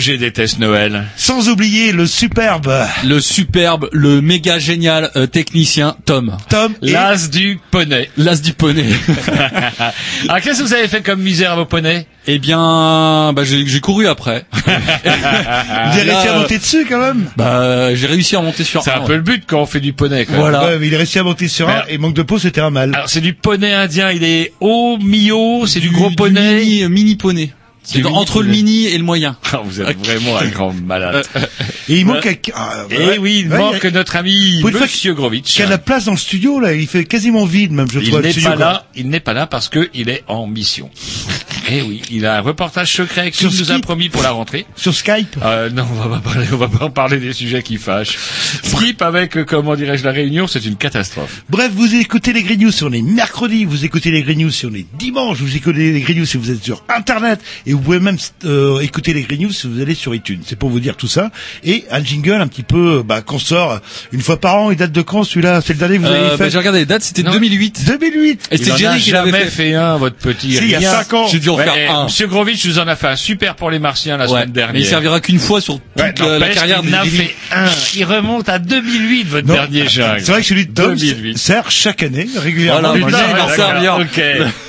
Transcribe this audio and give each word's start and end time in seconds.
Roger 0.00 0.16
déteste 0.16 0.58
Noël. 0.58 1.04
sans 1.14 1.50
oublier 1.50 1.92
le 1.92 2.06
superbe 2.06 2.72
Le 3.04 3.20
superbe, 3.20 3.90
le 3.92 4.22
méga 4.22 4.58
génial 4.58 5.10
euh, 5.14 5.26
technicien 5.26 5.94
Tom. 6.06 6.38
Tom 6.48 6.72
et 6.80 6.92
L'as 6.92 7.28
du 7.28 7.60
poney. 7.70 8.08
L'as 8.16 8.40
du 8.40 8.54
poney. 8.54 8.86
Alors 10.28 10.40
qu'est-ce 10.40 10.60
que 10.60 10.64
vous 10.68 10.72
avez 10.72 10.88
fait 10.88 11.02
comme 11.02 11.20
misère 11.20 11.52
à 11.52 11.56
vos 11.56 11.66
poneys? 11.66 12.06
Eh 12.26 12.38
bien, 12.38 13.34
bah, 13.34 13.44
j'ai 13.44 13.66
j'ai 13.66 13.80
couru 13.80 14.06
après. 14.06 14.46
vous 14.54 14.70
avez 15.98 16.10
réussi 16.12 16.28
à 16.28 16.38
monter 16.38 16.58
dessus 16.58 16.86
quand 16.88 16.98
même? 17.00 17.26
Bah, 17.36 17.94
j'ai 17.94 18.06
réussi 18.06 18.36
à 18.36 18.40
monter 18.40 18.64
sur 18.64 18.82
C'est 18.82 18.92
un 18.92 19.00
ouais. 19.00 19.06
peu 19.06 19.16
le 19.16 19.22
but 19.22 19.44
quand 19.46 19.60
on 19.60 19.66
fait 19.66 19.80
du 19.80 19.92
poney. 19.92 20.24
Quoi. 20.24 20.36
Voilà. 20.36 20.64
Ouais, 20.64 20.78
mais 20.78 20.86
il 20.86 20.94
est 20.94 20.98
réussi 20.98 21.18
à 21.18 21.24
monter 21.24 21.46
sur 21.48 21.68
un 21.68 21.72
Merde. 21.74 21.86
et 21.90 21.98
manque 21.98 22.14
de 22.14 22.22
peau 22.22 22.38
c'était 22.38 22.62
un 22.62 22.70
mal. 22.70 22.94
Alors 22.94 23.10
c'est 23.10 23.20
du 23.20 23.34
poney 23.34 23.74
indien, 23.74 24.10
il 24.10 24.24
est 24.24 24.54
haut, 24.60 24.96
mi-haut, 24.98 25.66
c'est 25.66 25.80
du, 25.80 25.90
gros 25.90 26.08
du 26.08 26.16
poney. 26.16 26.54
mini, 26.64 26.88
mini 26.88 27.16
poney. 27.16 27.52
C'est 27.82 28.04
entre 28.04 28.42
le 28.42 28.48
mini 28.50 28.84
et 28.86 28.96
le 28.98 29.04
moyen. 29.04 29.36
Ah, 29.52 29.62
vous 29.64 29.80
êtes 29.80 29.98
vraiment 29.98 30.36
un 30.38 30.46
grand 30.48 30.72
malade. 30.72 31.24
Et 31.88 31.98
il 32.00 32.06
manque 32.06 32.26
un- 32.26 32.34
ah, 32.54 32.84
Et 32.90 32.96
ouais. 32.98 33.18
oui, 33.18 33.40
il 33.44 33.50
Ouais, 33.50 33.58
manque 33.58 33.78
il 33.82 33.84
y 33.84 33.86
a- 33.88 33.90
notre 33.90 34.16
ami 34.16 34.58
Pour 34.60 34.70
Monsieur 34.70 35.14
Grovitch. 35.14 35.52
qu'il 35.52 35.60
y 35.60 35.62
a 35.62 35.66
de 35.66 35.70
la 35.72 35.78
place 35.78 36.04
dans 36.04 36.12
le 36.12 36.18
studio 36.18 36.60
là, 36.60 36.72
il 36.74 36.86
fait 36.86 37.04
quasiment 37.04 37.46
vide 37.46 37.72
même 37.72 37.90
je 37.90 37.98
Il 38.00 38.14
n'est 38.16 38.32
pas 38.34 38.54
là, 38.56 38.86
il 38.94 39.08
n'est 39.08 39.18
pas 39.20 39.32
là 39.32 39.46
parce 39.46 39.68
que 39.68 39.88
il 39.94 40.08
est 40.08 40.22
en 40.28 40.46
mission. 40.46 40.90
Eh 41.72 41.82
oui, 41.82 42.02
il 42.10 42.26
a 42.26 42.36
un 42.38 42.40
reportage 42.40 42.92
secret 42.92 43.30
qu'il 43.30 43.48
Sur 43.48 43.60
nous 43.66 43.70
a 43.70 43.78
promis 43.78 44.08
pour 44.08 44.24
la 44.24 44.32
rentrée. 44.32 44.66
Sur 44.74 44.92
Skype. 44.92 45.36
Euh, 45.40 45.70
non, 45.70 45.86
on 45.88 46.08
va 46.08 46.16
pas 46.16 46.30
parler, 46.30 46.46
on 46.52 46.56
va 46.56 46.66
pas 46.66 46.86
en 46.86 46.90
parler 46.90 47.18
des 47.20 47.32
sujets 47.32 47.62
qui 47.62 47.76
fâchent. 47.76 48.18
Skip 48.64 49.00
avec, 49.02 49.36
euh, 49.36 49.44
comment 49.44 49.76
dirais-je, 49.76 50.02
la 50.04 50.10
réunion, 50.10 50.48
c'est 50.48 50.64
une 50.64 50.74
catastrophe. 50.74 51.44
Bref, 51.48 51.70
vous 51.72 51.94
écoutez 51.94 52.32
les 52.32 52.42
Green 52.42 52.58
News 52.60 52.72
si 52.72 52.82
on 52.82 52.90
est 52.92 53.02
mercredi, 53.02 53.66
vous 53.66 53.84
écoutez 53.84 54.10
les 54.10 54.22
Green 54.24 54.40
News 54.40 54.50
si 54.50 54.66
on 54.66 54.74
est 54.74 54.86
dimanche, 54.98 55.38
vous 55.38 55.54
écoutez 55.54 55.92
les 55.92 56.00
Green 56.00 56.18
News 56.18 56.26
si 56.26 56.38
vous 56.38 56.50
êtes 56.50 56.64
sur 56.64 56.82
Internet, 56.88 57.40
et 57.66 57.69
vous 57.72 57.80
pouvez 57.80 58.00
même 58.00 58.16
euh, 58.44 58.80
écouter 58.80 59.12
les 59.12 59.22
Green 59.22 59.42
News 59.42 59.52
si 59.52 59.66
vous 59.68 59.80
allez 59.80 59.94
sur 59.94 60.14
iTunes. 60.14 60.40
C'est 60.46 60.56
pour 60.58 60.70
vous 60.70 60.80
dire 60.80 60.96
tout 60.96 61.06
ça. 61.08 61.30
Et 61.64 61.84
un 61.90 62.02
jingle 62.02 62.32
un 62.40 62.46
petit 62.48 62.62
peu 62.62 63.02
bah, 63.04 63.20
qu'on 63.22 63.38
sort 63.38 63.80
une 64.12 64.20
fois 64.20 64.38
par 64.40 64.56
an. 64.56 64.70
Il 64.70 64.76
date 64.76 64.92
de 64.92 65.02
quand 65.02 65.24
celui-là? 65.24 65.60
C'est 65.64 65.72
le 65.74 65.78
dernier 65.78 65.96
que 65.98 66.02
vous 66.02 66.08
Euh, 66.08 66.20
avez 66.28 66.36
bah, 66.36 66.44
fait 66.44 66.50
j'ai 66.50 66.58
regardé 66.58 66.80
les 66.80 66.86
dates, 66.86 67.02
c'était 67.02 67.22
Non. 67.22 67.32
2008. 67.32 67.84
2008. 67.86 68.48
Et 68.50 68.54
Il 68.54 68.58
c'était 68.64 68.76
Jerry 68.78 69.00
qui 69.00 69.10
l'avait 69.10 69.32
fait. 69.32 69.46
fait 69.50 69.74
un, 69.74 69.96
votre 69.96 70.16
petit 70.16 70.52
Si, 70.52 70.58
il 70.64 70.70
y 70.70 70.74
a 70.74 70.78
rien. 70.78 70.90
5 70.92 71.12
ans. 71.14 71.26
J'ai 71.28 71.38
dû 71.38 71.48
en 71.50 71.56
Ouais, 71.56 71.64
faire 71.64 71.94
un. 71.94 72.04
Monsieur 72.04 72.26
Grovitch 72.26 72.64
nous 72.66 72.78
en 72.78 72.88
a 72.88 72.96
fait 72.96 73.08
un 73.08 73.16
super 73.16 73.54
pour 73.56 73.70
les 73.70 73.78
Martiens 73.78 74.16
la 74.16 74.24
Ouais. 74.24 74.30
semaine 74.30 74.52
dernière. 74.52 74.74
Mais 74.74 74.80
il 74.80 74.86
servira 74.86 75.20
qu'une 75.20 75.38
fois 75.38 75.60
sur 75.60 75.74
toute 75.74 75.82
Ouais, 76.02 76.38
la, 76.38 76.48
carrière 76.48 76.82
des- 76.82 76.90
fait 76.90 77.34
un. 77.52 77.66
Il 77.96 78.04
remonte 78.04 78.48
à 78.48 78.58
2008, 78.58 79.24
votre 79.28 79.46
Non. 79.48 79.54
dernier 79.54 79.88
jungle. 79.88 80.20
C'est 80.20 80.32
vrai 80.32 80.40
que 80.40 80.46
celui 80.46 80.66
de 80.66 80.72
Tom 80.72 80.94
2008. 80.96 81.38
sert 81.38 81.70
chaque 81.70 82.02
année 82.02 82.26
régulièrement. 82.36 82.94
Voilà, 82.96 83.00
d'en 83.28 83.32
d'accord. 83.32 83.50
servir. 83.50 83.94
Ok, 84.00 84.22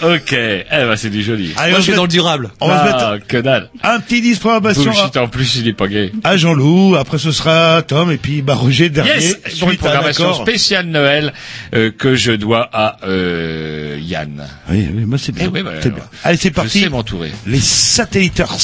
ok. 0.03 0.33
Eh 0.33 0.63
ben, 0.69 0.95
c'est 0.95 1.09
du 1.09 1.23
joli. 1.23 1.51
Allez, 1.57 1.71
Moi, 1.71 1.79
je 1.79 1.83
suis 1.83 1.91
va 1.91 1.97
dans 1.97 2.03
le 2.03 2.09
durable. 2.09 2.49
On 2.59 2.67
va 2.67 2.90
ah, 2.93 3.15
que 3.25 3.37
dalle. 3.37 3.69
un 3.83 3.99
petit 3.99 4.21
disque 4.21 4.41
probation 4.41 4.81
à, 4.83 4.93
Bullshit, 4.93 5.17
en 5.17 5.27
plus, 5.27 5.55
il 5.57 5.67
est 5.67 5.73
pas 5.73 5.87
gay. 5.87 6.11
à 6.23 6.37
Jean-Loup. 6.37 6.95
Après, 6.95 7.17
ce 7.17 7.31
sera 7.31 7.81
Tom 7.81 8.11
et 8.11 8.17
puis 8.17 8.41
bah, 8.41 8.55
Roger 8.55 8.89
dernier. 8.89 9.11
Yes, 9.11 9.59
pour 9.59 9.71
une 9.71 9.77
programmation 9.77 10.33
spéciale 10.33 10.87
Noël 10.87 11.33
euh, 11.73 11.91
que 11.91 12.15
je 12.15 12.31
dois 12.31 12.69
à 12.71 12.97
euh, 13.05 13.97
Yann. 14.01 14.45
Oui, 14.69 14.87
oui, 14.93 15.05
moi 15.05 15.17
c'est 15.17 15.31
bien. 15.31 15.45
Eh 15.45 15.49
oui, 15.49 15.63
bah, 15.63 15.71
c'est 15.81 15.93
bien. 15.93 16.03
Allez, 16.23 16.37
c'est 16.37 16.49
Je 16.49 16.53
parti. 16.53 16.81
sais 16.81 16.89
m'entourer. 16.89 17.31
Les 17.47 17.59
satelliteurs. 17.59 18.57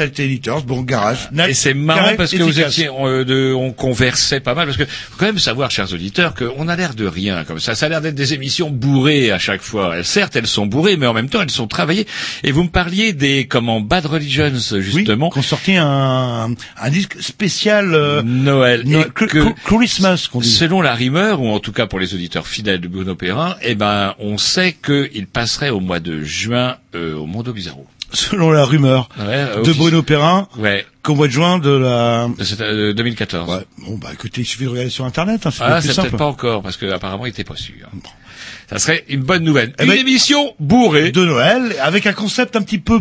Satellitors, 0.00 0.62
bon, 0.64 0.80
garage. 0.82 1.28
Et 1.48 1.54
c'est 1.54 1.74
marrant 1.74 2.16
parce 2.16 2.30
que 2.32 2.42
vous 2.42 2.58
étiez, 2.60 2.88
on, 2.88 3.06
euh, 3.06 3.24
de- 3.24 3.52
on 3.52 3.72
conversait 3.72 4.40
pas 4.40 4.54
mal 4.54 4.66
parce 4.66 4.78
que 4.78 4.84
faut 4.86 5.16
quand 5.18 5.26
même 5.26 5.38
savoir, 5.38 5.70
chers 5.70 5.92
auditeurs, 5.92 6.34
qu'on 6.34 6.68
a 6.68 6.76
l'air 6.76 6.94
de 6.94 7.06
rien 7.06 7.44
comme 7.44 7.60
ça. 7.60 7.74
Ça 7.74 7.86
a 7.86 7.88
l'air 7.90 8.00
d'être 8.00 8.14
des 8.14 8.32
émissions 8.34 8.70
bourrées 8.70 9.30
à 9.30 9.38
chaque 9.38 9.60
fois. 9.60 10.02
Certes, 10.02 10.36
elles 10.36 10.46
sont 10.46 10.64
bourrées, 10.66 10.96
mais 10.96 11.06
en 11.06 11.12
même 11.12 11.28
temps, 11.28 11.42
elles 11.42 11.50
sont 11.50 11.66
travaillées. 11.66 12.06
Et 12.44 12.50
vous 12.52 12.62
me 12.64 12.68
parliez 12.70 13.12
des 13.12 13.46
comment 13.46 13.80
Bad 13.80 14.06
Religions 14.06 14.50
Oui, 14.72 14.80
justement. 14.82 15.28
qu'on 15.28 15.42
sortit 15.42 15.76
un, 15.76 16.54
un 16.80 16.90
disque 16.90 17.20
spécial, 17.20 17.94
euh, 17.94 18.22
Noël. 18.22 18.82
No- 18.86 19.00
et 19.00 19.04
Cr- 19.04 19.26
que, 19.28 19.44
Christmas, 19.64 20.28
qu'on 20.32 20.40
dit. 20.40 20.48
selon 20.50 20.80
la 20.80 20.94
rumeur, 20.94 21.42
ou 21.42 21.48
en 21.50 21.58
tout 21.58 21.72
cas 21.72 21.86
pour 21.86 22.00
les 22.00 22.14
auditeurs 22.14 22.46
fidèles 22.46 22.80
de 22.80 22.88
Bruno 22.88 23.14
Perrin, 23.14 23.56
eh 23.62 23.74
ben, 23.74 24.14
on 24.18 24.38
sait 24.38 24.72
qu'il 24.84 25.26
passerait 25.26 25.70
au 25.70 25.80
mois 25.80 26.00
de 26.00 26.22
juin 26.22 26.76
euh, 26.94 27.14
au 27.16 27.26
Mondo 27.26 27.52
Bizarro. 27.52 27.86
Selon 28.12 28.50
la 28.50 28.64
rumeur 28.64 29.08
Ouais, 29.18 29.44
de 29.44 29.60
offici- 29.70 29.76
Bruno 29.78 30.02
Perrin, 30.02 30.48
Ouais, 30.58 30.84
qu'au 31.02 31.14
mois 31.14 31.26
de 31.28 31.32
juin 31.32 31.58
de 31.58 31.70
la... 31.70 32.28
de 32.36 32.42
cette- 32.44 32.60
euh, 32.60 32.92
2014. 32.92 33.48
Ouais, 33.48 33.64
bon, 33.78 33.96
bah, 33.98 34.08
écoutez, 34.12 34.40
il 34.40 34.44
suffit 34.44 34.64
de 34.64 34.68
regarder 34.68 34.90
sur 34.90 35.04
Internet, 35.04 35.46
hein, 35.46 35.50
c'est 35.52 35.62
Ah, 35.62 35.80
c'est 35.80 35.94
peut-être 35.94 36.16
pas 36.16 36.26
encore, 36.26 36.62
parce 36.62 36.76
que 36.76 36.86
apparemment 36.86 37.26
il 37.26 37.30
était 37.30 37.44
pas 37.44 37.56
sûr. 37.56 37.74
Ça 38.68 38.78
serait 38.78 39.04
une 39.08 39.20
bonne 39.22 39.44
nouvelle. 39.44 39.74
Eh 39.78 39.84
une 39.84 39.90
ben, 39.90 39.98
émission 39.98 40.54
bourrée. 40.60 41.10
de 41.12 41.24
Noël, 41.24 41.74
avec 41.82 42.06
un 42.06 42.12
concept 42.12 42.56
un 42.56 42.62
petit 42.62 42.78
peu 42.78 43.00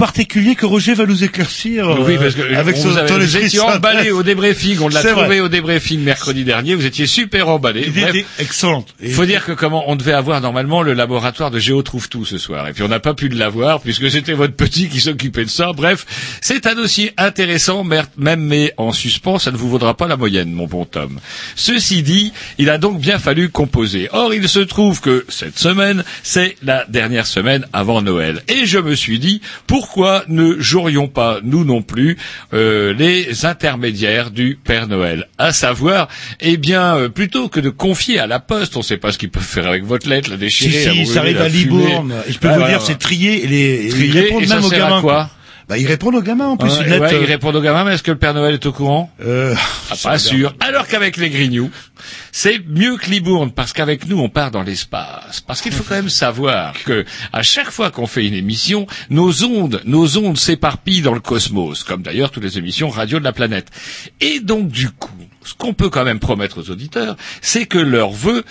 particulier 0.00 0.54
que 0.54 0.64
Roger 0.64 0.94
va 0.94 1.04
nous 1.04 1.24
éclaircir. 1.24 1.86
Oui, 2.00 2.14
euh, 2.14 2.18
parce 2.18 2.34
que 2.34 2.54
avec 2.54 2.76
on 2.78 2.80
son 2.80 2.88
vous 2.88 3.22
esprit 3.22 3.44
étiez 3.44 3.60
emballé 3.60 4.10
au 4.10 4.22
débriefing, 4.22 4.78
on 4.80 4.88
l'a 4.88 5.02
trouvé 5.02 5.26
vrai. 5.26 5.40
au 5.40 5.48
débriefing 5.48 6.00
mercredi 6.00 6.42
dernier, 6.42 6.74
vous 6.74 6.86
étiez 6.86 7.06
super 7.06 7.50
emballé. 7.50 7.86
Bref, 7.90 8.14
était 8.14 8.26
excellente. 8.38 8.94
Il 9.02 9.12
faut 9.12 9.26
dire 9.26 9.44
que 9.44 9.52
comment 9.52 9.90
on 9.90 9.96
devait 9.96 10.14
avoir 10.14 10.40
normalement 10.40 10.80
le 10.80 10.94
laboratoire 10.94 11.50
de 11.50 11.58
Géo 11.58 11.82
trouve 11.82 12.08
tout 12.08 12.24
ce 12.24 12.38
soir 12.38 12.66
et 12.66 12.72
puis 12.72 12.82
on 12.82 12.88
n'a 12.88 12.98
pas 12.98 13.12
pu 13.12 13.28
l'avoir 13.28 13.82
puisque 13.82 14.10
c'était 14.10 14.32
votre 14.32 14.54
petit 14.54 14.88
qui 14.88 15.00
s'occupait 15.00 15.44
de 15.44 15.50
ça. 15.50 15.74
Bref, 15.74 16.06
c'est 16.40 16.66
un 16.66 16.74
dossier 16.74 17.12
intéressant 17.18 17.84
même 17.84 18.40
mais 18.40 18.72
en 18.78 18.92
suspens, 18.92 19.38
ça 19.38 19.50
ne 19.50 19.58
vous 19.58 19.68
vaudra 19.68 19.94
pas 19.94 20.08
la 20.08 20.16
moyenne 20.16 20.50
mon 20.50 20.66
bon 20.66 20.86
Tom. 20.86 21.20
Ceci 21.56 22.02
dit, 22.02 22.32
il 22.56 22.70
a 22.70 22.78
donc 22.78 23.00
bien 23.00 23.18
fallu 23.18 23.50
composer. 23.50 24.08
Or, 24.12 24.32
il 24.32 24.48
se 24.48 24.60
trouve 24.60 25.02
que 25.02 25.26
cette 25.28 25.58
semaine, 25.58 26.04
c'est 26.22 26.56
la 26.62 26.86
dernière 26.86 27.26
semaine 27.26 27.66
avant 27.74 28.00
Noël 28.00 28.42
et 28.48 28.64
je 28.64 28.78
me 28.78 28.94
suis 28.94 29.18
dit 29.18 29.42
pourquoi 29.66 29.89
ne 30.28 30.58
jouerions 30.58 31.08
pas 31.08 31.38
nous 31.42 31.64
non 31.64 31.82
plus 31.82 32.16
euh, 32.52 32.92
les 32.94 33.44
intermédiaires 33.46 34.30
du 34.30 34.58
Père 34.62 34.86
Noël, 34.88 35.28
à 35.38 35.52
savoir 35.52 36.08
eh 36.40 36.56
bien 36.56 36.96
euh, 36.96 37.08
plutôt 37.08 37.48
que 37.48 37.60
de 37.60 37.70
confier 37.70 38.18
à 38.18 38.26
la 38.26 38.40
poste, 38.40 38.76
on 38.76 38.80
ne 38.80 38.84
sait 38.84 38.96
pas 38.96 39.12
ce 39.12 39.18
qu'ils 39.18 39.30
peuvent 39.30 39.42
faire 39.42 39.66
avec 39.66 39.84
votre 39.84 40.08
lettre, 40.08 40.30
la 40.30 40.36
Si, 40.36 40.40
déchirer, 40.40 40.72
si, 40.82 40.88
brûler, 40.88 41.04
ça 41.06 41.20
arrive 41.20 41.38
la 41.38 41.44
à. 41.44 41.48
Libourne. 41.48 42.14
Je 42.28 42.38
peux 42.38 42.48
vous 42.48 42.54
voilà, 42.54 42.68
dire, 42.68 42.82
c'est 42.82 42.98
trier 42.98 43.44
et 43.44 43.46
les, 43.46 43.86
et 43.86 43.88
Trier, 43.90 44.42
et 44.42 44.46
ça 44.46 44.56
même 44.56 44.64
aux 44.64 44.68
sert 44.68 44.84
à 44.84 44.88
gamins. 44.88 45.00
quoi? 45.00 45.30
Bah, 45.70 45.78
ils 45.78 45.86
répondent 45.86 46.16
aux 46.16 46.20
gamins, 46.22 46.48
en 46.48 46.56
plus, 46.56 46.68
Ouais, 46.68 46.82
une 46.82 46.90
lettre. 46.90 47.02
ouais, 47.04 47.14
euh, 47.14 47.20
ils 47.22 47.26
répondent 47.26 47.54
aux 47.54 47.62
gamins, 47.62 47.84
mais 47.84 47.94
est-ce 47.94 48.02
que 48.02 48.10
le 48.10 48.18
Père 48.18 48.34
Noël 48.34 48.54
est 48.54 48.66
au 48.66 48.72
courant? 48.72 49.08
Euh, 49.24 49.54
Ah, 49.88 49.94
pas 50.02 50.18
sûr. 50.18 50.52
Alors 50.58 50.88
qu'avec 50.88 51.16
les 51.16 51.30
Grignoux, 51.30 51.70
c'est 52.32 52.58
mieux 52.66 52.96
que 52.96 53.08
Libourne, 53.08 53.52
parce 53.52 53.72
qu'avec 53.72 54.08
nous, 54.08 54.18
on 54.18 54.28
part 54.28 54.50
dans 54.50 54.64
l'espace. 54.64 55.40
Parce 55.40 55.60
qu'il 55.60 55.70
faut 55.70 55.84
quand 55.84 55.94
même 55.94 56.08
savoir 56.08 56.72
que, 56.84 57.04
à 57.32 57.42
chaque 57.44 57.70
fois 57.70 57.92
qu'on 57.92 58.08
fait 58.08 58.26
une 58.26 58.34
émission, 58.34 58.88
nos 59.10 59.44
ondes, 59.44 59.80
nos 59.84 60.18
ondes 60.18 60.36
s'éparpillent 60.36 61.02
dans 61.02 61.14
le 61.14 61.20
cosmos, 61.20 61.84
comme 61.84 62.02
d'ailleurs 62.02 62.32
toutes 62.32 62.42
les 62.42 62.58
émissions 62.58 62.88
radio 62.88 63.20
de 63.20 63.24
la 63.24 63.32
planète. 63.32 63.68
Et 64.20 64.40
donc, 64.40 64.66
du 64.72 64.90
coup, 64.90 65.14
ce 65.44 65.54
qu'on 65.54 65.72
peut 65.72 65.88
quand 65.88 66.04
même 66.04 66.18
promettre 66.18 66.58
aux 66.60 66.70
auditeurs, 66.70 67.16
c'est 67.42 67.66
que 67.66 67.78
leurs 67.78 68.10
vœux 68.10 68.42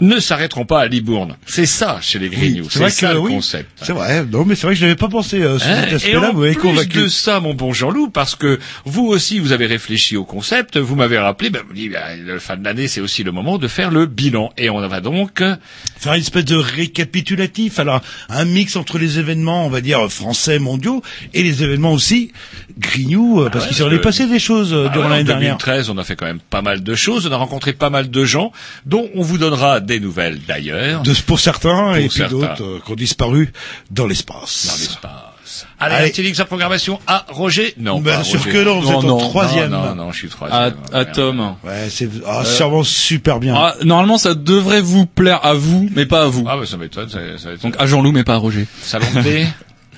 ne 0.00 0.20
s'arrêteront 0.20 0.64
pas 0.64 0.80
à 0.80 0.86
Libourne. 0.86 1.36
C'est 1.46 1.66
ça, 1.66 1.98
chez 2.00 2.18
les 2.18 2.28
Grignoux. 2.28 2.64
c'est 2.64 2.74
C'est 2.74 2.78
vrai 2.80 2.90
ça 2.90 3.08
que 3.08 3.12
le 3.14 3.20
oui. 3.20 3.32
concept. 3.34 3.70
C'est 3.82 3.92
vrai. 3.92 4.24
Non, 4.24 4.44
mais 4.44 4.54
c'est 4.54 4.66
vrai 4.66 4.74
que 4.74 4.80
je 4.80 4.84
n'avais 4.84 4.96
pas 4.96 5.08
pensé 5.08 5.42
euh, 5.42 5.58
sur 5.58 5.68
Hein, 5.68 5.82
cet 5.84 5.92
et 5.92 5.94
aspect-là. 5.96 6.30
en 6.30 6.32
Vous 6.34 6.40
m'avez 6.40 6.54
convaincu. 6.54 6.98
de 7.02 7.08
ça, 7.08 7.40
mon 7.40 7.54
bon 7.54 7.72
Jean-Loup, 7.72 8.10
parce 8.10 8.34
que 8.36 8.58
vous 8.84 9.06
aussi, 9.06 9.38
vous 9.40 9.52
avez 9.52 9.66
réfléchi 9.66 10.16
au 10.16 10.24
concept, 10.24 10.76
vous 10.78 10.94
m'avez 10.96 11.18
rappelé, 11.18 11.50
ben, 11.50 11.62
vous 11.66 11.74
dites, 11.74 11.92
ben, 11.92 12.00
la 12.26 12.38
fin 12.38 12.56
de 12.56 12.64
l'année, 12.64 12.86
c'est 12.88 13.00
aussi 13.00 13.24
le 13.24 13.32
moment 13.32 13.58
de 13.58 13.66
faire 13.68 13.90
le 13.90 14.06
bilan. 14.06 14.50
Et 14.56 14.70
on 14.70 14.80
va 14.86 15.00
donc... 15.00 15.40
euh, 15.40 15.56
Faire 15.98 16.14
une 16.14 16.20
espèce 16.20 16.44
de 16.44 16.54
récapitulatif. 16.54 17.78
Alors, 17.80 18.00
un 18.28 18.44
mix 18.44 18.76
entre 18.76 18.98
les 18.98 19.18
événements, 19.18 19.66
on 19.66 19.68
va 19.68 19.80
dire, 19.80 20.08
français, 20.10 20.58
mondiaux, 20.58 21.02
et 21.34 21.42
les 21.42 21.62
événements 21.64 21.92
aussi 21.92 22.32
grignoux, 22.78 23.40
euh, 23.40 23.50
parce 23.50 23.64
ouais, 23.64 23.68
qu'il 23.68 23.76
s'en 23.76 23.84
parce 23.84 23.96
est 23.96 24.00
passé 24.00 24.26
des 24.26 24.38
choses 24.38 24.72
euh, 24.72 24.86
ah 24.88 24.92
durant 24.92 25.04
ouais, 25.06 25.06
en 25.06 25.10
l'année 25.10 25.24
dernière. 25.24 25.56
2013, 25.56 25.90
on 25.90 25.98
a 25.98 26.04
fait 26.04 26.16
quand 26.16 26.26
même 26.26 26.38
pas 26.50 26.62
mal 26.62 26.82
de 26.82 26.94
choses, 26.94 27.26
on 27.26 27.32
a 27.32 27.36
rencontré 27.36 27.72
pas 27.72 27.90
mal 27.90 28.10
de 28.10 28.24
gens, 28.24 28.52
dont 28.86 29.08
on 29.14 29.22
vous 29.22 29.38
donnera 29.38 29.80
des 29.88 29.98
nouvelles 29.98 30.38
d'ailleurs, 30.46 31.02
De, 31.02 31.12
pour 31.26 31.40
certains, 31.40 31.94
et 31.96 32.06
puis 32.08 32.18
certains. 32.18 32.36
d'autres 32.36 32.62
euh, 32.62 32.80
qui 32.84 32.92
ont 32.92 32.94
disparu 32.94 33.52
dans 33.90 34.06
l'espace. 34.06 34.66
dans 34.68 34.76
l'espace. 34.80 35.66
Allez, 35.80 35.94
Allez. 35.94 36.22
link 36.22 36.36
sa 36.36 36.44
programmation 36.44 37.00
à 37.06 37.24
Roger 37.30 37.72
Non, 37.78 38.00
Bien 38.00 38.22
sûr 38.22 38.38
Roger. 38.38 38.52
que 38.52 38.64
non, 38.64 38.80
vous 38.80 38.92
Non, 38.92 38.98
êtes 39.00 39.06
non. 39.06 39.16
en 39.16 39.28
troisième. 39.28 39.70
Non, 39.70 39.82
non, 39.86 39.94
non, 39.96 40.12
je 40.12 40.18
suis 40.18 40.28
troisième. 40.28 40.74
à 40.92 41.04
Tom. 41.06 41.54
Ouais, 41.64 41.88
c'est 41.90 42.08
ah, 42.26 42.44
sûrement 42.44 42.84
super 42.84 43.40
bien. 43.40 43.54
Ah, 43.56 43.74
normalement, 43.82 44.18
ça 44.18 44.34
devrait 44.34 44.82
vous 44.82 45.06
plaire 45.06 45.44
à 45.44 45.54
vous, 45.54 45.88
mais 45.96 46.06
pas 46.06 46.22
à 46.24 46.26
vous. 46.28 46.44
Ah, 46.46 46.56
bah, 46.58 46.66
ça 46.66 46.76
m'étonne, 46.76 47.08
ça, 47.08 47.18
ça 47.38 47.48
va 47.48 47.54
être... 47.54 47.62
Donc 47.62 47.74
à 47.78 47.86
Jean-Loup, 47.86 48.12
mais 48.12 48.24
pas 48.24 48.34
à 48.34 48.38
Roger. 48.38 48.66
Salon 48.82 49.06
thé 49.22 49.46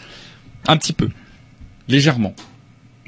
Un 0.69 0.77
petit 0.77 0.93
peu. 0.93 1.09
Légèrement. 1.89 2.35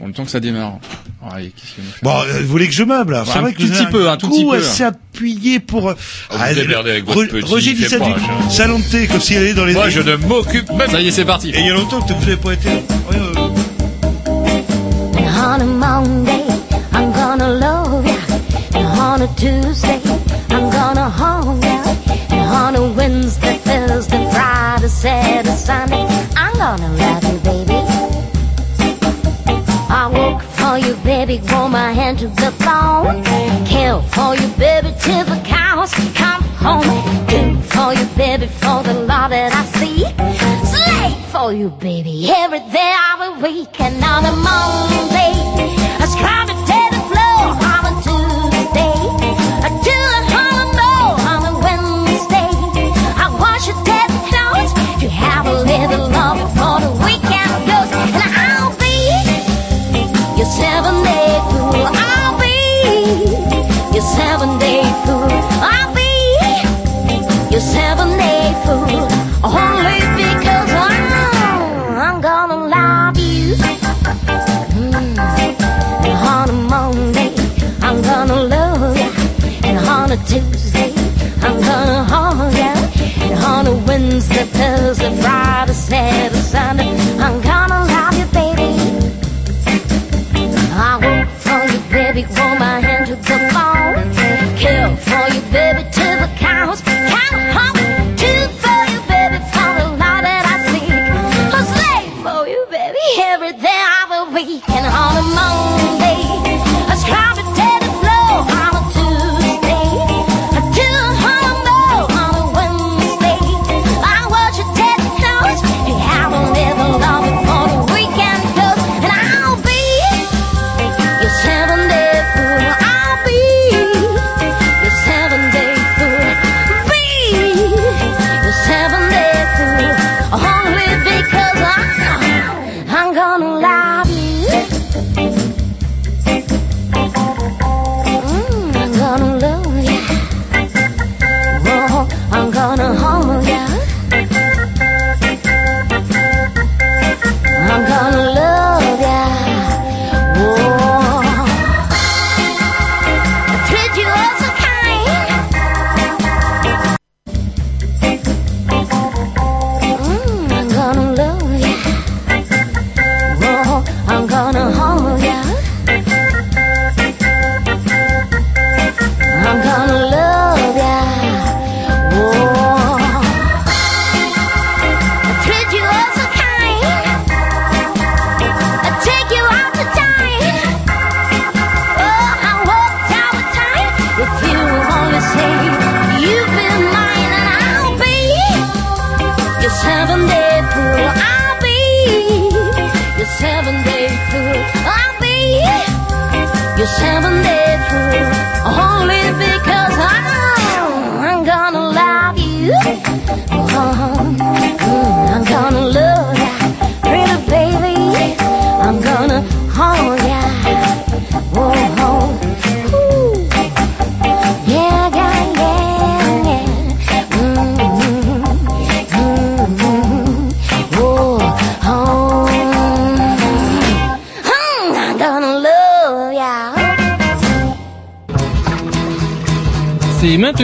En 0.01 0.05
même 0.07 0.15
temps 0.15 0.25
que 0.25 0.31
ça 0.31 0.41
démarre. 0.41 0.79
Qu'est-ce 1.23 1.75
qu'il 1.75 1.85
nous 1.85 1.91
fait 1.91 1.99
Bon, 2.03 2.15
euh, 2.19 2.41
vous 2.41 2.49
voulez 2.49 2.67
que 2.67 2.73
je 2.75 2.83
meuble 2.83 3.13
là 3.13 3.21
Un 3.21 3.25
C'est 3.25 3.39
vrai 3.39 3.53
que 3.53 3.59
tout 3.61 3.67
vous 3.69 3.73
avez 3.73 3.85
petit 3.85 3.93
peu, 3.93 4.09
un 4.09 4.17
tout 4.17 4.29
coup 4.29 4.35
petit 4.35 4.45
peu. 4.47 4.57
assez 4.57 4.83
appuyé 4.85 5.61
pour. 5.61 5.91
euh, 5.91 5.95
Ah, 6.31 6.49
vous 6.49 6.55
démerdez 6.61 6.91
avec 6.91 7.05
votre 7.05 7.21
Ro- 7.21 7.27
petit, 7.27 7.45
Roger 7.45 7.75
fait 7.77 7.89
ça 7.89 7.99
pas, 7.99 8.07
du 8.07 8.13
je- 8.49 8.55
salon 8.55 8.79
de 8.79 8.85
thé 8.85 9.07
comme 9.07 9.21
s'il 9.21 9.37
allait 9.37 9.55
dans 9.55 9.65
les. 9.65 9.75
Moi, 9.75 9.91
je 9.91 10.01
ne 10.01 10.17
m'occupe 10.17 10.71
même 10.73 10.91
Ça 10.91 11.01
y 11.01 11.09
est, 11.09 11.11
c'est 11.13 11.25
parti. 11.25 11.51
Et 11.51 11.61
il 11.61 11.67
y 11.67 11.71
a 11.71 11.75
longtemps 11.75 12.01
que 12.01 12.13
vous 12.15 12.21
n'avez 12.21 12.37
pas 12.37 12.53
été. 12.55 12.69
là. 12.69 12.75
Ouais, 13.11 13.17
ouais. 13.19 13.53
And 15.45 15.61
on 15.61 15.61
a 15.61 15.65
Monday, 15.65 16.45
I'm 16.93 17.13
gonna 17.13 17.49
love 17.49 18.05
ya. 18.07 18.81
And 18.81 18.99
on 18.99 19.23
a 19.23 19.29
Tuesday, 19.37 20.01
I'm 20.51 20.71
gonna 20.71 21.09
haunt 21.11 21.63
ya. 21.63 21.83
And 22.31 22.77
on 22.77 22.77
a 22.77 22.83
Wednesday, 22.97 23.59
Thursday, 23.65 24.27
Friday, 24.31 24.89
Saturday, 24.89 25.57
Sunday, 25.57 26.07
I'm 26.37 26.53
gonna 26.59 26.89
love 26.97 27.25
you, 27.25 27.39
baby. 27.45 27.82
For 30.73 30.79
you, 30.79 30.95
baby, 31.05 31.37
go 31.37 31.69
my 31.69 31.93
hand 31.93 32.21
to 32.21 32.29
the 32.29 32.51
bone. 32.65 33.23
Kill 33.67 34.01
for 34.01 34.35
you, 34.35 34.49
baby, 34.57 34.89
till 35.03 35.23
the 35.27 35.39
cows 35.45 35.93
come 36.15 36.43
home. 36.65 36.89
Do 37.27 37.61
for 37.69 37.93
you, 37.93 38.07
baby, 38.17 38.47
for 38.47 38.83
the 38.83 38.95
love 38.95 39.33
that 39.33 39.53
I 39.53 39.65
see. 39.77 39.99
Slave 40.73 41.27
for 41.27 41.53
you, 41.53 41.69
baby, 41.69 42.31
every 42.31 42.61
day 42.73 42.95
of 43.13 43.19
the 43.21 43.47
week. 43.47 43.79
And 43.83 44.03
on 44.03 44.25
a 44.25 44.33
Monday, 44.33 45.33
I 46.01 46.07
scrub 46.09 46.49
it 46.49 46.62
seven 64.17 64.59
day 64.59 64.83
fool. 65.05 65.29
I'll 65.73 65.95
be 65.95 66.11
your 67.53 67.61
seven 67.61 68.09
day 68.19 68.45
fool. 68.65 69.03
Only 69.45 70.01
because 70.21 70.71
I'm, 72.07 72.21
gonna 72.21 72.61
love 72.77 73.19
you. 73.19 73.55
Mm. 74.77 75.19
On 76.33 76.49
a 76.49 76.57
Monday, 76.73 77.31
I'm 77.87 77.99
gonna 78.03 78.43
love. 78.55 78.97
And 79.65 79.79
on 79.79 80.13
a 80.13 80.19
Tuesday, 80.29 80.93
I'm 81.45 81.57
gonna 81.69 82.05
hold 82.13 82.55
ya. 82.55 82.73
And 83.25 83.35
on 83.45 83.67
a 83.67 83.75
Wednesday, 83.87 84.45
Thursday, 84.45 85.13
Friday, 85.21 85.73
Saturday, 85.73 86.43
Sunday, 86.53 86.92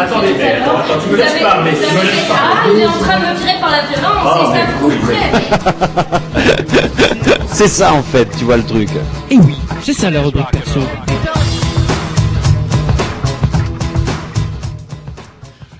Attendez, 0.00 0.34
mais 0.38 0.52
attends, 0.62 0.78
attends, 0.78 1.00
tu 1.02 1.08
me 1.10 1.16
laisses 1.16 1.42
parler, 1.42 1.70
tu 1.72 1.94
me 1.94 2.02
laisses 2.02 2.30
Ah, 2.30 2.68
il 2.72 2.80
est 2.80 2.86
en 2.86 2.92
train 2.92 3.18
de 3.18 3.24
me 3.26 3.34
tirer 3.38 3.56
par 3.60 3.70
la 3.70 3.82
violence, 3.82 4.24
Oh, 4.24 4.90
et 4.90 5.06
ça. 5.06 5.72
C'est 7.52 7.68
ça 7.68 7.92
en 7.92 8.02
fait, 8.02 8.28
tu 8.38 8.44
vois 8.44 8.56
le 8.56 8.64
truc. 8.64 8.88
Et 9.30 9.36
oui, 9.38 9.56
c'est 9.82 9.92
ça 9.94 10.10
la 10.10 10.20
rubrique 10.20 10.50
perso. 10.52 10.80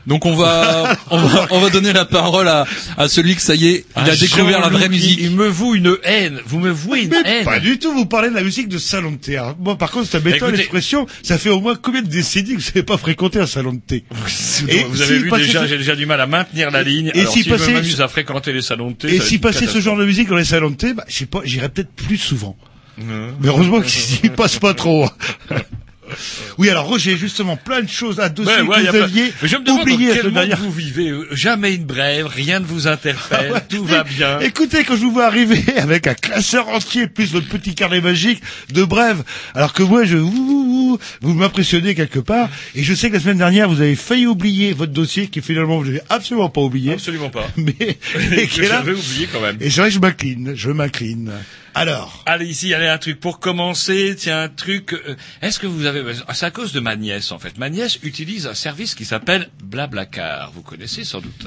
Donc 0.09 0.25
on 0.27 0.35
va, 0.35 0.97
on 1.11 1.19
va, 1.19 1.47
on 1.51 1.61
va 1.61 1.71
donner 1.71 1.93
la 1.93 2.05
parole 2.07 2.49
à, 2.49 2.67
à 2.97 3.09
celui 3.09 3.37
que 3.37 3.43
ça 3.43 3.55
y 3.55 3.69
est, 3.69 3.85
il 3.97 4.01
a 4.03 4.13
Ah, 4.13 4.17
découvert 4.17 4.61
la 4.61 4.69
vraie 4.71 4.89
musique. 4.89 5.19
Il, 5.21 5.31
me 5.33 5.47
voue 5.47 5.75
une 5.75 5.97
haine. 6.03 6.41
Vous 6.47 6.59
me 6.59 6.71
vouez 6.71 7.03
une 7.03 7.11
Mais 7.11 7.23
haine. 7.25 7.45
pas 7.45 7.61
du 7.61 7.79
tout, 7.79 7.93
vous 7.93 8.07
parlez 8.07 8.31
de 8.31 8.35
la 8.35 8.43
musique 8.43 8.69
de 8.69 8.79
salon 8.79 9.13
de 9.13 9.17
thé. 9.19 9.37
Alors, 9.37 9.57
moi, 9.59 9.77
par 9.77 9.91
contre, 9.91 10.09
ça 10.09 10.19
m'étonne 10.19 10.55
l'expression. 10.57 11.07
Ça 11.23 11.39
fait 11.39 11.51
au 11.51 11.61
moins 11.61 11.77
combien 11.77 12.03
de 12.03 12.09
décennies 12.09 12.55
que 12.57 12.61
vous 12.61 12.69
n'avez 12.69 12.83
pas 12.83 12.97
fréquenté 12.99 13.39
un 13.39 13.47
salon 13.47 13.75
de 13.75 13.81
thé? 13.87 14.05
Et 14.69 14.83
vous 14.85 15.03
avez 15.03 15.15
s'il 15.19 15.25
vu 15.25 15.31
déjà, 15.31 15.63
ce- 15.63 15.67
j'ai 15.69 15.79
déjà 15.79 15.95
du 15.95 16.07
mal 16.07 16.21
à 16.21 16.27
maintenir 16.27 16.71
la 16.71 16.83
ligne. 16.83 17.13
Et 17.15 17.21
Alors, 17.21 17.33
si 17.33 17.43
si 17.43 17.49
je 17.51 17.55
passait- 17.55 17.73
m'amuse 17.73 18.01
à 18.01 18.09
fréquenter 18.09 18.53
les 18.53 18.63
salons 18.63 18.91
de 18.91 18.97
thé, 18.97 19.15
Et 19.15 19.21
si 19.21 19.39
passait 19.39 19.67
ce 19.67 19.81
genre 19.81 19.97
de 19.97 20.05
musique 20.07 20.29
dans 20.29 20.37
les 20.37 20.45
salons 20.45 20.71
de 20.71 20.77
thé, 20.77 20.95
bah, 20.95 21.05
je 21.07 21.15
sais 21.19 21.27
pas, 21.27 21.41
j'irais 21.45 21.69
peut-être 21.69 21.93
plus 21.93 22.17
souvent. 22.17 22.57
Mais 22.97 23.49
heureusement 23.49 23.81
qu'il 23.83 24.31
passe 24.33 24.59
pas 24.59 24.73
trop. 24.75 25.09
Oui, 26.59 26.69
alors 26.71 26.87
Roger, 26.87 27.17
justement, 27.17 27.57
plein 27.57 27.83
de 27.83 27.89
choses 27.89 28.21
à 28.21 28.29
dossier 28.29 28.53
Ouais, 28.55 28.63
ouais, 28.63 28.77
que 28.83 28.87
vous 28.87 28.99
pas- 28.99 29.05
aviez 29.05 29.33
Mais 29.43 29.49
je 29.49 29.57
me 29.57 29.63
demande 29.65 29.83
oublié 29.83 30.11
quel 30.15 30.31
monde 30.31 30.55
vous 30.59 30.73
vivez. 30.73 31.13
Jamais 31.33 31.75
une 31.75 31.85
brève, 31.85 32.27
rien 32.27 32.61
ne 32.61 32.65
vous 32.65 32.87
interpelle, 32.87 33.53
Ouais, 33.53 33.61
tout 33.69 33.85
va 33.85 34.05
bien. 34.05 34.39
Écoutez, 34.41 34.85
quand 34.85 34.95
je 34.97 35.03
vous 35.03 35.13
vois 35.13 35.27
arriver 35.27 35.63
avec 35.77 36.07
un 36.07 36.15
classeur 36.15 36.69
entier 36.69 37.07
plus 37.07 37.33
votre 37.33 37.49
petit 37.49 37.75
carnet 37.75 38.01
magique 38.01 38.43
de 38.73 38.85
brèves, 38.85 39.23
alors 39.55 39.73
que 39.73 39.83
moi, 39.83 40.05
je 40.05 40.17
ouh, 40.19 40.99
vous 41.21 41.35
m'impressionnez 41.35 41.95
quelque 41.95 42.19
part, 42.21 42.49
et 42.75 42.83
je 42.83 42.95
sais 42.95 43.09
que 43.09 43.15
la 43.15 43.21
semaine 43.21 43.39
dernière, 43.39 43.69
vous 43.69 43.81
avez 43.81 43.97
failli 43.97 44.27
oublier 44.27 44.73
votre 44.73 44.93
dossier, 44.93 45.29
qui 45.29 45.41
finalement 45.41 45.79
vous 45.79 45.85
n'avez 45.87 46.01
absolument 46.09 46.49
pas 46.51 46.61
oublié. 46.61 46.93
Absolument 46.93 47.31
pas. 47.31 47.47
Mais 47.57 47.75
et 48.37 48.47
que 48.47 48.63
j'avais 48.65 48.93
oublié 48.93 49.29
quand 49.33 49.41
même. 49.41 49.57
Et 49.61 49.71
c'est 49.71 49.81
vrai 49.81 49.89
que 49.91 49.95
je 49.95 50.01
m'incline, 50.01 50.53
je 50.55 50.71
m'incline. 50.71 51.33
Alors, 51.75 52.23
Allez 52.27 52.47
ici, 52.47 52.75
allez 52.75 52.89
un 52.89 52.99
truc 52.99 53.21
pour 53.21 53.39
commencer. 53.41 54.15
Tiens 54.19 54.43
un 54.43 54.49
truc. 54.49 54.93
euh, 54.95 55.17
Est-ce 55.43 55.59
que 55.59 55.67
vous 55.67 55.87
avez 55.87 56.03
ah, 56.27 56.35
C'est 56.35 56.47
à 56.47 56.51
cause 56.51 56.73
de 56.73 56.81
ma 56.81 56.97
nièce 56.97 57.31
en 57.33 57.39
fait. 57.39 57.57
Ma 57.59 57.71
nièce 57.71 57.99
utilise 58.03 58.47
un 58.47 58.55
service 58.55 58.95
qui 58.95 59.05
s'appelle 59.05 59.49
Blablacar. 59.63 60.51
Vous 60.53 60.63
connaissez 60.63 61.05
sans 61.05 61.21
doute. 61.21 61.47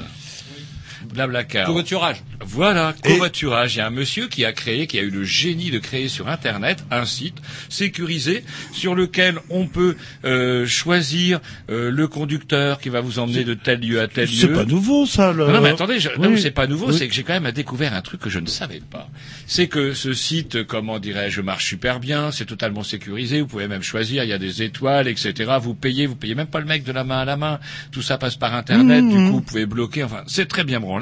Blablacar. 1.14 1.66
Covoiturage. 1.66 2.18
Voilà, 2.44 2.94
covoiturage. 3.04 3.76
Il 3.76 3.78
y 3.80 3.82
a 3.82 3.88
un 3.88 3.92
monsieur 3.92 4.28
qui 4.28 4.46
a 4.46 4.52
créé, 4.54 4.88
qui 4.88 4.98
a 4.98 5.02
eu 5.02 5.10
le 5.10 5.24
génie 5.24 5.70
de 5.72 5.80
créer 5.80 6.08
sur 6.08 6.28
Internet 6.28 6.84
un 6.90 7.06
site 7.06 7.38
sécurisé 7.70 8.44
sur 8.74 8.96
lequel 8.96 9.38
on 9.50 9.68
peut 9.68 9.96
euh, 10.26 10.66
choisir 10.66 11.40
euh, 11.70 11.92
le 11.92 12.08
conducteur 12.08 12.80
qui 12.80 12.90
va 12.90 13.02
vous 13.02 13.20
emmener 13.20 13.44
de 13.44 13.54
tel 13.54 13.80
lieu 13.82 14.02
à 14.02 14.08
tel 14.08 14.28
lieu. 14.28 14.36
c'est 14.36 14.48
pas 14.54 14.66
nouveau 14.66 15.06
ça. 15.06 15.32
Le... 15.32 15.46
Non, 15.48 15.54
non, 15.54 15.62
mais 15.62 15.70
attendez, 15.70 16.00
je, 16.00 16.10
Oui. 16.18 16.40
c'est 16.42 16.52
pas 16.52 16.68
nouveau, 16.68 16.88
Oui. 16.90 16.96
c'est 16.98 17.08
que 17.08 17.14
j'ai 17.14 17.24
quand 17.24 17.40
même 17.40 17.52
découvert 17.52 17.94
un 17.94 18.02
truc 18.02 18.20
que 18.22 18.30
je 18.30 18.40
ne 18.40 18.48
savais 18.48 18.82
pas. 18.92 19.08
C'est 19.48 19.68
que 19.68 19.94
ce 19.94 20.14
site, 20.14 20.64
comment 20.64 21.00
dirais-je, 21.00 21.42
marche 21.42 21.66
super 21.66 22.00
bien, 22.00 22.32
c'est 22.32 22.46
totalement 22.46 22.84
sécurisé, 22.84 23.42
vous 23.42 23.48
pouvez 23.48 23.68
même 23.68 23.84
choisir, 23.84 24.24
il 24.24 24.30
y 24.30 24.34
a 24.34 24.38
des 24.38 24.64
étoiles, 24.64 25.08
etc. 25.08 25.52
Vous 25.62 25.74
payez, 25.74 26.06
vous 26.06 26.16
payez 26.16 26.36
même 26.36 26.48
pas 26.48 26.60
le 26.60 26.66
mec 26.66 26.84
de 26.84 26.92
la 26.92 27.04
main 27.04 27.20
à 27.20 27.26
la 27.26 27.38
main, 27.38 27.60
tout 27.92 28.02
ça 28.02 28.18
passe 28.18 28.36
par 28.36 28.54
Internet, 28.54 29.08
du 29.08 29.16
coup 29.16 29.32
vous 29.32 29.42
pouvez 29.42 29.66
bloquer, 29.66 30.04
enfin 30.04 30.24
c'est 30.28 30.48
très 30.48 30.64
bien 30.64 30.80
branlé, 30.80 31.01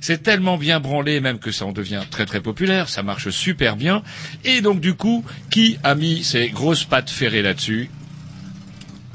c'est 0.00 0.22
tellement 0.22 0.58
bien 0.58 0.80
branlé 0.80 1.20
même 1.20 1.38
que 1.38 1.52
ça 1.52 1.66
en 1.66 1.72
devient 1.72 2.02
très 2.10 2.26
très 2.26 2.40
populaire, 2.40 2.88
ça 2.88 3.02
marche 3.02 3.30
super 3.30 3.76
bien, 3.76 4.02
et 4.44 4.60
donc 4.60 4.80
du 4.80 4.94
coup, 4.94 5.24
qui 5.50 5.78
a 5.82 5.94
mis 5.94 6.22
ses 6.24 6.48
grosses 6.48 6.84
pattes 6.84 7.10
ferrées 7.10 7.42
là-dessus? 7.42 7.90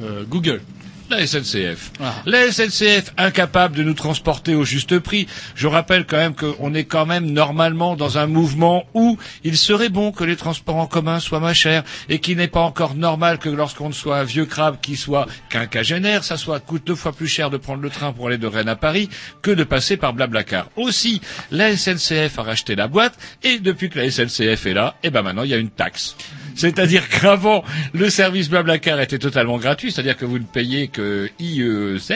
Euh, 0.01 0.23
Google. 0.27 0.61
La 1.09 1.25
SNCF. 1.25 1.91
Ah. 1.99 2.15
La 2.25 2.51
SNCF 2.51 3.13
incapable 3.17 3.75
de 3.75 3.83
nous 3.83 3.93
transporter 3.93 4.55
au 4.55 4.63
juste 4.63 4.99
prix. 4.99 5.27
Je 5.55 5.67
rappelle 5.67 6.05
quand 6.05 6.17
même 6.17 6.35
qu'on 6.35 6.73
est 6.73 6.85
quand 6.85 7.05
même 7.05 7.31
normalement 7.31 7.95
dans 7.95 8.17
un 8.17 8.27
mouvement 8.27 8.85
où 8.93 9.17
il 9.43 9.57
serait 9.57 9.89
bon 9.89 10.11
que 10.11 10.23
les 10.23 10.35
transports 10.35 10.77
en 10.77 10.87
commun 10.87 11.19
soient 11.19 11.39
moins 11.39 11.53
chers 11.53 11.83
et 12.09 12.19
qu'il 12.19 12.37
n'est 12.37 12.47
pas 12.47 12.61
encore 12.61 12.95
normal 12.95 13.37
que 13.39 13.49
lorsqu'on 13.49 13.91
soit 13.91 14.17
un 14.19 14.23
vieux 14.23 14.45
crabe 14.45 14.77
qui 14.81 14.95
soit 14.95 15.27
quinquagénaire, 15.49 16.23
ça 16.23 16.37
soit 16.37 16.59
coûte 16.59 16.85
deux 16.85 16.95
fois 16.95 17.13
plus 17.13 17.27
cher 17.27 17.49
de 17.49 17.57
prendre 17.57 17.81
le 17.81 17.89
train 17.89 18.11
pour 18.11 18.27
aller 18.27 18.37
de 18.37 18.47
Rennes 18.47 18.69
à 18.69 18.75
Paris 18.75 19.09
que 19.41 19.51
de 19.51 19.63
passer 19.63 19.97
par 19.97 20.13
Blablacar. 20.13 20.69
Aussi, 20.75 21.21
la 21.51 21.75
SNCF 21.75 22.39
a 22.39 22.43
racheté 22.43 22.75
la 22.75 22.87
boîte 22.87 23.17
et 23.43 23.59
depuis 23.59 23.89
que 23.89 23.99
la 23.99 24.09
SNCF 24.09 24.65
est 24.65 24.73
là, 24.73 24.95
eh 25.03 25.09
ben 25.09 25.21
maintenant 25.21 25.43
il 25.43 25.49
y 25.49 25.53
a 25.53 25.57
une 25.57 25.69
taxe. 25.69 26.15
C'est-à-dire 26.55 27.07
qu'avant, 27.09 27.63
le 27.93 28.09
service 28.09 28.49
Blablacar 28.49 28.99
était 29.01 29.19
totalement 29.19 29.57
gratuit, 29.57 29.91
c'est-à-dire 29.91 30.17
que 30.17 30.25
vous 30.25 30.39
ne 30.39 30.43
payez 30.45 30.87
que 30.87 31.29
IEZ, 31.39 32.11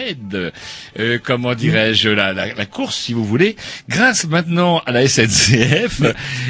euh, 1.00 1.18
comment 1.24 1.54
dirais-je, 1.56 2.10
la, 2.10 2.34
la, 2.34 2.54
la 2.54 2.66
course, 2.66 2.96
si 2.98 3.14
vous 3.14 3.26
voulez. 3.26 3.56
Grâce 3.90 4.26
maintenant 4.28 4.82
à 4.86 4.92
la 4.92 5.08
SNCF, 5.08 6.02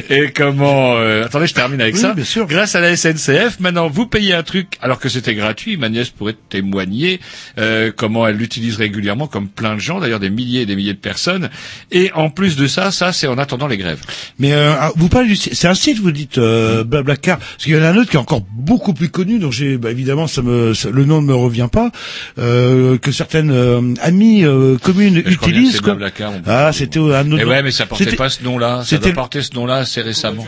et 0.09 0.31
comment... 0.31 0.95
euh, 0.97 1.25
attendez, 1.25 1.47
je 1.47 1.53
termine 1.53 1.81
avec 1.81 1.95
Oui, 1.95 2.01
ça. 2.01 2.13
bien 2.13 2.23
sûr. 2.23 2.47
Grâce 2.47 2.75
à 2.75 2.79
la 2.79 2.95
SNCF, 2.95 3.59
maintenant, 3.59 3.87
vous 3.89 4.05
payez 4.07 4.33
un 4.33 4.43
truc 4.43 4.77
alors 4.81 4.99
que 4.99 5.09
c'était 5.09 5.35
gratuit. 5.35 5.77
Ma 5.77 5.89
nièce 5.89 6.09
pourrait 6.09 6.35
témoigner 6.49 7.19
euh, 7.57 7.91
comment 7.95 8.27
elle 8.27 8.35
l'utilise 8.37 8.77
régulièrement, 8.77 9.27
comme 9.27 9.47
plein 9.49 9.75
de 9.75 9.79
gens, 9.79 9.99
d'ailleurs 9.99 10.19
des 10.19 10.29
milliers 10.29 10.61
et 10.61 10.65
des 10.65 10.75
milliers 10.75 10.93
de 10.93 10.99
personnes. 10.99 11.49
Et 11.91 12.11
en 12.13 12.29
plus 12.29 12.55
de 12.55 12.67
ça, 12.67 12.91
ça, 12.91 13.13
c'est 13.13 13.27
en 13.27 13.37
attendant 13.37 13.67
les 13.67 13.77
grèves. 13.77 14.01
Mais 14.37 14.53
euh, 14.53 14.73
ah, 14.79 14.91
vous 14.95 15.09
parlez 15.09 15.27
du 15.27 15.35
site- 15.35 15.53
c'est 15.55 15.67
un 15.67 15.73
site 15.75 15.99
vous 15.99 16.11
dites 16.11 16.37
euh, 16.37 16.83
Blablacar 16.83 17.37
parce 17.39 17.65
qu'il 17.79 17.85
y 17.85 17.87
en 17.87 17.91
a 17.91 17.93
un 17.93 17.97
autre 17.97 18.09
qui 18.11 18.17
est 18.17 18.19
encore 18.19 18.41
beaucoup 18.51 18.93
plus 18.93 19.09
connu 19.09 19.39
dont 19.39 19.51
j'ai 19.51 19.77
bah, 19.77 19.91
évidemment 19.91 20.27
ça 20.27 20.41
me 20.41 20.73
ça- 20.73 20.89
le 20.89 21.05
nom 21.05 21.21
ne 21.21 21.27
me 21.27 21.35
revient 21.35 21.67
pas 21.71 21.91
euh, 22.37 22.97
que 22.97 23.11
certaines 23.11 23.51
euh, 23.51 23.93
amies 24.01 24.43
euh, 24.45 24.77
communes 24.77 25.15
Je 25.15 25.21
bien 25.21 25.31
utilisent 25.31 25.81
quoi. 25.81 25.95
Blablacar, 25.95 26.33
Ah 26.45 26.71
c'était 26.73 26.99
un 26.99 27.03
autre 27.03 27.27
Mais 27.37 27.43
nom. 27.43 27.49
ouais, 27.49 27.63
mais 27.63 27.71
ça 27.71 27.85
portait 27.85 28.15
pas 28.15 28.29
ce 28.29 28.43
nom-là. 28.43 28.83
Ça 28.85 28.97
porter 29.13 29.41
ce 29.41 29.53
nom-là 29.55 29.75
assez 29.77 30.01
récemment. 30.01 30.45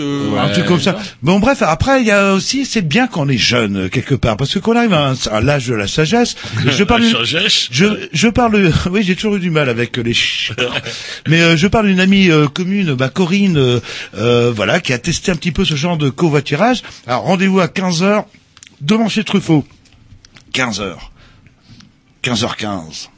Euh, 0.00 0.38
un 0.38 0.48
truc 0.48 0.66
comme 0.66 0.80
ça. 0.80 0.98
Bon 1.22 1.38
bref, 1.40 1.62
après 1.62 2.00
il 2.00 2.06
y 2.06 2.10
a 2.10 2.32
aussi 2.34 2.64
c'est 2.66 2.82
bien 2.82 3.06
qu'on 3.06 3.28
est 3.28 3.36
jeune 3.38 3.88
quelque 3.90 4.14
part 4.14 4.36
parce 4.36 4.52
que 4.54 4.58
qu'on 4.58 4.76
arrive 4.76 4.92
à, 4.94 5.10
un- 5.10 5.26
à 5.30 5.40
l'âge 5.40 5.66
de 5.68 5.74
la 5.74 5.86
sagesse. 5.86 6.34
je 6.66 6.84
parle 6.84 7.02
La 7.02 7.08
d'une- 7.08 7.16
sagesse. 7.26 7.68
je 7.70 8.08
je 8.12 8.28
parle 8.28 8.72
oui, 8.90 9.02
j'ai 9.02 9.14
toujours 9.16 9.36
eu 9.36 9.40
du 9.40 9.50
mal 9.50 9.68
avec 9.68 9.96
les 9.96 10.14
ch- 10.14 10.52
Mais 11.28 11.40
euh, 11.40 11.56
je 11.56 11.66
parle 11.66 11.86
d'une 11.86 12.00
amie 12.00 12.30
euh, 12.30 12.46
commune, 12.48 12.94
bah, 12.94 13.08
Corinne 13.08 13.56
euh, 14.16 14.52
voilà 14.54 14.80
qui 14.80 14.92
a 14.92 14.98
testé 14.98 15.30
un 15.32 15.36
petit 15.36 15.52
peu 15.52 15.64
ce 15.64 15.74
genre 15.76 15.96
de 15.96 16.08
covoiturage. 16.10 16.82
Alors 17.06 17.22
rendez-vous 17.22 17.60
à 17.60 17.66
15h 17.66 18.24
devant 18.80 19.08
chez 19.08 19.24
Truffaut. 19.24 19.64
15h. 20.54 20.94
15h15. 22.22 23.08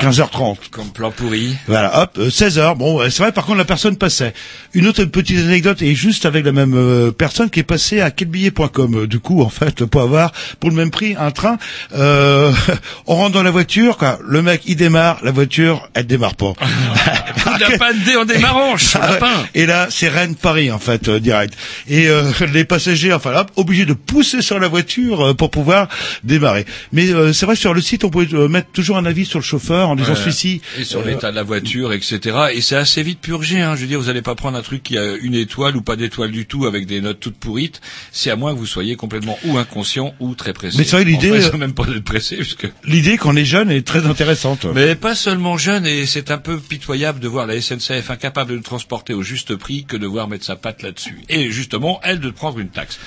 15h30. 0.00 0.56
Comme 0.70 0.90
plan 0.90 1.10
pourri. 1.10 1.56
Voilà, 1.66 2.02
hop, 2.02 2.18
16h. 2.18 2.76
Bon, 2.76 3.00
euh, 3.00 3.10
c'est 3.10 3.22
vrai, 3.22 3.32
par 3.32 3.44
contre, 3.44 3.58
la 3.58 3.64
personne 3.64 3.96
passait. 3.96 4.32
Une 4.74 4.86
autre 4.86 5.04
petite 5.04 5.38
anecdote, 5.38 5.82
et 5.82 5.94
juste 5.94 6.26
avec 6.26 6.44
la 6.44 6.52
même 6.52 6.74
euh, 6.74 7.10
personne 7.10 7.50
qui 7.50 7.60
est 7.60 7.64
passée 7.64 8.00
à 8.00 8.10
quelbillet.com. 8.10 8.94
Euh, 8.94 9.06
Du 9.06 9.18
coup, 9.20 9.42
en 9.42 9.48
fait, 9.48 9.84
pour 9.84 10.02
avoir, 10.02 10.32
pour 10.60 10.70
le 10.70 10.76
même 10.76 10.90
prix, 10.90 11.16
un 11.18 11.30
train, 11.30 11.58
euh, 11.94 12.52
on 13.06 13.16
rentre 13.16 13.32
dans 13.32 13.42
la 13.42 13.50
voiture, 13.50 13.96
quoi. 13.96 14.18
Le 14.26 14.42
mec, 14.42 14.62
il 14.66 14.76
démarre, 14.76 15.18
la 15.22 15.30
voiture, 15.32 15.88
elle 15.94 16.06
démarre 16.06 16.34
pas. 16.36 16.52
Coup 16.54 17.54
de 17.54 17.60
lapin 17.60 17.92
de 17.92 18.04
dé 18.04 18.16
en 18.16 18.24
démarrage, 18.24 18.84
sur 18.84 19.00
Ah 19.02 19.12
ouais. 19.12 19.18
Et 19.54 19.66
là, 19.66 19.88
c'est 19.90 20.08
Rennes-Paris, 20.08 20.70
en 20.70 20.78
fait, 20.78 21.08
euh, 21.08 21.20
direct. 21.20 21.54
Et 21.88 22.08
euh, 22.08 22.30
les 22.52 22.64
passagers, 22.64 23.12
enfin 23.12 23.32
là, 23.32 23.46
obligés 23.56 23.86
de 23.86 23.94
pousser 23.94 24.42
sur 24.42 24.58
la 24.58 24.68
voiture 24.68 25.34
pour 25.36 25.50
pouvoir 25.50 25.88
démarrer. 26.24 26.64
Mais 26.92 27.08
euh, 27.10 27.32
c'est 27.32 27.46
vrai, 27.46 27.56
sur 27.56 27.74
le 27.74 27.80
site, 27.80 28.04
on 28.04 28.10
pouvait 28.10 28.32
euh, 28.34 28.48
mettre 28.48 28.70
toujours 28.72 28.96
un 28.96 29.04
avis 29.06 29.24
sur 29.24 29.38
le 29.38 29.44
chauffeur 29.44 29.79
en 29.86 29.96
disant 29.96 30.10
Ouais. 30.10 30.18
celui-ci. 30.18 30.60
Et 30.78 30.84
sur 30.84 31.04
l'état 31.04 31.30
de 31.30 31.36
la 31.36 31.42
voiture, 31.42 31.92
etc. 31.92 32.20
Et 32.52 32.60
c'est 32.60 32.76
assez 32.76 33.02
vite 33.02 33.20
purgé. 33.20 33.60
Hein. 33.60 33.76
Je 33.76 33.82
veux 33.82 33.86
dire, 33.86 34.00
vous 34.00 34.06
n'allez 34.06 34.22
pas 34.22 34.34
prendre 34.34 34.56
un 34.58 34.62
truc 34.62 34.82
qui 34.82 34.98
a 34.98 35.14
une 35.16 35.34
étoile 35.34 35.76
ou 35.76 35.82
pas 35.82 35.96
d'étoile 35.96 36.30
du 36.30 36.46
tout 36.46 36.66
avec 36.66 36.86
des 36.86 37.00
notes 37.00 37.20
toutes 37.20 37.36
pourrites. 37.36 37.80
C'est 38.12 38.30
à 38.30 38.36
moins 38.36 38.52
que 38.54 38.58
vous 38.58 38.66
soyez 38.66 38.96
complètement 38.96 39.38
ou 39.44 39.58
inconscient 39.58 40.14
ou 40.20 40.34
très 40.34 40.52
pressé. 40.52 40.78
Mais 40.78 40.84
c'est 40.84 40.96
vrai, 40.96 41.04
l'idée, 41.04 41.30
même 41.58 41.74
pas 41.74 41.84
d'être 41.84 42.04
pressé, 42.04 42.36
puisque. 42.36 42.68
L'idée 42.84 43.16
qu'on 43.16 43.36
est 43.36 43.44
jeune 43.44 43.70
est 43.70 43.86
très 43.86 44.06
intéressante. 44.06 44.66
Mais 44.74 44.94
pas 44.94 45.14
seulement 45.14 45.56
jeune, 45.58 45.86
et 45.86 46.06
c'est 46.06 46.30
un 46.30 46.38
peu 46.38 46.58
pitoyable 46.58 47.20
de 47.20 47.28
voir 47.28 47.46
la 47.46 47.60
SNCF 47.60 48.10
incapable 48.10 48.50
de 48.52 48.56
nous 48.56 48.62
transporter 48.62 49.14
au 49.14 49.22
juste 49.22 49.56
prix 49.56 49.84
que 49.84 49.96
de 49.96 50.06
voir 50.06 50.28
mettre 50.28 50.44
sa 50.44 50.56
patte 50.56 50.82
là-dessus. 50.82 51.18
Et 51.28 51.50
justement, 51.50 52.00
elle 52.02 52.20
de 52.20 52.30
prendre 52.30 52.58
une 52.58 52.68
taxe. 52.70 52.98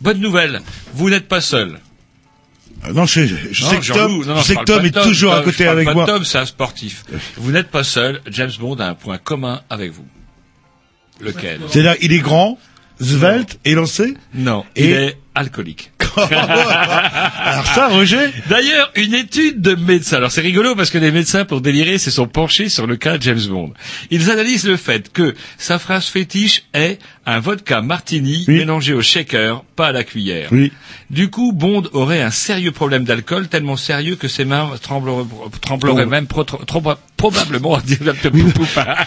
Bonne 0.00 0.20
nouvelle, 0.20 0.60
vous 0.94 1.08
n'êtes 1.08 1.28
pas 1.28 1.40
seul. 1.40 1.78
Euh, 2.86 2.92
Non, 2.92 3.06
je, 3.06 3.26
je 3.26 3.64
Non, 3.64 3.70
sais 3.70 3.78
que 3.78 3.92
Tom, 3.92 4.12
loue. 4.12 4.24
Non, 4.24 4.34
non, 4.34 4.40
je 4.40 4.46
sais 4.46 4.56
que 4.56 4.64
Tom 4.64 4.84
est 4.84 4.90
toujours 5.02 5.34
à 5.34 5.42
côté 5.42 5.66
avec 5.66 5.92
moi. 5.94 6.06
Tom, 6.06 6.24
c'est 6.24 6.38
un 6.38 6.46
sportif. 6.46 7.04
Vous 7.36 7.50
n'êtes 7.52 7.68
pas 7.70 7.84
seul. 7.84 8.20
James 8.30 8.50
Bond 8.58 8.76
a 8.76 8.86
un 8.86 8.94
point 8.94 9.18
commun 9.18 9.62
avec 9.70 9.92
vous. 9.92 10.06
Lequel? 11.20 11.60
C'est-à-dire, 11.68 11.96
il 12.00 12.12
est 12.12 12.18
grand, 12.20 12.58
svelte, 13.00 13.58
élancé? 13.64 14.14
Non, 14.34 14.64
Et- 14.76 14.84
il 14.84 14.90
est 14.92 15.18
alcoolique. 15.34 15.92
Alors 16.28 17.66
ça, 17.66 17.88
Roger 17.88 18.18
D'ailleurs, 18.48 18.90
une 18.96 19.14
étude 19.14 19.60
de 19.60 19.74
médecins. 19.74 20.16
Alors 20.18 20.30
c'est 20.30 20.40
rigolo 20.40 20.74
parce 20.74 20.90
que 20.90 20.98
les 20.98 21.10
médecins, 21.10 21.44
pour 21.44 21.60
délirer, 21.60 21.98
se 21.98 22.10
sont 22.10 22.26
penchés 22.26 22.68
sur 22.68 22.86
le 22.86 22.96
cas 22.96 23.18
de 23.18 23.22
James 23.22 23.40
Bond. 23.48 23.72
Ils 24.10 24.30
analysent 24.30 24.66
le 24.66 24.76
fait 24.76 25.12
que 25.12 25.34
sa 25.58 25.78
phrase 25.78 26.06
fétiche 26.06 26.64
est 26.74 26.98
un 27.26 27.40
vodka 27.40 27.80
martini 27.80 28.44
mélangé 28.48 28.92
au 28.92 29.00
shaker, 29.02 29.64
pas 29.76 29.88
à 29.88 29.92
la 29.92 30.04
cuillère. 30.04 30.48
Oui. 30.52 30.72
Du 31.10 31.30
coup, 31.30 31.52
Bond 31.52 31.84
aurait 31.92 32.20
un 32.22 32.30
sérieux 32.30 32.72
problème 32.72 33.04
d'alcool, 33.04 33.48
tellement 33.48 33.76
sérieux 33.76 34.16
que 34.16 34.28
ses 34.28 34.44
mains 34.44 34.70
trembleraient, 34.82 35.24
trembleraient 35.60 36.04
Oh. 36.06 36.10
même 36.10 36.26
pro- 36.26 36.44
probablement. 37.16 37.76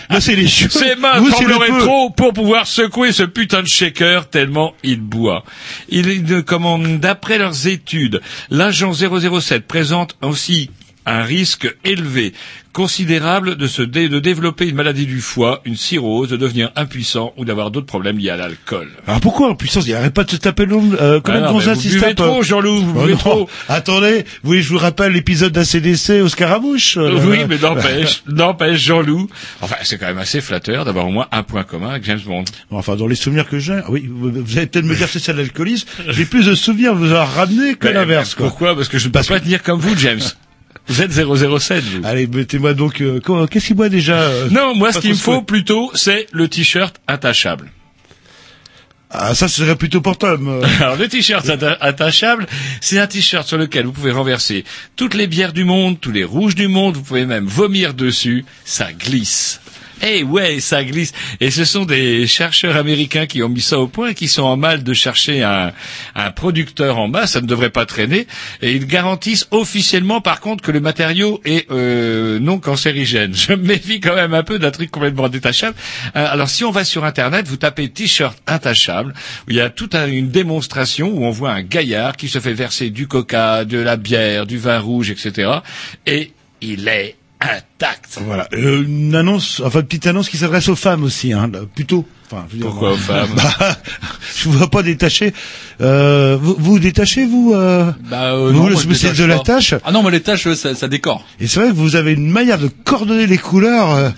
Là, 0.10 0.20
c'est 0.20 0.36
les 0.36 0.48
cheveux. 0.48 0.70
Ses 0.70 0.96
mains 0.96 1.20
Vous, 1.20 1.30
trembleraient 1.30 1.80
trop 1.80 2.10
pour 2.10 2.34
pouvoir 2.34 2.66
secouer 2.66 3.12
ce 3.12 3.24
putain 3.24 3.62
de 3.62 3.68
shaker 3.68 4.30
tellement 4.30 4.74
il 4.84 5.02
boit. 5.02 5.44
Il, 5.90 6.08
il- 6.08 6.44
comment, 6.44 6.80
d'après 6.98 7.38
leurs 7.38 7.68
études, 7.68 8.22
l'agent 8.50 8.94
007 8.94 9.68
présente 9.68 10.16
aussi 10.22 10.70
un 11.08 11.24
risque 11.24 11.74
élevé, 11.84 12.34
considérable 12.74 13.56
de 13.56 13.66
se 13.66 13.82
dé- 13.82 14.08
de 14.10 14.20
développer 14.20 14.68
une 14.68 14.76
maladie 14.76 15.08
du 15.08 15.20
foie, 15.20 15.62
une 15.66 15.76
cirrhose, 15.76 16.30
de 16.30 16.38
devenir 16.38 16.70
impuissant 16.76 17.34
ou 17.38 17.46
d'avoir 17.46 17.72
d'autres 17.72 17.88
problèmes 17.88 18.20
liés 18.20 18.30
à 18.30 18.38
l'alcool. 18.38 18.90
Alors 19.08 19.20
pourquoi 19.20 19.50
en 19.50 19.56
puissance 19.56 19.88
Il 19.88 19.96
arrête 19.96 20.14
pas 20.14 20.26
de 20.26 20.30
se 20.30 20.36
taper 20.36 20.66
le 20.66 20.72
nombre. 20.76 20.96
Euh, 21.02 21.20
combien 21.20 21.42
Ah 21.44 21.48
non, 21.48 21.54
gonzesses 21.54 21.78
vous 21.80 21.90
buvez 21.90 22.14
trop, 22.14 22.44
Jean-Loup, 22.44 22.82
vous 22.82 22.94
Oh 23.00 23.02
buvez 23.06 23.18
trop. 23.18 23.50
Attendez, 23.68 24.26
que 24.46 24.60
je 24.62 24.70
vous 24.70 24.78
rappelle 24.78 25.14
l'épisode 25.14 25.54
d'ACDC 25.54 26.22
au 26.22 26.30
Scaramouche 26.30 26.98
euh, 26.98 27.18
oui, 27.26 27.40
euh, 27.40 27.46
mais 27.50 27.58
n'empêche, 27.58 28.24
n'empêche 28.28 28.80
Jean-Loup. 28.80 29.28
Enfin, 29.62 29.78
c'est 29.84 29.98
quand 29.98 30.06
même 30.08 30.20
assez 30.20 30.42
flatteur 30.42 30.86
d'avoir 30.86 31.08
au 31.08 31.12
moins 31.12 31.28
un 31.32 31.42
point 31.42 31.64
commun 31.64 31.90
avec 31.92 32.04
James 32.04 32.22
Bond. 32.26 32.44
Enfin, 32.70 32.96
dans 32.96 33.08
les 33.08 33.16
souvenirs 33.16 33.48
que 33.48 33.58
j'ai, 33.58 33.80
oui, 33.90 34.08
vous, 34.08 34.30
allez 34.58 34.68
peut-être 34.68 34.86
me 34.86 34.96
dire 34.96 35.08
que 35.08 35.14
c'est 35.14 35.20
ça 35.20 35.34
l'alcoolisme. 35.34 35.88
J'ai 36.10 36.26
plus 36.26 36.46
de 36.46 36.54
souvenirs 36.54 36.94
vous 36.94 37.06
avoir 37.06 37.34
ramené 37.34 37.76
que 37.76 37.88
l'inverse. 37.88 38.36
Pourquoi? 38.36 38.76
Parce 38.76 38.90
que 38.90 39.00
je 39.00 39.08
ne 39.08 39.12
peux 39.14 39.24
pas 39.24 39.40
tenir 39.40 39.64
comme 39.64 39.80
vous, 39.80 39.98
James. 39.98 40.20
Vous 40.88 41.02
êtes 41.02 41.12
007, 41.12 41.84
vous. 41.84 42.06
Allez, 42.06 42.28
mettez-moi 42.28 42.74
donc. 42.74 43.02
euh, 43.02 43.20
Qu'est-ce 43.50 43.68
qu'il 43.68 43.76
boit 43.76 43.90
déjà 43.90 44.20
euh, 44.22 44.50
Non, 44.50 44.74
moi, 44.76 44.92
ce 44.94 45.00
qu'il 45.00 45.12
me 45.12 45.16
faut 45.16 45.42
plutôt, 45.42 45.92
c'est 45.94 46.28
le 46.32 46.48
t-shirt 46.48 46.96
intachable. 47.08 47.70
Ah, 49.10 49.34
ça 49.34 49.48
ce 49.48 49.62
serait 49.64 49.78
plutôt 49.78 50.02
Tom. 50.02 50.48
euh. 50.50 50.66
Alors, 50.82 50.98
le 50.98 51.08
t-shirt 51.08 51.46
atta- 51.48 51.78
attachable, 51.80 52.46
c'est 52.82 53.00
un 53.00 53.08
t-shirt 53.08 53.48
sur 53.48 53.58
lequel 53.58 53.86
vous 53.86 53.94
pouvez 53.94 54.12
renverser 54.12 54.66
toutes 54.98 55.14
les 55.14 55.28
bières 55.28 55.54
du 55.54 55.64
monde, 55.64 55.98
tous 56.00 56.12
les 56.12 56.26
rouges 56.26 56.56
du 56.56 56.68
monde, 56.68 56.96
vous 56.98 57.04
pouvez 57.04 57.26
même 57.26 57.46
vomir 57.46 57.94
dessus, 57.94 58.44
ça 58.66 58.92
glisse. 58.92 59.62
Eh 60.06 60.24
ouais, 60.24 60.60
ça 60.60 60.84
glisse. 60.84 61.12
Et 61.40 61.50
ce 61.50 61.66
sont 61.66 61.86
des 61.86 62.28
chercheurs 62.28 62.76
américains 62.78 63.26
qui 63.26 63.42
ont 63.42 63.50
mis 63.50 63.62
ça 63.62 63.80
au 63.80 63.88
point 63.88 64.10
et 64.10 64.14
qui 64.14 64.28
sont 64.28 64.44
en 64.44 64.56
mal 64.58 64.84
de 64.84 64.94
chercher 64.94 65.44
un, 65.44 65.74
un 66.16 66.32
producteur 66.32 66.98
en 67.00 67.08
bas. 67.10 67.26
Ça 67.28 67.42
ne 67.42 67.48
devrait 67.48 67.72
pas 67.72 67.86
traîner. 67.86 68.28
Et 68.62 68.74
ils 68.74 68.86
garantissent 68.86 69.48
officiellement, 69.52 70.22
par 70.22 70.40
contre, 70.40 70.64
que 70.64 70.72
le 70.72 70.80
matériau 70.80 71.42
est 71.46 71.70
euh, 71.72 72.40
non 72.40 72.60
cancérigène. 72.60 73.34
Je 73.36 73.54
me 73.54 73.58
méfie 73.58 74.00
quand 74.00 74.16
même 74.16 74.34
un 74.34 74.44
peu 74.44 74.60
d'un 74.60 74.72
truc 74.72 74.92
complètement 74.92 75.30
détachable. 75.30 75.76
Euh, 76.16 76.28
alors, 76.32 76.50
si 76.50 76.64
on 76.64 76.72
va 76.72 76.84
sur 76.84 77.04
Internet, 77.04 77.48
vous 77.48 77.58
tapez 77.58 77.90
t-shirt 77.90 78.38
intachable, 78.46 79.14
où 79.48 79.52
il 79.52 79.56
y 79.58 79.62
a 79.62 79.70
toute 79.70 79.96
un- 79.96 80.08
une 80.08 80.30
démonstration 80.30 81.10
où 81.10 81.26
on 81.26 81.32
voit 81.32 81.52
un 81.52 81.64
gaillard 81.64 82.16
qui 82.18 82.30
se 82.30 82.40
fait 82.40 82.54
verser 82.54 82.90
du 82.92 83.08
coca, 83.08 83.66
de 83.66 83.80
la 83.80 83.98
bière, 83.98 84.46
du 84.46 84.58
vin 84.58 84.80
rouge, 84.80 85.10
etc. 85.10 85.52
Et 86.06 86.32
il 86.62 86.88
est 86.88 87.16
intact. 87.40 88.20
Voilà, 88.22 88.48
Euh, 88.54 88.84
une 88.84 89.16
annonce, 89.16 89.62
enfin 89.64 89.82
petite 89.84 90.08
annonce 90.08 90.30
qui 90.30 90.38
s'adresse 90.38 90.70
aux 90.70 90.76
femmes 90.76 91.04
aussi, 91.04 91.34
hein, 91.34 91.50
plutôt. 91.76 92.06
Enfin, 92.30 92.46
je 92.50 92.54
veux 92.56 92.60
dire, 92.60 92.70
Pourquoi 92.70 92.92
aux 92.92 92.98
femmes 92.98 93.30
bah, 93.36 93.78
Je 94.36 94.50
vous 94.50 94.58
vois 94.58 94.70
pas 94.70 94.84
détacher. 94.84 95.34
Euh, 95.80 96.38
vous 96.42 96.56
vous 96.60 96.80
détachez 96.80 97.26
vous 97.26 97.54
euh, 97.56 97.90
Bah, 98.10 98.34
euh, 98.34 98.52
Vous, 98.52 98.64
non, 98.64 98.68
le 98.68 98.76
spécial 98.76 99.16
de 99.16 99.24
la 99.24 99.38
pas. 99.38 99.44
tâche 99.44 99.76
Ah 99.86 99.94
non, 99.94 100.02
moi 100.02 100.12
les 100.12 100.20
tâches, 100.20 100.52
ça, 100.54 100.76
ça 100.76 100.88
décore. 100.90 101.24
Et 101.40 101.48
c'est 101.48 101.62
vrai 101.62 101.70
que 101.70 101.76
vous 101.76 101.96
avez 101.96 102.12
une 102.14 102.30
manière 102.30 102.58
de 102.58 102.68
coordonner 102.84 103.28
les 103.28 103.38
couleurs. 103.38 103.92
Euh, 103.92 104.10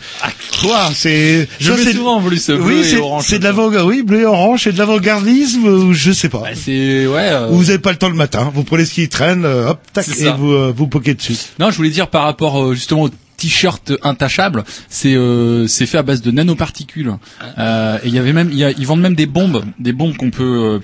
quoi, 0.63 0.89
c'est. 0.95 1.47
Je 1.59 1.71
mets 1.71 1.93
souvent 1.93 2.15
en 2.17 2.21
plus 2.21 2.39
ce 2.43 2.53
bleu 2.53 2.79
oui, 2.81 2.93
et 2.93 2.97
orange. 2.97 3.25
C'est 3.27 3.37
de 3.39 3.43
l'avant, 3.43 3.69
oui, 3.85 4.01
bleu 4.01 4.21
et 4.21 4.25
orange, 4.25 4.63
c'est 4.63 4.71
de 4.71 4.77
l'avant-gardisme, 4.79 5.67
ou 5.67 5.93
je 5.93 6.11
sais 6.11 6.29
pas. 6.29 6.41
c'est 6.55 7.05
ouais. 7.05 7.29
euh, 7.29 7.49
Ou 7.51 7.57
vous 7.57 7.69
avez 7.69 7.79
pas 7.79 7.91
le 7.91 7.97
temps 7.97 8.09
le 8.09 8.15
matin, 8.15 8.51
vous 8.55 8.63
prenez 8.63 8.85
ce 8.85 8.93
qui 8.95 9.07
traîne, 9.07 9.45
euh, 9.45 9.69
hop, 9.69 9.79
tac, 9.93 10.07
et 10.19 10.29
vous 10.31 10.73
vous 10.73 10.87
poquez 10.87 11.13
dessus. 11.13 11.37
Non, 11.59 11.69
je 11.69 11.77
voulais 11.77 11.89
dire 11.91 12.07
par 12.07 12.23
rapport 12.23 12.73
justement 12.73 13.03
au 13.03 13.09
t-shirt 13.39 13.93
intachable, 14.03 14.63
c'est 14.89 15.15
euh, 15.15 15.65
c'est 15.67 15.85
fait 15.87 15.97
à 15.97 16.03
base 16.03 16.21
de 16.21 16.29
nanoparticules. 16.31 17.13
Euh, 17.57 17.97
et 18.03 18.07
il 18.07 18.13
y 18.13 18.19
avait 18.19 18.33
même, 18.33 18.49
il 18.51 18.57
y 18.57 18.63
a- 18.63 18.71
ils 18.71 18.85
vendent 18.85 19.01
même 19.01 19.15
des 19.15 19.25
bombes, 19.25 19.63
des 19.79 19.93
bombes 19.93 20.15
qu'on 20.17 20.29
peut 20.31 20.77
euh, 20.77 20.79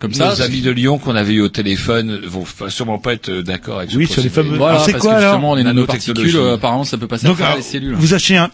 comme 0.00 0.14
ça. 0.14 0.30
Nos 0.30 0.42
amis 0.42 0.60
de 0.62 0.70
Lyon 0.70 0.98
qu'on 0.98 1.16
avait 1.16 1.34
eu 1.34 1.40
au 1.40 1.48
téléphone 1.48 2.20
vont 2.26 2.44
sûrement 2.68 2.98
pas 2.98 3.12
être 3.14 3.28
euh, 3.30 3.42
d'accord 3.42 3.78
avec 3.78 3.90
ce 3.90 3.96
Oui, 3.96 4.06
sur 4.06 4.22
les 4.22 4.28
fameux- 4.28 4.56
Voilà, 4.56 4.78
c'est 4.80 4.92
parce 4.92 5.02
quoi, 5.02 5.12
que 5.14 5.18
alors 5.18 5.32
justement 5.32 5.54
les 5.56 5.64
nanoparticules, 5.64 6.36
euh, 6.36 6.54
apparemment, 6.54 6.84
ça 6.84 6.98
peut 6.98 7.08
passer 7.08 7.26
à 7.26 7.28
Donc, 7.28 7.36
travers 7.38 7.54
alors, 7.54 7.64
les 7.64 7.70
cellules. 7.70 7.94
vous 7.94 8.14
achetez 8.14 8.36
un, 8.36 8.50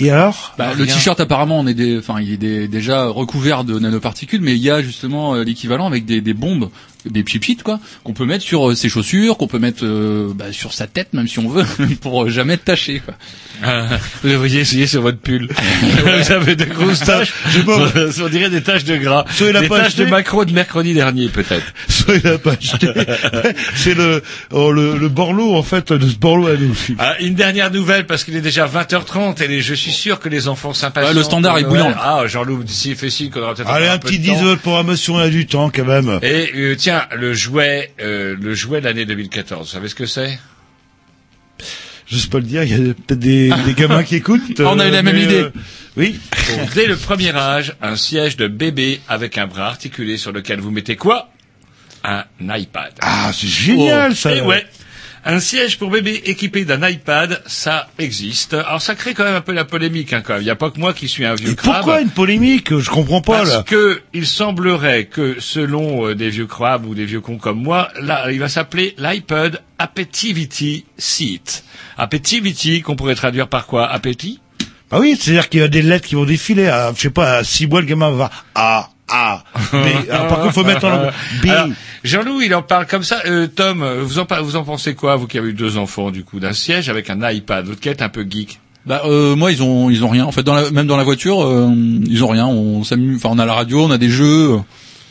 et 0.00 0.10
alors 0.10 0.54
Bah, 0.58 0.72
le 0.76 0.86
t-shirt 0.86 1.18
apparemment 1.20 1.58
on 1.60 1.66
est 1.66 1.74
des, 1.74 1.98
enfin 1.98 2.20
il 2.20 2.32
est 2.32 2.36
des- 2.36 2.68
déjà 2.68 3.06
recouvert 3.06 3.64
de 3.64 3.78
nanoparticules, 3.78 4.40
mais 4.42 4.52
il 4.56 4.62
y 4.62 4.70
a 4.70 4.82
justement 4.82 5.34
euh, 5.34 5.42
l'équivalent 5.44 5.86
avec 5.86 6.04
des, 6.04 6.20
des 6.20 6.34
bombes, 6.34 6.68
des 7.06 7.22
pchit 7.22 7.56
quoi, 7.62 7.80
qu'on 8.02 8.12
peut 8.12 8.24
mettre 8.24 8.44
sur 8.44 8.70
euh, 8.70 8.74
ses 8.74 8.88
chaussures, 8.88 9.36
qu'on 9.36 9.46
peut 9.46 9.58
mettre 9.58 9.84
euh, 9.84 10.32
bah, 10.34 10.46
sur 10.52 10.72
sa 10.72 10.86
tête 10.86 11.12
même 11.12 11.28
si 11.28 11.38
on 11.38 11.48
veut, 11.48 11.64
pour 12.00 12.24
euh, 12.24 12.28
jamais 12.30 12.54
être 12.54 12.64
taché. 12.64 13.00
Quoi. 13.04 13.14
Ah, 13.62 13.86
vous 14.22 14.30
devriez 14.30 14.60
essayer 14.60 14.86
sur 14.86 15.02
votre 15.02 15.18
pull. 15.18 15.48
vous 15.82 16.32
avez 16.32 16.56
de 16.56 16.64
grosses 16.64 17.00
taches. 17.00 17.32
On 18.22 18.28
dirait 18.28 18.50
des 18.50 18.62
taches 18.62 18.84
de 18.84 18.96
gras. 18.96 19.24
Soyez 19.30 19.52
la 19.52 19.60
des 19.62 19.68
pas 19.68 19.78
taches 19.78 19.86
acheté. 19.88 20.04
de 20.06 20.10
macro 20.10 20.44
de 20.44 20.52
mercredi 20.52 20.94
dernier, 20.94 21.28
peut-être. 21.28 21.64
Soit 21.88 22.16
il 22.16 22.26
a 22.26 22.38
pas 22.38 22.52
acheté. 22.52 22.88
c'est 23.76 23.94
le, 23.94 24.22
oh, 24.50 24.72
le, 24.72 24.96
le 24.98 25.08
Borloo, 25.08 25.54
en 25.54 25.62
fait, 25.62 25.92
de 25.92 26.08
ce 26.08 26.16
Borloo 26.16 26.46
à 26.48 26.56
nous. 26.56 26.76
Ah, 26.98 27.14
une 27.20 27.34
dernière 27.34 27.70
nouvelle, 27.70 28.06
parce 28.06 28.24
qu'il 28.24 28.36
est 28.36 28.40
déjà 28.40 28.66
20h30 28.66 29.42
et 29.42 29.48
les- 29.48 29.60
je 29.60 29.74
suis 29.74 29.92
sûr 29.92 30.20
que 30.20 30.28
les 30.28 30.48
enfants 30.48 30.72
s'impatientent. 30.74 31.12
Ouais, 31.14 31.18
le 31.18 31.24
standard 31.24 31.58
est 31.58 31.62
pour 31.62 31.70
bouillant. 31.70 31.94
Ah, 31.96 32.22
Jean-Loup, 32.26 32.64
s'il 32.66 32.96
fait 32.96 33.10
signe 33.10 33.30
qu'on 33.30 33.40
aura 33.42 33.54
peut-être 33.54 33.68
Allez, 33.70 33.88
un 33.88 33.98
peu 33.98 34.08
petit 34.08 34.18
de 34.18 34.26
temps. 34.28 34.34
10 34.42 34.50
de 34.50 34.54
programmation, 34.56 35.18
il 35.20 35.24
y 35.24 35.26
a 35.26 35.30
du 35.30 35.46
temps, 35.46 35.70
quand 35.74 35.84
même. 35.84 36.18
Et 36.22 36.50
euh, 36.56 36.76
tiens, 36.76 36.93
le 37.16 37.32
jouet, 37.34 37.92
euh, 38.00 38.36
le 38.40 38.54
jouet 38.54 38.80
de 38.80 38.86
l'année 38.86 39.04
2014, 39.04 39.66
vous 39.66 39.72
savez 39.72 39.88
ce 39.88 39.94
que 39.94 40.06
c'est? 40.06 40.38
Je 42.06 42.18
sais 42.18 42.28
pas 42.28 42.38
le 42.38 42.44
dire, 42.44 42.62
il 42.64 42.70
y 42.70 42.74
a 42.90 42.94
peut-être 42.94 43.18
des, 43.18 43.50
des 43.64 43.74
gamins 43.74 44.02
qui 44.02 44.16
écoutent. 44.16 44.60
On 44.60 44.78
a 44.78 44.86
eu 44.88 44.90
la 44.90 45.02
même 45.02 45.16
mais, 45.16 45.22
idée. 45.24 45.42
euh, 45.42 45.50
oui. 45.96 46.18
Donc, 46.50 46.74
Dès 46.74 46.86
le 46.86 46.96
premier 46.96 47.34
âge, 47.34 47.74
un 47.80 47.96
siège 47.96 48.36
de 48.36 48.46
bébé 48.46 49.00
avec 49.08 49.38
un 49.38 49.46
bras 49.46 49.66
articulé 49.68 50.16
sur 50.18 50.32
lequel 50.32 50.60
vous 50.60 50.70
mettez 50.70 50.96
quoi? 50.96 51.30
Un 52.04 52.24
iPad. 52.40 52.92
Ah, 53.00 53.30
c'est 53.32 53.46
génial, 53.48 54.14
ça. 54.14 54.34
Et 54.34 54.42
ouais. 54.42 54.66
Un 55.26 55.40
siège 55.40 55.78
pour 55.78 55.90
bébé 55.90 56.22
équipé 56.26 56.66
d'un 56.66 56.86
iPad, 56.86 57.42
ça 57.46 57.88
existe. 57.98 58.52
Alors 58.52 58.82
ça 58.82 58.94
crée 58.94 59.14
quand 59.14 59.24
même 59.24 59.34
un 59.36 59.40
peu 59.40 59.52
la 59.52 59.64
polémique, 59.64 60.12
hein, 60.12 60.22
quand 60.22 60.34
même. 60.34 60.42
Il 60.42 60.44
n'y 60.44 60.50
a 60.50 60.54
pas 60.56 60.70
que 60.70 60.78
moi 60.78 60.92
qui 60.92 61.08
suis 61.08 61.24
un 61.24 61.34
vieux 61.34 61.52
Et 61.52 61.54
crabe. 61.54 61.76
pourquoi 61.76 62.00
une 62.02 62.10
polémique? 62.10 62.78
Je 62.78 62.90
comprends 62.90 63.22
pas, 63.22 63.38
Parce 63.38 63.50
là. 63.50 63.62
que 63.66 64.02
il 64.12 64.26
semblerait 64.26 65.06
que 65.06 65.36
selon 65.40 66.08
euh, 66.08 66.14
des 66.14 66.28
vieux 66.28 66.46
crabes 66.46 66.84
ou 66.86 66.94
des 66.94 67.06
vieux 67.06 67.22
cons 67.22 67.38
comme 67.38 67.62
moi, 67.62 67.88
là, 68.00 68.30
il 68.32 68.38
va 68.38 68.50
s'appeler 68.50 68.94
l'iPod 68.98 69.62
Appetivity 69.78 70.84
Seat. 70.98 71.64
Appetivity, 71.96 72.82
qu'on 72.82 72.94
pourrait 72.96 73.14
traduire 73.14 73.48
par 73.48 73.66
quoi? 73.66 73.88
Appétit? 73.90 74.40
Ah 74.90 75.00
oui, 75.00 75.16
c'est-à-dire 75.18 75.48
qu'il 75.48 75.60
y 75.60 75.62
a 75.62 75.68
des 75.68 75.82
lettres 75.82 76.06
qui 76.06 76.14
vont 76.16 76.26
défiler. 76.26 76.66
À, 76.68 76.92
je 76.94 77.00
sais 77.00 77.10
pas, 77.10 77.38
à 77.38 77.44
6 77.44 77.66
mois, 77.66 77.80
le 77.80 77.86
gamin 77.86 78.10
va 78.10 78.16
voir 78.16 78.44
A, 79.08 79.44
B. 79.72 79.76
Alors, 80.10 80.26
par 80.28 80.40
contre, 80.40 80.54
faut 80.54 80.64
mettre 80.64 80.84
en 80.86 81.10
B. 81.42 81.48
Alors, 81.48 81.68
Jean-Loup, 82.04 82.40
il 82.42 82.54
en 82.54 82.62
parle 82.62 82.86
comme 82.86 83.02
ça. 83.02 83.20
Euh, 83.26 83.46
Tom, 83.46 83.82
euh, 83.82 84.02
vous 84.02 84.18
en, 84.18 84.26
vous 84.42 84.56
en 84.56 84.64
pensez 84.64 84.94
quoi, 84.94 85.16
vous 85.16 85.26
qui 85.26 85.38
avez 85.38 85.50
eu 85.50 85.52
deux 85.54 85.76
enfants, 85.76 86.10
du 86.10 86.24
coup, 86.24 86.40
d'un 86.40 86.52
siège 86.52 86.88
avec 86.88 87.10
un 87.10 87.30
iPad, 87.30 87.66
votre 87.66 87.80
qui 87.80 87.88
êtes 87.88 88.02
un 88.02 88.08
peu 88.08 88.26
geek 88.28 88.60
Bah 88.86 89.02
euh, 89.06 89.36
moi 89.36 89.52
ils 89.52 89.62
ont 89.62 89.90
ils 89.90 90.04
ont 90.04 90.08
rien. 90.08 90.24
En 90.24 90.32
fait 90.32 90.42
dans 90.42 90.54
la, 90.54 90.70
même 90.70 90.86
dans 90.86 90.96
la 90.96 91.04
voiture 91.04 91.42
euh, 91.42 91.70
ils 92.06 92.22
ont 92.24 92.28
rien. 92.28 92.46
On 92.46 92.82
s'amuse. 92.84 93.16
Enfin 93.16 93.28
on 93.32 93.38
a 93.38 93.46
la 93.46 93.54
radio, 93.54 93.82
on 93.84 93.90
a 93.90 93.98
des 93.98 94.10
jeux. 94.10 94.58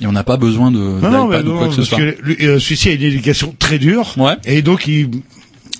Et 0.02 0.08
on 0.08 0.12
n'a 0.12 0.24
pas 0.24 0.38
besoin 0.38 0.72
de 0.72 0.80
Non, 0.80 1.10
non, 1.12 1.28
mais 1.28 1.38
d'iPad 1.38 1.48
ou 1.48 1.52
non, 1.54 1.58
quoi 1.60 1.68
que 1.68 1.74
ce 1.74 1.78
parce 1.78 1.90
soit. 1.90 1.98
que 2.00 2.18
lui, 2.24 2.36
euh, 2.42 2.60
celui-ci 2.60 2.90
a 2.90 2.92
une 2.94 3.02
éducation 3.04 3.56
très 3.58 3.78
dure. 3.78 4.14
Ouais. 4.18 4.34
Et 4.44 4.62
donc, 4.64 4.88
il 4.88 5.10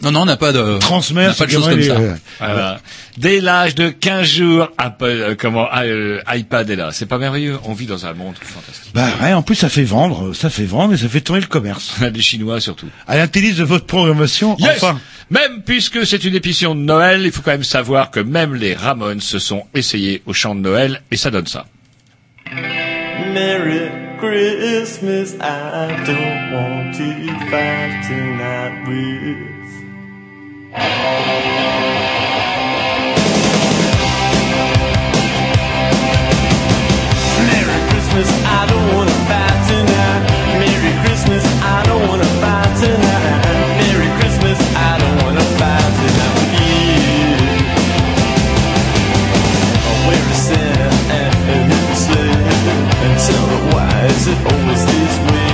Non 0.02 0.12
non 0.12 0.22
on 0.22 0.26
n'a 0.26 0.36
pas 0.36 0.52
de 0.52 0.80
transmet 0.80 1.22
on 1.22 1.26
à 1.26 1.28
n'a 1.30 1.34
pas 1.36 1.46
de 1.46 1.52
choses 1.52 1.66
comme 1.70 1.78
les- 1.78 1.88
ça. 1.88 1.98
Voilà. 2.40 2.80
Dès 3.18 3.40
l'âge 3.40 3.76
de 3.76 3.90
15 3.90 4.28
jours, 4.28 4.70
Apple, 4.78 5.06
euh, 5.06 5.36
comment, 5.38 5.68
ah, 5.72 5.84
euh, 5.84 6.20
iPad 6.34 6.70
est 6.70 6.76
là. 6.76 6.90
C'est 6.92 7.06
pas 7.06 7.18
merveilleux 7.20 7.58
On 7.66 7.74
vit 7.74 7.86
dans 7.86 8.06
un 8.06 8.14
monde 8.14 8.34
fantastique. 8.42 8.92
Bah 8.94 9.08
ouais, 9.22 9.34
en 9.34 9.44
plus, 9.44 9.56
ça 9.56 9.70
fait 9.70 9.84
vendre, 9.84 10.34
ça 10.34 10.50
fait 10.50 10.66
vendre 10.66 10.94
et 10.94 10.98
ça 10.98 11.08
fait 11.08 11.22
tourner 11.22 11.42
le 11.42 11.48
commerce. 11.48 11.96
Les 12.14 12.22
Chinois 12.22 12.60
surtout. 12.60 12.88
À 13.08 13.16
l'intelligence 13.18 13.60
de 13.60 13.64
votre 13.64 13.86
programmation, 13.86 14.58
Yes 14.60 14.72
enfin. 14.84 15.00
Même 15.30 15.62
puisque 15.66 16.06
c'est 16.06 16.24
une 16.26 16.36
émission 16.36 16.76
de 16.76 16.82
Noël, 16.82 17.22
il 17.24 17.32
faut 17.32 17.42
quand 17.42 17.52
même 17.52 17.64
savoir 17.64 18.12
que 18.12 18.20
même 18.20 18.56
les 18.56 18.74
Ramones 18.74 19.22
se 19.22 19.40
sont 19.40 19.64
essayés 19.74 20.22
au 20.26 20.34
chant 20.34 20.54
de 20.56 20.60
Noël 20.60 21.02
et 21.12 21.18
ça 21.18 21.32
donne 21.32 21.48
ça. 21.48 21.66
Merry 23.34 23.90
Christmas, 24.20 25.34
I 25.40 25.88
don't 26.06 26.54
want 26.54 26.92
to 26.98 27.50
fight 27.50 28.08
tonight 28.08 28.88
with. 28.88 29.53
Why 53.74 54.06
is 54.06 54.28
it 54.28 54.38
always 54.52 54.86
this 54.86 55.18
way? 55.30 55.54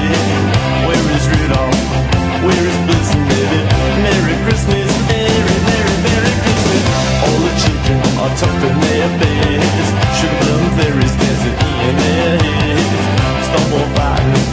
Where 0.87 1.15
is 1.15 1.27
Rudolph? 1.29 1.58
Tucked 8.37 8.63
in 8.63 8.75
their 8.79 9.09
beds. 9.19 9.87
Sugar 10.19 10.37
plum 10.43 10.63
fairies 10.77 11.15
dancing 11.19 11.57
in 11.87 11.95
their 11.97 12.37
heads. 12.43 13.45
Stumble 13.47 13.87
fighting, 13.95 14.45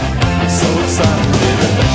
so 0.48 0.68
excited, 0.82 1.86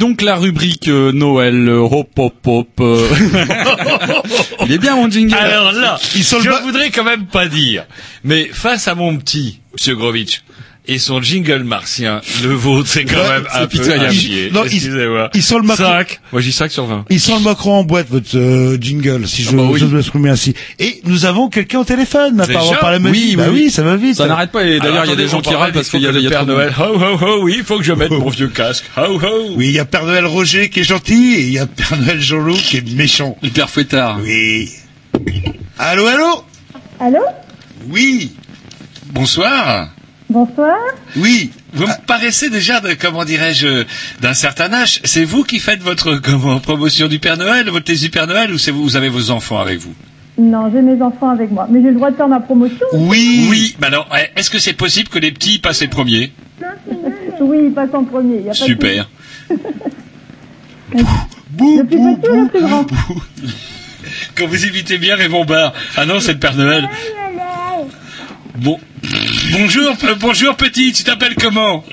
donc 0.00 0.22
la 0.22 0.34
rubrique 0.36 0.88
euh, 0.88 1.12
Noël 1.12 1.68
euh, 1.68 1.78
hop 1.78 2.08
hop 2.18 2.34
hop. 2.46 2.68
euh. 2.80 3.08
Il 4.66 4.72
est 4.72 4.78
bien 4.78 4.96
mon 4.96 5.08
jingle. 5.10 5.34
Alors 5.34 5.72
là, 5.72 5.98
Ils 6.16 6.24
sont 6.24 6.38
le 6.38 6.44
je 6.44 6.50
ba- 6.50 6.60
voudrais 6.62 6.90
quand 6.90 7.04
même 7.04 7.26
pas 7.26 7.46
dire, 7.46 7.84
mais 8.24 8.48
face 8.52 8.88
à 8.88 8.94
mon 8.94 9.16
petit, 9.16 9.60
Monsieur 9.72 9.94
Grovitch, 9.96 10.42
et 10.86 10.98
son 10.98 11.20
jingle 11.22 11.62
martien, 11.62 12.20
le 12.42 12.52
vôtre, 12.54 12.88
c'est 12.88 13.04
quand 13.04 13.16
Ouais, 13.16 13.28
même 13.28 13.46
un 13.52 13.60
peu 13.60 13.68
pitoyable. 13.68 14.06
à 14.06 14.12
chier. 14.12 14.50
Non, 14.52 14.62
ils- 14.64 14.74
Excusez-moi. 14.74 15.30
ils 15.34 15.42
sont 15.42 15.58
le 15.58 15.64
macro- 15.64 15.84
5. 15.84 16.18
Moi, 16.32 16.40
j'ai 16.40 16.50
5 16.52 16.70
sur 16.72 16.86
20. 16.86 17.04
Ils 17.10 17.20
sont 17.20 17.36
le 17.36 17.42
Macron 17.42 17.74
en 17.74 17.84
boîte, 17.84 18.08
votre 18.10 18.36
euh, 18.36 18.76
jingle, 18.80 19.28
si 19.28 19.42
je, 19.42 19.50
Ah 19.50 19.56
bah 19.56 19.62
oui. 19.70 19.80
je 19.80 20.28
ainsi. 20.28 20.54
Et 20.78 21.00
nous 21.04 21.24
avons 21.26 21.48
quelqu'un 21.48 21.80
au 21.80 21.84
téléphone, 21.84 22.40
apparemment 22.40 22.74
par 22.80 22.90
la 22.90 22.98
magie. 22.98 23.36
bah 23.36 23.44
oui, 23.52 23.70
ça 23.70 23.82
va 23.82 23.96
vite. 23.96 24.16
Ça 24.16 24.26
n'arrête 24.26 24.50
pas. 24.50 24.64
Et 24.64 24.78
d'ailleurs, 24.80 25.04
il 25.04 25.10
y 25.10 25.12
a 25.12 25.16
des 25.16 25.28
gens 25.28 25.40
qui 25.40 25.54
râlent 25.54 25.72
parce 25.72 25.88
qu'il 25.88 26.00
y 26.00 26.06
a, 26.06 26.10
a 26.10 26.30
Père 26.30 26.46
Noël. 26.46 26.72
Ho 26.78 26.82
ho 26.98 27.18
ho, 27.20 27.42
oui, 27.42 27.54
il 27.58 27.64
faut 27.64 27.78
que 27.78 27.84
je 27.84 27.92
mette 27.92 28.10
mon 28.10 28.28
vieux 28.30 28.48
casque. 28.48 28.84
Ho 28.96 29.20
ho. 29.22 29.52
Oui, 29.56 29.66
il 29.66 29.72
y 29.72 29.78
a 29.78 29.84
Père 29.84 30.04
Noël 30.06 30.26
Roger 30.26 30.70
qui 30.70 30.80
est 30.80 30.84
gentil 30.84 31.34
et 31.34 31.40
il 31.42 31.52
y 31.52 31.58
a 31.58 31.66
Père 31.66 31.96
Noël 31.98 32.20
Jean-Loup 32.20 32.54
qui 32.56 32.78
est 32.78 32.90
méchant. 32.94 33.36
Le 33.42 33.50
père 33.50 33.68
fouettard. 33.70 34.18
Oui. 34.22 34.70
Allô, 35.78 36.06
allô? 36.06 36.44
Allô? 36.98 37.18
Oui. 37.90 38.32
Bonsoir. 39.12 39.88
Bonsoir. 40.30 40.76
Oui, 41.16 41.50
vous 41.72 41.88
me 41.88 42.06
paraissez 42.06 42.50
déjà, 42.50 42.80
de, 42.80 42.94
comment 42.94 43.24
dirais-je, 43.24 43.84
d'un 44.20 44.32
certain 44.32 44.72
âge. 44.72 45.00
C'est 45.02 45.24
vous 45.24 45.42
qui 45.42 45.58
faites 45.58 45.82
votre 45.82 46.14
comment, 46.16 46.60
promotion 46.60 47.08
du 47.08 47.18
Père 47.18 47.36
Noël, 47.36 47.68
votre 47.68 47.84
thèse 47.86 48.00
du 48.02 48.10
Père 48.10 48.28
Noël, 48.28 48.52
ou 48.52 48.56
c'est 48.58 48.70
vous, 48.70 48.84
vous 48.84 48.94
avez 48.96 49.08
vos 49.08 49.30
enfants 49.32 49.58
avec 49.58 49.80
vous? 49.80 49.92
Non, 50.38 50.70
j'ai 50.72 50.82
mes 50.82 51.02
enfants 51.02 51.30
avec 51.30 51.50
moi. 51.50 51.66
Mais 51.68 51.82
j'ai 51.82 51.88
le 51.88 51.96
droit 51.96 52.12
de 52.12 52.16
faire 52.16 52.28
ma 52.28 52.38
promotion 52.38 52.86
Oui. 52.92 53.48
Oui. 53.50 53.76
Bah 53.80 53.88
eh, 54.16 54.38
est-ce 54.38 54.50
que 54.50 54.60
c'est 54.60 54.72
possible 54.72 55.08
que 55.08 55.18
les 55.18 55.32
petits 55.32 55.58
passent 55.58 55.80
les 55.80 55.88
premiers 55.88 56.32
Oui, 57.40 57.58
il 57.64 57.72
passe 57.72 57.90
en 57.92 58.04
premier. 58.04 58.36
y 58.36 58.40
a 58.42 58.44
pas 58.44 58.50
de 58.52 58.54
Super. 58.54 59.08
souci. 59.48 59.60
Le 61.58 61.84
plus 61.84 61.98
petit 62.16 62.28
ou 62.30 62.40
le 62.44 62.48
plus 62.48 62.60
grand 62.62 62.86
Quand 64.36 64.46
vous 64.46 64.66
imitez 64.66 64.98
bien 64.98 65.16
Raymond 65.16 65.44
Barre. 65.44 65.72
Ah 65.96 66.06
non, 66.06 66.18
c'est 66.20 66.32
le 66.34 66.38
Père 66.38 66.54
Noël. 66.54 66.88
Bon. 68.56 68.78
Bonjour, 69.50 69.96
euh, 70.04 70.14
bonjour 70.18 70.56
petit, 70.56 70.92
tu 70.92 71.02
t'appelles 71.02 71.34
comment 71.34 71.84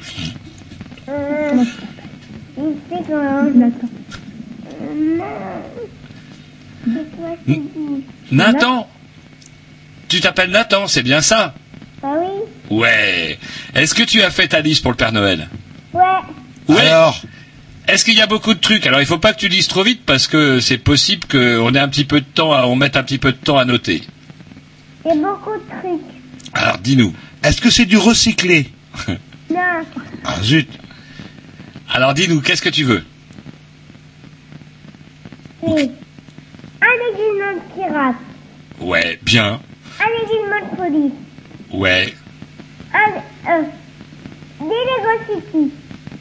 Nathan 8.31 8.87
Tu 10.07 10.19
t'appelles 10.21 10.51
Nathan, 10.51 10.87
c'est 10.87 11.03
bien 11.03 11.21
ça 11.21 11.53
Ah 12.03 12.13
oui 12.19 12.43
Ouais. 12.69 13.39
Est-ce 13.75 13.93
que 13.95 14.03
tu 14.03 14.21
as 14.21 14.29
fait 14.29 14.49
ta 14.49 14.61
liste 14.61 14.83
pour 14.83 14.91
le 14.91 14.97
Père 14.97 15.11
Noël 15.11 15.49
Ouais. 15.93 16.01
Ouais. 16.67 16.79
Alors 16.81 17.19
Est-ce 17.87 18.05
qu'il 18.05 18.15
y 18.15 18.21
a 18.21 18.27
beaucoup 18.27 18.53
de 18.53 18.59
trucs 18.59 18.85
Alors 18.85 18.99
il 18.99 19.05
faut 19.07 19.17
pas 19.17 19.33
que 19.33 19.39
tu 19.39 19.47
lises 19.47 19.67
trop 19.67 19.83
vite 19.83 20.01
parce 20.05 20.27
que 20.27 20.59
c'est 20.59 20.77
possible 20.77 21.25
qu'on 21.27 21.73
ait 21.73 21.79
un 21.79 21.87
petit 21.89 22.05
peu 22.05 22.19
de 22.19 22.25
temps, 22.25 22.53
à, 22.53 22.65
on 22.65 22.75
mette 22.75 22.97
un 22.97 23.03
petit 23.03 23.17
peu 23.17 23.31
de 23.31 23.37
temps 23.37 23.57
à 23.57 23.65
noter. 23.65 24.03
Il 25.05 25.09
y 25.09 25.11
a 25.11 25.15
beaucoup 25.15 25.53
de 25.53 25.79
trucs. 25.79 26.16
Alors 26.57 26.77
dis-nous. 26.79 27.13
Est-ce 27.43 27.61
que 27.61 27.69
c'est 27.69 27.85
du 27.85 27.97
recyclé 27.97 28.69
Non. 29.07 29.83
Ah 30.25 30.41
zut. 30.41 30.67
Alors 31.89 32.13
dis-nous, 32.13 32.41
qu'est-ce 32.41 32.61
que 32.61 32.69
tu 32.69 32.83
veux 32.83 33.03
Oui. 35.61 35.89
Un 36.81 37.13
aiguillement 37.13 37.53
de 37.55 37.73
pirate. 37.75 38.15
Ouais, 38.79 39.19
bien. 39.23 39.59
Un 39.99 40.23
aiguillement 40.23 40.71
de 40.71 40.75
police. 40.77 41.13
Ouais. 41.71 42.13
Un, 42.93 43.51
euh, 43.51 43.63
des 44.59 44.65
Lego 44.65 45.41
City. 45.51 45.71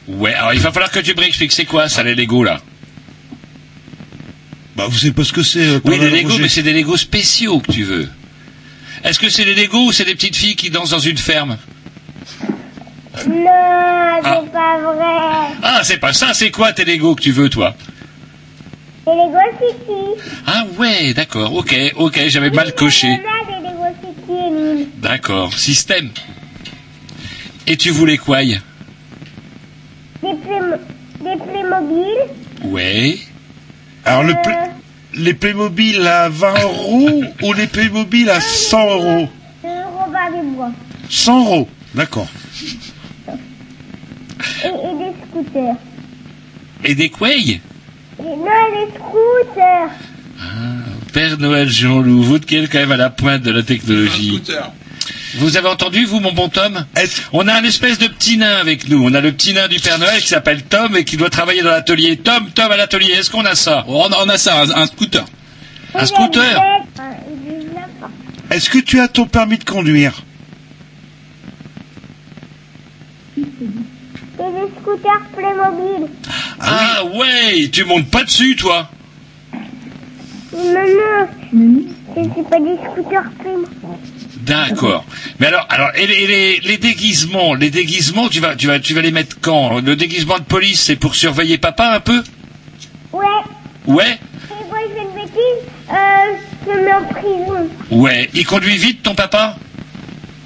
Ouais, 0.07 0.33
alors 0.33 0.53
il 0.53 0.59
va 0.59 0.71
falloir 0.71 0.91
que 0.91 0.99
tu 0.99 1.13
me 1.13 1.19
réexpliques 1.19 1.51
c'est 1.51 1.65
quoi 1.65 1.89
ça 1.89 2.03
les 2.03 2.15
Lego 2.15 2.43
là 2.43 2.61
Bah 4.75 4.85
vous 4.87 4.97
savez 4.97 5.11
pas 5.13 5.23
ce 5.23 5.33
que 5.33 5.43
c'est. 5.43 5.65
euh, 5.65 5.79
Oui, 5.83 5.99
des 5.99 6.09
Lego, 6.09 6.29
Roger 6.29 6.41
mais 6.43 6.49
c'est 6.49 6.63
des 6.63 6.73
Lego 6.73 6.95
spéciaux 6.97 7.59
que 7.59 7.71
tu 7.71 7.83
veux. 7.83 8.07
Est-ce 9.03 9.19
que 9.19 9.29
c'est 9.29 9.45
des 9.45 9.55
Lego 9.55 9.85
ou 9.85 9.91
c'est 9.91 10.05
des 10.05 10.15
petites 10.15 10.35
filles 10.35 10.55
qui 10.55 10.69
dansent 10.69 10.89
dans 10.91 10.99
une 10.99 11.17
ferme 11.17 11.57
Non, 13.27 14.19
c'est 14.23 14.51
pas 14.51 14.77
vrai. 14.81 15.55
Ah, 15.63 15.81
c'est 15.83 15.97
pas 15.97 16.13
ça, 16.13 16.33
c'est 16.33 16.51
quoi 16.51 16.73
tes 16.73 16.85
Lego 16.85 17.15
que 17.15 17.21
tu 17.21 17.31
veux 17.31 17.49
toi 17.49 17.75
Des 19.05 19.11
Lego 19.13 19.37
City. 19.59 20.21
Ah 20.45 20.65
ouais, 20.77 21.13
d'accord, 21.13 21.53
ok, 21.55 21.75
ok, 21.95 22.19
j'avais 22.27 22.49
mal 22.51 22.73
coché. 22.75 23.19
D'accord, 24.97 25.53
système. 25.53 26.09
Et 27.65 27.77
tu 27.77 27.89
voulais 27.91 28.17
quoi 28.17 28.43
y 28.43 28.59
Des, 30.21 30.29
Playmo- 30.29 30.79
des 31.21 31.35
Playmobil. 31.43 32.17
Ouais. 32.63 33.17
Alors 34.05 34.23
le 34.23 34.33
Euh, 34.33 34.41
Play- 34.43 34.55
les 35.15 35.33
Playmobil 35.33 36.05
à 36.05 36.29
20 36.29 36.53
euros 36.63 37.23
ou 37.43 37.53
les 37.53 37.67
Playmobil 37.67 38.29
à 38.29 38.39
100 38.39 38.91
euros 38.91 39.29
de 39.63 39.69
Robin 39.69 40.31
des 40.41 40.47
Bois. 40.55 40.71
100 41.09 41.39
euros, 41.45 41.69
d'accord. 41.95 42.27
Et, 43.27 44.67
et 44.67 44.71
des 44.71 45.13
scooters. 45.29 45.75
Et 46.83 46.95
des 46.95 47.09
Quay 47.09 47.61
Et, 48.19 48.23
non, 48.23 48.35
des 48.35 48.93
scooters. 48.95 49.89
Père 51.13 51.37
Noël 51.39 51.69
Jean-Loup, 51.69 52.21
vous 52.21 52.35
êtes 52.35 52.45
quand 52.49 52.79
même 52.79 52.91
à 52.91 52.97
la 52.97 53.09
pointe 53.09 53.41
de 53.41 53.51
la 53.51 53.63
technologie. 53.63 54.41
Vous 55.35 55.57
avez 55.57 55.67
entendu, 55.67 56.05
vous, 56.05 56.19
mon 56.19 56.31
bon 56.31 56.49
Tom 56.49 56.85
On 57.33 57.47
a 57.47 57.53
un 57.53 57.63
espèce 57.63 57.97
de 57.99 58.07
petit 58.07 58.37
nain 58.37 58.55
avec 58.57 58.87
nous. 58.89 59.03
On 59.03 59.13
a 59.13 59.21
le 59.21 59.31
petit 59.31 59.53
nain 59.53 59.67
du 59.67 59.79
Père 59.79 59.99
Noël 59.99 60.21
qui 60.21 60.27
s'appelle 60.27 60.63
Tom 60.63 60.95
et 60.95 61.03
qui 61.05 61.17
doit 61.17 61.29
travailler 61.29 61.61
dans 61.61 61.69
l'atelier. 61.71 62.17
Tom, 62.17 62.49
Tom 62.51 62.71
à 62.71 62.77
l'atelier, 62.77 63.11
est-ce 63.13 63.29
qu'on 63.29 63.45
a 63.45 63.55
ça? 63.55 63.83
On, 63.87 64.11
a, 64.11 64.17
on 64.25 64.29
a 64.29 64.37
ça, 64.37 64.61
un, 64.61 64.69
un 64.81 64.85
scooter. 64.87 65.25
Un 65.93 66.05
scooter? 66.05 66.61
Est-ce 68.51 68.69
que 68.69 68.79
tu 68.79 68.99
as 68.99 69.07
ton 69.07 69.25
permis 69.25 69.57
de 69.57 69.63
conduire? 69.65 70.13
C'est 73.35 73.43
des 73.43 74.71
scooters 74.81 75.21
Playmobil. 75.35 76.09
Ah 76.59 77.03
ouais, 77.05 77.69
tu 77.71 77.83
montes 77.85 78.09
pas 78.09 78.23
dessus, 78.23 78.55
toi 78.55 78.89
Maman, 80.53 81.27
je 81.53 82.21
suis 82.21 82.43
pas 82.49 82.59
des 82.59 82.77
scooters 82.83 83.29
Playmobil. 83.39 83.67
D'accord. 84.47 85.05
Mais 85.39 85.47
alors, 85.47 85.65
alors, 85.69 85.89
et 85.95 86.07
les, 86.07 86.13
et 86.15 86.27
les, 86.27 86.59
les 86.61 86.77
déguisements, 86.77 87.53
les 87.53 87.69
déguisements, 87.69 88.29
tu 88.29 88.39
vas, 88.39 88.55
tu 88.55 88.67
vas, 88.67 88.79
tu 88.79 88.93
vas 88.93 89.01
les 89.01 89.11
mettre 89.11 89.37
quand? 89.41 89.79
Le 89.81 89.95
déguisement 89.95 90.39
de 90.39 90.43
police, 90.43 90.81
c'est 90.81 90.95
pour 90.95 91.15
surveiller 91.15 91.57
papa 91.57 91.93
un 91.95 91.99
peu? 91.99 92.23
Ouais. 93.13 93.25
Ouais. 93.85 94.17
Moi, 94.69 94.79
je 94.89 94.93
fais 94.95 95.01
une 95.01 95.13
bêtise, 95.13 95.69
euh, 95.89 95.93
je 96.65 96.71
me 96.71 96.85
mets 96.85 96.93
en 96.93 97.03
prison. 97.05 97.69
Ouais. 97.91 98.29
Il 98.33 98.45
conduit 98.45 98.77
vite, 98.77 99.03
ton 99.03 99.15
papa? 99.15 99.57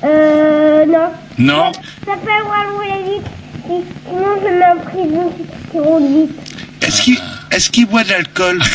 Euh, 0.04 0.86
non. 0.86 1.12
Non. 1.38 1.72
Ça 2.06 2.14
peut 2.24 2.32
avoir 2.42 2.74
rouler 2.74 3.04
vite. 3.16 3.28
Si- 3.68 3.86
Sinon, 4.08 4.28
je 4.42 4.48
me 4.48 4.60
mets 4.60 4.66
en 4.66 4.78
prison 4.84 5.34
si 5.38 5.72
tu 5.72 5.80
roules 5.80 6.08
vite. 6.08 6.32
Est-ce 6.82 7.02
qu'il 7.04 7.18
est-ce 7.52 7.70
qu'il 7.70 7.86
boit 7.86 8.04
de 8.04 8.10
l'alcool? 8.10 8.60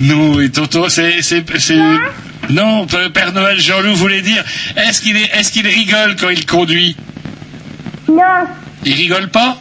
Non, 0.00 0.40
et 0.40 0.50
tonton, 0.50 0.88
c'est, 0.88 1.22
c'est, 1.22 1.44
c'est. 1.58 1.78
Non, 2.50 2.86
P- 2.86 3.10
Père 3.12 3.32
Noël, 3.32 3.58
Jean-Loup 3.60 3.94
voulait 3.94 4.22
dire, 4.22 4.42
est-ce 4.76 5.00
qu'il 5.02 5.16
est, 5.16 5.30
est-ce 5.34 5.50
qu'il 5.52 5.66
rigole 5.66 6.16
quand 6.16 6.28
il 6.30 6.46
conduit? 6.46 6.96
Non. 8.08 8.46
Il 8.84 8.94
rigole 8.94 9.28
pas? 9.28 9.58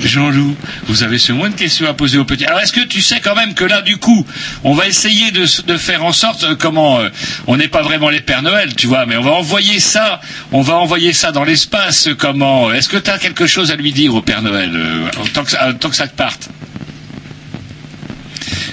Jean-Loup, 0.00 0.54
vous 0.86 1.02
avez 1.02 1.18
sûrement 1.18 1.46
une 1.46 1.54
question 1.54 1.88
à 1.88 1.94
poser 1.94 2.18
au 2.18 2.24
petit. 2.24 2.44
Alors, 2.46 2.60
est-ce 2.60 2.72
que 2.72 2.80
tu 2.84 3.00
sais 3.00 3.20
quand 3.20 3.34
même 3.34 3.54
que 3.54 3.64
là, 3.64 3.82
du 3.82 3.96
coup, 3.96 4.24
on 4.64 4.74
va 4.74 4.86
essayer 4.86 5.30
de, 5.30 5.46
faire 5.76 6.04
en 6.04 6.12
sorte, 6.12 6.44
euh, 6.44 6.54
comment, 6.58 7.00
euh, 7.00 7.08
on 7.46 7.56
n'est 7.56 7.68
pas 7.68 7.82
vraiment 7.82 8.10
les 8.10 8.20
Pères 8.20 8.42
Noël, 8.42 8.74
tu 8.74 8.86
vois, 8.86 9.06
mais 9.06 9.16
on 9.16 9.22
va 9.22 9.32
envoyer 9.32 9.80
ça, 9.80 10.20
on 10.52 10.62
va 10.62 10.76
envoyer 10.76 11.12
ça 11.12 11.32
dans 11.32 11.44
l'espace, 11.44 12.08
euh, 12.08 12.14
comment. 12.14 12.68
euh, 12.68 12.74
Est-ce 12.74 12.88
que 12.88 12.96
tu 12.96 13.10
as 13.10 13.18
quelque 13.18 13.46
chose 13.46 13.70
à 13.70 13.76
lui 13.76 13.92
dire 13.92 14.14
au 14.14 14.22
Père 14.22 14.42
Noël, 14.42 14.70
euh, 14.74 15.08
tant 15.34 15.44
que, 15.44 15.50
ça- 15.50 15.68
en 15.68 15.74
tant 15.74 15.90
que 15.90 15.96
ça 15.96 16.06
te 16.08 16.16
parte? 16.16 16.48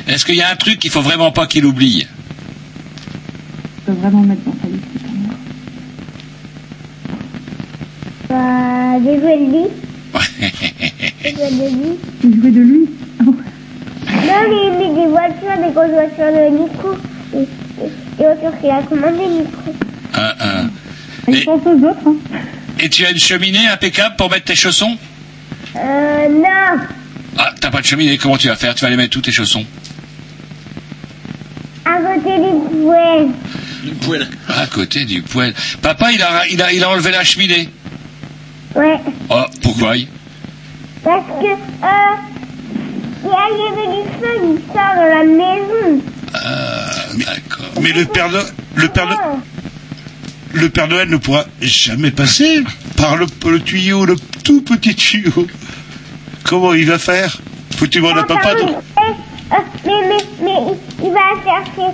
Est-ce 0.08 0.26
qu'il 0.26 0.36
y 0.36 0.42
a 0.42 0.50
un 0.50 0.56
truc 0.56 0.80
qu'il 0.80 0.92
faut 0.92 1.02
vraiment 1.02 1.32
pas 1.32 1.48
qu'il 1.48 1.66
oublie? 1.66 2.06
Je 3.88 3.92
peux 3.92 3.98
vraiment 4.00 4.22
mettre 4.22 4.42
dans 4.46 4.56
sa 4.62 4.68
liste. 4.68 4.84
Bah, 8.30 9.00
Des 10.40 11.32
jouets 11.32 11.52
de 11.52 11.68
lit. 11.68 12.00
Des 12.24 12.38
jouets 12.42 12.52
de 12.52 12.60
lui 12.62 12.90
Non, 13.26 13.34
mais, 14.50 14.78
mais 14.78 14.94
des 14.96 15.08
voitures, 15.08 15.58
des 15.66 15.74
grosses 15.74 15.92
voitures 15.92 16.34
de 16.34 16.58
Nico. 16.58 16.98
Et, 17.34 17.38
et, 17.38 17.90
des 18.18 18.24
voitures 18.24 18.60
qu'il 18.60 18.70
a 18.70 18.82
commandées, 18.84 19.28
Nico. 19.28 19.76
Un, 20.14 20.34
un. 20.40 20.70
Il 21.28 21.46
pense 21.46 21.62
aux 21.66 21.84
autres. 21.86 21.98
Hein. 22.08 22.16
Et 22.80 22.90
tu 22.90 23.06
as 23.06 23.12
une 23.12 23.18
cheminée 23.18 23.68
impeccable 23.68 24.16
pour 24.16 24.30
mettre 24.30 24.46
tes 24.46 24.56
chaussons? 24.56 24.98
Euh, 25.76 26.30
non. 26.30 26.84
Ah, 27.38 27.54
t'as 27.60 27.70
pas 27.70 27.82
de 27.82 27.86
cheminée, 27.86 28.18
comment 28.18 28.38
tu 28.38 28.48
vas 28.48 28.56
faire? 28.56 28.76
Tu 28.76 28.82
vas 28.82 28.88
aller 28.88 28.98
mettre 28.98 29.10
tous 29.12 29.22
tes 29.22 29.32
chaussons 29.32 29.66
À 31.86 31.98
côté 31.98 32.38
du 32.38 32.84
poêle. 32.84 33.28
Du 33.84 33.92
poêle. 33.96 34.28
À 34.48 34.68
côté 34.68 35.06
du 35.06 35.22
poêle. 35.22 35.54
Papa, 35.82 36.12
il 36.12 36.22
a, 36.22 36.48
il 36.50 36.62
a, 36.62 36.72
il 36.74 36.84
a 36.84 36.90
enlevé 36.90 37.12
la 37.12 37.24
cheminée. 37.24 37.70
Ouais. 38.76 39.00
Oh, 39.30 39.44
pourquoi 39.62 39.94
Parce 41.04 41.26
que, 41.40 41.46
euh, 41.46 42.16
il 43.24 43.30
y 43.30 43.68
avait 43.68 44.04
du 44.04 44.10
feu, 44.20 44.34
il 44.44 44.60
sort 44.74 44.96
dans 44.96 45.10
la 45.18 45.24
maison. 45.24 46.02
Ah, 46.34 46.92
d'accord. 47.14 47.82
Mais 47.82 47.92
le 47.94 48.06
Père 48.06 48.30
Noël, 48.30 48.46
le 48.76 48.88
Père 48.90 49.06
Noël, 49.06 49.20
le 50.54 50.70
Père 50.70 50.88
Noël 50.88 51.10
ne 51.10 51.18
pourra 51.18 51.46
jamais 51.62 52.12
passer 52.12 52.64
par 52.98 53.16
le, 53.16 53.26
le 53.50 53.60
tuyau, 53.62 54.06
le 54.06 54.16
tout 54.44 54.62
petit 54.62 54.96
tuyau. 54.96 55.48
Comment 56.44 56.74
il 56.74 56.86
va 56.88 57.00
faire? 57.00 57.38
Faut 57.78 57.86
que 57.86 57.92
tu 57.92 58.00
demandes 58.00 58.18
à 58.18 58.24
papa. 58.24 58.52
Ah, 58.98 59.02
euh, 59.54 59.58
mais, 59.86 59.92
mais, 60.08 60.24
mais 60.42 60.52
il, 61.02 61.06
il 61.08 61.14
va 61.14 61.20
chercher 61.44 61.92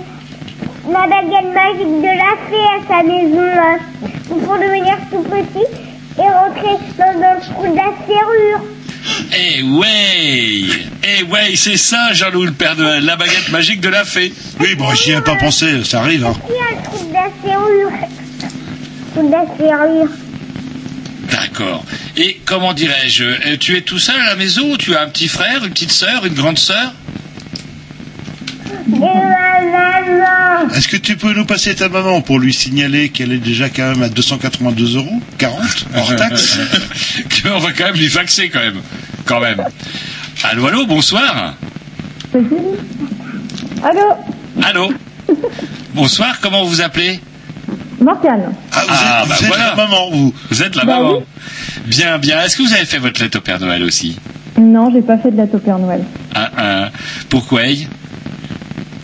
la 0.90 1.06
baguette 1.06 1.54
magique 1.54 2.00
de 2.00 2.06
la 2.06 2.36
fée 2.50 2.66
à 2.66 2.80
sa 2.88 3.02
maison, 3.04 3.40
là, 3.40 3.78
pour 4.28 4.58
devenir 4.58 4.96
tout 5.10 5.22
petit 5.22 5.66
et 6.18 6.22
rentrer 6.22 6.76
dans, 6.98 7.20
dans 7.20 7.34
le 7.34 7.40
trou 7.40 7.62
de 7.70 7.76
la 7.76 7.92
serrure. 8.06 8.64
Eh 9.34 9.62
ouais 9.62 10.64
Eh 11.02 11.22
ouais, 11.24 11.56
c'est 11.56 11.76
ça, 11.76 12.12
Jean-Loup, 12.12 12.44
le 12.44 12.52
Père 12.52 12.76
Noël, 12.76 13.04
la 13.04 13.16
baguette 13.16 13.50
magique 13.50 13.80
de 13.80 13.88
la 13.88 14.04
fée. 14.04 14.32
Oui, 14.60 14.74
bon, 14.76 14.94
j'y 14.94 15.12
ai 15.12 15.20
pas 15.20 15.36
pensé, 15.36 15.82
ça 15.84 16.00
arrive. 16.00 16.24
Hein. 16.26 16.34
Il 16.48 16.54
y 16.54 16.58
a 16.58 16.78
le 16.78 16.84
trou 16.84 17.06
de 17.08 17.12
la 17.12 17.28
serrure. 17.42 17.90
Trou 19.14 19.26
de 19.26 19.32
la 19.32 19.44
serrure. 19.58 20.08
D'accord. 21.30 21.84
Et 22.16 22.40
comment 22.44 22.74
dirais-je 22.74 23.24
euh, 23.24 23.56
Tu 23.58 23.76
es 23.76 23.80
tout 23.80 23.98
seul 23.98 24.20
à 24.20 24.26
la 24.26 24.36
maison 24.36 24.72
ou 24.72 24.76
tu 24.76 24.94
as 24.94 25.02
un 25.02 25.08
petit 25.08 25.28
frère, 25.28 25.64
une 25.64 25.70
petite 25.70 25.92
sœur, 25.92 26.26
une 26.26 26.34
grande 26.34 26.58
sœur? 26.58 26.92
Est-ce 30.74 30.88
que 30.88 30.96
tu 30.96 31.16
peux 31.16 31.32
nous 31.34 31.44
passer 31.44 31.74
ta 31.74 31.88
maman 31.88 32.20
pour 32.20 32.38
lui 32.38 32.52
signaler 32.52 33.08
qu'elle 33.10 33.32
est 33.32 33.38
déjà 33.38 33.68
quand 33.68 33.90
même 33.90 34.02
à 34.02 34.08
282 34.08 34.96
euros 34.96 35.20
40 35.38 35.60
hors 35.96 36.16
taxe 36.16 36.58
On 37.54 37.58
va 37.58 37.72
quand 37.72 37.84
même 37.84 37.94
lui 37.96 38.08
faxer 38.08 38.48
quand 38.48 38.60
même. 38.60 38.80
Quand 39.24 39.40
même. 39.40 39.62
Allô, 40.44 40.66
allô, 40.66 40.86
bonsoir. 40.86 41.54
Allô 42.34 44.00
Allô 44.62 44.92
Bonsoir, 45.94 46.38
comment 46.40 46.64
vous 46.64 46.70
vous 46.70 46.80
appelez? 46.80 47.20
Morgane. 48.00 48.52
Ah, 48.72 48.82
vous 48.86 48.92
êtes, 48.94 48.98
bah 48.98 49.24
vous 49.28 49.32
êtes 49.44 49.48
voilà. 49.48 49.66
la 49.68 49.74
maman, 49.76 50.10
vous. 50.10 50.34
Vous 50.50 50.62
êtes 50.62 50.74
la 50.76 50.84
Bah 50.84 50.96
maman 50.96 51.12
oui. 51.18 51.24
Bien, 51.86 52.18
bien. 52.18 52.40
Est-ce 52.42 52.56
que 52.56 52.62
vous 52.62 52.72
avez 52.72 52.84
fait 52.86 52.98
votre 52.98 53.20
lettre 53.22 53.38
au 53.38 53.40
Père 53.40 53.60
Noël 53.60 53.82
aussi? 53.84 54.16
Non, 54.58 54.90
j'ai 54.92 55.02
pas 55.02 55.18
fait 55.18 55.30
de 55.30 55.36
la 55.36 55.44
au 55.44 55.58
Père 55.58 55.78
Noël. 55.78 56.02
ah, 56.34 56.50
ah. 56.56 56.90
Pourquoi 57.28 57.62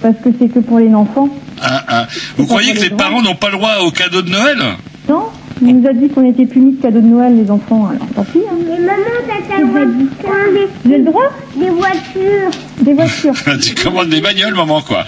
Parce 0.01 0.15
que 0.23 0.31
c'est 0.39 0.49
que 0.49 0.61
pour 0.61 0.79
les 0.79 0.95
enfants. 0.95 1.29
ah, 1.63 1.85
ah. 1.89 2.07
Vous 2.37 2.47
croyez 2.47 2.73
que 2.73 2.81
les 2.81 2.91
parents 2.91 3.23
n'ont 3.23 3.35
pas 3.35 3.49
le 3.49 3.57
droit 3.57 3.79
au 3.85 3.91
cadeau 3.91 4.23
de 4.23 4.31
Noël? 4.31 4.59
Non 5.09 5.25
On 5.63 5.67
nous 5.73 5.89
a 5.89 5.93
dit 5.93 6.09
qu'on 6.09 6.25
était 6.25 6.47
punis 6.47 6.73
de 6.77 6.83
cadeaux 6.83 7.01
de 7.01 7.07
Noël, 7.07 7.37
les 7.37 7.51
enfants. 7.51 7.87
Alors 7.89 8.07
tant 8.15 8.25
pis. 8.25 8.39
Hein. 8.49 8.55
Mais 8.69 8.79
maman, 8.79 9.05
t'as 9.49 9.59
le 9.59 9.67
droit 9.67 9.85
de 9.85 10.69
J'ai 10.87 10.99
le 10.99 11.05
droit? 11.05 11.31
Des 11.57 11.71
voitures. 11.71 12.51
Des 12.81 12.93
voitures. 12.95 13.35
Tu 13.61 13.75
commandes 13.75 14.11
des 14.11 14.21
bagnoles, 14.21 14.55
maman, 14.55 14.83
quoi. 14.83 15.05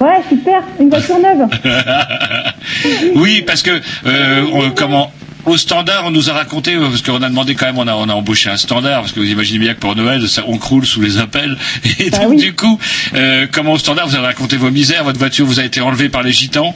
Ouais, 0.00 0.20
super. 0.28 0.62
Une 0.80 0.90
voiture 0.90 1.16
neuve. 1.18 1.48
oui, 3.16 3.42
parce 3.46 3.62
que 3.62 3.70
euh, 4.06 4.70
comment 4.74 5.10
au 5.46 5.56
standard, 5.56 6.04
on 6.06 6.10
nous 6.10 6.30
a 6.30 6.32
raconté 6.32 6.74
euh, 6.74 6.88
parce 6.88 7.02
qu'on 7.02 7.22
a 7.22 7.28
demandé 7.28 7.54
quand 7.54 7.66
même, 7.66 7.78
on 7.78 7.86
a, 7.86 7.94
on 7.94 8.08
a 8.08 8.14
embauché 8.14 8.50
un 8.50 8.56
standard 8.56 9.02
parce 9.02 9.12
que 9.12 9.20
vous 9.20 9.26
imaginez 9.26 9.58
bien 9.58 9.74
que 9.74 9.80
pour 9.80 9.94
Noël, 9.96 10.28
ça, 10.28 10.42
on 10.46 10.58
croule 10.58 10.86
sous 10.86 11.00
les 11.00 11.18
appels. 11.18 11.56
Et 11.98 12.10
Bah 12.10 12.18
donc 12.18 12.38
du 12.38 12.54
coup, 12.54 12.78
euh, 13.14 13.46
comment 13.50 13.72
au 13.72 13.78
standard, 13.78 14.08
vous 14.08 14.14
avez 14.14 14.26
raconté 14.26 14.56
vos 14.56 14.70
misères, 14.70 15.04
votre 15.04 15.18
voiture 15.18 15.46
vous 15.46 15.60
a 15.60 15.64
été 15.64 15.80
enlevée 15.80 16.08
par 16.08 16.22
les 16.22 16.32
gitans? 16.32 16.74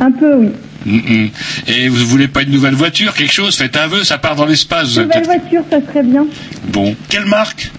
Un 0.00 0.10
peu, 0.10 0.34
oui. 0.36 0.48
Mm, 0.84 0.96
mm. 1.24 1.30
Et 1.68 1.88
vous 1.88 2.06
voulez 2.06 2.28
pas 2.28 2.42
une 2.42 2.50
nouvelle 2.50 2.74
voiture, 2.74 3.14
quelque 3.14 3.32
chose? 3.32 3.56
Faites 3.56 3.76
un 3.76 3.86
vœu, 3.86 4.02
ça 4.04 4.18
part 4.18 4.34
dans 4.34 4.46
l'espace. 4.46 4.98
Avez 4.98 5.06
Nouvelle 5.06 5.24
voiture, 5.24 5.62
ça 5.70 5.78
serait 5.86 6.02
bien. 6.02 6.26
Bon. 6.68 6.96
Quelle 7.08 7.26
marque? 7.26 7.70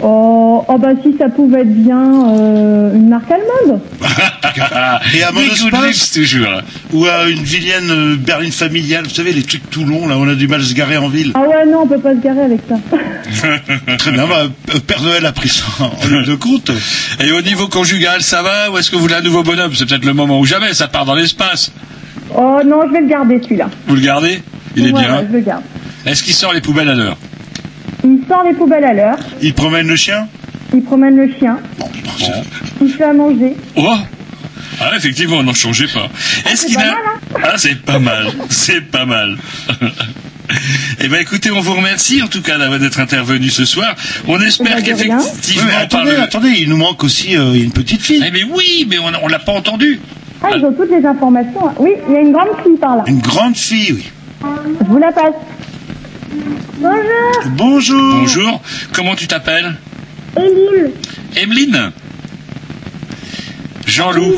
Oh, 0.00 0.64
oh 0.68 0.78
bah 0.78 0.90
si 1.02 1.16
ça 1.18 1.28
pouvait 1.28 1.62
être 1.62 1.74
bien 1.74 2.28
euh, 2.32 2.94
une 2.94 3.08
marque 3.08 3.28
allemande. 3.30 3.80
Et 5.14 5.22
à 5.24 5.32
monospace 5.32 6.12
toujours. 6.12 6.62
Ou 6.92 7.04
à 7.06 7.28
une 7.28 7.42
vilaine 7.42 7.90
euh, 7.90 8.16
berline 8.16 8.52
familiale, 8.52 9.04
vous 9.04 9.10
savez, 9.14 9.32
les 9.32 9.42
trucs 9.42 9.68
tout 9.70 9.84
longs, 9.84 10.06
là, 10.06 10.16
on 10.16 10.28
a 10.28 10.34
du 10.36 10.46
mal 10.46 10.60
à 10.60 10.64
se 10.64 10.74
garer 10.74 10.96
en 10.98 11.08
ville. 11.08 11.32
Ah 11.34 11.40
ouais, 11.40 11.66
non, 11.66 11.80
on 11.82 11.86
peut 11.88 11.98
pas 11.98 12.14
se 12.14 12.20
garer 12.20 12.42
avec 12.42 12.60
ça. 12.68 12.76
Très 13.98 14.12
bien, 14.12 14.26
bah, 14.28 14.44
euh, 14.74 14.78
Père 14.86 15.02
Noël 15.02 15.26
a 15.26 15.32
pris 15.32 15.48
ça 15.48 15.64
en 15.80 16.06
ligne 16.08 16.24
de 16.24 16.34
compte. 16.36 16.70
Et 17.20 17.32
au 17.32 17.42
niveau 17.42 17.66
conjugal, 17.66 18.22
ça 18.22 18.42
va 18.42 18.70
Ou 18.70 18.78
est-ce 18.78 18.90
que 18.92 18.96
vous 18.96 19.02
voulez 19.02 19.14
un 19.16 19.20
nouveau 19.22 19.42
bonhomme? 19.42 19.72
C'est 19.74 19.86
peut-être 19.88 20.04
le 20.04 20.14
moment 20.14 20.38
ou 20.38 20.44
jamais, 20.46 20.74
ça 20.74 20.86
part 20.86 21.06
dans 21.06 21.14
l'espace. 21.16 21.72
Oh 22.36 22.60
non, 22.64 22.82
je 22.86 22.92
vais 22.92 23.00
le 23.00 23.08
garder 23.08 23.40
celui-là. 23.42 23.68
Vous 23.88 23.96
le 23.96 24.00
gardez? 24.02 24.42
Il 24.76 24.86
est 24.86 24.92
Ouais, 24.92 25.00
bien. 25.00 25.16
ouais, 25.18 25.26
je 25.28 25.36
le 25.36 25.40
garde. 25.40 25.62
Est-ce 26.06 26.22
qu'il 26.22 26.34
sort 26.34 26.52
les 26.52 26.60
poubelles 26.60 26.88
à 26.88 26.94
l'heure? 26.94 27.16
Sort 28.28 28.42
les 28.44 28.54
poubelles 28.54 28.84
à 28.84 28.92
l'heure, 28.94 29.18
Il 29.42 29.54
promène 29.54 29.86
le 29.88 29.96
chien 29.96 30.28
il 30.74 30.82
promène 30.82 31.16
le 31.16 31.32
chien, 31.38 31.58
il 32.82 32.90
fait 32.92 33.04
à 33.04 33.12
manger. 33.14 33.56
Oh 33.76 33.94
Ah, 34.80 34.90
effectivement, 34.96 35.42
n'en 35.42 35.54
changez 35.54 35.86
pas. 35.86 36.08
Est-ce 36.50 36.62
c'est 36.62 36.66
qu'il 36.66 36.76
pas 36.76 36.82
a... 36.82 36.84
mal, 36.86 36.94
hein 37.06 37.40
Ah, 37.42 37.54
c'est 37.56 37.80
pas 37.82 37.98
mal. 37.98 38.26
C'est 38.50 38.82
pas 38.82 39.06
mal. 39.06 39.36
Eh 41.00 41.08
ben 41.08 41.20
écoutez, 41.20 41.50
on 41.50 41.60
vous 41.60 41.74
remercie 41.74 42.22
en 42.22 42.26
tout 42.26 42.40
cas 42.40 42.56
d'avoir 42.56 42.78
d'être 42.78 42.98
intervenu 43.00 43.50
ce 43.50 43.66
soir. 43.66 43.94
On 44.26 44.40
espère 44.40 44.76
Eh 44.78 44.82
ben, 44.82 44.94
rien. 44.96 45.18
qu'effectivement 45.18 45.70
attendez, 45.78 46.12
le- 46.12 46.20
attendez, 46.22 46.48
il 46.60 46.70
nous 46.70 46.78
manque 46.78 47.04
aussi 47.04 47.36
euh, 47.36 47.52
une 47.52 47.70
petite 47.70 48.00
fille. 48.00 48.24
Eh 48.26 48.30
mais 48.30 48.44
oui, 48.44 48.86
mais 48.88 48.98
on, 48.98 49.10
on 49.22 49.28
l'a 49.28 49.38
pas 49.40 49.52
entendu. 49.52 50.00
Ah, 50.42 50.48
ils 50.56 50.64
ont 50.64 50.72
toutes 50.72 50.90
les 50.90 51.04
informations. 51.06 51.60
Oui, 51.78 51.90
il 52.08 52.14
y 52.14 52.16
a 52.16 52.20
une 52.20 52.32
grande 52.32 52.48
fille 52.64 52.78
par 52.80 52.96
là. 52.96 53.04
Une 53.06 53.20
grande 53.20 53.56
fille, 53.56 53.92
oui. 53.92 54.04
Je 54.80 54.86
vous 54.86 54.98
la 54.98 55.12
passe. 55.12 55.34
Bonjour, 56.30 57.42
Bonjour. 57.56 58.12
Bonjour. 58.20 58.62
Comment 58.92 59.16
tu 59.16 59.26
t'appelles? 59.26 59.74
Eline. 60.36 60.92
Emeline? 61.36 61.92
Jean-Loup. 63.86 64.34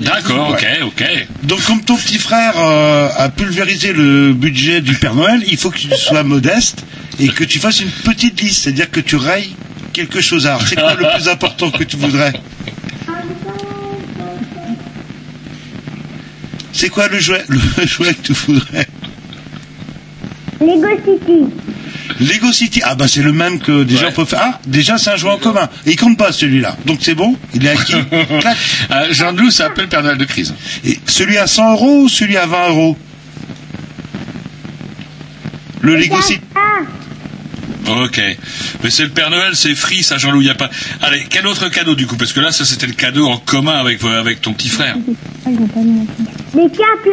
D'accord, 0.00 0.50
ok, 0.50 0.66
ok. 0.82 1.04
Donc 1.44 1.62
comme 1.64 1.82
ton 1.82 1.96
petit 1.96 2.18
frère 2.18 2.54
euh, 2.58 3.08
a 3.16 3.28
pulvérisé 3.28 3.92
le 3.92 4.32
budget 4.32 4.80
du 4.80 4.94
Père 4.96 5.14
Noël, 5.14 5.42
il 5.46 5.56
faut 5.56 5.70
que 5.70 5.78
tu 5.78 5.88
sois 5.88 6.24
modeste 6.24 6.84
et 7.20 7.28
que 7.28 7.44
tu 7.44 7.60
fasses 7.60 7.80
une 7.80 7.90
petite 7.90 8.40
liste, 8.40 8.64
c'est-à-dire 8.64 8.90
que 8.90 9.00
tu 9.00 9.16
rayes 9.16 9.54
quelque 9.92 10.20
chose. 10.20 10.46
Alors 10.46 10.62
c'est 10.66 10.74
quoi 10.74 10.94
le 10.94 11.06
plus 11.14 11.28
important 11.28 11.70
que 11.70 11.84
tu 11.84 11.96
voudrais? 11.96 12.32
C'est 16.72 16.88
quoi 16.88 17.08
le 17.08 17.18
jouet, 17.20 17.44
le 17.48 17.86
jouet 17.86 18.14
que 18.14 18.22
tu 18.22 18.32
voudrais? 18.32 18.86
Lego 20.60 20.86
City. 21.04 21.46
Lego 22.20 22.52
City. 22.52 22.80
Ah 22.84 22.94
bah 22.94 23.06
c'est 23.08 23.22
le 23.22 23.32
même 23.32 23.58
que 23.60 23.82
déjà 23.84 24.02
Ouais. 24.06 24.08
on 24.10 24.14
peut 24.14 24.24
faire. 24.24 24.40
Ah 24.42 24.60
déjà 24.66 24.98
c'est 24.98 25.10
un 25.10 25.16
jouet 25.16 25.30
en 25.30 25.38
commun. 25.38 25.68
Et 25.86 25.92
il 25.92 25.96
compte 25.96 26.18
pas 26.18 26.32
celui-là. 26.32 26.76
Donc 26.86 26.98
c'est 27.00 27.14
bon. 27.14 27.36
Il 27.54 27.64
est 27.66 27.70
acquis. 27.70 27.94
Euh, 28.92 29.06
Jean-Loup 29.12 29.50
s'appelle 29.50 29.88
Père 29.88 30.02
Noël 30.02 30.18
de 30.18 30.24
crise. 30.24 30.54
Et 30.84 30.98
celui 31.06 31.38
à 31.38 31.46
100 31.46 31.72
euros 31.72 32.02
ou 32.02 32.08
celui 32.08 32.36
à 32.36 32.46
20 32.46 32.68
euros? 32.70 32.96
Le 35.82 35.96
Lego 35.96 36.20
City. 36.20 36.40
Ah, 36.54 36.82
Ok. 38.04 38.20
Mais 38.84 38.90
c'est 38.90 39.02
le 39.04 39.08
Père 39.10 39.30
Noël, 39.30 39.52
c'est 39.56 39.74
free, 39.74 40.02
ça 40.02 40.18
Jean-Loup, 40.18 40.42
y 40.42 40.50
a 40.50 40.54
pas. 40.54 40.68
Allez, 41.02 41.24
quel 41.30 41.46
autre 41.46 41.68
cadeau 41.70 41.94
du 41.94 42.06
coup? 42.06 42.16
Parce 42.16 42.32
que 42.32 42.40
là, 42.40 42.52
ça 42.52 42.64
c'était 42.64 42.86
le 42.86 42.92
cadeau 42.92 43.28
en 43.28 43.38
commun 43.38 43.74
avec, 43.80 44.02
euh, 44.04 44.20
avec 44.20 44.40
ton 44.42 44.52
petit 44.52 44.68
frère. 44.68 44.96
Ah, 45.46 45.50
ils 45.50 45.58
ont 45.58 45.66
pas 45.66 45.80
mis 45.80 45.92
non 45.92 46.06
plus. 46.06 46.68
des 46.68 46.76
capes 46.76 47.06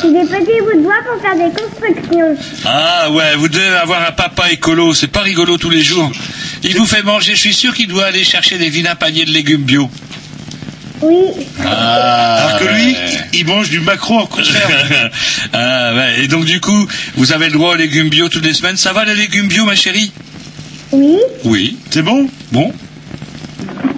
C'est 0.00 0.12
des 0.12 0.20
petits 0.26 0.60
bouts 0.60 0.78
de 0.78 0.82
bois 0.82 0.94
pour 1.06 1.20
faire 1.20 1.34
des 1.36 1.52
constructions. 1.54 2.36
Ah 2.64 3.10
ouais, 3.10 3.36
vous 3.36 3.48
devez 3.48 3.66
avoir 3.68 4.06
un 4.08 4.12
papa 4.12 4.50
écolo, 4.50 4.94
c'est 4.94 5.08
pas 5.08 5.20
rigolo 5.20 5.56
tous 5.58 5.70
les 5.70 5.82
jours. 5.82 6.10
Il 6.62 6.76
vous 6.76 6.86
fait 6.86 7.02
manger, 7.02 7.34
je 7.34 7.40
suis 7.40 7.54
sûr 7.54 7.74
qu'il 7.74 7.88
doit 7.88 8.06
aller 8.06 8.24
chercher 8.24 8.58
des 8.58 8.70
vilains 8.70 8.94
paniers 8.94 9.24
de 9.24 9.30
légumes 9.32 9.62
bio. 9.64 9.90
Oui. 11.02 11.26
Ah, 11.62 12.46
Alors 12.46 12.58
que 12.60 12.64
lui, 12.64 12.92
ouais. 12.92 12.96
il 13.34 13.46
mange 13.46 13.68
du 13.68 13.80
macro 13.80 14.20
en 14.20 14.26
conserve. 14.26 15.10
ah 15.52 15.94
ouais, 15.94 16.24
et 16.24 16.28
donc 16.28 16.44
du 16.46 16.60
coup, 16.60 16.86
vous 17.16 17.32
avez 17.32 17.46
le 17.46 17.52
droit 17.52 17.74
aux 17.74 17.76
légumes 17.76 18.08
bio 18.08 18.28
toutes 18.28 18.44
les 18.46 18.54
semaines. 18.54 18.76
Ça 18.76 18.92
va 18.92 19.04
les 19.04 19.14
légumes 19.14 19.48
bio 19.48 19.64
ma 19.64 19.74
chérie? 19.74 20.12
Oui. 20.92 21.18
Oui. 21.44 21.76
C'est 21.90 22.02
bon? 22.02 22.26
Bon. 22.52 22.72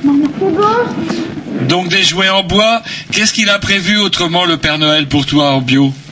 C'est 0.02 0.06
bon. 0.06 1.25
Donc 1.62 1.88
des 1.88 2.02
jouets 2.02 2.28
en 2.28 2.42
bois, 2.42 2.82
qu'est-ce 3.12 3.32
qu'il 3.32 3.48
a 3.48 3.59
prévu 3.59 3.98
autrement 3.98 4.44
le 4.44 4.57
Père 4.57 4.78
Noël 4.78 5.07
pour 5.09 5.26
toi 5.26 5.52
en 5.52 5.61
bio 5.61 5.92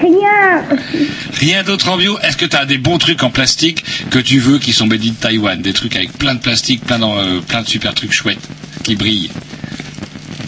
Rien. 0.00 0.64
Rien 1.34 1.62
d'autre 1.62 1.88
en 1.90 1.96
bio 1.96 2.18
Est-ce 2.20 2.36
que 2.36 2.46
tu 2.46 2.56
as 2.56 2.64
des 2.64 2.78
bons 2.78 2.98
trucs 2.98 3.22
en 3.22 3.30
plastique 3.30 3.84
que 4.10 4.18
tu 4.18 4.38
veux 4.38 4.58
qui 4.58 4.72
sont 4.72 4.86
made 4.86 5.04
in 5.04 5.12
Taïwan 5.12 5.60
Des 5.60 5.72
trucs 5.72 5.96
avec 5.96 6.12
plein 6.12 6.34
de 6.34 6.40
plastique, 6.40 6.84
plein, 6.84 7.02
euh, 7.02 7.40
plein 7.40 7.62
de 7.62 7.68
super 7.68 7.94
trucs 7.94 8.12
chouettes 8.12 8.48
qui 8.82 8.96
brillent. 8.96 9.30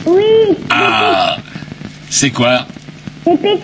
Oui. 0.07 0.23
Ah 0.70 1.37
C'est 2.11 2.31
quoi 2.31 2.66
Des. 3.27 3.59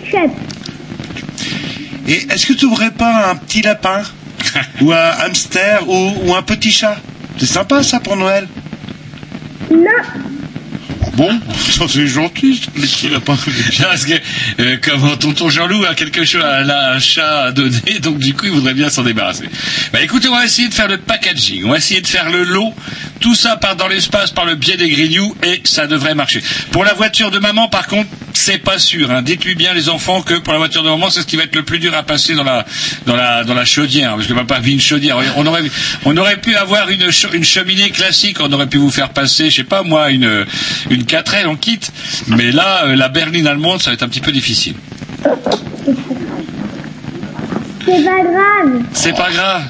Et 2.07 2.27
est-ce 2.31 2.45
que 2.47 2.53
tu 2.53 2.65
n'aurais 2.65 2.91
pas 2.91 3.31
un 3.31 3.35
petit 3.35 3.61
lapin? 3.61 4.01
Ou 4.81 4.91
un 4.91 5.11
hamster 5.21 5.87
ou, 5.87 6.13
ou 6.25 6.35
un 6.35 6.41
petit 6.41 6.71
chat 6.71 6.97
C'est 7.37 7.45
sympa 7.45 7.83
ça 7.83 7.99
pour 7.99 8.15
Noël 8.15 8.47
Non. 9.71 9.77
Bon, 11.19 11.37
ça 11.71 11.85
c'est 11.89 12.07
gentil, 12.07 12.61
les 12.75 12.81
petits 12.81 13.09
lapins. 13.09 13.37
Parce 13.81 14.05
que, 14.05 14.13
euh, 14.59 14.77
comme 14.81 15.17
tonton 15.17 15.49
Jean-Loup 15.49 15.83
a 15.85 15.93
quelque 15.95 16.23
chose, 16.23 16.43
a 16.43 16.63
là, 16.63 16.93
un 16.93 16.99
chat 16.99 17.43
à 17.43 17.51
donner, 17.51 17.99
donc 18.01 18.19
du 18.19 18.33
coup 18.33 18.45
il 18.45 18.51
voudrait 18.51 18.73
bien 18.73 18.89
s'en 18.89 19.03
débarrasser. 19.03 19.49
Bah 19.91 20.01
écoutez, 20.01 20.29
on 20.29 20.35
va 20.35 20.45
essayer 20.45 20.67
de 20.67 20.73
faire 20.73 20.87
le 20.87 20.97
packaging, 20.97 21.65
on 21.65 21.71
va 21.71 21.77
essayer 21.77 22.01
de 22.01 22.07
faire 22.07 22.29
le 22.29 22.43
lot, 22.43 22.73
tout 23.19 23.35
ça 23.35 23.55
part 23.57 23.75
dans 23.75 23.87
l'espace 23.87 24.31
par 24.31 24.45
le 24.45 24.55
biais 24.55 24.77
des 24.77 24.89
grignoux 24.89 25.35
et 25.43 25.61
ça 25.63 25.87
devrait 25.87 26.15
marcher. 26.15 26.41
Pour 26.71 26.83
la 26.83 26.93
voiture 26.93 27.31
de 27.31 27.39
maman, 27.39 27.67
par 27.67 27.87
contre, 27.87 28.09
c'est 28.33 28.57
pas 28.57 28.79
sûr. 28.79 29.11
Hein. 29.11 29.21
Dites-lui 29.21 29.55
bien 29.55 29.73
les 29.73 29.89
enfants 29.89 30.21
que 30.21 30.35
pour 30.35 30.53
la 30.53 30.59
voiture 30.59 30.83
de 30.83 30.89
maman, 30.89 31.09
c'est 31.09 31.21
ce 31.21 31.25
qui 31.25 31.35
va 31.35 31.43
être 31.43 31.55
le 31.55 31.63
plus 31.63 31.79
dur 31.79 31.93
à 31.95 32.03
passer 32.03 32.35
dans 32.35 32.43
la 32.43 32.65
dans 33.05 33.15
la 33.15 33.43
dans 33.43 33.53
la 33.53 33.65
chaudière, 33.65 34.15
parce 34.15 34.27
que 34.27 34.33
papa 34.33 34.55
a 34.55 34.59
mis 34.59 34.73
une 34.73 34.81
chaudière. 34.81 35.17
On 35.35 35.45
aurait 35.45 35.63
on 36.05 36.15
aurait 36.17 36.37
pu 36.37 36.55
avoir 36.55 36.89
une 36.89 37.09
une 37.33 37.43
cheminée 37.43 37.89
classique, 37.89 38.37
on 38.39 38.51
aurait 38.51 38.67
pu 38.67 38.77
vous 38.77 38.91
faire 38.91 39.09
passer, 39.09 39.49
je 39.49 39.57
sais 39.57 39.63
pas 39.63 39.83
moi, 39.83 40.09
une 40.11 40.45
une 40.89 41.03
4L 41.03 41.47
en 41.47 41.55
kit. 41.55 41.79
Mais 42.27 42.51
là, 42.51 42.85
euh, 42.85 42.95
la 42.95 43.09
berline 43.09 43.47
allemande, 43.47 43.81
ça 43.81 43.89
va 43.89 43.95
être 43.95 44.03
un 44.03 44.09
petit 44.09 44.21
peu 44.21 44.31
difficile. 44.31 44.75
C'est 47.85 48.03
pas 48.03 48.23
grave. 48.23 48.83
C'est 48.93 49.15
pas 49.15 49.31
grave. 49.31 49.63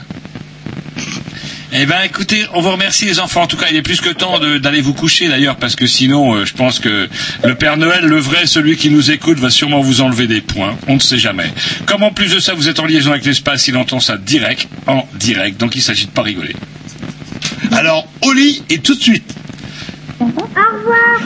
Eh 1.72 1.86
ben, 1.86 2.02
écoutez, 2.04 2.46
on 2.56 2.62
vous 2.62 2.72
remercie 2.72 3.06
les 3.06 3.20
enfants. 3.20 3.44
En 3.44 3.48
tout 3.48 3.58
cas, 3.58 3.68
il 3.70 3.76
est 3.76 3.84
plus 3.84 4.02
que 4.02 4.10
temps 4.10 4.40
d'aller 4.40 4.82
vous 4.82 4.94
coucher 4.94 5.28
d'ailleurs, 5.28 5.56
parce 5.56 5.76
que 5.76 5.86
sinon, 5.86 6.34
euh, 6.34 6.46
je 6.46 6.54
pense 6.54 6.80
que 6.80 7.08
le 7.44 7.56
Père 7.56 7.78
Noël, 7.78 8.06
le 8.06 8.18
vrai, 8.18 8.48
celui 8.48 8.76
qui 8.76 8.90
nous 8.90 9.12
écoute, 9.12 9.38
va 9.38 9.52
sûrement 9.52 9.82
vous 9.82 10.02
enlever 10.02 10.26
des 10.26 10.42
points. 10.42 10.76
On 10.88 10.96
ne 10.96 11.00
sait 11.00 11.20
jamais. 11.20 11.54
Comme 11.86 12.02
en 12.02 12.12
plus 12.12 12.34
de 12.34 12.40
ça, 12.40 12.56
vous 12.56 12.70
êtes 12.70 12.80
en 12.80 12.86
liaison 12.86 13.12
avec 13.12 13.24
l'espace, 13.24 13.68
il 13.68 13.78
entend 13.78 14.00
ça 14.00 14.18
direct, 14.18 14.68
en 14.88 15.08
direct. 15.14 15.60
Donc, 15.60 15.76
il 15.76 15.82
s'agit 15.82 16.08
de 16.08 16.12
pas 16.12 16.24
rigoler. 16.24 16.56
Alors, 17.72 18.08
au 18.24 18.34
lit 18.34 18.64
et 18.70 18.80
tout 18.80 18.96
de 18.96 19.02
suite. 19.02 19.36
Au 20.20 20.26
revoir. 20.26 20.42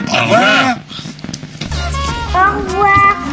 Au 0.08 0.24
revoir. 0.24 0.76
Au 2.34 2.60
revoir. 2.60 3.23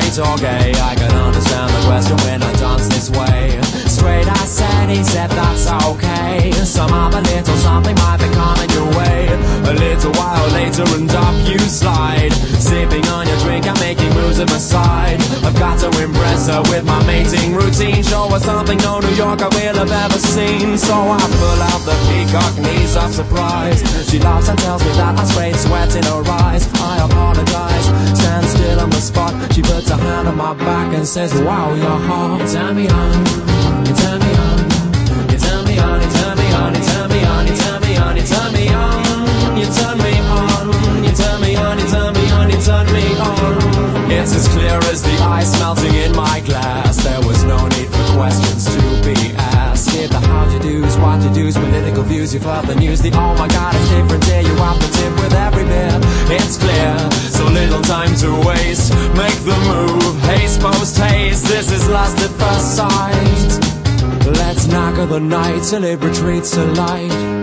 Straight 0.00 0.26
or 0.26 0.36
gay. 0.38 0.72
I 0.80 0.94
can 0.94 1.12
understand 1.12 1.70
the 1.70 1.86
question 1.86 2.16
when 2.18 2.42
I 2.42 2.52
dance 2.54 2.88
this 2.88 3.10
way. 3.10 3.60
Straight, 3.88 4.28
I 4.28 4.44
said, 4.46 4.90
he 4.90 5.02
said 5.02 5.30
that's 5.30 5.70
okay. 5.86 6.52
Some 6.64 6.92
other 6.92 7.20
little 7.20 7.56
something 7.56 7.94
might 7.96 8.18
be 8.18 8.28
coming 8.34 8.70
your 8.70 8.88
way. 8.98 9.28
A 9.70 9.72
little 9.72 10.12
while 10.12 10.48
later, 10.52 10.84
and 10.96 11.10
up 11.10 11.48
you 11.48 11.58
slide. 11.58 12.32
Sipping 12.32 13.06
on 13.08 13.25
and 13.66 13.78
making 13.80 14.12
moves 14.14 14.38
at 14.38 14.48
my 14.48 14.58
side. 14.58 15.20
I've 15.44 15.58
got 15.58 15.78
to 15.80 15.88
impress 16.02 16.48
her 16.48 16.62
with 16.70 16.84
my 16.84 17.04
mating 17.06 17.54
routine. 17.54 18.02
Show 18.02 18.28
her 18.28 18.38
something 18.38 18.78
no 18.78 19.00
New 19.00 19.14
Yorker 19.14 19.48
will 19.50 19.76
have 19.82 19.90
ever 19.90 20.18
seen. 20.18 20.78
So 20.78 20.94
I 20.94 21.18
pull 21.18 21.60
out 21.70 21.82
the 21.84 21.96
peacock 22.06 22.54
knees 22.58 22.96
of 22.96 23.12
surprise. 23.12 23.80
She 24.08 24.18
laughs 24.18 24.48
and 24.48 24.58
tells 24.58 24.84
me 24.84 24.92
that 24.92 25.18
I 25.18 25.24
sprayed 25.24 25.56
sweat 25.56 25.94
in 25.96 26.04
her 26.04 26.22
eyes. 26.44 26.68
I 26.80 27.04
apologize, 27.04 27.86
stand 28.18 28.46
still 28.46 28.80
on 28.80 28.90
the 28.90 29.00
spot. 29.00 29.32
She 29.52 29.62
puts 29.62 29.90
her 29.90 29.96
hand 29.96 30.28
on 30.28 30.36
my 30.36 30.54
back 30.54 30.94
and 30.94 31.06
says, 31.06 31.32
Wow, 31.42 31.74
you're 31.74 32.00
hot. 32.08 32.48
Turn 32.48 32.76
me 32.76 32.88
on, 32.88 33.24
turn 33.96 34.20
me 34.20 34.25
It's 44.26 44.34
as 44.34 44.48
clear 44.48 44.74
as 44.90 45.02
the 45.02 45.16
ice 45.22 45.56
melting 45.60 45.94
in 45.94 46.10
my 46.10 46.40
glass. 46.40 46.96
There 47.04 47.20
was 47.28 47.44
no 47.44 47.62
need 47.68 47.86
for 47.86 48.06
questions 48.18 48.66
to 48.74 48.82
be 49.06 49.14
asked. 49.38 49.92
Give 49.94 50.10
the 50.10 50.18
how 50.18 50.50
you 50.50 50.58
do's, 50.58 50.98
what 50.98 51.22
you 51.22 51.30
do's, 51.32 51.54
political 51.54 52.02
views. 52.02 52.34
You've 52.34 52.42
heard 52.42 52.66
the 52.66 52.74
news. 52.74 53.00
The 53.00 53.10
oh 53.14 53.38
my 53.38 53.46
god, 53.46 53.76
it's 53.76 53.88
different 53.88 54.24
here. 54.24 54.40
You 54.40 54.56
have 54.66 54.80
the 54.82 54.90
tip 54.98 55.14
with 55.22 55.32
every 55.32 55.62
beer. 55.62 56.00
It's 56.34 56.58
clear, 56.58 56.98
so 57.30 57.44
little 57.46 57.82
time 57.82 58.16
to 58.16 58.34
waste. 58.42 58.90
Make 59.14 59.38
the 59.46 59.54
move, 59.70 60.18
haste 60.22 60.60
post 60.60 60.98
haste. 60.98 61.44
This 61.46 61.70
is 61.70 61.88
last 61.88 62.18
at 62.18 62.34
first 62.34 62.74
sight. 62.74 64.26
Let's 64.26 64.66
knock 64.66 64.96
the 65.08 65.20
night 65.20 65.62
till 65.62 65.84
it 65.84 66.02
retreats 66.02 66.50
to 66.56 66.64
light. 66.74 67.35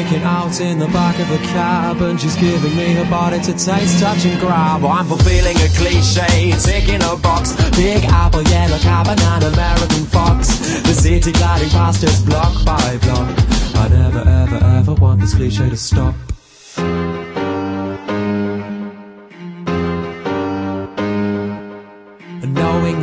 New 0.00 0.16
out 0.24 0.58
in 0.62 0.78
the 0.78 0.86
back 0.88 1.18
of 1.18 1.30
a 1.30 1.36
cab 1.52 2.00
and 2.00 2.18
she's 2.18 2.34
giving 2.36 2.74
me 2.74 2.94
her 2.94 3.04
body 3.10 3.38
to 3.38 3.52
taste, 3.52 4.00
touch 4.00 4.24
and 4.24 4.40
grab. 4.40 4.82
I'm 4.82 5.04
fulfilling 5.04 5.56
a 5.58 5.68
cliche, 5.76 6.52
ticking 6.58 7.02
a 7.02 7.16
box. 7.16 7.52
Big 7.76 8.04
apple, 8.04 8.42
yellow 8.44 8.78
cab 8.78 9.08
and 9.08 9.20
an 9.20 9.52
American 9.52 10.06
fox. 10.06 10.56
The 10.84 10.94
city 10.94 11.32
gliding 11.32 11.68
past 11.68 12.02
us 12.02 12.22
block 12.22 12.64
by 12.64 12.96
block. 13.02 13.28
I 13.76 13.88
never 13.88 14.20
ever 14.20 14.64
ever 14.78 14.94
want 14.94 15.20
this 15.20 15.34
cliche 15.34 15.68
to 15.68 15.76
stop. 15.76 16.14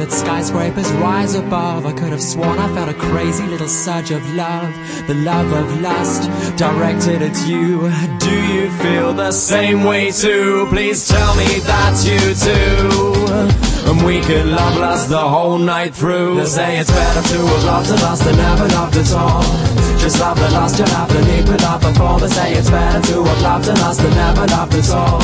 That 0.07 0.15
skyscrapers 0.15 0.89
rise 0.93 1.35
above, 1.35 1.85
I 1.85 1.91
could 1.91 2.11
have 2.11 2.21
sworn 2.21 2.59
I 2.59 2.73
felt 2.73 2.89
a 2.89 2.93
crazy 2.93 3.45
little 3.45 3.67
surge 3.67 4.11
of 4.11 4.21
love. 4.35 4.73
The 5.07 5.15
love 5.15 5.51
of 5.51 5.81
lust 5.81 6.29
directed 6.57 7.21
at 7.21 7.47
you. 7.47 7.89
Do 8.19 8.53
you 8.53 8.69
feel 8.69 9.13
the 9.13 9.31
same 9.31 9.83
way 9.83 10.11
too? 10.11 10.67
Please 10.69 11.07
tell 11.07 11.35
me 11.35 11.59
that 11.71 11.95
you 12.05 12.19
do. 12.35 13.91
And 13.91 14.05
we 14.05 14.21
could 14.21 14.45
love 14.45 14.77
lust 14.77 15.09
the 15.09 15.19
whole 15.19 15.57
night 15.57 15.93
through. 15.93 16.35
They 16.35 16.45
say 16.45 16.77
it's 16.79 16.91
better 16.91 17.27
to 17.27 17.37
have 17.45 17.63
loved 17.65 17.89
and 17.89 18.01
lust 18.01 18.23
than 18.23 18.37
never 18.37 18.67
loved 18.67 18.97
at 18.97 19.11
all. 19.13 19.86
Just 20.07 20.21
love 20.21 20.39
the 20.39 20.49
lust, 20.51 20.79
you'll 20.79 20.87
have 20.87 21.09
to 21.09 21.21
need 21.25 21.49
without 21.49 21.83
fall. 21.97 22.17
They 22.17 22.29
say 22.29 22.53
it's 22.53 22.69
better 22.69 23.01
to 23.11 23.23
have 23.25 23.41
loved 23.41 23.67
and 23.67 23.77
lust 23.81 23.99
than 23.99 24.15
never 24.15 24.47
loved 24.47 24.73
at 24.73 24.89
all. 24.91 25.19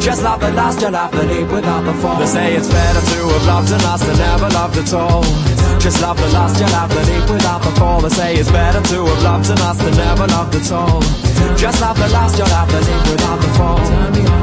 Just 0.00 0.22
love 0.22 0.40
the 0.40 0.50
lust, 0.52 0.80
you'll 0.80 0.94
have 0.94 1.12
to 1.12 1.26
need 1.26 1.50
without 1.52 1.84
fall. 2.00 2.18
They 2.18 2.24
say 2.24 2.56
it's 2.56 2.66
better 2.66 3.00
to 3.12 3.28
have 3.28 3.46
loved 3.46 3.70
and 3.70 3.82
lust 3.82 4.06
than 4.06 4.16
never 4.16 4.48
loved 4.48 4.78
at 4.78 4.94
all. 4.94 5.22
Just 5.78 6.00
love 6.00 6.16
the 6.16 6.28
lust, 6.32 6.58
you'll 6.58 6.70
have 6.70 6.88
to 6.88 7.12
need 7.12 7.28
without 7.28 7.60
fall. 7.76 8.00
They 8.00 8.08
say 8.08 8.34
it's 8.36 8.50
better 8.50 8.80
to 8.80 9.04
have 9.04 9.22
loved 9.22 9.50
and 9.50 9.60
lust 9.60 9.80
than 9.84 9.96
never 10.00 10.26
loved 10.26 10.54
at 10.54 10.72
all. 10.72 11.02
Just 11.58 11.82
love 11.82 11.98
the 11.98 12.08
lust, 12.08 12.38
you'll 12.38 12.48
have 12.48 12.70
to 12.72 13.12
without 13.12 13.38
before. 13.38 13.84
Turn 13.84 14.41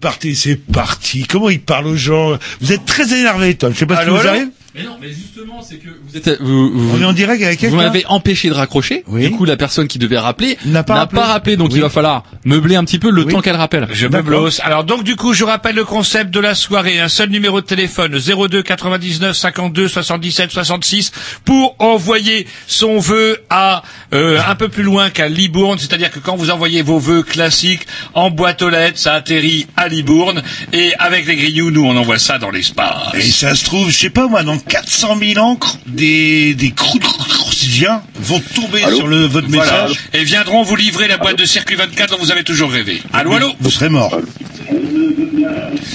parti, 0.00 0.34
c'est 0.34 0.56
parti. 0.56 1.24
Comment 1.24 1.50
il 1.50 1.60
parle 1.60 1.86
aux 1.86 1.96
gens? 1.96 2.38
Vous 2.60 2.72
êtes 2.72 2.84
très 2.84 3.12
énervé, 3.14 3.54
Tom. 3.54 3.72
Je 3.72 3.78
sais 3.78 3.86
pas 3.86 4.02
si 4.02 4.10
vous 4.10 4.16
arrive. 4.16 4.48
Mais 4.74 4.84
non, 4.84 4.96
mais 5.00 5.08
justement, 5.08 5.62
c'est 5.62 5.78
que 5.78 5.88
vous 5.88 6.16
êtes, 6.16 6.40
vous, 6.40 6.70
vous- 6.70 6.94
On 6.96 7.00
est 7.02 7.04
en 7.04 7.12
direct 7.12 7.42
avec 7.42 7.64
vous 7.64 7.74
m'avez 7.76 8.04
empêché 8.06 8.48
de 8.48 8.54
raccrocher. 8.54 9.02
Du 9.08 9.30
coup, 9.32 9.44
la 9.44 9.56
personne 9.56 9.88
qui 9.88 9.98
devait 9.98 10.18
rappeler 10.18 10.58
n'a 10.64 10.84
pas 10.84 10.94
rappelé. 11.24 11.56
donc 11.56 11.72
il 11.74 11.80
va 11.80 11.88
falloir 11.90 12.22
meubler 12.44 12.76
un 12.76 12.84
petit 12.84 13.00
peu 13.00 13.10
le 13.10 13.24
temps 13.24 13.40
qu'elle 13.40 13.56
rappelle. 13.56 13.88
Je 13.92 14.06
me 14.06 14.22
blosse. 14.22 14.60
Alors 14.62 14.84
donc 14.84 15.02
du 15.02 15.16
coup, 15.16 15.34
je 15.34 15.42
rappelle 15.42 15.74
le 15.74 15.84
concept 15.84 16.30
de 16.30 16.38
la 16.38 16.54
soirée. 16.54 17.00
Un 17.00 17.08
seul 17.08 17.30
numéro 17.30 17.60
de 17.60 17.66
téléphone 17.66 18.16
02 18.18 18.62
99 18.62 19.36
52 19.36 19.88
77 19.88 20.52
66 20.52 21.10
pour 21.44 21.74
envoyer 21.80 22.46
son 22.68 22.98
vœu 23.00 23.38
à 23.50 23.82
euh, 24.14 24.38
un 24.46 24.54
peu 24.54 24.68
plus 24.68 24.84
loin 24.84 25.10
qu'à 25.10 25.28
Libourne. 25.28 25.78
C'est-à-dire 25.80 26.10
que 26.12 26.20
quand 26.20 26.36
vous 26.36 26.50
envoyez 26.50 26.82
vos 26.82 26.98
vœux 27.00 27.22
classiques 27.24 27.86
en 28.14 28.30
boîte 28.30 28.62
aux 28.62 28.70
lettres, 28.70 28.98
ça 28.98 29.14
atterrit 29.14 29.66
à 29.76 29.88
Libourne 29.88 30.42
et 30.72 30.94
avec 31.00 31.26
les 31.26 31.34
grignoux, 31.34 31.70
nous 31.72 31.84
on 31.84 31.96
envoie 31.96 32.18
ça 32.18 32.38
dans 32.38 32.50
l'espace. 32.50 33.14
Et 33.14 33.22
ça 33.22 33.54
se 33.56 33.64
trouve, 33.64 33.90
je 33.90 33.96
sais 33.98 34.10
pas 34.10 34.28
moi, 34.28 34.42
dans 34.44 34.59
400 34.68 35.16
000 35.34 35.38
encres, 35.44 35.76
des, 35.86 36.54
des 36.54 36.70
croustilliens 36.72 38.02
vont 38.20 38.40
tomber 38.54 38.80
sur 38.94 39.06
le, 39.06 39.26
votre 39.26 39.48
Voilà. 39.48 39.84
message. 39.86 39.98
Et 40.14 40.24
viendront 40.24 40.62
vous 40.62 40.76
livrer 40.76 41.08
la 41.08 41.16
boîte 41.18 41.38
de 41.38 41.44
circuit 41.44 41.76
24 41.76 42.10
dont 42.16 42.22
vous 42.22 42.30
avez 42.32 42.44
toujours 42.44 42.70
rêvé. 42.70 43.02
Allô, 43.12 43.34
allô 43.34 43.52
Vous 43.60 43.70
serez 43.70 43.88
mort. 43.88 44.18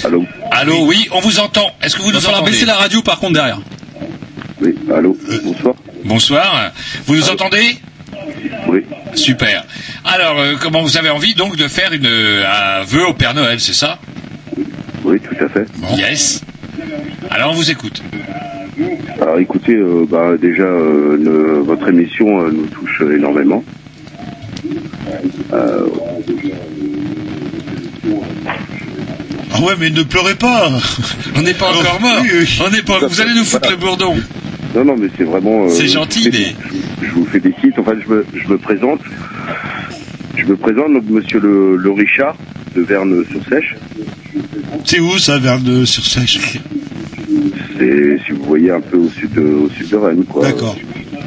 Allô 0.04 0.26
Allô, 0.52 0.86
oui, 0.86 1.08
on 1.12 1.20
vous 1.20 1.40
entend. 1.40 1.72
Est-ce 1.82 1.96
que 1.96 2.02
vous 2.02 2.12
nous 2.12 2.26
entendez 2.26 2.52
baisser 2.52 2.66
la 2.66 2.76
radio 2.76 3.02
par 3.02 3.20
contre 3.20 3.34
derrière. 3.34 3.60
Oui, 4.62 4.74
allô, 4.96 5.18
bonsoir. 5.44 5.76
Bonsoir. 6.06 6.72
Vous 7.08 7.16
nous 7.16 7.30
entendez 7.30 7.78
Oui. 8.68 8.82
Super. 9.16 9.66
Alors, 10.04 10.40
euh, 10.40 10.56
comment 10.60 10.82
vous 10.82 10.98
avez 10.98 11.10
envie 11.10 11.34
donc 11.36 11.56
de 11.58 11.68
faire 11.68 11.92
une, 11.94 12.06
euh, 12.06 12.44
un 12.46 12.84
vœu 12.84 13.08
au 13.08 13.14
Père 13.14 13.34
Noël, 13.34 13.60
c'est 13.60 13.74
ça? 13.74 14.00
Oui, 15.04 15.20
tout 15.20 15.36
à 15.44 15.50
fait. 15.50 15.66
Yes. 15.98 16.42
Alors, 17.32 17.52
on 17.52 17.56
vous 17.56 17.70
écoute. 17.72 18.02
Alors 19.22 19.40
écoutez, 19.40 19.76
euh, 19.76 20.06
bah, 20.10 20.34
déjà, 20.42 20.64
euh, 20.64 21.18
le- 21.18 21.60
votre 21.64 21.88
émission 21.90 22.42
euh, 22.42 22.52
nous 22.52 22.66
touche 22.68 23.02
énormément. 23.02 23.64
Ah 29.54 29.62
ouais, 29.62 29.74
mais 29.80 29.90
ne 29.90 30.04
pleurez 30.04 30.36
pas. 30.36 30.70
On 31.36 31.42
n'est 31.42 31.54
pas 31.54 31.70
encore 31.70 32.02
mort. 32.02 32.22
On 32.66 32.70
n'est 32.70 32.82
pas. 32.82 33.00
Vous 33.08 33.22
allez 33.22 33.34
nous 33.34 33.46
foutre 33.46 33.70
le 33.72 33.78
bourdon. 33.78 34.16
non, 34.76 34.84
non, 34.86 34.96
mais 34.98 35.08
c'est 35.18 35.24
vraiment... 35.24 35.70
C'est 35.70 35.88
gentil, 35.88 36.24
je, 36.32 37.06
je 37.06 37.12
vous 37.12 37.26
félicite. 37.26 37.78
Enfin, 37.78 37.94
je 38.06 38.14
me, 38.14 38.26
je 38.34 38.48
me 38.50 38.58
présente. 38.58 39.00
Je 40.36 40.44
me 40.46 40.58
présente, 40.58 40.92
donc, 40.94 41.04
monsieur 41.10 41.40
le, 41.40 41.78
le 41.78 41.92
Richard 41.92 42.36
de 42.76 42.82
Verne-sur-Sèche. 42.82 43.76
C'est 44.84 45.00
où 45.00 45.18
ça, 45.18 45.38
vers 45.40 45.60
de 45.60 45.86
sur 45.86 46.04
sèche 46.06 46.60
C'est, 47.78 48.18
si 48.26 48.32
vous 48.32 48.44
voyez, 48.46 48.72
un 48.72 48.82
peu 48.82 48.98
au 48.98 49.10
sud 49.10 49.32
de, 49.34 49.42
au 49.42 49.70
sud 49.70 49.90
de 49.90 49.96
Rennes, 49.98 50.24
quoi. 50.26 50.44
D'accord. 50.44 50.76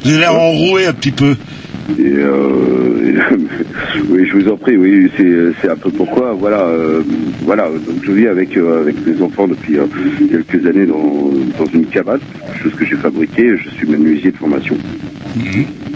Vous 0.02 0.10
avez 0.10 0.18
l'air 0.20 0.34
enroué 0.34 0.86
un 0.86 0.92
petit 0.92 1.10
peu. 1.12 1.34
Et 1.98 2.02
euh, 2.02 3.14
et- 3.32 3.34
oui, 4.10 4.26
je 4.26 4.36
vous 4.36 4.48
en 4.50 4.56
prie, 4.58 4.76
oui, 4.76 5.10
c'est 5.16 5.52
c'est 5.60 5.70
un 5.70 5.76
peu 5.76 5.90
pourquoi, 5.90 6.34
voilà, 6.34 6.60
euh, 6.66 7.02
voilà. 7.44 7.68
Donc 7.68 8.04
je 8.04 8.12
vis 8.12 8.26
avec 8.28 8.56
euh, 8.58 8.82
avec 8.82 8.94
mes 9.06 9.22
enfants 9.22 9.48
depuis 9.48 9.78
euh, 9.78 9.86
quelques 10.30 10.66
années 10.66 10.84
dans 10.86 11.30
dans 11.58 11.66
une 11.72 11.86
cabane, 11.86 12.20
chose 12.62 12.74
que 12.74 12.84
j'ai 12.84 12.96
fabriquée. 12.96 13.56
Je 13.56 13.70
suis 13.70 13.86
menuisier 13.88 14.30
de 14.32 14.36
formation. 14.36 14.76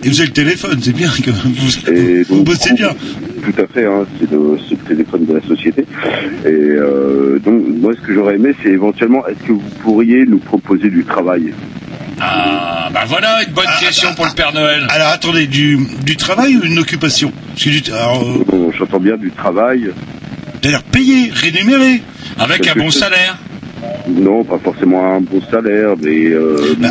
Et 0.05 0.09
vous 0.09 0.19
avez 0.21 0.29
le 0.29 0.33
téléphone, 0.33 0.79
c'est 0.83 0.93
bien 0.95 1.09
que 1.09 1.31
vous, 1.31 1.93
Et 1.93 2.23
vous 2.25 2.37
donc, 2.37 2.45
bossez 2.47 2.73
bien. 2.75 2.89
Tout 3.45 3.63
à 3.63 3.67
fait, 3.67 3.85
hein, 3.87 4.05
c'est 4.19 4.31
le, 4.31 4.59
téléphone 4.89 5.27
de 5.27 5.35
la 5.35 5.41
société. 5.43 5.85
Et 6.45 6.49
euh, 6.49 7.39
donc 7.39 7.63
moi, 7.81 7.93
ce 7.95 8.01
que 8.07 8.13
j'aurais 8.15 8.35
aimé, 8.37 8.53
c'est 8.63 8.71
éventuellement, 8.71 9.27
est-ce 9.27 9.47
que 9.47 9.53
vous 9.53 9.63
pourriez 9.83 10.25
nous 10.27 10.39
proposer 10.39 10.91
du 10.91 11.05
travail? 11.05 11.53
Ah, 12.21 12.89
bah 12.93 13.01
voilà 13.07 13.43
une 13.47 13.53
bonne 13.53 13.65
question 13.81 14.15
pour 14.15 14.27
le 14.27 14.33
Père 14.33 14.53
Noël. 14.53 14.87
Alors 14.91 15.09
attendez, 15.09 15.47
du, 15.47 15.79
du 16.05 16.17
travail 16.17 16.57
ou 16.57 16.65
une 16.65 16.79
occupation? 16.79 17.33
Du- 17.57 17.83
alors, 17.93 18.23
euh, 18.23 18.45
Bon, 18.47 18.71
J'entends 18.77 19.01
bien 19.01 19.17
du 19.17 19.31
travail. 19.31 19.91
C'est-à-dire 20.61 20.83
payé, 20.85 21.31
rémunéré. 21.33 22.03
Avec 22.39 22.67
un 22.69 22.75
bon 22.75 22.91
salaire. 22.91 23.39
Non, 24.09 24.45
pas 24.45 24.59
forcément 24.59 25.17
un 25.17 25.21
bon 25.21 25.41
salaire, 25.51 25.95
mais 26.01 26.27
euh, 26.27 26.75
Bah. 26.79 26.89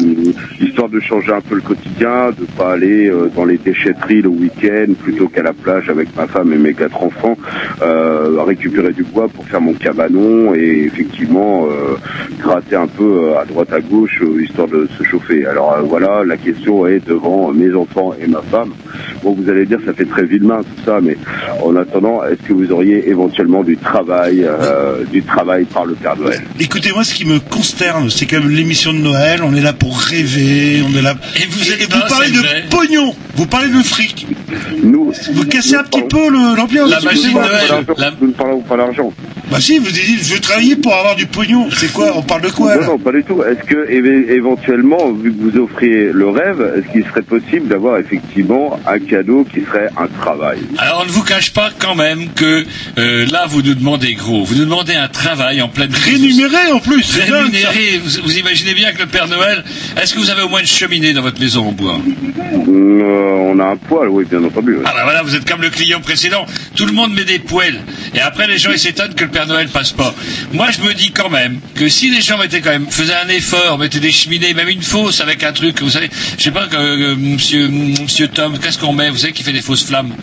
Histoire 0.60 0.89
de 0.89 1.00
changer 1.00 1.32
un 1.32 1.42
peu 1.42 1.56
le 1.56 1.62
quotidien, 1.62 2.30
de 2.32 2.46
pas 2.58 2.74
aller 2.74 3.10
euh, 3.10 3.30
dans 3.36 3.46
les 3.46 3.58
déchetteries 3.58 4.22
le 4.22 4.30
week-end 4.30 4.94
plutôt 5.02 5.28
qu'à 5.28 5.44
la 5.44 5.54
plage 5.54 5.89
avec 5.89 6.16
ma 6.16 6.28
femme 6.28 6.54
et 6.54 6.58
mes 6.58 6.74
quatre 6.74 7.04
enfants, 7.04 7.38
euh, 7.82 8.42
récupérer 8.44 8.94
du 8.94 9.04
bois 9.04 9.28
pour 9.28 9.46
faire 9.46 9.62
mon 9.62 9.74
cabanon 9.74 10.54
et 10.56 10.84
effectivement 10.86 11.66
euh, 11.66 11.96
gratter 12.39 12.76
un 12.76 12.88
peu 12.88 13.38
à 13.38 13.46
droite 13.46 13.74
à 13.74 13.80
gauche 13.80 14.22
histoire 14.42 14.68
de 14.68 14.88
se 14.98 15.04
chauffer. 15.04 15.46
Alors 15.46 15.78
voilà, 15.84 16.24
la 16.24 16.38
question 16.38 16.88
est 16.88 17.06
devant 17.06 17.52
mes 17.52 17.74
enfants 17.74 18.14
et 18.20 18.28
ma 18.28 18.42
femme. 18.42 18.72
Bon, 19.24 19.34
vous 19.34 19.50
allez 19.50 19.66
dire 19.66 19.80
ça 19.86 19.94
fait 19.94 20.06
très 20.06 20.26
vilain 20.26 20.62
tout 20.62 20.84
ça, 20.86 21.00
mais 21.02 21.18
en 21.64 21.76
attendant, 21.76 22.24
est-ce 22.24 22.48
que 22.48 22.54
vous 22.54 22.72
auriez 22.72 23.10
éventuellement 23.10 23.64
du 23.64 23.78
travail, 23.78 24.48
du 25.12 25.22
travail 25.24 25.66
par 25.66 25.86
le 25.86 25.94
Père 25.94 26.18
Noël? 26.18 26.42
Écoutez, 26.60 26.92
moi, 26.92 27.04
ce 27.04 27.14
qui 27.14 27.26
me 27.26 27.39
consterne, 27.39 28.10
c'est 28.10 28.26
quand 28.26 28.39
même 28.39 28.50
l'émission 28.50 28.94
de 28.94 29.00
Noël. 29.00 29.42
On 29.44 29.56
est 29.56 29.62
là 29.62 29.74
pour 29.74 29.98
rêver, 29.98 30.22
on 30.38 30.98
est 30.98 31.02
là. 31.02 31.16
Et 31.36 31.46
vous 31.48 31.72
êtes 31.72 31.92
vous 31.94 32.00
parlez 32.08 32.32
de 32.32 32.38
vrai. 32.38 32.66
pognon, 32.70 33.16
vous 33.36 33.46
parlez 33.48 33.70
de 33.70 33.82
fric. 33.84 34.28
Nous, 34.84 35.12
Vous 35.34 35.46
cassez 35.46 35.76
un 35.76 35.84
petit 35.84 36.04
peu 36.04 36.30
le- 36.30 36.56
l'ambiance. 36.56 36.90
La 36.90 36.98
excusez-moi. 37.00 37.44
Noël. 37.48 38.14
Nous 38.22 38.28
ne 38.28 38.34
parlons 38.34 38.62
pas 38.62 38.78
d'argent. 38.78 39.12
Bah 39.52 39.60
si, 39.60 39.78
vous 39.80 39.91
dites, 39.91 40.24
je 40.26 40.34
veux 40.34 40.39
travailler 40.39 40.76
pour 40.78 40.95
avoir 40.95 41.16
du 41.16 41.26
pognon. 41.28 41.68
C'est 41.72 41.91
quoi 41.91 42.14
On 42.16 42.22
parle 42.24 42.41
de 42.43 42.49
quoi 42.49 42.74
Non, 42.76 42.82
là 42.82 42.88
non, 42.88 42.97
pas 42.97 43.12
du 43.12 43.24
tout. 43.24 43.43
Est-ce 43.43 43.64
que 43.68 43.89
éve- 43.91 44.32
éventuellement, 44.32 45.12
vu 45.12 45.34
que 45.34 45.41
vous 45.41 45.60
offriez 45.62 46.10
le 46.14 46.30
rêve, 46.30 46.74
est-ce 46.78 46.91
qu'il 46.91 47.04
serait 47.06 47.22
possible 47.22 47.68
d'avoir 47.68 47.97
effectivement 47.99 48.80
un 48.88 48.97
cadeau 48.99 49.45
qui 49.54 49.62
serait 49.62 49.89
un 49.97 50.08
travail? 50.08 50.60
Alors 50.78 51.02
on 51.04 51.06
ne 51.06 51.12
vous 51.12 51.24
cache 51.24 51.52
pas 51.52 51.70
quand 51.78 51.95
même 51.95 52.30
que 52.34 52.66
euh, 52.97 53.26
là 53.32 53.45
vous 53.49 53.62
nous 53.62 53.76
demandez 53.76 54.14
gros, 54.14 54.43
vous 54.45 54.56
nous 54.56 54.64
demandez 54.66 54.93
un 54.95 55.10
travail 55.10 55.62
en 55.62 55.68
pleine 55.68 55.91
Rémunéré 55.93 56.72
en 56.72 56.80
plus, 56.80 57.06
Rémunéré, 57.20 57.99
vous, 58.04 58.22
vous 58.24 58.38
imaginez 58.38 58.74
bien 58.74 58.93
que 58.93 58.99
le 58.99 59.08
Père 59.08 59.28
Noël, 59.28 59.64
est-ce 60.02 60.14
que 60.14 60.20
vous 60.20 60.30
avez 60.30 60.43
au 60.43 60.49
moins 60.49 60.62
une 60.62 60.66
cheminée 60.66 61.12
dans 61.14 61.22
votre 61.24 61.41
maison 61.41 61.68
en 61.68 61.72
bois? 61.74 61.99
Euh, 62.68 63.52
On 63.54 63.60
a 63.60 63.66
un 63.66 63.76
poil, 63.78 64.08
oui, 64.10 64.26
bien 64.30 64.43
entendu. 64.43 64.76
oui. 64.78 64.84
Ah 64.86 64.91
bah 64.95 65.02
voilà, 65.04 65.24
vous 65.24 65.36
êtes 65.36 65.49
comme 65.49 65.62
le 65.62 65.70
client 65.70 65.99
précédent, 65.99 66.45
tout 66.76 66.86
le 66.86 66.93
monde 66.93 67.14
met 67.14 67.26
des 67.26 67.39
poêles, 67.39 67.82
et 68.16 68.20
après 68.22 68.47
les 68.47 68.58
gens 68.58 68.72
ils 68.72 68.80
s'étonnent 68.80 69.14
que 69.14 69.26
le 69.26 69.30
Père 69.30 69.41
Noël 69.46 69.68
passe 69.70 69.92
pas. 69.92 70.14
Moi 70.54 70.70
je 70.72 70.82
me 70.82 70.94
dis 70.94 71.12
quand 71.12 71.30
même 71.30 71.60
que 71.76 71.88
si 71.89 72.10
les 72.10 72.22
gens 72.22 72.38
mettaient 72.38 72.62
quand 72.62 72.72
même, 72.72 72.89
faisaient 72.89 73.14
un 73.16 73.30
effort, 73.30 73.78
mettaient 73.78 74.00
des 74.00 74.12
cheminées, 74.12 74.54
même 74.54 74.70
une 74.70 74.82
fosse 74.82 75.22
avec 75.22 75.44
un 75.44 75.52
truc, 75.54 75.82
vous 75.82 75.89
savez, 75.89 76.10
je 76.38 76.44
sais 76.44 76.52
pas, 76.52 76.68
que, 76.68 76.76
euh, 76.78 77.16
monsieur, 77.16 77.68
monsieur 77.68 78.28
Tom, 78.28 78.58
qu'est-ce 78.60 78.78
qu'on 78.80 78.94
met, 78.94 79.10
vous 79.10 79.18
savez 79.18 79.34
qui 79.34 79.44
fait 79.44 79.54
des 79.54 79.62
fausses 79.62 79.86
flammes? 79.86 80.14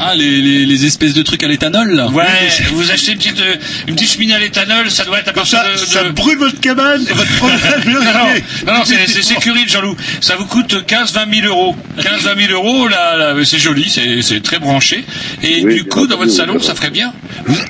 Ah, 0.00 0.14
les, 0.14 0.40
les, 0.42 0.64
les 0.66 0.84
espèces 0.86 1.14
de 1.14 1.22
trucs 1.22 1.42
à 1.42 1.48
l'éthanol, 1.48 1.90
là. 1.94 2.08
Ouais, 2.08 2.24
vous 2.72 2.90
achetez 2.90 3.12
une 3.12 3.18
petite, 3.18 3.40
euh, 3.40 3.54
une 3.88 3.94
petite 3.94 4.12
cheminée 4.12 4.34
à 4.34 4.38
l'éthanol, 4.38 4.90
ça 4.90 5.04
doit 5.04 5.18
être 5.18 5.28
à 5.28 5.32
partir 5.32 5.58
de, 5.72 5.76
Ça 5.78 6.04
de- 6.04 6.10
brûle 6.10 6.38
votre 6.38 6.60
cabane 6.60 7.02
et 7.08 7.12
votre 7.14 7.32
problème 7.36 7.58
non, 7.86 8.00
réglé. 8.00 8.44
non, 8.66 8.72
non, 8.74 8.80
c'est 8.84 9.06
c'est 9.08 9.22
sécurité, 9.22 9.68
Jean-Loup. 9.68 9.96
Ça 10.20 10.36
vous 10.36 10.46
coûte 10.46 10.74
15-20 10.86 11.42
000 11.42 11.46
euros. 11.48 11.74
15-20 11.98 12.46
000 12.48 12.52
euros, 12.52 12.86
là, 12.88 13.16
là, 13.16 13.34
c'est 13.44 13.58
joli, 13.58 13.88
c'est 13.88 14.22
c'est 14.22 14.40
très 14.42 14.58
branché. 14.58 15.04
Et 15.42 15.62
Oui, 15.64 15.74
du 15.74 15.84
coup, 15.84 16.06
dans 16.06 16.16
votre 16.18 16.30
salon, 16.32 16.60
ça 16.60 16.74
ferait 16.74 16.90
bien. 16.90 17.12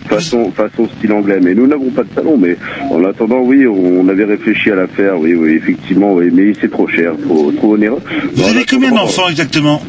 Façon, 0.08 0.52
façon 0.52 0.88
style 0.98 1.12
anglais. 1.12 1.38
Mais 1.40 1.54
nous 1.54 1.66
n'avons 1.66 1.90
pas 1.90 2.02
de 2.02 2.08
salon. 2.14 2.36
Mais 2.36 2.56
en 2.90 3.04
attendant, 3.04 3.38
oui, 3.40 3.66
on 3.66 4.06
avait 4.08 4.24
réfléchi 4.24 4.70
à 4.70 4.74
l'affaire. 4.74 5.18
Oui, 5.18 5.34
oui, 5.34 5.52
effectivement, 5.62 6.12
oui. 6.14 6.28
Mais 6.32 6.52
c'est 6.60 6.70
trop 6.70 6.88
cher, 6.88 7.12
trop, 7.24 7.52
trop 7.52 7.74
onéreux. 7.74 8.02
Vous 8.34 8.44
avez 8.48 8.64
combien 8.64 8.90
d'enfants 8.92 9.28
exactement? 9.28 9.82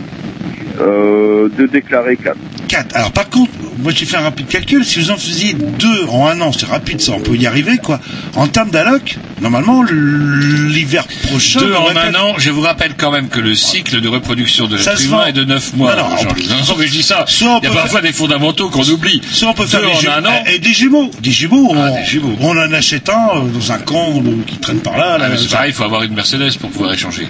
De 0.79 1.65
déclarer 1.65 2.15
4. 2.15 2.37
4. 2.69 2.95
Alors 2.95 3.11
par 3.11 3.29
contre, 3.29 3.51
moi 3.79 3.91
j'ai 3.95 4.05
fait 4.05 4.17
un 4.17 4.21
rapide 4.21 4.47
calcul, 4.47 4.85
si 4.85 4.99
vous 4.99 5.11
en 5.11 5.17
faisiez 5.17 5.53
deux 5.53 6.05
en 6.09 6.27
un 6.27 6.39
an, 6.41 6.51
c'est 6.53 6.65
rapide 6.67 7.01
ça, 7.01 7.13
on 7.13 7.19
peut 7.19 7.35
y 7.35 7.45
arriver 7.47 7.77
quoi. 7.77 7.99
En 8.35 8.47
termes 8.47 8.69
d'alloc, 8.69 9.17
normalement 9.41 9.83
l'hiver 9.83 11.05
prochain... 11.27 11.59
Deux 11.59 11.73
en 11.75 11.95
un 11.95 12.13
an, 12.15 12.35
je 12.37 12.51
vous 12.51 12.61
rappelle 12.61 12.93
quand 12.97 13.11
même 13.11 13.27
que 13.29 13.39
le 13.39 13.55
cycle 13.55 13.99
de 14.01 14.07
reproduction 14.07 14.67
de 14.67 14.77
l'être 14.77 15.01
humain 15.03 15.25
est 15.27 15.33
de 15.33 15.43
9 15.43 15.75
mois. 15.75 15.95
Non, 15.95 16.03
non, 16.09 16.75
mais 16.77 16.87
je 16.87 16.91
dis 16.91 17.03
ça. 17.03 17.25
Soit 17.27 17.59
Il 17.63 17.69
y 17.69 17.71
a 17.71 17.75
parfois 17.75 18.01
des 18.01 18.13
fondamentaux 18.13 18.69
qu'on 18.69 18.83
oublie. 18.87 19.21
Soit 19.31 19.49
on 19.49 19.53
peut 19.53 19.65
faire 19.65 19.81
Deux 19.81 19.87
des, 19.87 19.93
en 19.93 19.99
ju- 19.99 20.07
un 20.09 20.25
an. 20.25 20.43
et 20.45 20.59
des 20.59 20.73
jumeaux. 20.73 21.09
Des 21.21 21.31
jumeaux, 21.31 21.67
on, 21.71 21.75
Ah, 21.81 21.91
des 21.99 22.05
jumeaux. 22.05 22.35
on 22.41 22.51
en 22.57 22.71
achète 22.73 23.09
un 23.09 23.37
euh, 23.37 23.41
dans 23.53 23.71
un 23.71 23.77
camp 23.79 24.21
qui 24.47 24.57
traîne 24.57 24.79
par 24.79 24.97
là. 24.97 25.13
Ah, 25.15 25.17
là 25.17 25.29
c'est 25.37 25.49
pareil, 25.49 25.71
il 25.71 25.75
faut 25.75 25.83
avoir 25.83 26.03
une 26.03 26.13
Mercedes 26.13 26.57
pour 26.59 26.69
pouvoir 26.69 26.93
échanger. 26.93 27.27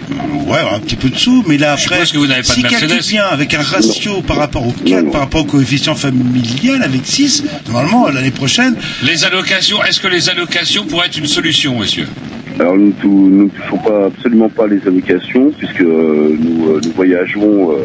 Ouais, 0.47 0.59
un 0.73 0.79
petit 0.79 0.95
peu 0.95 1.09
de 1.09 1.17
sous, 1.17 1.43
mais 1.47 1.57
là 1.57 1.75
Je 1.77 1.83
après, 1.83 1.95
suppose 1.97 2.11
que 2.11 2.17
vous 2.17 2.27
n'avez 2.27 2.43
pas 2.43 2.53
si 2.53 2.61
de 2.63 2.67
Mercedes. 2.69 3.07
bien 3.09 3.25
avec 3.25 3.53
un 3.53 3.61
ratio 3.61 4.21
par 4.21 4.37
rapport 4.37 4.65
au 4.67 4.71
4, 4.71 5.11
par 5.11 5.21
rapport 5.21 5.28
au 5.37 5.43
coefficient 5.43 5.95
familial 5.95 6.81
avec 6.83 7.01
6, 7.05 7.43
normalement 7.67 8.09
l'année 8.09 8.31
prochaine, 8.31 8.75
Les 9.05 9.23
allocations, 9.23 9.83
est-ce 9.83 9.99
que 9.99 10.07
les 10.07 10.29
allocations 10.29 10.85
pourraient 10.85 11.07
être 11.07 11.17
une 11.17 11.27
solution, 11.27 11.77
monsieur? 11.79 12.07
Alors 12.59 12.75
nous 12.75 12.93
ne 13.45 13.47
touchons 13.49 13.77
pas 13.77 14.05
absolument 14.07 14.49
pas 14.49 14.67
les 14.67 14.81
allocations 14.85 15.51
puisque 15.57 15.79
euh, 15.81 16.35
nous, 16.37 16.71
euh, 16.71 16.81
nous 16.83 16.91
voyageons 16.91 17.71
euh, 17.71 17.75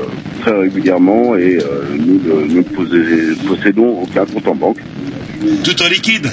très 0.41 0.57
régulièrement 0.59 1.37
et 1.37 1.59
euh, 1.59 1.97
nous 1.97 2.21
ne 2.55 2.63
possédons 3.47 4.03
aucun 4.03 4.25
compte 4.27 4.49
en 4.49 4.55
banque. 4.57 4.79
tout 5.63 5.81
en 5.83 5.89
liquide? 5.89 6.29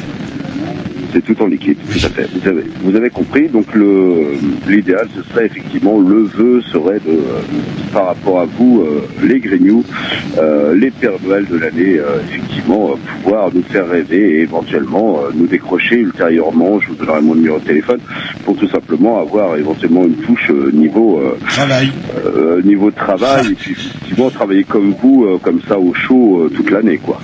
C'est 1.14 1.24
tout 1.26 1.42
en 1.42 1.48
liquide, 1.48 1.78
tout 1.92 2.06
à 2.06 2.10
fait. 2.10 2.28
Vous 2.34 2.48
avez, 2.48 2.64
vous 2.84 2.96
avez 2.96 3.10
compris. 3.10 3.48
Donc 3.50 3.74
le 3.74 4.38
l'idéal, 4.68 5.08
ce 5.16 5.22
serait 5.34 5.46
effectivement 5.48 6.00
le 6.00 6.22
vœu 6.24 6.62
serait 6.72 7.00
de, 7.06 7.12
euh, 7.12 7.42
par 7.92 8.06
rapport 8.08 8.40
à 8.42 8.46
vous, 8.46 8.82
euh, 8.82 9.02
les 9.28 9.40
Grignoux, 9.40 9.84
euh, 10.38 10.74
les 10.76 10.92
Pères 10.92 11.20
Noël 11.26 11.46
de 11.52 11.58
l'année, 11.58 11.98
effectivement, 12.30 12.96
pouvoir 13.24 13.50
nous 13.54 13.64
faire 13.64 13.88
rêver 13.90 14.40
et 14.40 14.42
éventuellement 14.44 15.20
nous 15.34 15.48
décrocher 15.48 15.98
ultérieurement. 15.98 16.80
Je 16.80 16.88
vous 16.90 16.96
donnerai 16.96 17.22
mon 17.22 17.36
numéro 17.36 17.60
de 17.60 17.66
téléphone 17.66 18.00
pour 18.46 18.56
tout 18.56 18.68
simplement 18.70 19.20
avoir 19.22 19.58
éventuellement 19.58 20.06
une 20.06 20.16
touche 20.16 20.50
niveau 20.74 21.22
Travail. 21.48 21.92
niveau 22.64 22.92
travail 22.92 23.52
et 23.52 23.56
puis 23.56 23.72
effectivement 23.72 24.30
travailler 24.30 24.64
comme 24.64 24.94
vous, 25.02 25.28
comme 25.44 25.60
ça 25.68 25.78
au 25.78 25.94
chaud 25.94 26.50
toute 26.56 26.70
l'année, 26.72 26.98
quoi. 26.98 27.20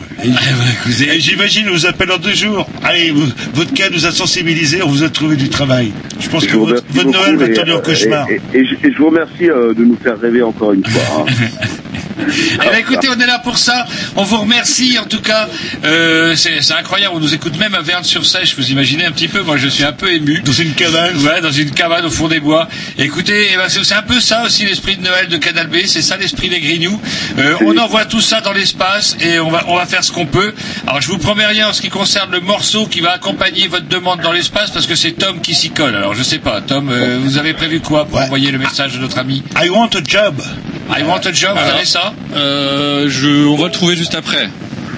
J'imagine, 1.20 1.68
vous 1.70 1.86
appelle 1.86 2.12
en 2.12 2.18
deux 2.18 2.34
jours. 2.34 2.68
Allez, 2.84 3.12
vous- 3.12 3.32
votre 3.54 3.74
nous 3.92 4.06
a 4.06 4.12
sensibilisés, 4.12 4.82
on 4.84 4.88
vous 4.90 5.04
a 5.04 5.10
trouvé 5.10 5.36
du 5.36 5.50
travail. 5.50 5.94
Je 6.20 6.28
pense 6.30 6.44
Je 6.44 6.50
que 6.50 6.58
votre, 6.58 6.84
Noël 7.06 7.38
va 7.38 7.48
tourner 7.50 7.72
en 7.74 7.78
euh, 7.78 7.82
cauchemar. 7.82 8.28
Et, 8.30 8.42
et- 8.54 8.60
et 8.60 8.66
je, 8.66 8.88
et 8.88 8.92
je 8.92 8.98
vous 8.98 9.08
remercie 9.10 9.50
euh, 9.50 9.74
de 9.74 9.84
nous 9.84 9.98
faire 10.04 10.20
rêver 10.20 10.42
encore 10.42 10.74
une 10.74 10.84
fois. 10.86 11.26
hein. 11.28 11.32
Eh 12.20 12.58
ben, 12.58 12.80
écoutez, 12.80 13.10
on 13.10 13.20
est 13.20 13.26
là 13.26 13.40
pour 13.40 13.58
ça. 13.58 13.86
On 14.16 14.24
vous 14.24 14.38
remercie 14.38 14.98
en 15.00 15.06
tout 15.06 15.22
cas. 15.22 15.48
Euh, 15.86 16.36
c'est 16.36 16.60
incroyable. 16.74 17.16
On 17.16 17.20
nous 17.20 17.34
écoute 17.34 17.58
même 17.58 17.76
à 17.76 17.82
Verne-sur-Sèche. 17.82 18.56
Vous 18.58 18.72
imaginez 18.72 19.06
un 19.06 19.12
petit 19.12 19.28
peu. 19.28 19.42
Moi, 19.42 19.58
je 19.58 19.68
suis 19.68 19.84
un 19.84 19.94
peu 19.94 20.12
ému. 20.12 20.42
Dans 20.42 20.52
une 20.52 20.74
cabane. 20.74 21.18
Ouais, 21.18 21.42
dans 21.42 21.52
une 21.52 21.72
cabane 21.72 22.06
au 22.06 22.10
fond 22.10 22.28
des 22.28 22.40
bois. 22.40 22.68
Écoutez, 22.98 23.50
eh 23.54 23.58
ben, 23.58 23.70
c'est 23.70 23.84
c'est 23.84 23.96
un 23.96 24.02
peu 24.02 24.20
ça 24.20 24.44
aussi 24.46 24.66
l'esprit 24.66 24.98
de 24.98 25.04
Noël 25.04 25.28
de 25.28 25.38
Canal 25.38 25.68
B. 25.68 25.78
C'est 25.86 26.02
ça 26.02 26.18
l'esprit 26.18 26.50
des 26.50 26.60
Grignoux. 26.60 27.00
Euh, 27.38 27.56
on 27.62 27.78
envoie 27.78 28.06
tout 28.06 28.22
ça 28.22 28.42
dans 28.42 28.54
l'espace 28.54 29.16
et 29.22 29.40
on 29.40 29.50
va 29.50 29.64
on 29.68 29.76
va 29.76 29.86
faire 29.86 30.04
ce 30.04 30.12
qu'on 30.12 30.26
peut. 30.26 30.54
Alors, 30.86 31.02
je 31.02 31.08
vous 31.08 31.18
promets 31.18 31.46
rien 31.46 31.70
en 31.70 31.74
ce 31.74 31.82
qui 31.82 31.90
concerne 31.90 32.32
le 32.32 32.40
morceau 32.40 32.88
qui 32.88 33.02
va 33.02 33.12
accompagner 33.12 33.68
votre 33.68 33.88
demande 33.88 34.22
dans 34.22 34.32
l'espace 34.32 34.72
parce 34.72 34.88
que 34.88 34.96
c'est 34.96 35.12
Tom 35.12 35.42
qui 35.42 35.56
s'y 35.56 35.70
colle. 35.70 35.96
Alors, 35.96 36.16
je 36.16 36.24
sais 36.24 36.40
pas, 36.40 36.62
Tom, 36.62 36.90
euh, 36.90 37.20
vous 37.22 37.38
avez 37.38 37.54
prévu 37.54 37.80
quoi 37.80 38.06
pour 38.06 38.20
envoyer 38.20 38.52
le 38.52 38.58
message 38.58 38.94
de 38.94 39.00
notre 39.00 39.18
ami? 39.18 39.44
I 39.62 39.70
want 39.70 39.90
a 39.96 40.04
job. 40.04 40.42
I 40.90 41.04
want 41.04 41.22
a 41.26 41.32
job. 41.34 41.56
Vous 41.58 41.70
avez 41.76 41.86
ça 41.86 42.14
Euh, 42.36 43.06
je, 43.10 43.46
on 43.48 43.56
va 43.56 43.66
le 43.66 43.72
trouver 43.72 43.96
juste 43.96 44.16
après. 44.16 44.50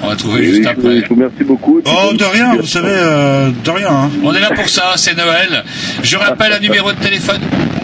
On 0.01 0.07
va 0.07 0.15
trouver 0.15 0.41
Oui, 0.41 0.55
juste 0.55 0.65
après. 0.67 1.01
je 1.01 1.07
vous 1.07 1.15
remercie 1.15 1.43
beaucoup. 1.43 1.81
Oh, 1.85 2.13
de 2.13 2.23
rien, 2.23 2.55
vous 2.55 2.65
savez, 2.65 2.87
euh, 2.91 3.49
de 3.65 3.69
rien. 3.71 3.89
Hein. 3.89 4.09
On 4.23 4.33
est 4.33 4.39
là 4.39 4.51
pour 4.51 4.69
ça, 4.69 4.93
c'est 4.95 5.15
Noël. 5.17 5.63
Je 6.03 6.15
rappelle 6.15 6.53
un 6.53 6.59
numéro 6.59 6.91
de 6.93 6.97
téléphone. 6.99 7.41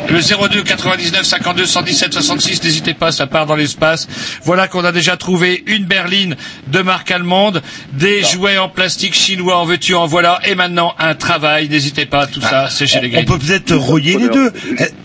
Le 0.09 0.19
02 0.21 0.61
99 0.63 1.23
52 1.23 1.65
117 1.65 2.13
66, 2.13 2.63
n'hésitez 2.63 2.93
pas, 2.93 3.11
ça 3.11 3.27
part 3.27 3.45
dans 3.45 3.55
l'espace. 3.55 4.07
Voilà 4.43 4.67
qu'on 4.67 4.85
a 4.85 4.91
déjà 4.91 5.17
trouvé 5.17 5.63
une 5.67 5.85
berline 5.85 6.35
de 6.71 6.79
marque 6.81 7.11
allemande, 7.11 7.61
des 7.93 8.23
jouets 8.23 8.57
en 8.57 8.69
plastique 8.69 9.13
chinois 9.15 9.57
en 9.57 9.65
veux-tu 9.65 9.93
en 9.95 10.05
voilà, 10.05 10.39
et 10.47 10.55
maintenant 10.55 10.93
un 10.99 11.15
travail, 11.15 11.67
n'hésitez 11.69 12.05
pas, 12.05 12.27
tout 12.27 12.39
ça, 12.41 12.67
c'est 12.69 12.85
chez 12.87 13.01
les 13.01 13.07
On 13.07 13.11
Grecs. 13.11 13.25
peut 13.27 13.39
peut-être 13.39 13.75
relier 13.75 14.17
les 14.17 14.29
deux. 14.29 14.51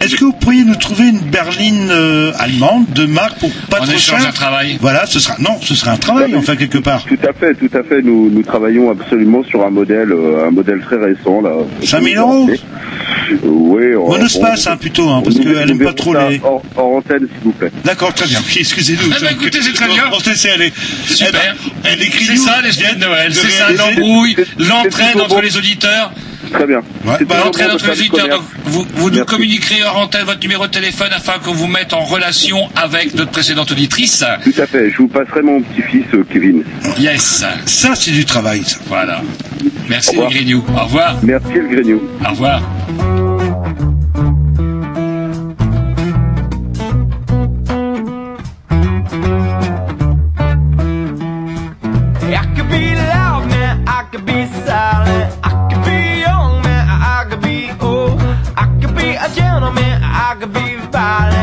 Est-ce 0.00 0.16
que 0.16 0.24
vous 0.24 0.32
pourriez 0.34 0.64
nous 0.64 0.76
trouver 0.76 1.08
une 1.08 1.20
berline 1.20 1.88
euh, 1.90 2.32
allemande 2.38 2.84
de 2.94 3.06
marque 3.06 3.38
pour 3.38 3.50
pas 3.70 3.80
En 3.80 3.84
trop 3.86 3.98
cher 3.98 4.18
d'un 4.22 4.30
travail. 4.32 4.76
Voilà, 4.80 5.06
ce 5.06 5.18
sera 5.18 5.34
non, 5.38 5.58
ce 5.62 5.74
sera 5.74 5.92
un 5.92 5.96
travail 5.96 6.34
enfin 6.36 6.56
quelque 6.56 6.78
part. 6.78 7.04
Tout 7.04 7.18
à 7.28 7.32
fait, 7.32 7.54
tout 7.54 7.70
à 7.76 7.82
fait. 7.82 8.02
Nous, 8.02 8.30
nous 8.30 8.42
travaillons 8.42 8.90
absolument 8.90 9.42
sur 9.44 9.64
un 9.64 9.70
modèle, 9.70 10.12
euh, 10.12 10.46
un 10.46 10.50
modèle 10.50 10.80
très 10.80 10.96
récent 10.96 11.40
là. 11.40 11.52
5000 11.84 12.18
euros 12.18 12.48
Oui. 13.44 13.94
on- 13.96 14.08
Monospace 14.10 14.66
on- 14.66 14.70
hein, 14.72 14.76
plutôt, 14.90 15.08
hein, 15.08 15.22
parce 15.22 15.36
qu'elle 15.36 15.70
aime 15.70 15.78
pas 15.78 15.92
trop 15.92 16.14
les. 16.14 16.40
Hors, 16.42 16.62
hors 16.76 16.96
antenne, 16.96 17.20
s'il 17.20 17.44
vous 17.44 17.52
plaît. 17.52 17.70
D'accord, 17.84 18.12
très 18.14 18.26
bien. 18.26 18.40
Excusez-nous. 18.56 19.12
Eh 19.16 19.20
ben, 19.24 19.30
écoutez, 19.32 19.62
c'est 19.62 19.72
très 19.72 19.88
bien. 19.88 20.04
On 20.12 20.18
se 20.18 20.30
laisser 20.30 20.50
aller. 20.50 20.72
Super. 21.06 21.54
Elle, 21.84 21.92
elle 21.92 22.02
écrit 22.02 22.26
C'est 22.26 22.36
ça 22.36 22.60
l'esprit 22.62 22.94
de 22.96 23.00
Noël, 23.00 23.32
c'est 23.32 23.50
ça 23.50 23.72
l'embrouille, 23.72 24.36
l'entraide 24.58 25.16
entre 25.16 25.36
bon. 25.36 25.40
les 25.40 25.56
auditeurs. 25.56 26.12
Très 26.52 26.66
bien. 26.66 26.78
Ouais, 27.04 27.24
bah, 27.26 27.50
les 27.56 27.90
auditeurs, 27.90 28.08
commerce. 28.10 28.28
donc 28.30 28.42
vous, 28.64 28.86
vous 28.94 29.10
nous 29.10 29.24
communiquerez 29.24 29.84
hors 29.84 29.98
antenne 29.98 30.24
votre 30.24 30.40
numéro 30.40 30.66
de 30.66 30.72
téléphone 30.72 31.10
afin 31.12 31.38
qu'on 31.38 31.52
vous 31.52 31.68
mette 31.68 31.92
en 31.92 32.00
relation 32.00 32.68
avec 32.74 33.14
notre 33.14 33.30
précédente 33.30 33.70
auditrice. 33.70 34.24
Tout 34.42 34.60
à 34.60 34.66
fait. 34.66 34.90
Je 34.90 34.96
vous 34.96 35.08
passerai 35.08 35.42
mon 35.42 35.60
petit-fils 35.60 36.06
euh, 36.14 36.24
Kevin. 36.32 36.64
Yes. 36.98 37.44
Ça, 37.66 37.94
c'est 37.94 38.10
du 38.10 38.24
travail. 38.24 38.64
Ça. 38.64 38.78
Voilà. 38.88 39.22
Merci 39.88 40.16
Au 40.16 40.22
les 40.28 40.34
Grignoux. 40.34 40.64
Au 40.74 40.84
revoir. 40.84 41.18
Merci 41.22 41.52
le 41.54 41.68
Grignou. 41.68 42.02
Au 42.24 42.30
revoir. 42.30 42.62
Gentleman. 59.60 60.02
I 60.02 60.36
could 60.40 60.52
be 60.52 60.76
violent. 60.90 61.39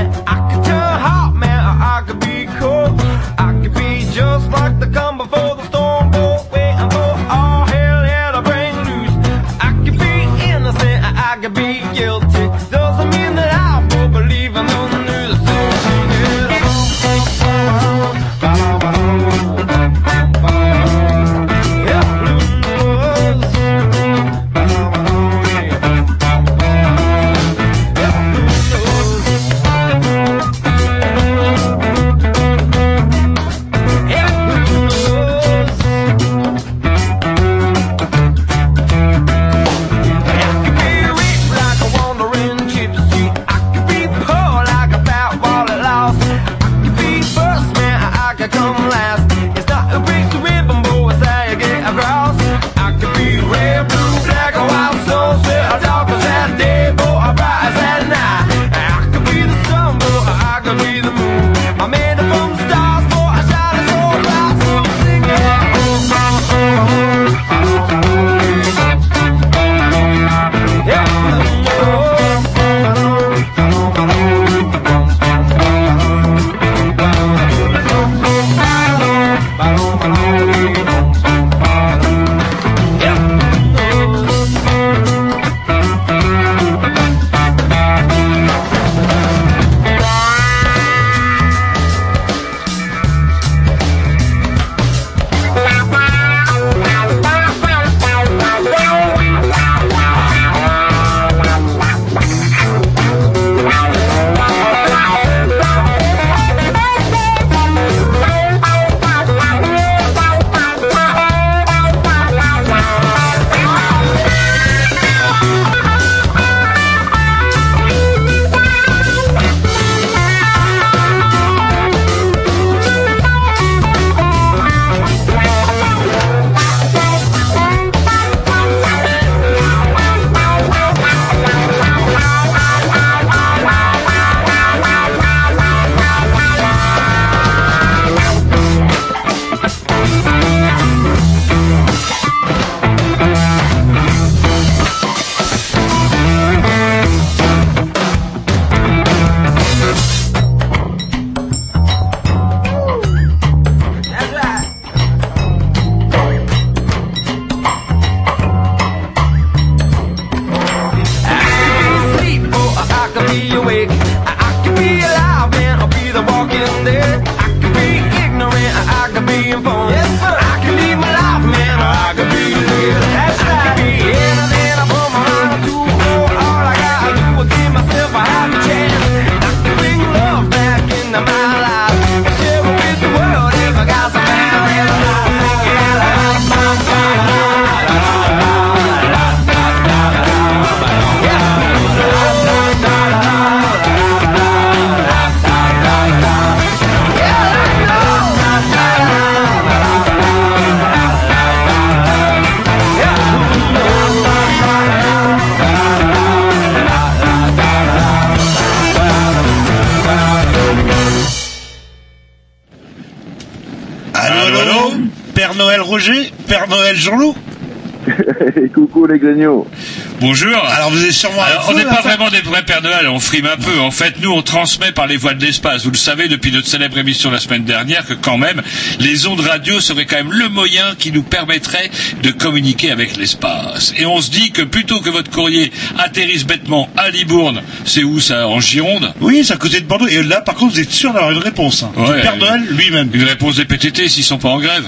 Bonjour. 220.20 220.58
Alors 220.76 220.90
vous 220.92 221.04
êtes 221.04 221.12
sûrement. 221.12 221.42
Alors, 221.44 221.68
on 221.70 221.74
n'est 221.74 221.84
pas 221.84 222.02
vraiment 222.02 222.30
des 222.30 222.42
vrais 222.42 222.64
Pères 222.64 222.82
Noël, 222.82 223.08
on 223.08 223.20
frime 223.20 223.46
un 223.46 223.58
peu. 223.58 223.80
En 223.80 223.92
fait, 223.92 224.16
nous, 224.22 224.32
on 224.32 224.42
transmet 224.42 224.92
par 224.92 225.08
les 225.08 225.18
voies 225.18 225.34
de 225.34 225.46
l'espace. 225.46 225.84
Vous 225.84 225.92
le 225.92 225.98
savez 225.98 226.28
depuis 226.28 226.52
notre 226.52 226.68
célèbre 226.68 226.98
émission 226.98 227.30
la 227.32 227.40
semaine 227.40 227.64
dernière 227.64 228.06
que 228.06 228.14
quand 228.14 228.38
même, 228.38 228.62
les 229.00 229.28
ondes 229.28 229.40
radio 229.42 229.80
seraient 229.80 230.06
quand 230.06 230.18
même 230.18 230.32
le 230.32 230.50
moyen 230.50 230.96
qui 230.98 231.12
nous 231.12 231.24
permettrait 231.24 231.90
de 232.24 232.32
communiquer 232.32 232.92
avec 232.92 233.16
l'espace. 233.18 233.94
Et 233.98 234.06
on 234.06 234.20
se 234.22 234.32
dit 234.32 234.52
que 234.52 234.64
plutôt 234.64 235.02
que 235.02 235.10
votre 235.10 235.30
courrier 235.30 235.72
atterrisse 236.00 236.46
bêtement 236.46 236.90
à 236.98 237.10
Libourne, 237.10 237.62
c'est 237.86 238.04
où 238.04 238.20
ça 238.20 238.48
En 238.48 238.60
Gironde? 238.60 239.14
Oui, 239.22 239.44
c'est 239.44 239.54
à 239.54 239.58
côté 239.58 239.80
de 239.82 239.86
Bordeaux. 239.86 240.08
Et 240.08 240.24
là, 240.24 240.42
par 240.42 240.56
contre, 240.56 240.74
vous 240.74 240.80
êtes 240.80 240.92
sûr 240.92 241.14
d'avoir 241.14 241.32
une 241.32 241.38
réponse. 241.40 241.84
hein. 241.84 241.92
Ouais, 241.96 242.16
du 242.16 242.22
Père 242.22 242.38
Noël 242.38 242.62
lui-même. 242.72 243.10
Une 243.14 243.24
réponse 243.24 243.56
des 243.58 243.66
PTT 243.66 244.10
s'ils 244.10 244.24
sont 244.24 244.38
pas 244.38 244.50
en 244.50 244.60
grève. 244.60 244.86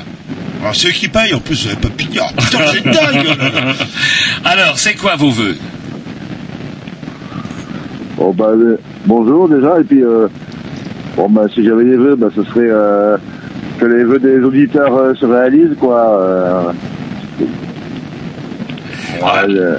Alors, 0.61 0.75
ceux 0.75 0.91
qui 0.91 1.07
payent, 1.07 1.33
en 1.33 1.39
plus, 1.39 1.61
vous 1.61 1.67
n'avez 1.69 1.79
pas 1.79 1.87
pignon. 2.09 2.25
Putain, 2.37 2.59
c'est 2.71 2.83
dingue. 2.83 3.37
Alors, 4.45 4.77
c'est 4.77 4.95
quoi 4.95 5.15
vos 5.15 5.29
vœux 5.31 5.55
Bon 8.17 8.33
bah 8.33 8.47
euh, 8.49 8.77
bonjour 9.05 9.47
déjà 9.47 9.79
et 9.79 9.83
puis 9.85 10.03
euh, 10.03 10.27
bon 11.15 11.29
bah 11.29 11.45
si 11.53 11.63
j'avais 11.63 11.85
des 11.85 11.95
vœux 11.95 12.17
bah 12.17 12.27
ce 12.35 12.43
serait 12.43 12.67
euh, 12.69 13.15
que 13.79 13.85
les 13.85 14.03
vœux 14.03 14.19
des 14.19 14.43
auditeurs 14.43 14.93
euh, 14.93 15.15
se 15.15 15.25
réalisent 15.25 15.77
quoi. 15.79 16.19
Euh, 16.19 16.63
ouais, 19.21 19.55
euh, 19.55 19.77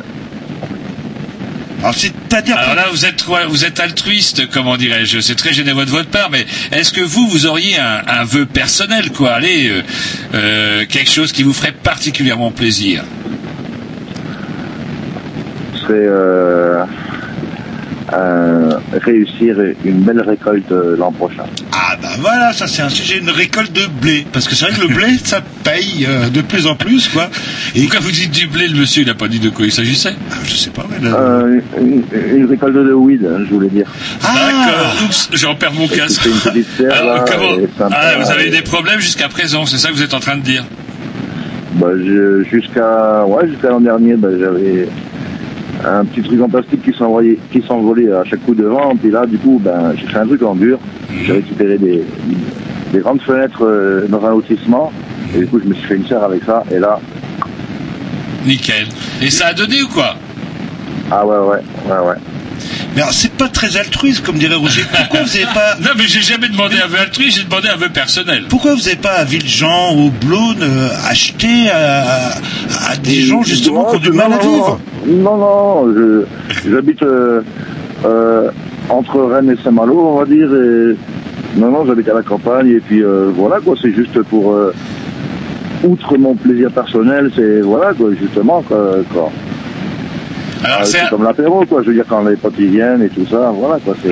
Alors, 1.82 1.94
c'est-à-dire. 1.94 2.56
Alors 2.58 2.74
là, 2.74 2.86
vous 2.90 3.04
êtes 3.06 3.24
vous 3.48 3.64
êtes 3.64 3.80
altruiste, 3.80 4.50
comment 4.50 4.76
dirais-je 4.76 5.20
C'est 5.20 5.34
très 5.34 5.52
généreux 5.52 5.86
de 5.86 5.90
votre 5.90 6.10
part, 6.10 6.30
mais 6.30 6.46
est-ce 6.72 6.92
que 6.92 7.00
vous, 7.00 7.26
vous 7.28 7.46
auriez 7.46 7.78
un, 7.78 8.02
un 8.06 8.24
vœu 8.24 8.44
personnel, 8.46 9.10
quoi 9.10 9.32
Allez, 9.32 9.68
euh, 9.70 9.82
euh, 10.34 10.84
quelque 10.86 11.10
chose 11.10 11.32
qui 11.32 11.42
vous 11.42 11.54
ferait 11.54 11.72
particulièrement 11.72 12.50
plaisir 12.50 13.02
ce 15.80 15.86
serait 15.86 16.06
euh, 16.06 16.84
euh, 18.12 18.70
réussir 18.92 19.56
une 19.84 20.00
belle 20.00 20.20
récolte 20.20 20.70
euh, 20.72 20.96
l'an 20.96 21.12
prochain. 21.12 21.44
Ah 22.12 22.16
voilà, 22.18 22.52
ça 22.52 22.66
c'est 22.66 22.82
un 22.82 22.88
sujet, 22.88 23.18
une 23.18 23.30
récolte 23.30 23.72
de 23.72 23.86
blé. 23.86 24.26
Parce 24.32 24.48
que 24.48 24.54
c'est 24.56 24.64
vrai 24.66 24.74
que 24.74 24.80
le 24.80 24.94
blé, 24.94 25.16
ça 25.22 25.40
paye 25.62 26.06
euh, 26.08 26.28
de 26.28 26.40
plus 26.40 26.66
en 26.66 26.74
plus, 26.74 27.08
quoi. 27.08 27.30
Et 27.76 27.86
quand 27.86 28.00
vous 28.00 28.10
dites 28.10 28.32
du 28.32 28.48
blé, 28.48 28.66
le 28.66 28.76
monsieur, 28.78 29.02
il 29.02 29.06
n'a 29.06 29.14
pas 29.14 29.28
dit 29.28 29.38
de 29.38 29.48
quoi 29.50 29.64
il 29.66 29.72
s'agissait 29.72 30.14
Ah, 30.32 30.34
Je 30.44 30.54
sais 30.54 30.70
pas, 30.70 30.86
mais 30.90 31.08
là... 31.08 31.16
Euh, 31.16 31.60
une, 31.80 32.02
une 32.36 32.46
récolte 32.46 32.74
de 32.74 32.92
weed, 32.92 33.24
hein, 33.24 33.44
je 33.48 33.54
voulais 33.54 33.68
dire. 33.68 33.86
D'accord. 34.22 34.96
Oups, 35.04 35.28
j'en 35.34 35.54
perds 35.54 35.72
mon 35.74 35.86
casque. 35.86 36.26
Alors, 36.90 37.14
là, 37.16 37.24
comment 37.30 37.56
sympa, 37.78 37.96
Ah, 37.96 38.14
vous 38.20 38.30
avez 38.30 38.44
eu 38.44 38.48
et- 38.48 38.50
des 38.50 38.62
problèmes 38.62 39.00
jusqu'à 39.00 39.28
présent, 39.28 39.64
c'est 39.66 39.78
ça 39.78 39.88
que 39.90 39.94
vous 39.94 40.02
êtes 40.02 40.14
en 40.14 40.20
train 40.20 40.36
de 40.36 40.42
dire 40.42 40.64
Bah, 41.74 41.88
jusqu'à 42.50 43.24
ouais, 43.24 43.48
jusqu'à 43.48 43.68
l'an 43.68 43.80
dernier, 43.80 44.14
bah, 44.16 44.28
j'avais 44.38 44.88
un 45.84 46.04
petit 46.04 46.22
truc 46.22 46.40
en 46.40 46.48
plastique 46.48 46.82
qui 46.82 46.92
s'envoyait, 46.92 47.38
qui 47.52 47.62
s'envolait 47.62 48.12
à 48.12 48.24
chaque 48.24 48.44
coup 48.44 48.54
de 48.54 48.64
vent. 48.64 48.94
Puis 48.96 49.10
là, 49.10 49.26
du 49.26 49.38
coup, 49.38 49.60
ben, 49.62 49.94
j'ai 49.96 50.06
fait 50.06 50.18
un 50.18 50.26
truc 50.26 50.42
en 50.42 50.54
dur. 50.54 50.78
J'ai 51.24 51.32
récupéré 51.32 51.78
des, 51.78 52.04
des 52.92 52.98
grandes 52.98 53.22
fenêtres 53.22 53.64
euh, 53.64 54.06
dans 54.08 54.24
un 54.24 54.30
lotissement. 54.30 54.92
Et 55.34 55.38
du 55.38 55.46
coup, 55.46 55.60
je 55.62 55.68
me 55.68 55.74
suis 55.74 55.86
fait 55.86 55.96
une 55.96 56.06
serre 56.06 56.24
avec 56.24 56.44
ça. 56.44 56.64
Et 56.70 56.78
là, 56.78 57.00
Nickel. 58.46 58.86
Et 59.22 59.30
ça 59.30 59.48
a 59.48 59.54
donné 59.54 59.82
ou 59.82 59.88
quoi? 59.88 60.14
Ah 61.10 61.26
ouais, 61.26 61.36
ouais, 61.36 61.62
ouais, 61.86 62.08
ouais. 62.08 62.16
Mais 62.96 63.02
alors, 63.02 63.12
c'est 63.14 63.32
pas 63.32 63.48
très 63.48 63.76
altruiste, 63.76 64.24
comme 64.24 64.36
dirait 64.36 64.54
Roger. 64.56 64.82
Pourquoi 64.92 65.20
vous 65.20 65.26
n'avez 65.28 65.44
pas... 65.54 65.76
Non, 65.80 65.90
mais 65.96 66.04
j'ai 66.08 66.20
jamais 66.22 66.48
demandé 66.48 66.76
un 66.84 66.88
vœu 66.88 66.98
altruiste, 67.00 67.38
j'ai 67.38 67.44
demandé 67.44 67.68
un 67.68 67.76
vœu 67.76 67.88
personnel. 67.88 68.44
Pourquoi 68.48 68.74
vous 68.74 68.80
n'avez 68.82 68.96
pas 68.96 69.12
à 69.12 69.24
Villejean 69.24 69.94
ou 69.96 70.10
Blône 70.10 70.62
euh, 70.62 70.88
acheté 71.08 71.70
à, 71.70 72.32
à 72.90 72.96
des 73.02 73.22
gens 73.22 73.42
justement 73.42 73.84
qui 73.90 73.96
ont 73.96 74.00
du 74.00 74.10
Non, 74.10 74.16
mal 74.16 74.32
à 74.32 74.36
non, 74.44 74.52
vivre 74.52 74.80
Non, 75.06 75.36
non, 75.36 75.94
je- 75.94 76.70
j'habite 76.70 77.02
euh, 77.02 77.42
euh, 78.04 78.50
entre 78.88 79.20
Rennes 79.22 79.50
et 79.56 79.62
Saint-Malo, 79.62 79.98
on 80.14 80.18
va 80.18 80.24
dire. 80.26 80.48
Et... 80.52 80.96
Non, 81.60 81.70
non, 81.70 81.86
j'habite 81.86 82.08
à 82.08 82.14
la 82.14 82.22
campagne. 82.22 82.68
Et 82.70 82.80
puis 82.80 83.02
euh, 83.04 83.30
voilà, 83.34 83.60
quoi, 83.60 83.76
c'est 83.80 83.92
juste 83.94 84.20
pour. 84.22 84.52
euh, 84.52 84.72
outre 85.84 86.18
mon 86.18 86.34
plaisir 86.34 86.70
personnel, 86.72 87.30
c'est. 87.36 87.60
Voilà, 87.60 87.94
quoi, 87.94 88.10
justement, 88.20 88.62
quoi. 88.62 88.96
quoi. 89.12 89.30
Alors, 90.62 90.80
Euh, 90.80 90.84
c'est 90.84 91.00
un- 91.00 91.06
comme 91.08 91.24
l'apéro, 91.24 91.64
quoi. 91.66 91.82
Je 91.82 91.88
veux 91.88 91.94
dire, 91.94 92.04
quand 92.08 92.22
les 92.22 92.36
potes 92.36 92.54
viennent 92.58 93.02
et 93.02 93.08
tout 93.08 93.26
ça, 93.30 93.50
voilà, 93.54 93.78
quoi. 93.84 93.94
C'est. 94.02 94.10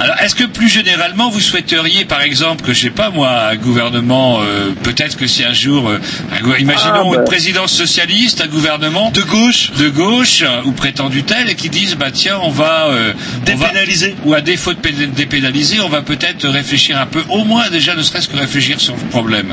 Alors, 0.00 0.16
est-ce 0.22 0.34
que 0.34 0.44
plus 0.44 0.68
généralement, 0.68 1.28
vous 1.28 1.40
souhaiteriez, 1.40 2.04
par 2.04 2.22
exemple, 2.22 2.64
que 2.64 2.72
je 2.72 2.82
sais 2.82 2.90
pas 2.90 3.10
moi, 3.10 3.28
un 3.50 3.56
gouvernement, 3.56 4.38
euh, 4.40 4.70
peut-être 4.82 5.16
que 5.16 5.26
si 5.26 5.44
un 5.44 5.52
jour, 5.52 5.88
euh, 5.88 5.98
un 6.32 6.58
imaginons 6.58 7.12
Ah, 7.14 7.18
une 7.18 7.24
présidence 7.24 7.72
socialiste, 7.72 8.40
un 8.40 8.46
gouvernement 8.48 9.10
de 9.10 9.22
gauche, 9.22 9.72
de 9.78 9.88
gauche 9.88 10.42
euh, 10.42 10.62
ou 10.66 10.72
prétendu 10.72 11.24
tel, 11.24 11.50
et 11.50 11.54
qui 11.56 11.68
disent, 11.68 11.96
bah 11.96 12.10
tiens, 12.12 12.38
on 12.42 12.50
va 12.50 12.86
euh, 12.90 13.12
on 13.52 13.56
va- 13.56 13.66
Dépénaliser. 13.66 14.14
ou 14.24 14.34
à 14.34 14.40
défaut 14.40 14.72
de 14.74 14.78
pé- 14.78 14.92
dépénaliser, 15.16 15.80
on 15.80 15.88
va 15.88 16.02
peut-être 16.02 16.46
réfléchir 16.48 16.98
un 17.00 17.06
peu, 17.06 17.20
au 17.30 17.44
moins 17.44 17.68
déjà, 17.70 17.94
ne 17.96 18.02
serait-ce 18.02 18.28
que 18.28 18.36
réfléchir 18.36 18.80
sur 18.80 18.94
le 18.94 19.00
problème. 19.10 19.52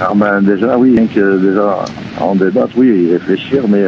Alors, 0.00 0.16
ben, 0.16 0.40
déjà, 0.42 0.76
oui, 0.76 0.96
hein, 0.98 1.06
que 1.14 1.38
déjà, 1.38 1.84
en 2.18 2.34
débattre, 2.34 2.70
oui, 2.76 3.06
y 3.08 3.12
réfléchir, 3.12 3.62
mais. 3.68 3.84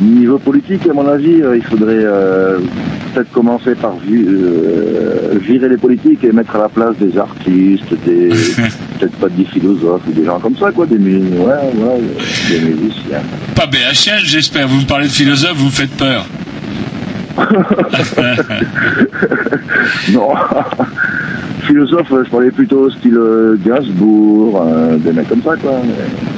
Niveau 0.00 0.38
politique, 0.38 0.86
à 0.88 0.92
mon 0.92 1.08
avis, 1.08 1.42
euh, 1.42 1.56
il 1.56 1.62
faudrait 1.62 2.04
euh, 2.04 2.58
peut-être 3.14 3.32
commencer 3.32 3.74
par 3.74 3.94
euh, 4.10 5.38
virer 5.40 5.70
les 5.70 5.78
politiques 5.78 6.22
et 6.22 6.32
mettre 6.32 6.54
à 6.56 6.58
la 6.58 6.68
place 6.68 6.96
des 6.98 7.16
artistes, 7.16 7.94
des 8.04 8.28
peut-être 8.98 9.16
pas 9.16 9.30
des 9.30 9.44
philosophes 9.44 10.02
ou 10.06 10.12
des 10.12 10.26
gens 10.26 10.38
comme 10.38 10.56
ça, 10.56 10.70
quoi, 10.70 10.84
des 10.84 10.98
musiciens, 10.98 11.38
ouais, 11.38 11.72
ouais, 11.76 12.02
des 12.50 12.60
musiciens. 12.60 13.22
Pas 13.54 13.64
BHL, 13.66 14.22
j'espère. 14.24 14.68
Vous 14.68 14.80
me 14.80 14.86
parlez 14.86 15.06
de 15.06 15.12
philosophe, 15.12 15.56
vous 15.56 15.64
me 15.66 15.70
faites 15.70 15.96
peur. 15.96 16.26
non, 20.12 20.28
philosophe, 21.66 22.08
je 22.24 22.30
parlais 22.30 22.50
plutôt 22.50 22.90
style 22.90 23.16
euh, 23.16 23.56
Gainsbourg, 23.64 24.62
euh, 24.66 24.96
des 24.96 25.12
mecs 25.12 25.28
comme 25.28 25.42
ça, 25.42 25.56
quoi. 25.56 25.80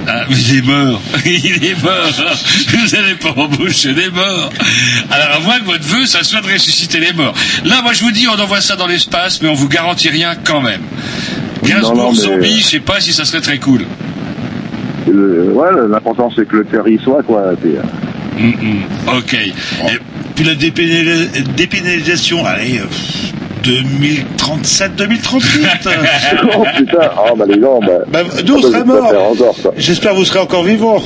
Ah, 0.06 0.24
mais 0.28 0.36
il 0.36 0.58
est 0.58 0.62
mort. 0.66 1.00
Il 1.24 1.64
est 1.64 1.82
mort. 1.82 2.34
Vous 2.68 2.96
n'allez 2.96 3.14
pas 3.14 3.34
embaucher 3.40 3.92
des 3.92 4.10
morts. 4.10 4.50
Alors, 5.10 5.36
à 5.36 5.40
moins 5.40 5.58
que 5.60 5.64
votre 5.66 5.84
vœu, 5.84 6.06
ça 6.06 6.22
soit 6.24 6.40
de 6.40 6.46
ressusciter 6.52 6.98
les 7.00 7.12
morts. 7.12 7.34
Là, 7.64 7.82
moi, 7.82 7.92
je 7.92 8.02
vous 8.04 8.10
dis, 8.10 8.26
on 8.28 8.40
envoie 8.40 8.60
ça 8.60 8.76
dans 8.76 8.86
l'espace, 8.86 9.40
mais 9.42 9.48
on 9.48 9.54
vous 9.54 9.68
garantit 9.68 10.08
rien 10.08 10.34
quand 10.44 10.60
même. 10.62 10.80
Gainsbourg, 11.64 11.94
Non, 11.94 12.02
non, 12.04 12.10
mais- 12.12 12.16
zombie, 12.18 12.60
je 12.60 12.66
sais 12.66 12.80
pas 12.80 13.00
si 13.00 13.12
ça 13.12 13.24
serait 13.24 13.40
très 13.42 13.58
cool. 13.58 13.82
Euh, 15.08 15.52
ouais, 15.52 15.68
l'important 15.88 16.30
c'est 16.34 16.46
que 16.46 16.56
le 16.56 16.64
cœur 16.64 16.86
y 16.88 16.98
soit, 16.98 17.22
quoi. 17.22 17.40
euh, 17.40 17.54
Hum, 18.40 18.52
hum. 18.62 19.16
Ok. 19.18 19.34
Et- 19.34 19.52
Puis 20.36 20.44
la 20.44 20.54
dépénali- 20.54 21.28
dépénalisation, 21.56 22.44
allez, 22.46 22.78
euh, 22.78 22.84
2037, 23.62 24.96
2038. 24.96 25.66
oh 26.56 26.64
putain, 26.76 27.10
oh 27.16 27.36
bah 27.36 27.44
les 27.48 27.60
gens, 27.60 27.80
bah, 27.80 27.92
Bah, 28.08 28.20
nous, 28.46 28.54
on 28.56 28.84
morts. 28.84 29.12
J'espère 29.76 30.12
que 30.12 30.16
vous 30.16 30.24
serez 30.24 30.40
encore 30.40 30.64
vivants. 30.64 31.02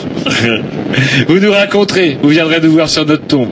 vous 1.29 1.39
nous 1.39 1.53
raconterez. 1.53 2.19
Vous 2.23 2.31
viendrez 2.31 2.61
nous 2.61 2.73
voir 2.73 2.89
sur 2.89 3.07
notre 3.07 3.27
tombe. 3.27 3.49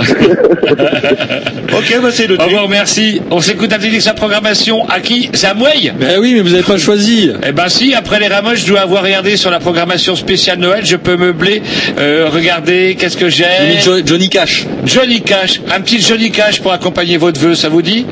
ok, 0.00 1.98
bah 2.02 2.08
c'est 2.10 2.26
le 2.26 2.40
Au 2.40 2.44
revoir, 2.44 2.68
merci. 2.68 3.20
On 3.30 3.40
s'écoute 3.40 3.72
un 3.72 3.78
petit 3.78 4.00
sa 4.00 4.14
programmation. 4.14 4.88
À 4.88 5.00
qui? 5.00 5.30
C'est 5.32 5.46
à 5.46 5.54
Mouille 5.54 5.92
Ben 5.98 6.18
oui, 6.20 6.34
mais 6.34 6.40
vous 6.40 6.50
n'avez 6.50 6.62
pas 6.62 6.78
choisi. 6.78 7.30
Eh 7.46 7.52
ben 7.52 7.68
si, 7.68 7.94
après 7.94 8.18
les 8.18 8.28
ramoches, 8.28 8.60
je 8.60 8.68
dois 8.68 8.80
avoir 8.80 9.02
regardé 9.02 9.36
sur 9.36 9.50
la 9.50 9.58
programmation 9.60 10.16
spéciale 10.16 10.58
Noël, 10.58 10.84
je 10.86 10.96
peux 10.96 11.16
meubler, 11.16 11.62
euh, 11.98 12.28
regarder, 12.32 12.96
qu'est-ce 12.98 13.16
que 13.16 13.28
j'ai? 13.28 13.44
Jo- 13.84 14.00
Johnny 14.04 14.28
Cash. 14.28 14.66
Johnny 14.86 15.20
Cash, 15.20 15.60
un 15.74 15.80
petit 15.80 16.00
Johnny 16.00 16.30
Cash 16.30 16.60
pour 16.60 16.72
accompagner 16.72 17.16
votre 17.16 17.40
vœu, 17.40 17.54
ça 17.54 17.68
vous 17.68 17.82
dit? 17.82 18.06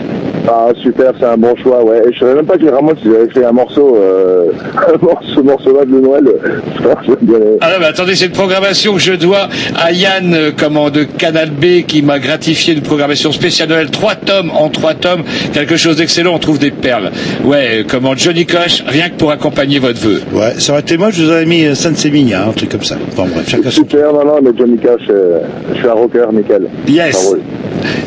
Ah 0.50 0.68
super, 0.82 1.12
c'est 1.18 1.26
un 1.26 1.36
bon 1.36 1.54
choix, 1.56 1.84
ouais. 1.84 2.00
Et 2.08 2.14
je 2.14 2.20
savais 2.20 2.34
même 2.34 2.46
pas 2.46 2.56
que 2.56 2.62
les 2.62 2.70
Ramones 2.70 2.96
ils 3.04 3.14
avaient 3.14 3.28
fait 3.30 3.44
un 3.44 3.52
morceau, 3.52 3.96
euh, 3.96 4.46
un 4.76 5.04
morceau, 5.04 5.34
ce 5.34 5.40
morceau-là 5.40 5.84
de 5.84 6.00
Noël. 6.00 6.24
Bien. 7.20 7.38
Ah 7.60 7.72
non, 7.72 7.76
mais 7.80 7.86
attendez, 7.86 8.14
c'est 8.14 8.26
une 8.26 8.32
programmation 8.32 8.94
que 8.94 9.00
je 9.00 9.12
dois 9.12 9.48
à 9.76 9.92
Yann, 9.92 10.32
euh, 10.34 10.50
comment, 10.56 10.88
de 10.90 11.02
Canal 11.04 11.50
B, 11.50 11.82
qui 11.86 12.00
m'a 12.00 12.18
gratifié 12.18 12.74
d'une 12.74 12.82
programmation 12.82 13.30
spéciale 13.30 13.68
Noël, 13.68 13.90
trois 13.90 14.14
tomes 14.14 14.50
en 14.50 14.70
trois 14.70 14.94
tomes, 14.94 15.22
quelque 15.52 15.76
chose 15.76 15.96
d'excellent, 15.96 16.34
on 16.34 16.38
trouve 16.38 16.58
des 16.58 16.70
perles. 16.70 17.10
Ouais, 17.44 17.80
euh, 17.80 17.84
comment, 17.86 18.16
Johnny 18.16 18.46
Cash, 18.46 18.82
rien 18.86 19.10
que 19.10 19.16
pour 19.16 19.30
accompagner 19.30 19.78
votre 19.78 20.00
vœu. 20.00 20.22
Ouais, 20.32 20.54
ça 20.58 20.72
aurait 20.72 20.80
été 20.80 20.96
moi, 20.96 21.10
je 21.10 21.24
vous 21.24 21.30
aurais 21.30 21.44
mis 21.44 21.64
euh, 21.66 21.74
San 21.74 21.94
Semigna, 21.94 22.46
un 22.46 22.52
truc 22.52 22.70
comme 22.70 22.84
ça. 22.84 22.96
Bon, 23.16 23.26
bref, 23.26 23.48
chacun 23.48 23.70
son. 23.70 23.82
Super, 23.82 24.12
non, 24.12 24.24
non, 24.24 24.38
mais 24.42 24.50
Johnny 24.56 24.78
Cash, 24.78 25.02
euh, 25.10 25.40
je 25.74 25.78
suis 25.78 25.88
un 25.88 25.92
rocker, 25.92 26.26
nickel. 26.32 26.68
Yes. 26.88 27.34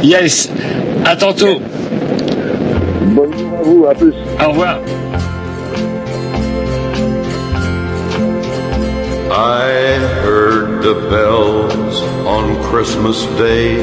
Yes. 0.02 0.50
À 1.06 1.16
tantôt. 1.16 1.62
Vous, 3.64 3.86
à 3.86 3.94
plus. 3.94 4.14
Au 4.40 4.50
revoir. 4.50 4.80
I 9.34 9.98
heard 10.24 10.84
the 10.84 10.96
bells 11.10 12.02
on 12.28 12.62
Christmas 12.64 13.26
Day, 13.38 13.78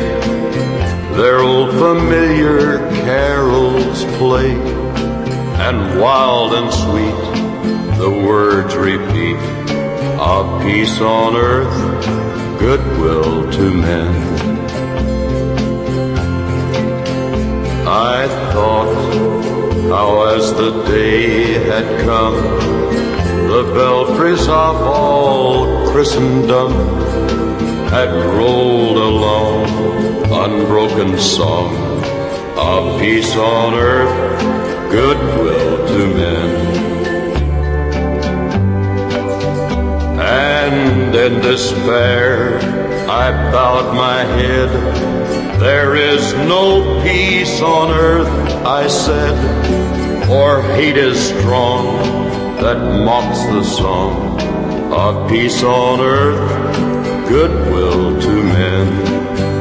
their 1.17 1.41
old 1.41 1.71
familiar 1.71 2.79
carols 3.07 4.05
play, 4.19 4.53
and 5.67 5.99
wild 5.99 6.53
and 6.53 6.73
sweet 6.73 7.39
the 7.99 8.11
words 8.11 8.77
repeat 8.77 9.37
of 10.21 10.63
peace 10.63 11.01
on 11.01 11.35
earth, 11.35 12.61
goodwill 12.61 13.51
to 13.51 13.75
men. 13.75 14.15
I 17.89 18.29
thought 18.53 19.58
how 19.89 20.23
as 20.35 20.53
the 20.53 20.83
day 20.85 21.55
had 21.65 22.01
come, 22.05 22.35
the 23.49 23.63
belfries 23.75 24.43
of 24.43 24.77
all 24.83 25.91
Christendom 25.91 26.73
had 27.89 28.13
rolled 28.37 28.99
along, 28.99 29.65
unbroken 30.31 31.19
song 31.19 31.75
of 32.59 33.01
peace 33.01 33.35
on 33.35 33.73
earth, 33.73 34.91
goodwill 34.91 35.87
to 35.89 36.07
men. 36.15 36.51
And 40.21 41.15
in 41.15 41.41
despair, 41.41 42.59
I 43.09 43.31
bowed 43.51 43.95
my 43.95 44.23
head. 44.37 44.69
There 45.59 45.97
is 45.97 46.35
no 46.35 47.03
peace 47.03 47.63
on 47.63 47.91
earth, 47.91 48.48
I 48.71 48.87
said, 48.87 50.27
for 50.27 50.61
hate 50.61 50.99
is 50.99 51.19
strong 51.31 51.87
that 52.61 52.77
mocks 53.03 53.41
the 53.47 53.63
song 53.65 54.39
of 54.93 55.31
peace 55.31 55.63
on 55.63 56.01
earth, 56.01 56.77
goodwill 57.31 58.21
to 58.21 58.43
men. 58.43 59.58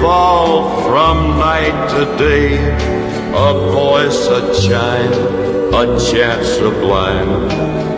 Revolved 0.00 0.86
from 0.86 1.38
night 1.38 1.90
to 1.90 2.16
day. 2.16 2.56
A 3.32 3.52
voice, 3.70 4.26
a 4.28 4.40
chime, 4.62 5.12
a 5.74 6.00
chant 6.00 6.44
sublime 6.46 7.28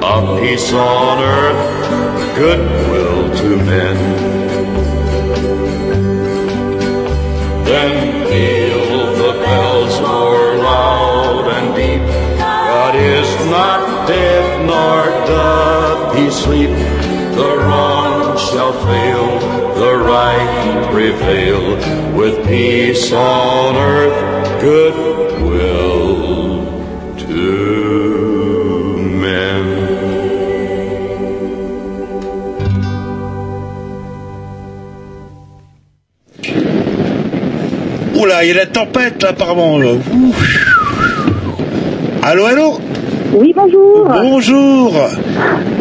of 0.02 0.40
peace 0.40 0.72
on 0.72 1.18
earth, 1.22 2.36
goodwill 2.36 3.36
to 3.36 3.56
men. 3.64 3.96
Then 7.64 8.26
peal 8.26 9.12
the 9.22 9.32
bells 9.40 10.00
more 10.00 10.56
loud 10.56 11.46
and 11.56 11.74
deep. 11.76 12.06
God 12.38 12.96
is 12.96 13.46
not 13.46 14.08
dead, 14.08 14.66
nor 14.66 15.04
doth 15.26 16.16
he 16.16 16.30
sleep. 16.30 17.01
The 17.34 17.50
wrong 17.64 18.36
shall 18.36 18.72
fail, 18.86 19.26
the 19.74 19.92
right 19.96 20.90
prevail. 20.92 21.62
With 22.16 22.46
peace 22.46 23.12
on 23.12 23.76
earth, 23.76 24.60
goodwill 24.60 26.06
to 27.18 27.42
men. 29.22 29.64
Oula, 38.14 38.44
il 38.44 38.48
y 38.48 38.50
a 38.52 38.54
la 38.54 38.66
tempête 38.66 39.22
là, 39.22 39.30
apparemment. 39.30 39.78
Là. 39.78 39.92
Allô, 42.22 42.44
allô? 42.44 42.78
Oui, 43.32 43.52
bonjour. 43.56 44.06
Bonjour. 44.06 44.92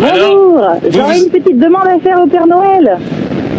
Bonjour. 0.02 0.68
J'aurais 0.90 1.14
vous- 1.18 1.24
une 1.26 1.30
petite 1.30 1.60
demande 1.60 1.88
à 1.88 2.00
faire 2.00 2.20
au 2.22 2.28
Père 2.28 2.48
Noël. 2.48 2.98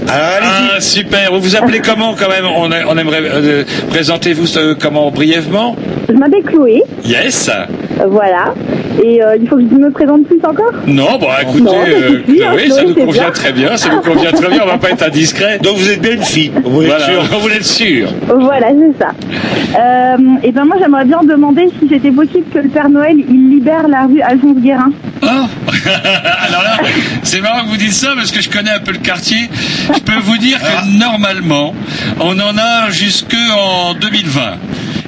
Ah, 0.09 0.80
super. 0.80 1.32
Vous 1.32 1.40
vous 1.40 1.57
appelez 1.57 1.80
comment 1.80 2.14
quand 2.18 2.28
même? 2.28 2.45
On, 2.57 2.70
a- 2.72 2.84
on 2.88 2.99
aimerait 2.99 3.20
euh, 3.22 3.64
présentez-vous 3.88 4.59
euh, 4.59 4.74
comment 4.78 5.11
brièvement? 5.11 5.76
Je 6.09 6.14
m'appelle 6.14 6.43
Chloé. 6.43 6.82
Yes. 7.05 7.49
Voilà. 8.09 8.55
Et 9.03 9.22
euh, 9.22 9.36
il 9.40 9.49
faut 9.49 9.57
que 9.57 9.62
je 9.70 9.76
me 9.76 9.90
présente 9.90 10.24
plus 10.26 10.40
encore? 10.45 10.72
Non, 10.86 11.16
bon, 11.18 11.28
écoutez, 11.40 11.62
Non, 11.62 11.70
ça 11.72 11.88
euh, 11.88 12.18
hein, 12.18 12.51
Chloé, 12.51 12.68
ça 12.70 12.82
nous 12.84 12.95
convient 12.95 13.22
bien. 13.22 13.30
très 13.30 13.53
bien, 13.53 13.76
ça 13.76 13.88
nous 13.90 14.01
convient 14.01 14.32
très 14.32 14.49
bien, 14.49 14.61
on 14.64 14.66
va 14.66 14.78
pas 14.78 14.90
être 14.90 15.03
indiscret. 15.07 15.59
Donc 15.62 15.76
vous 15.76 15.90
êtes 15.90 16.01
bien 16.03 16.12
une 16.12 16.22
fille, 16.22 16.51
vous 16.64 16.82
êtes 16.82 16.88
voilà, 16.88 17.05
sûr 17.07 17.22
on 17.34 17.38
voulait 17.38 17.57
être 17.57 17.64
sûr. 17.64 18.09
Voilà, 18.28 18.66
c'est 18.70 19.03
ça. 19.03 19.12
Euh, 19.78 20.16
et 20.43 20.53
ben 20.53 20.64
moi, 20.64 20.76
j'aimerais 20.78 21.05
bien 21.07 21.20
demander 21.22 21.68
si 21.80 21.88
c'était 21.88 22.11
possible 22.11 22.45
que 22.53 22.59
le 22.59 22.68
Père 22.68 22.90
Noël, 22.90 23.16
il 23.16 23.49
libère 23.51 23.88
la 23.88 24.03
rue 24.07 24.20
Alphonse 24.20 24.59
Guérin. 24.59 24.90
Alors 26.47 26.62
là, 26.62 26.78
c'est 27.22 27.41
marrant 27.41 27.64
que 27.64 27.68
vous 27.68 27.76
dites 27.76 27.93
ça 27.93 28.12
parce 28.14 28.30
que 28.30 28.41
je 28.41 28.49
connais 28.49 28.70
un 28.70 28.80
peu 28.80 28.93
le 28.93 28.99
quartier. 28.99 29.49
Je 29.95 30.01
peux 30.01 30.18
vous 30.18 30.37
dire 30.39 30.59
que 30.61 30.99
normalement, 30.99 31.74
on 32.20 32.39
en 32.39 32.57
a 32.59 32.91
jusqu'en 32.91 33.95
2020. 33.95 34.41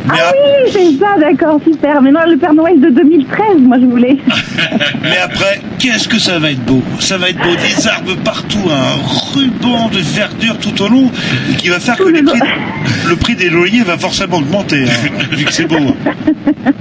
ah 0.08 0.14
oui, 0.32 0.70
c'est 0.72 0.98
ça, 0.98 1.16
d'accord, 1.18 1.60
super. 1.64 2.02
Mais 2.02 2.10
non, 2.10 2.20
le 2.28 2.36
Père 2.36 2.54
Noël 2.54 2.80
de 2.80 2.90
2013, 2.90 3.38
moi, 3.60 3.76
je 3.80 3.86
voulais. 3.86 4.18
Mais 5.02 5.18
après, 5.18 5.60
qu'est-ce 5.78 6.08
que 6.08 6.18
ça 6.18 6.38
va 6.38 6.50
être 6.50 6.64
beau? 6.64 6.82
Ça 7.00 7.18
va 7.18 7.28
être 7.30 7.38
beau, 7.38 7.54
des 7.56 7.86
arbres 7.88 8.14
partout, 8.24 8.62
un 8.70 9.34
ruban 9.38 9.88
de 9.88 9.98
verdure 10.00 10.58
tout 10.58 10.82
au 10.82 10.88
long, 10.88 11.10
qui 11.58 11.68
va 11.68 11.80
faire 11.80 11.96
que 11.96 12.04
les 12.08 12.22
prix- 12.22 12.40
le 13.08 13.16
prix 13.16 13.34
des 13.34 13.50
loyers 13.50 13.82
va 13.82 13.96
forcément 13.98 14.38
augmenter, 14.38 14.84
hein, 14.84 15.10
vu 15.32 15.44
que 15.44 15.52
c'est 15.52 15.66
beau. 15.66 15.76
hein. 15.76 16.12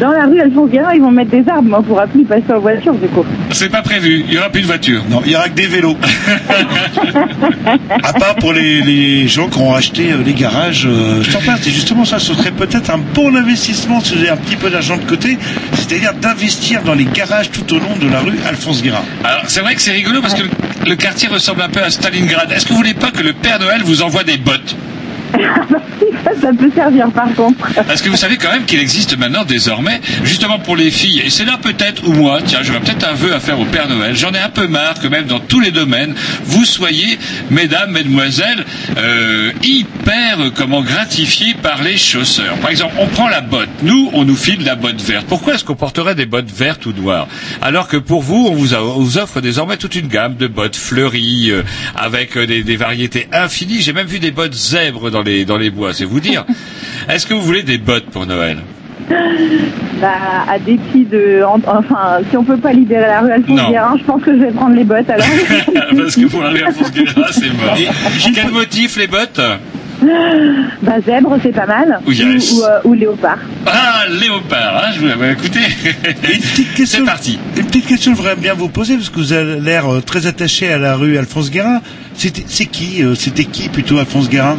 Dans 0.00 0.10
la 0.12 0.26
rue 0.26 0.40
Alphonse 0.40 0.70
Guérin, 0.70 0.94
ils 0.94 1.00
vont 1.00 1.10
mettre 1.10 1.30
des 1.30 1.44
arbres, 1.48 1.68
mais 1.68 1.74
on 1.76 1.82
pourra 1.82 2.06
plus 2.06 2.24
passer 2.24 2.44
en 2.54 2.60
voiture, 2.60 2.94
du 2.94 3.08
coup. 3.08 3.24
C'est 3.50 3.68
pas 3.68 3.82
prévu, 3.82 4.24
il 4.28 4.32
y 4.34 4.38
aura 4.38 4.48
plus 4.48 4.62
de 4.62 4.66
voitures. 4.66 5.02
Non, 5.10 5.20
il 5.26 5.32
y 5.32 5.36
aura 5.36 5.48
que 5.48 5.54
des 5.54 5.66
vélos. 5.66 5.96
à 8.02 8.12
part 8.12 8.36
pour 8.36 8.52
les, 8.52 8.80
les 8.82 9.26
gens 9.28 9.48
qui 9.48 9.58
ont 9.58 9.74
acheté 9.74 10.12
euh, 10.12 10.22
les 10.24 10.34
garages, 10.34 10.86
euh, 10.86 11.22
je 11.22 11.30
t'en 11.32 11.40
parle, 11.40 11.58
c'est 11.60 11.70
justement 11.70 12.04
ça, 12.04 12.18
ce 12.18 12.32
serait 12.34 12.50
peut-être 12.52 12.90
un 12.90 12.98
bon 13.14 13.34
investissement 13.34 14.00
si 14.00 14.14
vous 14.14 14.20
avez 14.20 14.30
un 14.30 14.36
petit 14.36 14.56
peu 14.56 14.70
d'argent 14.70 14.96
de 14.96 15.02
côté, 15.04 15.38
c'est-à-dire 15.74 16.14
d'investir 16.14 16.82
dans 16.82 16.94
les 16.94 17.04
garages 17.04 17.50
tout 17.50 17.74
au 17.74 17.77
de 17.78 18.08
la 18.08 18.20
rue 18.20 18.38
Alphonse 18.46 18.82
Guérin. 18.82 19.04
Alors 19.24 19.44
c'est 19.46 19.60
vrai 19.60 19.74
que 19.74 19.80
c'est 19.80 19.92
rigolo 19.92 20.20
parce 20.20 20.34
que 20.34 20.42
le, 20.42 20.50
le 20.86 20.96
quartier 20.96 21.28
ressemble 21.28 21.62
un 21.62 21.68
peu 21.68 21.82
à 21.82 21.90
Stalingrad. 21.90 22.50
Est-ce 22.52 22.64
que 22.64 22.70
vous 22.70 22.76
voulez 22.76 22.94
pas 22.94 23.10
que 23.10 23.22
le 23.22 23.32
Père 23.32 23.58
Noël 23.58 23.82
vous 23.84 24.02
envoie 24.02 24.24
des 24.24 24.36
bottes? 24.36 24.76
Ça, 26.24 26.30
ça 26.40 26.52
peut 26.52 26.70
servir, 26.74 27.10
par 27.10 27.32
contre. 27.34 27.68
Parce 27.86 28.02
que 28.02 28.08
vous 28.08 28.16
savez 28.16 28.36
quand 28.36 28.50
même 28.50 28.64
qu'il 28.64 28.80
existe 28.80 29.16
maintenant 29.18 29.44
désormais, 29.44 30.00
justement 30.24 30.58
pour 30.58 30.76
les 30.76 30.90
filles, 30.90 31.20
et 31.24 31.30
c'est 31.30 31.44
là 31.44 31.58
peut-être 31.60 32.06
ou 32.06 32.12
moi, 32.12 32.40
tiens, 32.44 32.60
j'aurais 32.62 32.80
peut-être 32.80 33.08
un 33.08 33.14
vœu 33.14 33.34
à 33.34 33.40
faire 33.40 33.60
au 33.60 33.64
Père 33.64 33.88
Noël. 33.88 34.16
J'en 34.16 34.32
ai 34.32 34.38
un 34.38 34.48
peu 34.48 34.66
marre 34.66 35.00
que 35.00 35.08
même 35.08 35.26
dans 35.26 35.40
tous 35.40 35.60
les 35.60 35.70
domaines, 35.70 36.14
vous 36.44 36.64
soyez, 36.64 37.18
mesdames, 37.50 37.90
mesdemoiselles, 37.92 38.64
euh, 38.96 39.52
hyper, 39.62 40.38
comment, 40.54 40.82
gratifiés 40.82 41.54
par 41.54 41.82
les 41.82 41.96
chausseurs. 41.96 42.56
Par 42.56 42.70
exemple, 42.70 42.94
on 42.98 43.06
prend 43.06 43.28
la 43.28 43.40
botte. 43.40 43.68
Nous, 43.82 44.10
on 44.12 44.24
nous 44.24 44.36
file 44.36 44.64
la 44.64 44.74
botte 44.74 45.00
verte. 45.00 45.26
Pourquoi 45.28 45.54
est-ce 45.54 45.64
qu'on 45.64 45.76
porterait 45.76 46.14
des 46.14 46.26
bottes 46.26 46.50
vertes 46.50 46.86
ou 46.86 46.92
noires 46.92 47.28
Alors 47.62 47.88
que 47.88 47.96
pour 47.96 48.22
vous, 48.22 48.48
on 48.50 48.54
vous, 48.54 49.18
offre 49.18 49.40
désormais 49.40 49.76
toute 49.76 49.94
une 49.94 50.08
gamme 50.08 50.36
de 50.36 50.46
bottes 50.46 50.76
fleuries, 50.76 51.50
euh, 51.50 51.62
avec 51.96 52.36
euh, 52.36 52.46
des, 52.46 52.62
des 52.62 52.76
variétés 52.76 53.28
infinies. 53.32 53.80
J'ai 53.80 53.92
même 53.92 54.06
vu 54.06 54.18
des 54.18 54.30
bottes 54.30 54.54
zèbres 54.54 55.10
dans 55.10 55.17
les, 55.22 55.44
dans 55.44 55.56
les 55.58 55.70
bois, 55.70 55.92
c'est 55.94 56.04
vous 56.04 56.20
dire. 56.20 56.44
Est-ce 57.08 57.26
que 57.26 57.34
vous 57.34 57.42
voulez 57.42 57.62
des 57.62 57.78
bottes 57.78 58.06
pour 58.06 58.26
Noël? 58.26 58.58
Bah, 60.00 60.08
à 60.48 60.58
dépit 60.58 61.04
de. 61.04 61.42
en- 61.42 61.60
Enfin, 61.66 62.18
si 62.30 62.36
on 62.36 62.44
peut 62.44 62.58
pas 62.58 62.72
libérer 62.72 63.06
la 63.06 63.20
rue 63.20 63.30
Alphonse 63.32 63.56
Non. 63.56 63.70
Guérin, 63.70 63.96
je 63.98 64.04
pense 64.04 64.22
que 64.22 64.32
je 64.32 64.40
vais 64.42 64.50
prendre 64.50 64.76
les 64.76 64.84
bottes 64.84 65.08
alors. 65.08 65.26
Parce 65.96 66.14
que 66.16 66.26
pour 66.26 66.44
aller 66.44 66.62
à 66.62 66.70
Guérin, 66.70 67.26
c'est 67.30 67.52
mort. 67.54 67.76
Quel 68.34 68.50
motif 68.50 68.96
les 68.96 69.06
bottes? 69.06 69.40
Bah, 70.82 71.00
zèbre, 71.04 71.36
c'est 71.42 71.52
pas 71.54 71.66
mal. 71.66 72.00
Ou, 72.06 72.12
yes. 72.12 72.52
ou, 72.52 72.62
euh, 72.62 72.78
ou 72.84 72.92
léopard. 72.92 73.38
Ah, 73.66 74.04
léopard, 74.20 74.84
hein, 74.84 74.90
je 74.94 75.00
vous 75.00 75.06
l'avais 75.06 75.32
écouté. 75.32 75.58
C'est 76.84 77.04
parti. 77.04 77.38
Une 77.56 77.64
petite 77.64 77.86
question 77.86 78.12
que 78.12 78.18
je 78.18 78.22
voudrais 78.22 78.36
bien 78.36 78.54
vous 78.54 78.68
poser, 78.68 78.94
parce 78.96 79.08
que 79.10 79.16
vous 79.16 79.32
avez 79.32 79.58
l'air 79.58 79.92
euh, 79.92 80.00
très 80.00 80.26
attaché 80.26 80.72
à 80.72 80.78
la 80.78 80.94
rue 80.94 81.16
Alphonse 81.18 81.50
Guérin. 81.50 81.80
C'était, 82.14 82.44
c'est 82.46 82.66
qui 82.66 83.02
euh, 83.02 83.14
C'était 83.16 83.44
qui 83.46 83.68
plutôt 83.70 83.98
Alphonse 83.98 84.28
Guérin? 84.28 84.56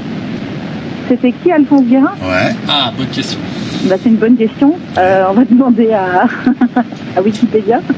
C'était 1.10 1.32
qui 1.32 1.52
Alphonse 1.52 1.86
Guérin? 1.86 2.14
Ouais. 2.22 2.56
Ah, 2.68 2.94
bonne 2.96 3.08
question. 3.08 3.40
Bah, 3.84 3.96
C'est 4.02 4.10
une 4.10 4.16
bonne 4.18 4.36
question. 4.38 4.76
Euh, 4.98 5.24
on 5.30 5.34
va 5.34 5.44
demander 5.50 5.92
à, 5.92 6.28
à 7.18 7.22
Wikipédia. 7.22 7.80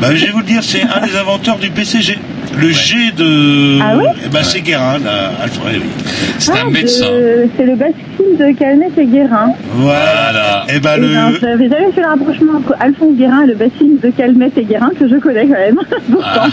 Bah, 0.00 0.14
je 0.14 0.26
vais 0.26 0.32
vous 0.32 0.38
le 0.38 0.44
dire, 0.44 0.62
c'est 0.62 0.82
un 0.82 1.06
des 1.06 1.16
inventeurs 1.16 1.58
du 1.58 1.70
BCG. 1.70 2.18
Le 2.58 2.70
G 2.70 3.12
de... 3.16 3.78
Ah 3.80 3.94
oui 3.96 4.04
Eh 4.24 4.28
ben, 4.28 4.42
c'est 4.42 4.60
Guérin, 4.60 4.98
là, 4.98 5.30
Alfred. 5.42 5.76
oui. 5.80 6.04
C'est 6.38 6.52
un 6.52 6.56
Ah, 6.66 6.70
médecin. 6.70 7.06
de- 7.06 7.48
C'est 7.56 7.64
le 7.64 7.76
bassin 7.76 7.92
de 8.38 8.52
Calmette 8.58 8.98
et 8.98 9.06
Guérin. 9.06 9.52
Voilà. 9.74 10.66
Et 10.68 10.74
le... 10.74 11.38
J'avais 11.40 11.68
jamais 11.68 11.92
fait 11.92 12.00
le 12.02 12.08
rapprochement 12.08 12.58
entre 12.58 12.74
Alphonse 12.80 13.16
Guérin 13.16 13.44
et 13.44 13.46
le 13.46 13.54
bassin 13.54 13.86
de 14.02 14.10
Calmette 14.10 14.58
et 14.58 14.64
Guérin 14.64 14.90
que 14.98 15.08
je 15.08 15.16
connais 15.16 15.46
quand 15.46 15.52
même. 15.52 15.78
Pourtant. 16.10 16.48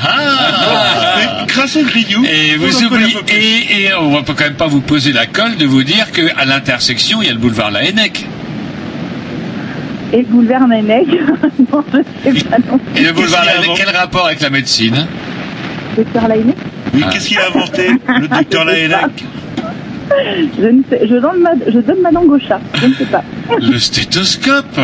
Mais 1.17 1.45
grâce 1.47 1.75
au 1.75 1.83
grignou. 1.83 2.23
Et 2.23 2.55
on 2.59 2.65
vous 2.65 2.83
oubliez, 2.85 3.15
un 3.15 3.33
et, 3.33 3.83
et 3.87 3.93
on 3.99 4.11
va 4.11 4.21
pas- 4.21 4.33
quand 4.37 4.43
même 4.45 4.53
pas 4.53 4.67
vous 4.67 4.81
poser 4.81 5.11
la 5.11 5.25
colle 5.25 5.57
de 5.57 5.65
vous 5.65 5.83
dire 5.83 6.11
qu'à 6.11 6.45
l'intersection, 6.45 7.19
il 7.21 7.27
y 7.27 7.29
a 7.31 7.33
le 7.33 7.39
boulevard 7.39 7.71
La 7.71 7.83
Hennec. 7.83 8.25
Et 10.11 10.17
le 10.17 10.23
boulevard 10.23 10.67
Nanec. 10.67 11.07
non, 11.71 11.83
je 12.25 12.39
sais 12.39 12.43
pas 12.45 12.57
non. 12.57 12.79
Et 12.95 13.03
le 13.03 13.13
boulevard 13.13 13.41
qu'il 13.41 13.51
y 13.51 13.53
a 13.53 13.55
La 13.55 13.57
Hennec, 13.57 13.69
avant 13.69 13.75
quel 13.75 13.95
rapport 13.95 14.25
avec 14.25 14.41
la 14.41 14.49
médecine? 14.49 15.07
Docteur 15.95 16.27
Lainec 16.27 16.55
Oui, 16.93 17.03
qu'est-ce 17.11 17.27
qu'il 17.27 17.37
a 17.39 17.47
inventé, 17.47 17.89
le 18.07 18.27
docteur 18.27 18.65
Laennec? 18.65 19.25
Je, 20.57 20.67
ne 20.67 20.81
sais, 20.89 21.07
je, 21.07 21.15
donne 21.15 21.39
ma, 21.39 21.51
je 21.67 21.79
donne 21.79 22.01
ma 22.01 22.11
langue 22.11 22.31
au 22.31 22.39
chat. 22.39 22.59
Je 22.75 22.87
ne 22.87 22.93
sais 22.95 23.05
pas. 23.05 23.23
Le 23.61 23.77
stéthoscope 23.77 24.79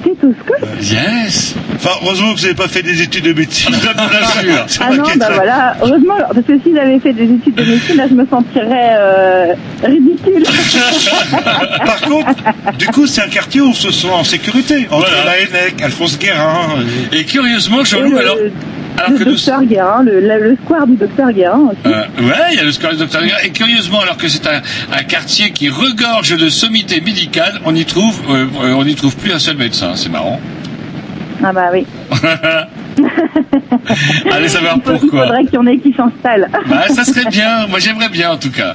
stéthoscope 0.00 0.66
Yes 0.80 1.54
Enfin, 1.76 1.90
heureusement 2.02 2.32
que 2.32 2.38
vous 2.38 2.42
n'avez 2.44 2.54
pas 2.54 2.68
fait 2.68 2.82
des 2.82 3.02
études 3.02 3.24
de 3.24 3.32
médecine. 3.32 3.74
Ah 4.80 4.90
non, 4.90 5.04
bah 5.16 5.28
voilà, 5.34 5.76
heureusement, 5.82 6.14
parce 6.18 6.46
que 6.46 6.58
si 6.64 6.74
j'avais 6.74 6.98
fait 6.98 7.12
des 7.12 7.24
études 7.24 7.54
de 7.54 7.64
médecine, 7.64 7.96
là 7.96 8.04
je 8.08 8.14
me 8.14 8.26
sentirais 8.26 8.94
euh, 8.98 9.54
ridicule. 9.84 10.42
Par 11.84 12.00
contre, 12.02 12.28
du 12.78 12.86
coup, 12.88 13.06
c'est 13.06 13.22
un 13.22 13.28
quartier 13.28 13.60
où 13.60 13.68
on 13.68 13.72
se 13.74 13.90
sent 13.90 14.08
en 14.08 14.24
sécurité. 14.24 14.86
Entre 14.90 15.08
Voilà. 15.08 15.36
Laennec, 15.36 15.80
Alphonse 15.82 16.18
Guérin. 16.18 16.76
euh, 16.78 17.16
Et 17.16 17.24
curieusement, 17.24 17.82
Et 17.82 17.84
Jean-Loup, 17.84 18.10
le, 18.12 18.18
alors, 18.18 18.36
alors 18.96 19.10
le 19.10 19.18
que 19.18 19.24
nous... 19.24 19.30
docteur 19.32 19.64
Guérin, 19.64 20.02
le, 20.02 20.56
square 20.64 20.86
du 20.86 20.96
docteur 20.96 21.32
Guérin 21.32 21.70
aussi. 21.70 21.94
Euh, 21.94 22.22
ouais, 22.22 22.52
il 22.52 22.56
y 22.56 22.60
a 22.60 22.64
le 22.64 22.72
score 22.72 22.90
du 22.90 22.96
docteur 22.96 23.22
Guérin. 23.22 23.38
Et 23.44 23.50
curieusement, 23.50 24.00
alors 24.00 24.16
que 24.16 24.28
c'est 24.28 24.46
un, 24.46 24.60
un 24.92 25.02
quartier 25.02 25.50
qui 25.50 25.68
regorge 25.68 26.36
de 26.36 26.48
sommités 26.48 27.00
médicales, 27.00 27.60
on 27.64 27.74
y 27.74 27.84
trouve, 27.84 28.20
euh, 28.30 28.46
euh, 28.62 28.74
on 28.74 28.84
n'y 28.84 28.94
trouve 28.94 29.16
plus 29.16 29.32
un 29.32 29.38
seul 29.38 29.56
médecin. 29.56 29.92
C'est 29.94 30.10
marrant. 30.10 30.40
Ah 31.42 31.52
bah 31.52 31.70
oui. 31.72 31.86
Allez 34.32 34.48
savoir 34.48 34.74
faut- 34.84 34.92
il 34.94 34.98
pourquoi. 35.00 35.22
faudrait 35.26 35.44
qu'il 35.44 35.54
y 35.54 35.58
en 35.58 35.66
ait 35.66 35.78
qui 35.78 35.92
s'installent. 35.92 36.48
Bah, 36.66 36.84
ça 36.88 37.04
serait 37.04 37.24
bien. 37.30 37.66
Moi, 37.68 37.78
j'aimerais 37.78 38.08
bien, 38.08 38.30
en 38.32 38.36
tout 38.36 38.50
cas. 38.50 38.74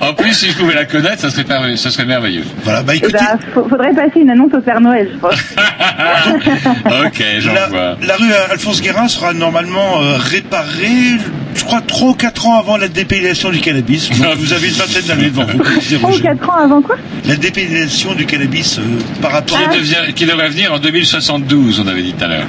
En 0.00 0.14
plus, 0.14 0.32
si 0.32 0.50
je 0.50 0.56
pouvais 0.56 0.74
la 0.74 0.84
connaître, 0.84 1.20
ça 1.20 1.30
serait, 1.30 1.44
merveilleux- 1.44 1.76
ça 1.76 1.90
serait 1.90 2.04
merveilleux. 2.06 2.44
Voilà, 2.64 2.82
bah 2.82 2.92
Eh 2.94 2.98
écoutez, 2.98 3.12
bah, 3.18 3.38
faudrait 3.68 3.94
passer 3.94 4.20
une 4.20 4.30
annonce 4.30 4.52
au 4.54 4.60
Père 4.60 4.80
Noël, 4.80 5.08
je 5.12 5.18
pense. 5.18 5.34
ok, 7.06 7.24
j'en 7.40 7.52
la, 7.52 7.66
vois. 7.68 7.96
la 8.06 8.16
rue 8.16 8.32
Alphonse 8.50 8.80
Guérin 8.80 9.08
sera 9.08 9.32
normalement 9.32 10.00
euh, 10.02 10.16
réparée, 10.18 11.18
je 11.54 11.64
crois, 11.64 11.80
3 11.80 12.08
ou 12.10 12.14
4 12.14 12.46
ans 12.46 12.58
avant 12.58 12.76
la 12.76 12.88
dépénalisation 12.88 13.50
du 13.50 13.58
cannabis. 13.60 14.10
Donc, 14.10 14.36
vous 14.36 14.52
avez 14.52 14.68
une 14.68 14.74
vingtaine 14.74 15.04
d'années 15.06 15.30
devant 15.30 15.44
vous. 15.44 15.58
comme 15.58 15.78
disait 15.78 15.96
3 15.98 16.08
ou 16.10 16.12
Roger. 16.12 16.22
4 16.24 16.50
ans 16.50 16.56
avant 16.64 16.82
quoi? 16.82 16.96
La 17.26 17.36
dépénalisation 17.36 18.14
du 18.14 18.26
cannabis 18.26 18.78
euh, 18.78 18.82
par 19.20 19.32
rapport 19.32 19.58
Qui, 19.58 19.64
à... 19.64 19.68
devient- 19.78 20.14
qui 20.14 20.26
devrait 20.26 20.48
venir 20.48 20.72
en 20.72 20.78
2072, 20.78 21.80
on 21.80 21.86
avait 21.88 22.02
dit 22.02 22.12
tout 22.14 22.24
à 22.24 22.28
l'heure. 22.28 22.46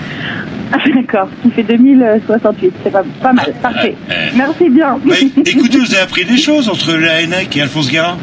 Ah, 0.71 0.77
D'accord, 0.93 1.29
qui 1.41 1.51
fait 1.51 1.63
2068, 1.63 2.73
c'est 2.83 2.91
pas, 2.91 3.03
pas 3.21 3.33
mal, 3.33 3.53
parfait. 3.61 3.95
Merci 4.35 4.69
bien. 4.69 4.97
Écoutez, 5.45 5.79
vous 5.79 5.93
avez 5.93 6.01
appris 6.03 6.25
des 6.25 6.37
choses 6.37 6.69
entre 6.69 6.93
la 6.93 7.21
Hennec 7.21 7.55
et 7.57 7.61
Alphonse 7.61 7.89
Guérin? 7.89 8.17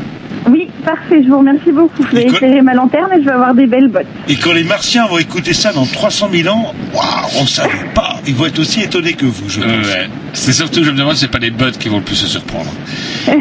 Oui, 0.49 0.69
parfait, 0.85 1.25
je 1.25 1.29
vous 1.29 1.39
remercie 1.39 1.73
beaucoup. 1.73 2.05
Je 2.09 2.15
vais 2.15 2.23
Écoute- 2.23 2.37
éclairer 2.37 2.63
ma 2.63 2.73
lanterne 2.75 3.11
et 3.13 3.19
je 3.21 3.25
vais 3.25 3.33
avoir 3.33 3.53
des 3.53 3.67
belles 3.67 3.89
bottes. 3.89 4.07
Et 4.29 4.37
quand 4.37 4.53
les 4.53 4.63
Martiens 4.63 5.07
vont 5.09 5.19
écouter 5.19 5.53
ça 5.53 5.73
dans 5.73 5.85
300 5.85 6.29
000 6.33 6.49
ans, 6.55 6.73
waouh, 6.95 7.03
on 7.39 7.43
ne 7.43 7.49
savait 7.49 7.71
pas. 7.95 8.21
Ils 8.29 8.35
vont 8.37 8.47
être 8.47 8.61
aussi 8.61 8.81
étonnés 8.83 9.15
que 9.15 9.27
vous, 9.27 9.49
je 9.49 9.59
pense. 9.61 9.69
Ouais. 9.69 10.09
C'est 10.35 10.53
surtout, 10.53 10.85
je 10.85 10.93
me 10.93 10.99
demande, 10.99 11.15
si 11.15 11.23
c'est 11.23 11.31
pas 11.33 11.39
les 11.41 11.51
bottes 11.51 11.79
qui 11.79 11.89
vont 11.89 11.97
le 11.99 12.05
plus 12.05 12.15
se 12.15 12.29
surprendre. 12.29 12.71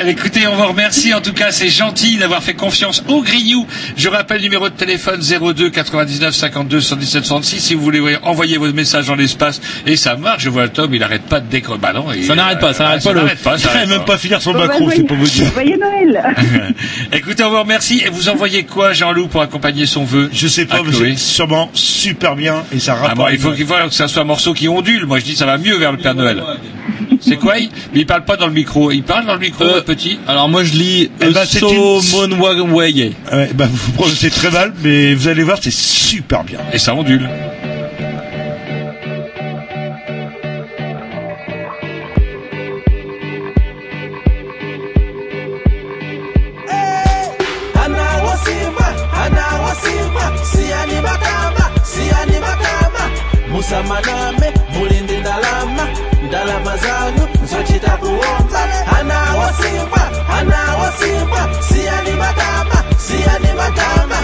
Allez, 0.00 0.12
écoutez, 0.12 0.46
on 0.46 0.54
vous 0.54 0.66
remercie. 0.66 1.12
En 1.12 1.20
tout 1.20 1.32
cas, 1.32 1.50
c'est 1.50 1.68
gentil 1.68 2.18
d'avoir 2.18 2.40
fait 2.40 2.54
confiance 2.54 3.02
au 3.08 3.20
Grignou. 3.20 3.66
Je 3.96 4.08
rappelle 4.08 4.36
le 4.38 4.44
numéro 4.44 4.68
de 4.68 4.74
téléphone 4.74 5.20
02 5.20 5.70
99 5.70 6.32
52 6.34 6.80
117 6.80 7.24
66 7.24 7.60
si 7.60 7.74
vous 7.74 7.82
voulez 7.82 8.16
envoyer 8.22 8.58
votre 8.58 8.74
message 8.76 9.06
dans 9.08 9.16
l'espace. 9.16 9.60
Et 9.86 9.96
ça 9.96 10.14
marche. 10.14 10.44
Je 10.44 10.50
vois 10.50 10.62
le 10.64 10.68
Tom, 10.68 10.94
il 10.94 11.02
arrête 11.02 11.22
pas 11.22 11.40
de 11.40 11.48
décrocher. 11.48 11.80
Bah 11.80 11.92
non, 11.92 12.06
il- 12.14 12.24
Ça 12.24 12.36
n'arrête 12.36 12.60
pas, 12.60 12.72
ça 12.74 12.84
n'arrête 12.84 13.02
pas, 13.02 13.08
Ça 13.08 13.12
le- 13.12 13.20
n'arrête 13.22 13.42
pas, 13.42 13.58
ça 13.58 13.70
Il 13.70 13.74
n'arrête 13.74 13.88
même 13.88 14.04
pas. 14.04 14.18
finir 14.18 14.40
son 14.40 14.52
Bon, 14.52 14.60
bah, 14.60 14.66
macro, 14.68 14.88
c'est 14.94 15.02
pour 15.02 15.16
vous 15.16 15.26
dire. 15.26 15.52
Joyeux 15.52 15.78
Noël 15.80 16.34
Écoutez, 17.12 17.42
on 17.42 17.50
vous 17.50 17.58
remercie. 17.60 18.00
Et 18.06 18.08
vous 18.10 18.28
envoyez 18.28 18.62
quoi, 18.64 18.92
Jean-Loup, 18.92 19.26
pour 19.26 19.42
accompagner 19.42 19.86
son 19.86 20.04
vœu 20.04 20.30
Je 20.32 20.46
sais 20.46 20.66
pas, 20.66 20.80
mais 20.84 20.92
c'est 20.92 21.18
sûrement 21.18 21.70
super 21.74 22.36
bien 22.36 22.62
et 22.72 22.78
ça 22.78 22.92
Ah, 22.96 23.08
rapporte. 23.08 23.16
bon, 23.16 23.28
il 23.34 23.38
faut 23.40 23.50
qu'il 23.50 23.66
faut 23.66 23.74
que 23.74 23.94
ça 23.94 24.06
soit 24.06 24.22
un 24.22 24.26
morceau 24.26 24.54
qui 24.54 24.68
ondule. 24.68 25.06
Moi, 25.06 25.18
je 25.18 25.24
dis 25.24 25.34
ça 25.34 25.46
va 25.46 25.58
mieux 25.58 25.76
vers 25.76 25.90
le 25.90 25.98
Père 25.98 26.14
Noël. 26.14 26.40
C'est 27.20 27.36
quoi 27.36 27.58
il, 27.58 27.68
Mais 27.92 28.00
il 28.00 28.06
parle 28.06 28.24
pas 28.24 28.36
dans 28.36 28.46
le 28.46 28.52
micro. 28.52 28.90
Il 28.90 29.02
parle 29.02 29.26
dans 29.26 29.34
le 29.34 29.40
micro, 29.40 29.64
Euh, 29.64 29.80
petit. 29.82 30.18
Alors 30.26 30.48
moi 30.48 30.64
je 30.64 30.72
lis 30.72 31.10
Eh 31.20 31.30
ben, 31.30 31.44
c'est 31.46 31.60
une-. 31.60 31.68
Ouais, 33.32 33.50
bah, 33.54 33.66
vous 33.70 33.92
prononcez 33.92 34.30
très 34.30 34.50
mal, 34.50 34.72
mais 34.82 35.14
vous 35.14 35.28
allez 35.28 35.42
voir, 35.42 35.58
c'est 35.60 35.72
super 35.72 36.44
bien. 36.44 36.58
Et 36.72 36.78
ça 36.78 36.94
ondule. 36.94 37.28
Makama. 51.02 51.64
Musa 53.52 53.82
maname, 53.82 54.52
mulindi 54.74 55.16
ndalama, 55.18 55.84
ndala 56.28 56.60
mazanyu 56.60 57.28
nzochitakuomba 57.44 58.60
ana 58.98 59.18
wasimba 59.40 60.02
ana 60.38 60.76
wasimba 60.80 61.48
siyani 61.68 62.10
matamba 62.10 62.84
siyani 62.98 63.48
matamba 63.56 64.16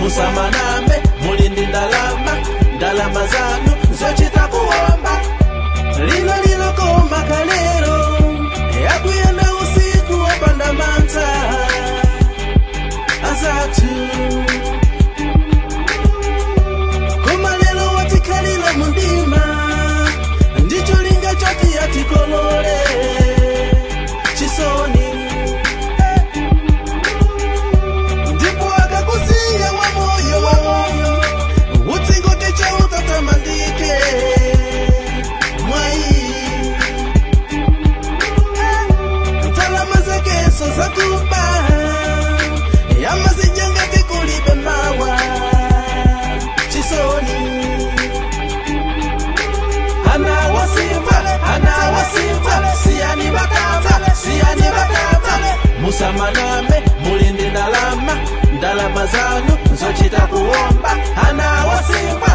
musamanambe 0.00 1.02
muli 1.22 1.48
ndi 1.48 1.66
ndalama. 1.66 2.32
Ndalama 2.76 3.26
zanu 3.26 3.72
nzochitakuomba 3.92 5.12
lino 6.06 6.34
lino 6.46 6.72
koma 6.72 7.22
kalero. 7.22 7.96
Yakuyenda 8.84 9.42
usiku 9.62 10.12
wapanda 10.22 10.72
manza 10.72 11.28
azatu 13.30 13.92
mukane 54.52 54.70
bakama 54.76 55.56
musamaname 55.80 56.82
mulinde 57.04 57.50
ndalama 57.50 58.14
ndalama 58.56 59.06
zanyu 59.06 59.54
nzochita 59.72 60.20
kuwomba 60.26 60.90
anawo 61.28 61.76
simba 61.86 62.32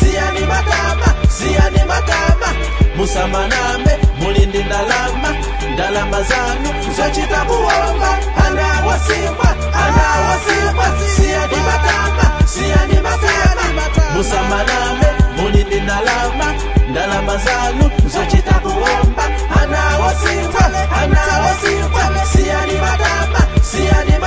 siyani 0.00 0.40
makama 0.40 1.14
siyani 1.28 1.78
makama. 1.88 2.48
musamanambe 3.02 3.98
mulinde 4.20 4.58
ndalama 4.64 5.30
ndalama 5.74 6.22
zanu 6.22 6.68
zocitakuwomba 6.96 8.10
anawasimba 8.46 9.48
anawasimba 9.84 10.86
siyani 11.16 11.56
matama 11.66 12.46
siyani 12.46 12.94
matama 13.06 13.72
ndalama 15.80 16.54
ndalama 16.90 17.36
zanu 17.36 17.90
zocitakuwomba 18.14 19.24
anawasimba 19.62 20.64
anawasimba 21.02 22.26
siyani 22.32 22.72
matama 22.84 23.40
siyani 23.70 24.18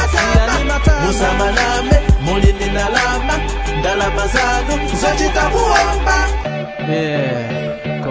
ndalama 2.70 3.34
ndalama 3.80 4.28
zanu 4.28 4.74
zocitakuwomba 5.02 6.16
yeah 6.90 7.65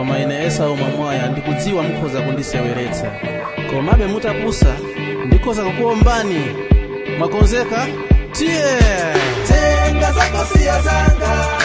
maenehesa 0.04 0.66
omwamwaya 0.66 1.26
ndikudziwa 1.28 1.82
mukhoza 1.82 2.20
kundiseweretsa 2.22 3.12
komabe 3.70 4.06
mutapusa 4.06 4.74
ndikhoza 5.26 5.64
kukuombani. 5.64 6.40
Mwakonzeka 7.18 7.86
tiye 8.32 8.78
tenga 9.48 10.12
zakosiya 10.12 10.80
zanga. 10.82 11.63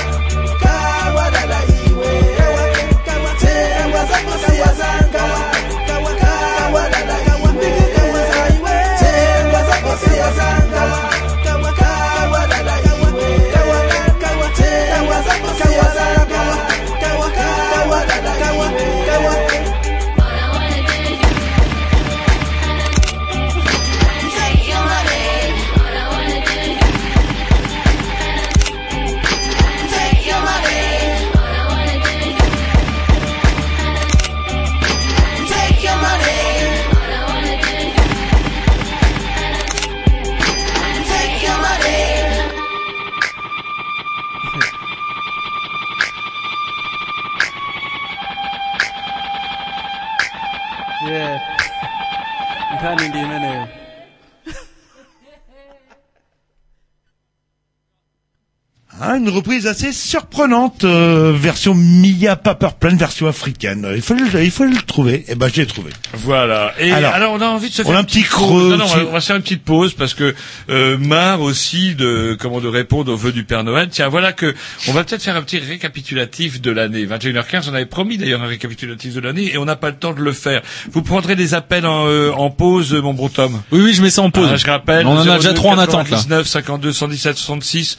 Une 59.19 59.29
reprise 59.29 59.67
assez 59.67 59.91
surprenante, 59.91 60.83
euh, 60.83 61.33
version 61.35 61.73
Mia 61.75 62.35
Paper 62.35 62.69
Plan, 62.79 62.95
version 62.95 63.27
africaine. 63.27 63.87
Il 63.95 64.01
faut 64.01 64.13
le, 64.13 64.43
il 64.43 64.51
faut 64.51 64.63
le 64.63 64.75
trouver. 64.81 65.25
Et 65.27 65.35
ben, 65.35 65.49
je 65.53 65.61
l'ai 65.61 65.67
trouvé. 65.67 65.91
Voilà. 66.13 66.73
Et 66.79 66.91
alors, 66.91 67.13
Alors, 67.13 67.33
on 67.33 67.41
a 67.41 67.47
envie 67.47 67.69
de 67.69 67.73
se 67.73 67.81
on 67.81 67.85
faire 67.85 67.95
a 67.95 67.97
un 67.97 68.01
une 68.01 68.05
petit 68.07 68.19
petite 68.21 68.31
creux, 68.31 68.47
pause. 68.47 68.71
Non, 68.71 68.77
non, 68.77 68.85
on, 68.85 69.11
va, 69.11 69.17
on 69.17 69.21
faire 69.21 69.35
une 69.35 69.41
petite 69.41 69.63
pause 69.63 69.93
parce 69.93 70.13
que 70.13 70.33
euh, 70.69 70.97
marre 70.97 71.41
aussi 71.41 71.95
de 71.95 72.37
comment 72.39 72.61
de 72.61 72.67
répondre 72.67 73.11
aux 73.11 73.17
vœux 73.17 73.31
du 73.31 73.43
Père 73.43 73.63
Noël. 73.63 73.89
Tiens, 73.91 74.07
voilà 74.09 74.33
que 74.33 74.55
on 74.87 74.93
va 74.93 75.03
peut-être 75.03 75.21
faire 75.23 75.35
un 75.35 75.41
petit 75.41 75.59
récapitulatif 75.59 76.61
de 76.61 76.71
l'année. 76.71 77.05
21h15, 77.05 77.69
on 77.69 77.73
avait 77.73 77.85
promis 77.85 78.17
d'ailleurs 78.17 78.41
un 78.41 78.47
récapitulatif 78.47 79.13
de 79.13 79.19
l'année 79.19 79.53
et 79.53 79.57
on 79.57 79.65
n'a 79.65 79.75
pas 79.75 79.89
le 79.89 79.95
temps 79.97 80.13
de 80.13 80.21
le 80.21 80.31
faire. 80.31 80.61
Vous 80.91 81.01
prendrez 81.01 81.35
des 81.35 81.53
appels 81.53 81.85
en, 81.85 82.07
euh, 82.07 82.31
en 82.31 82.49
pause, 82.49 82.93
mon 82.93 83.13
bon 83.13 83.29
Tom? 83.29 83.61
Oui, 83.71 83.81
oui, 83.81 83.93
je 83.93 84.01
mets 84.01 84.09
ça 84.09 84.21
en 84.21 84.31
pause. 84.31 84.49
Ah, 84.51 84.57
je 84.57 84.65
rappelle. 84.65 85.05
On 85.05 85.17
en 85.17 85.27
a 85.27 85.37
déjà 85.37 85.49
02 85.49 85.53
trois 85.55 85.75
en 85.75 85.79
attente, 85.79 86.09
là. 86.09 86.17
99 86.17 86.47
52 86.47 86.91
117 86.93 87.37
66. 87.37 87.97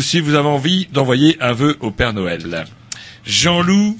Si 0.00 0.18
vous 0.20 0.34
avez 0.34 0.48
envie 0.54 0.88
d'envoyer 0.92 1.36
un 1.40 1.52
vœu 1.52 1.76
au 1.80 1.90
Père 1.90 2.12
Noël. 2.12 2.42
Jean-Loup, 3.26 3.96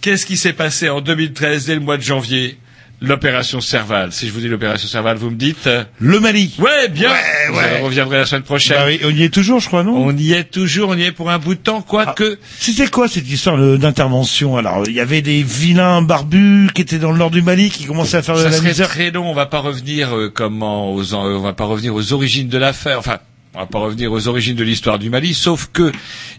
qu'est-ce 0.00 0.26
qui 0.26 0.36
s'est 0.36 0.52
passé 0.52 0.88
en 0.88 1.00
2013 1.00 1.66
dès 1.66 1.74
le 1.74 1.80
mois 1.80 1.96
de 1.96 2.02
janvier? 2.02 2.58
L'opération 3.00 3.60
Serval. 3.60 4.10
Si 4.12 4.26
je 4.26 4.32
vous 4.32 4.40
dis 4.40 4.48
l'opération 4.48 4.88
Serval, 4.88 5.16
vous 5.18 5.30
me 5.30 5.36
dites 5.36 5.68
euh, 5.68 5.84
Le 6.00 6.18
Mali. 6.18 6.52
Ouais, 6.58 6.88
bien. 6.88 7.10
Ouais, 7.10 7.56
ouais. 7.56 7.76
Je 7.78 7.84
reviendrai 7.84 8.16
la 8.18 8.26
semaine 8.26 8.42
prochaine. 8.42 8.76
Bah 8.76 8.86
oui, 8.88 8.98
on 9.04 9.10
y 9.10 9.22
est 9.22 9.28
toujours, 9.32 9.60
je 9.60 9.68
crois, 9.68 9.84
non? 9.84 9.94
On 10.04 10.16
y 10.16 10.32
est 10.32 10.50
toujours, 10.50 10.88
on 10.88 10.96
y 10.96 11.04
est 11.04 11.12
pour 11.12 11.30
un 11.30 11.38
bout 11.38 11.54
de 11.54 11.60
temps, 11.60 11.80
quoique. 11.80 12.40
C'était 12.58 12.88
quoi 12.88 13.06
cette 13.06 13.28
histoire 13.30 13.56
de- 13.56 13.76
d'intervention 13.76 14.56
Alors, 14.56 14.82
il 14.88 14.94
y 14.94 15.00
avait 15.00 15.22
des 15.22 15.44
vilains 15.44 16.02
barbus 16.02 16.70
qui 16.74 16.82
étaient 16.82 16.98
dans 16.98 17.12
le 17.12 17.18
nord 17.18 17.30
du 17.30 17.40
Mali 17.40 17.70
qui 17.70 17.84
commençaient 17.84 18.16
à 18.16 18.22
faire 18.22 18.34
de 18.34 18.40
Ça 18.42 18.48
la 18.50 18.56
serait 18.56 18.68
misère. 18.70 18.88
très 18.88 19.12
long. 19.12 19.30
On 19.30 19.34
va 19.34 19.46
pas 19.46 19.60
revenir 19.60 20.16
euh, 20.16 20.28
comment 20.34 20.92
aux, 20.92 21.14
on 21.14 21.38
va 21.38 21.52
pas 21.52 21.66
revenir 21.66 21.94
aux 21.94 22.12
origines 22.12 22.48
de 22.48 22.58
l'affaire. 22.58 22.98
Enfin, 22.98 23.18
on 23.58 23.62
va 23.62 23.66
pas 23.66 23.80
revenir 23.80 24.12
aux 24.12 24.28
origines 24.28 24.54
de 24.54 24.62
l'histoire 24.62 25.00
du 25.00 25.10
Mali, 25.10 25.34
sauf 25.34 25.68
que 25.72 25.90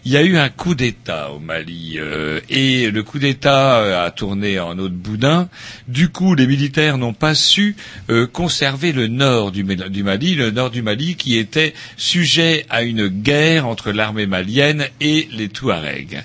il 0.06 0.12
y 0.12 0.16
a 0.16 0.22
eu 0.22 0.38
un 0.38 0.48
coup 0.48 0.74
d'État 0.74 1.30
au 1.32 1.38
Mali 1.38 1.96
euh, 1.98 2.40
et 2.48 2.90
le 2.90 3.02
coup 3.02 3.18
d'État 3.18 3.76
euh, 3.80 4.06
a 4.06 4.10
tourné 4.10 4.58
en 4.58 4.78
eau 4.78 4.88
de 4.88 4.94
boudin. 4.94 5.50
Du 5.86 6.08
coup, 6.08 6.34
les 6.34 6.46
militaires 6.46 6.96
n'ont 6.96 7.12
pas 7.12 7.34
su 7.34 7.76
euh, 8.08 8.26
conserver 8.26 8.92
le 8.92 9.06
nord 9.06 9.52
du, 9.52 9.64
Mali- 9.64 9.90
du 9.90 10.02
Mali, 10.02 10.34
le 10.34 10.50
nord 10.50 10.70
du 10.70 10.80
Mali 10.80 11.16
qui 11.16 11.36
était 11.36 11.74
sujet 11.98 12.64
à 12.70 12.84
une 12.84 13.08
guerre 13.08 13.66
entre 13.66 13.92
l'armée 13.92 14.26
malienne 14.26 14.86
et 15.02 15.28
les 15.30 15.50
Touaregs. 15.50 16.22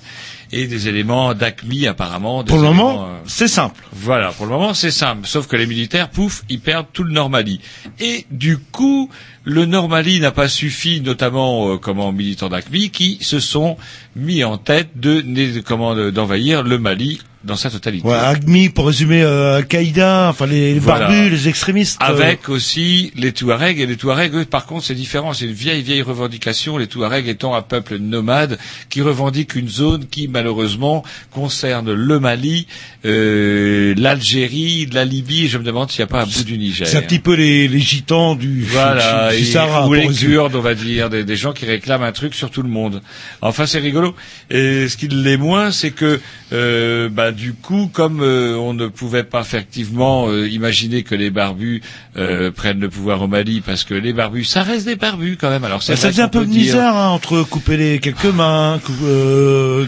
Et 0.52 0.66
des 0.66 0.88
éléments 0.88 1.34
d'ACMI 1.34 1.86
apparemment. 1.88 2.42
des 2.42 2.48
Pour 2.50 2.58
le 2.58 2.66
éléments, 2.66 2.92
moment, 2.92 3.06
euh, 3.06 3.18
c'est 3.26 3.48
simple. 3.48 3.82
voilà, 3.92 4.30
pour 4.30 4.46
le 4.46 4.52
moment 4.52 4.74
c'est 4.74 4.90
simple, 4.90 5.26
sauf 5.26 5.46
que 5.48 5.56
les 5.56 5.66
militaires, 5.66 6.08
pouf, 6.08 6.44
ils 6.48 6.60
perdent 6.60 6.86
tout 6.92 7.02
le 7.04 7.12
Nord 7.12 7.30
Mali. 7.30 7.60
Et 7.98 8.26
du 8.30 8.58
coup, 8.58 9.10
le 9.44 9.64
Nord 9.66 9.88
Mali 9.88 10.20
n'a 10.20 10.30
pas 10.30 10.48
suffi, 10.48 11.00
notamment 11.00 11.72
euh, 11.72 11.76
comment 11.78 12.12
militants 12.12 12.48
d'ACMI, 12.48 12.90
qui 12.90 13.18
se 13.22 13.40
sont 13.40 13.76
mis 14.14 14.44
en 14.44 14.56
tête 14.58 14.90
de, 15.00 15.20
de- 15.20 15.60
comment 15.60 15.94
de- 15.94 16.10
d'envahir 16.10 16.62
le 16.62 16.78
Mali 16.78 17.20
dans 17.46 17.56
sa 17.56 17.70
totalité. 17.70 18.06
Ouais, 18.06 18.14
Agmi, 18.16 18.68
pour 18.68 18.86
résumer, 18.88 19.22
euh, 19.22 19.56
Al-Qaïda, 19.56 20.28
enfin 20.28 20.46
les, 20.46 20.74
les 20.74 20.78
Voilà. 20.80 21.06
barbus, 21.08 21.30
les 21.30 21.48
extrémistes. 21.48 21.98
euh, 22.02 22.06
Avec 22.06 22.48
aussi 22.48 23.12
les 23.16 23.32
Touaregs. 23.32 23.80
Et 23.80 23.86
les 23.86 23.96
Touaregs, 23.96 24.34
eux, 24.34 24.44
par 24.44 24.66
contre, 24.66 24.84
c'est 24.84 24.94
différent. 24.94 25.32
C'est 25.32 25.46
une 25.46 25.52
vieille, 25.52 25.82
vieille 25.82 26.02
revendication. 26.02 26.76
Les 26.76 26.86
Touaregs 26.88 27.28
étant 27.28 27.54
un 27.54 27.62
peuple 27.62 27.96
nomade 27.98 28.58
qui 28.90 29.00
revendique 29.02 29.54
une 29.54 29.68
zone 29.68 30.06
qui, 30.10 30.28
malheureusement, 30.28 31.04
concerne 31.30 31.92
le 31.92 32.20
Mali, 32.20 32.66
euh, 33.04 33.94
l'Algérie, 33.96 34.86
la 34.92 35.04
Libye. 35.04 35.48
Je 35.48 35.58
me 35.58 35.64
demande 35.64 35.90
s'il 35.90 36.00
n'y 36.00 36.04
a 36.04 36.12
pas 36.12 36.22
un 36.22 36.26
bout 36.26 36.44
du 36.44 36.58
Niger. 36.58 36.86
c'est 36.86 36.96
un 36.96 37.02
petit 37.02 37.18
peu 37.18 37.34
les, 37.34 37.68
les 37.68 37.78
gitans 37.80 38.34
du, 38.34 38.64
Voilà, 38.64 39.34
du, 39.36 39.44
Sahara. 39.44 39.86
ou 39.88 39.94
les. 39.94 40.06
Kurdes, 40.08 40.54
on 40.56 40.60
va 40.60 40.74
dire, 40.74 41.10
des, 41.10 41.24
des 41.24 41.36
gens 41.36 41.52
qui 41.52 41.66
réclament 41.66 42.02
un 42.02 42.12
truc 42.12 42.34
sur 42.34 42.50
tout 42.50 42.62
le 42.62 42.68
monde. 42.68 43.02
Enfin, 43.42 43.66
c'est 43.66 43.78
rigolo. 43.78 44.14
Et 44.50 44.88
ce 44.88 44.96
qui 44.96 45.08
l'est 45.08 45.36
moins, 45.36 45.70
c'est 45.70 45.90
que, 45.90 46.20
euh, 46.52 47.08
bah, 47.08 47.32
du 47.36 47.52
coup, 47.52 47.88
comme 47.92 48.20
euh, 48.22 48.56
on 48.56 48.72
ne 48.74 48.88
pouvait 48.88 49.22
pas 49.22 49.42
effectivement 49.42 50.28
euh, 50.28 50.48
imaginer 50.48 51.02
que 51.02 51.14
les 51.14 51.30
barbus 51.30 51.82
euh, 52.16 52.50
prennent 52.50 52.80
le 52.80 52.88
pouvoir 52.88 53.22
au 53.22 53.28
Mali, 53.28 53.60
parce 53.60 53.84
que 53.84 53.94
les 53.94 54.12
barbus, 54.12 54.44
ça 54.44 54.62
reste 54.62 54.86
des 54.86 54.96
barbus 54.96 55.36
quand 55.40 55.50
même. 55.50 55.64
Alors, 55.64 55.82
ça 55.82 55.94
faisait 55.96 56.22
un 56.22 56.28
peu 56.28 56.44
de 56.44 56.50
misère 56.50 56.94
hein, 56.96 57.08
entre 57.10 57.42
couper 57.42 57.76
les 57.76 57.98
quelques 58.00 58.24
mains, 58.24 58.80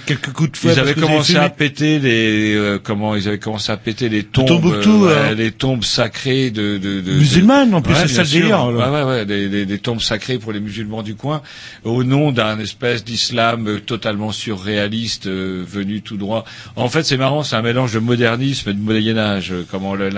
quelques 0.06 0.32
coups 0.32 0.52
de 0.52 0.56
fouet. 0.56 0.72
Ils 0.74 0.80
avaient 0.80 0.94
commencé 0.94 1.36
à 1.36 1.48
péter 1.48 1.98
les 1.98 2.78
comment 2.84 3.16
ils 3.16 3.26
avaient 3.26 3.38
commencé 3.38 3.72
à 3.72 3.76
péter 3.76 4.08
les 4.08 4.22
tombes 4.22 4.46
Tombouctou, 4.46 5.06
hein. 5.06 5.30
ouais, 5.30 5.34
les 5.34 5.50
tombes 5.50 5.84
sacrées 5.84 6.50
de, 6.50 6.78
de, 6.78 7.00
de 7.00 7.12
Musulmanes, 7.12 7.74
en 7.74 7.82
plus, 7.82 7.94
Ouais, 7.94 8.06
c'est 8.06 8.14
ça 8.14 8.22
le 8.22 8.28
délire. 8.28 8.64
Ouais, 8.66 9.24
des, 9.24 9.48
des, 9.48 9.66
des 9.66 9.78
tombes 9.78 10.00
sacrées 10.00 10.38
pour 10.38 10.52
les 10.52 10.60
musulmans 10.60 11.02
du 11.02 11.14
coin 11.14 11.42
au 11.84 12.04
nom 12.04 12.30
d'un 12.32 12.58
espèce 12.58 13.04
d'islam 13.04 13.80
totalement 13.86 14.32
surréaliste 14.32 15.26
venu 15.28 16.02
tout 16.02 16.16
droit. 16.16 16.44
En 16.76 16.88
fait, 16.88 17.02
c'est 17.04 17.16
marrant, 17.16 17.37
c'est 17.42 17.56
un 17.56 17.62
mélange 17.62 17.92
de 17.92 17.98
modernisme 17.98 18.70
et 18.70 18.74
de 18.74 18.78
Moyen 18.80 19.16
Âge, 19.18 19.52
euh, 19.52 19.64
comment 19.70 19.94
le- 19.94 20.10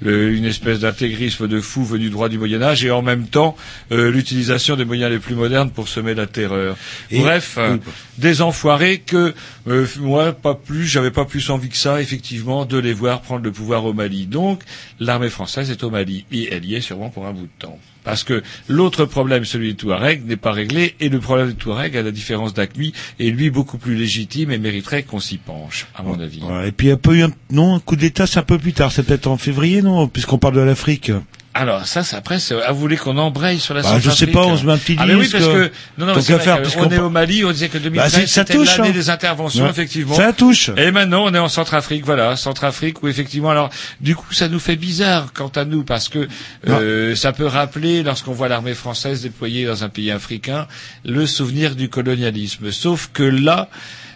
le- 0.00 0.32
une 0.32 0.44
espèce 0.44 0.80
d'intégrisme 0.80 1.48
de 1.48 1.60
fou 1.60 1.84
venu 1.84 2.10
droit 2.10 2.28
du 2.28 2.38
Moyen 2.38 2.62
Âge 2.62 2.84
et 2.84 2.90
en 2.90 3.02
même 3.02 3.26
temps 3.26 3.56
euh, 3.92 4.10
l'utilisation 4.10 4.76
des 4.76 4.84
moyens 4.84 5.10
les 5.10 5.18
plus 5.18 5.34
modernes 5.34 5.70
pour 5.70 5.88
semer 5.88 6.14
la 6.14 6.26
terreur. 6.26 6.76
Et- 7.10 7.20
Bref, 7.20 7.56
euh, 7.58 7.76
des 8.18 8.42
enfoirés 8.42 8.98
que 8.98 9.34
euh, 9.68 9.86
moi 10.00 10.32
pas 10.32 10.54
plus, 10.54 10.86
j'avais 10.86 11.10
pas 11.10 11.24
plus 11.24 11.50
envie 11.50 11.68
que 11.68 11.76
ça 11.76 12.00
effectivement 12.00 12.64
de 12.64 12.78
les 12.78 12.92
voir 12.92 13.20
prendre 13.22 13.44
le 13.44 13.52
pouvoir 13.52 13.84
au 13.84 13.92
Mali. 13.92 14.26
Donc 14.26 14.62
l'armée 15.00 15.30
française 15.30 15.70
est 15.70 15.82
au 15.84 15.90
Mali 15.90 16.24
et 16.32 16.48
elle 16.52 16.64
y 16.64 16.74
est 16.74 16.80
sûrement 16.80 17.10
pour 17.10 17.26
un 17.26 17.32
bout 17.32 17.42
de 17.42 17.48
temps. 17.58 17.78
Parce 18.06 18.22
que 18.22 18.44
l'autre 18.68 19.04
problème, 19.04 19.44
celui 19.44 19.70
des 19.70 19.74
Touaregs, 19.74 20.24
n'est 20.24 20.36
pas 20.36 20.52
réglé 20.52 20.94
et 21.00 21.08
le 21.08 21.18
problème 21.18 21.48
des 21.48 21.54
Touaregs, 21.54 21.96
à 21.96 22.02
la 22.02 22.12
différence 22.12 22.54
d'Acmi, 22.54 22.92
est 23.18 23.30
lui 23.30 23.50
beaucoup 23.50 23.78
plus 23.78 23.96
légitime 23.96 24.52
et 24.52 24.58
mériterait 24.58 25.02
qu'on 25.02 25.18
s'y 25.18 25.38
penche, 25.38 25.88
à 25.92 26.04
mon 26.04 26.20
avis. 26.20 26.40
Ouais, 26.40 26.68
et 26.68 26.72
puis 26.72 26.86
il 26.86 26.90
y 26.90 26.92
a 26.92 26.96
pas 26.96 27.12
eu 27.14 27.22
un, 27.22 27.32
non, 27.50 27.74
un 27.74 27.80
coup 27.80 27.96
d'État, 27.96 28.28
c'est 28.28 28.38
un 28.38 28.44
peu 28.44 28.58
plus 28.58 28.74
tard, 28.74 28.92
c'est 28.92 29.02
peut-être 29.02 29.26
en 29.26 29.36
février, 29.36 29.82
non, 29.82 30.06
puisqu'on 30.06 30.38
parle 30.38 30.54
de 30.54 30.60
l'Afrique. 30.60 31.10
Alors 31.58 31.86
ça, 31.86 32.02
c'est 32.02 32.16
après, 32.16 32.38
c'est- 32.38 32.54
ah, 32.66 32.72
vous 32.72 32.80
voulez 32.80 32.96
qu'on 32.98 33.16
embraye 33.16 33.58
sur 33.58 33.72
la 33.72 33.82
Bah, 33.82 33.98
je 33.98 34.10
sais 34.10 34.26
pas, 34.26 34.40
on 34.44 34.56
se 34.56 34.64
met 34.66 34.72
un 34.72 34.78
petit 34.78 34.96
Ah 34.98 35.06
mais 35.06 35.14
oui, 35.14 35.22
disque, 35.22 35.32
parce 35.38 35.46
que 35.46 35.70
non, 35.96 36.06
non, 36.06 36.12
vrai 36.12 36.38
faire, 36.38 36.60
puisqu'on 36.60 36.86
on 36.86 36.90
est 36.90 36.98
au 36.98 37.08
Mali, 37.08 37.44
on 37.44 37.50
disait 37.50 37.68
que 37.68 37.78
2013 37.78 38.12
Bah, 38.12 38.20
ça 38.26 38.26
c'était 38.44 38.58
l'année 38.58 38.88
hein. 38.90 38.92
des 38.92 39.08
interventions, 39.10 39.64
Ouais. 39.64 39.70
effectivement. 39.70 40.14
Ça 40.14 40.32
touche. 40.34 40.70
Et 40.76 40.90
maintenant, 40.90 41.24
on 41.24 41.32
est 41.34 41.38
en 41.38 41.48
Centrafrique, 41.48 42.04
voilà, 42.04 42.36
Centrafrique 42.36 43.02
où 43.02 43.08
effectivement, 43.08 43.50
alors, 43.50 43.70
du 44.00 44.14
coup, 44.14 44.32
ça 44.34 44.48
nous 44.48 44.58
fait 44.60 44.76
bizarre 44.76 45.32
quant 45.32 45.50
à 45.56 45.64
nous 45.64 45.82
parce 45.82 46.08
que 46.10 46.28
euh, 46.68 47.14
ça 47.16 47.32
peut 47.32 47.46
rappeler, 47.46 48.02
lorsqu'on 48.02 48.32
voit 48.32 48.48
l'armée 48.48 48.74
française 48.74 49.22
déployée 49.22 49.64
dans 49.66 49.82
un 49.82 49.88
pays 49.88 50.10
africain, 50.10 50.66
le 51.04 51.26
souvenir 51.26 51.74
du 51.74 51.88
colonialisme. 51.88 52.70
Sauf 52.70 53.08
que 53.12 53.22
là, 53.22 53.68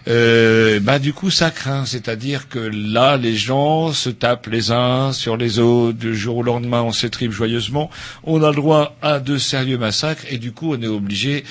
euh, 0.07 0.79
bah 0.79 0.99
du 0.99 1.13
coup 1.13 1.29
ça 1.29 1.51
craint, 1.51 1.85
c'est-à-dire 1.85 2.49
que 2.49 2.59
là 2.59 3.17
les 3.17 3.35
gens 3.35 3.93
se 3.93 4.09
tapent 4.09 4.47
les 4.47 4.71
uns 4.71 5.13
sur 5.13 5.37
les 5.37 5.59
autres, 5.59 5.97
du 5.97 6.15
jour 6.15 6.37
au 6.37 6.43
lendemain 6.43 6.81
on 6.81 6.91
s'étripe 6.91 7.31
joyeusement, 7.31 7.89
on 8.23 8.41
a 8.43 8.49
le 8.49 8.55
droit 8.55 8.95
à 9.01 9.19
de 9.19 9.37
sérieux 9.37 9.77
massacres. 9.77 10.23
Et 10.29 10.37
du 10.37 10.51
coup 10.51 10.73
on 10.73 10.81
est 10.81 10.87
obligé 10.87 11.43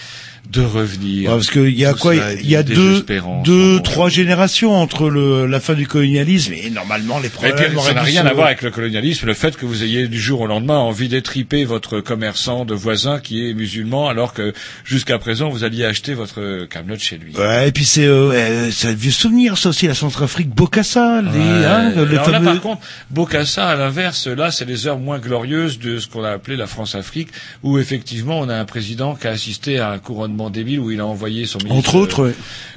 de 0.51 0.63
revenir. 0.63 1.31
Ouais, 1.31 1.37
parce 1.37 1.51
qu'il 1.51 1.79
y 1.79 1.85
a 1.85 1.93
Tout 1.93 1.99
quoi 2.01 2.15
Il 2.17 2.49
y 2.49 2.57
a 2.57 2.63
deux, 2.63 3.05
deux, 3.45 3.81
trois 3.83 4.09
générations 4.09 4.75
entre 4.75 5.09
le, 5.09 5.47
la 5.47 5.61
fin 5.61 5.75
du 5.75 5.87
colonialisme 5.87 6.53
et 6.55 6.71
normalement 6.71 7.21
les 7.21 7.27
Et 7.27 7.31
problèmes. 7.31 7.73
puis, 7.73 7.81
ça 7.81 7.95
n'a 7.95 8.03
rien 8.03 8.23
se- 8.23 8.27
à 8.29 8.33
voir 8.33 8.47
avec 8.47 8.63
le 8.63 8.71
colonialisme, 8.71 9.27
le 9.27 9.35
fait 9.35 9.57
que 9.57 9.65
vous 9.67 9.85
ayez 9.85 10.09
du 10.09 10.21
jour 10.21 10.41
au 10.41 10.47
lendemain 10.47 10.79
envie 10.79 11.09
d'étriper 11.09 11.65
votre 11.65 12.01
commerçant 12.01 12.65
de 12.65 12.75
voisin 12.75 13.21
qui 13.21 13.49
est 13.49 13.55
musulman, 13.55 14.09
alors 14.09 14.33
que 14.35 14.53
jusqu'à 14.85 15.19
présent 15.19 15.49
vous 15.51 15.63
alliez 15.63 15.85
acheter 15.85 16.15
votre 16.15 16.65
camelote 16.67 17.01
chez 17.01 17.17
lui. 17.19 17.37
Ouais, 17.37 17.69
et 17.69 17.73
puis 17.73 17.85
c'est 17.85 18.07
euh, 18.07 18.71
c'est 18.73 18.89
un 18.89 18.93
vieux 18.93 19.11
souvenir, 19.13 19.57
ça 19.59 19.69
aussi, 19.69 19.87
la 19.87 19.95
Centrafrique, 19.95 20.49
Bokassa, 20.49 21.23
les, 21.23 21.29
Ouais. 21.29 21.45
hein, 21.67 21.93
le 21.97 22.03
Alors 22.19 22.31
là, 22.31 22.39
fameux. 22.41 22.45
par 22.53 22.61
contre, 22.61 22.83
Bokassa, 23.11 23.69
à 23.69 23.77
l'inverse, 23.77 24.27
là, 24.27 24.51
c'est 24.51 24.65
les 24.65 24.87
heures 24.87 24.99
moins 24.99 25.19
glorieuses 25.19 25.79
de 25.79 25.99
ce 25.99 26.07
qu'on 26.09 26.25
a 26.25 26.31
appelé 26.31 26.57
la 26.57 26.67
France-Afrique, 26.67 27.29
où 27.63 27.79
effectivement, 27.79 28.41
on 28.41 28.49
a 28.49 28.57
un 28.57 28.65
président 28.65 29.15
qui 29.15 29.27
a 29.27 29.31
assisté 29.31 29.79
à 29.79 29.91
un 29.91 29.99
couronnement 29.99 30.30
débile, 30.51 30.81
où 30.81 30.91
il 30.91 31.01
a 31.01 31.07
envoyé 31.07 31.47
son 31.47 31.59
ministre. 31.59 31.77
Entre 31.79 31.95
autres, 31.97 32.25
ouais. 32.27 32.35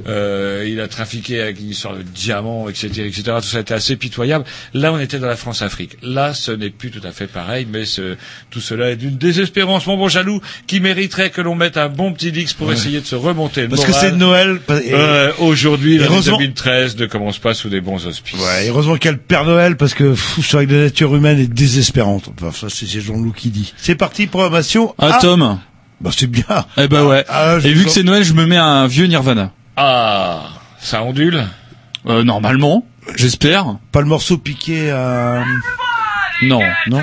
euh, 0.08 0.68
il 0.68 0.80
a 0.80 0.88
trafiqué 0.88 1.42
avec 1.42 1.60
une 1.60 1.70
histoire 1.70 1.96
de 1.96 2.02
diamants, 2.04 2.70
etc., 2.70 2.88
etc. 3.06 3.24
Tout 3.38 3.42
ça 3.48 3.60
était 3.60 3.74
assez 3.74 3.96
pitoyable. 3.96 4.46
Là, 4.74 4.92
on 4.94 5.00
était 5.00 5.20
dans 5.20 5.28
la 5.28 5.36
France-Afrique. 5.36 5.98
Là, 6.02 6.34
ce 6.34 6.52
n'est 6.52 6.70
plus 6.70 6.92
tout 6.92 7.06
à 7.06 7.12
fait 7.12 7.28
pareil, 7.28 7.68
mais 7.72 7.86
ce, 7.86 8.16
tout 8.50 8.60
cela 8.62 8.90
est 8.92 8.96
d'une 8.96 9.18
désespérance, 9.18 9.88
mon 9.88 9.98
bon 9.98 10.08
jaloux, 10.10 10.42
qui 10.68 10.80
mériterait 10.80 11.30
que 11.30 11.42
l'on 11.42 11.56
mette 11.56 11.78
un 11.78 11.90
bon 11.90 12.12
petit 12.14 12.32
Dix 12.32 12.54
pour 12.54 12.68
Ouais. 12.68 12.74
essayer 12.74 13.00
de 13.02 13.06
se 13.06 13.16
remonter 13.16 13.62
le 13.64 13.68
Parce 13.70 13.86
que 13.86 13.92
c'est 13.94 14.12
Noël. 14.14 14.60
Euh, 14.70 15.32
Aujourd'hui, 15.40 15.98
l'année 15.98 16.10
heureusement- 16.12 16.38
2013 16.38 16.98
ne 16.98 17.06
commence 17.06 17.38
pas 17.38 17.54
sous 17.54 17.70
des 17.70 17.82
bons 17.82 18.06
auspices. 18.08 18.40
Ouais, 18.40 18.68
heureusement 18.70 18.96
qu'il 18.96 19.06
y 19.06 19.10
a 19.10 19.12
le 19.12 19.18
Père 19.18 19.46
Noël 19.46 19.78
parce 19.78 19.94
que 19.94 20.12
pff, 20.12 20.40
c'est 20.42 20.54
vrai 20.58 20.66
que 20.68 20.74
la 20.74 20.84
nature 20.86 21.16
humaine 21.16 21.40
est 21.40 21.48
désespérante. 21.54 22.30
Enfin, 22.40 22.52
ça 22.52 22.68
c'est 22.70 22.86
c'est 22.86 23.02
Jean-Loup 23.02 23.34
qui 23.34 23.50
dit. 23.50 23.74
C'est 23.78 23.96
parti, 23.96 24.28
programmation. 24.28 24.94
Ah, 24.98 25.18
Tom. 25.22 25.60
Bah 26.02 26.11
c'est 26.15 26.28
bien. 26.28 26.44
Eh 26.78 26.88
ben 26.88 27.03
ouais. 27.06 27.26
Ah, 27.30 27.56
Et 27.64 27.72
vu 27.72 27.76
sens- 27.78 27.86
que 27.86 27.90
c'est 27.91 28.03
Noël, 28.03 28.24
je 28.24 28.34
me 28.34 28.45
mets 28.45 28.57
un 28.57 28.88
vieux 28.88 29.06
Nirvana. 29.06 29.52
Ah, 29.78 30.44
ça 30.80 31.02
ondule 31.03 31.44
euh, 32.07 32.24
Normalement, 32.24 32.86
j'espère. 33.15 33.78
Pas 33.91 34.02
le 34.02 34.07
morceau 34.07 34.38
piqué 34.38 34.91
à... 34.91 35.44
Non, 36.41 36.60
non. 36.88 37.02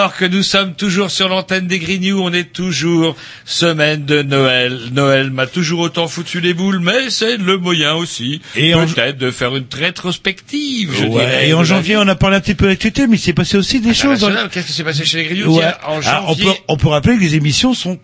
Alors 0.00 0.16
que 0.16 0.24
nous 0.24 0.42
sommes 0.42 0.72
toujours 0.74 1.10
sur 1.10 1.28
l'antenne 1.28 1.66
des 1.66 1.78
Grignoux, 1.78 2.20
on 2.22 2.32
est 2.32 2.52
toujours 2.52 3.16
semaine 3.44 4.06
de 4.06 4.22
Noël. 4.22 4.78
Noël 4.92 5.30
m'a 5.30 5.46
toujours 5.46 5.80
autant 5.80 6.08
foutu 6.08 6.40
les 6.40 6.54
boules, 6.54 6.78
mais 6.80 7.10
c'est 7.10 7.36
le 7.36 7.58
moyen 7.58 7.94
aussi, 7.94 8.40
Et 8.56 8.74
en- 8.74 8.86
peut-être 8.86 9.18
de 9.18 9.30
faire 9.30 9.54
une 9.56 9.66
rétrospective, 9.70 10.90
je 10.96 11.02
Ouais, 11.04 11.08
dirais. 11.10 11.48
et 11.48 11.52
en 11.54 11.60
de 11.60 11.64
janvier, 11.64 11.96
vie 11.96 12.00
on 12.02 12.08
a 12.08 12.14
parlé 12.14 12.36
un 12.36 12.40
petit 12.40 12.54
peu 12.54 12.66
d'actualité, 12.66 13.06
mais 13.06 13.16
il 13.16 13.20
s'est 13.20 13.32
passé 13.34 13.58
aussi 13.58 13.80
des 13.80 13.92
choses. 13.92 14.00
dans- 14.20 14.26
internationale. 14.28 14.50
Qu'est-ce 14.50 14.66
qui 14.68 14.72
s'est 14.72 14.84
passé 14.84 15.04
chez 15.04 15.18
les 15.18 15.24
Grignoux 15.24 15.58
Ouais. 15.58 15.64
Ah, 15.64 15.90
on, 15.92 16.00
janvier, 16.00 16.44
peut, 16.46 16.50
on 16.68 16.76
peut 16.78 16.88
rappeler 16.88 17.16
que 17.16 17.20
les 17.20 17.34
émissions 17.34 17.74
sont 17.74 17.98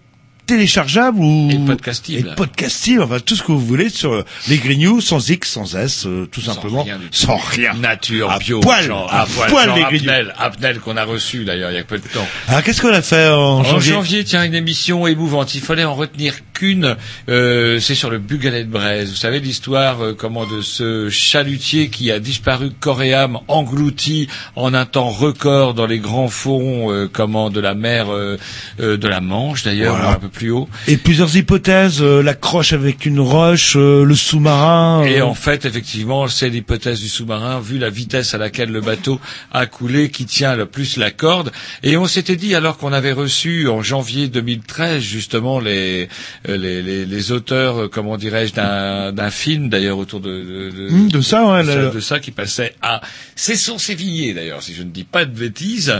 téléchargeables 0.47 1.19
ou 1.21 1.51
Et 1.51 1.59
podcastibles. 1.59 2.31
et 2.33 2.35
podcastibles, 2.35 3.03
enfin 3.03 3.19
tout 3.21 3.35
ce 3.37 3.43
que 3.43 3.53
vous 3.53 3.61
voulez 3.65 3.89
sur 3.89 4.13
euh, 4.15 4.25
les 4.49 4.59
Grignoux 4.59 5.01
sans 5.01 5.29
X, 5.29 5.51
sans 5.51 5.75
S, 5.77 6.05
euh, 6.07 6.27
tout 6.31 6.41
simplement, 6.41 6.83
rien 6.85 6.99
sans 7.11 7.37
rien. 7.37 7.75
Nature, 7.75 8.31
À 8.31 8.39
bio, 8.39 8.61
poil, 8.61 8.85
genre, 8.85 9.13
à 9.13 9.23
à 9.23 9.27
poil, 9.27 9.51
poil, 9.51 9.67
genre 9.69 9.77
les 9.77 9.83
Grignoux. 9.85 10.09
Apnel, 10.11 10.35
Apnel 10.39 10.79
qu'on 10.81 10.97
a 10.97 11.05
reçu 11.05 11.45
d'ailleurs 11.45 11.71
il 11.71 11.75
y 11.77 11.81
a 11.81 11.85
peu 11.85 11.99
de 11.99 12.07
temps. 12.09 12.27
Alors 12.49 12.63
qu'est-ce 12.63 12.81
qu'on 12.81 12.93
a 12.93 13.03
fait 13.03 13.29
en, 13.29 13.59
En 13.59 13.65
janvier, 13.65 13.93
janvier, 13.93 14.25
tiens, 14.25 14.45
une 14.45 14.55
émission 14.55 15.07
émouvante. 15.07 15.55
Il 15.55 15.61
fallait 15.61 15.85
en 15.85 15.95
retenir 15.95 16.35
qu'une. 16.53 16.97
Euh, 17.29 17.81
c'est 17.81 17.95
sur 17.95 18.11
le 18.11 18.19
Bugalet 18.19 18.65
de 18.65 18.71
Braise. 18.71 19.11
Vous 19.11 19.17
savez 19.17 19.41
l'histoire, 19.41 20.03
euh, 20.03 20.15
comment 20.17 20.47
de 20.47 20.63
ce 20.63 21.09
chalutier 21.11 21.89
qui 21.91 22.11
a 22.11 22.19
disparu 22.21 22.71
âme, 23.15 23.39
englouti 23.49 24.29
en 24.55 24.75
un 24.75 24.87
temps 24.87 25.09
record 25.11 25.75
dans 25.75 25.87
les 25.87 25.99
grands 25.99 26.29
fonds, 26.29 26.91
euh, 26.93 27.09
comment 27.13 27.51
de 27.51 27.61
la 27.61 27.75
mer, 27.75 28.07
euh, 28.11 28.39
euh, 28.81 28.97
de 28.97 29.09
la 29.09 29.21
Manche 29.21 29.63
d'ailleurs, 29.65 29.97
Voilà. 29.97 30.13
un 30.13 30.15
peu 30.15 30.29
plus 30.37 30.51
haut. 30.51 30.69
Et 30.87 30.99
plusieurs 30.99 31.35
hypothèses, 31.35 32.03
euh, 32.03 32.23
la 32.23 32.35
croche 32.35 32.75
avec 32.75 33.07
une 33.07 33.21
roche, 33.21 33.75
euh, 33.77 34.05
le 34.05 34.15
sous-marin. 34.15 35.03
Et 35.05 35.21
euh, 35.21 35.27
en 35.27 35.35
fait, 35.35 35.65
effectivement, 35.65 36.29
c'est 36.29 36.51
l'hypothèse 36.51 37.01
du 37.01 37.09
sous-marin, 37.09 37.59
vu 37.59 37.79
la 37.79 37.89
vitesse 37.89 38.35
à 38.35 38.39
laquelle 38.39 38.71
le 38.71 38.83
bateau 38.83 39.19
a 39.51 39.65
coulé, 39.67 40.11
qui 40.11 40.27
tient 40.27 40.55
le 40.55 40.67
plus 40.67 40.99
la 40.99 41.11
corde. 41.11 41.51
Et 41.83 41.97
on 41.97 42.07
s'était 42.07 42.37
dit, 42.37 42.55
alors 42.55 42.77
qu'on 42.77 42.93
avait 42.93 43.13
reçu 43.13 43.67
en 43.69 43.83
janvier 43.83 44.29
2013, 44.29 45.03
justement, 45.03 45.59
les, 45.59 46.09
euh, 46.49 46.57
les, 46.59 46.83
les, 46.83 47.07
les 47.07 47.33
auteurs, 47.33 47.85
euh, 47.85 47.89
comment 47.89 48.19
dirais-je, 48.19 48.53
d'un, 48.53 49.31
film, 49.31 49.71
d'ailleurs, 49.71 49.99
autour 49.99 50.21
de, 50.21 50.29
de, 50.29 50.71
de, 50.71 51.09
de 51.11 51.21
ça, 51.23 51.47
ouais, 51.47 51.65
de, 51.65 51.95
de 51.95 52.01
ça 52.01 52.21
qui 52.21 52.31
passait 52.31 52.75
à 52.83 53.01
Cesson 53.35 53.79
Sévigné, 53.79 54.35
d'ailleurs, 54.35 54.63
si 54.63 54.75
je 54.75 54.83
ne 54.83 54.91
dis 54.91 55.05
pas 55.05 55.25
de 55.25 55.37
bêtises. 55.37 55.95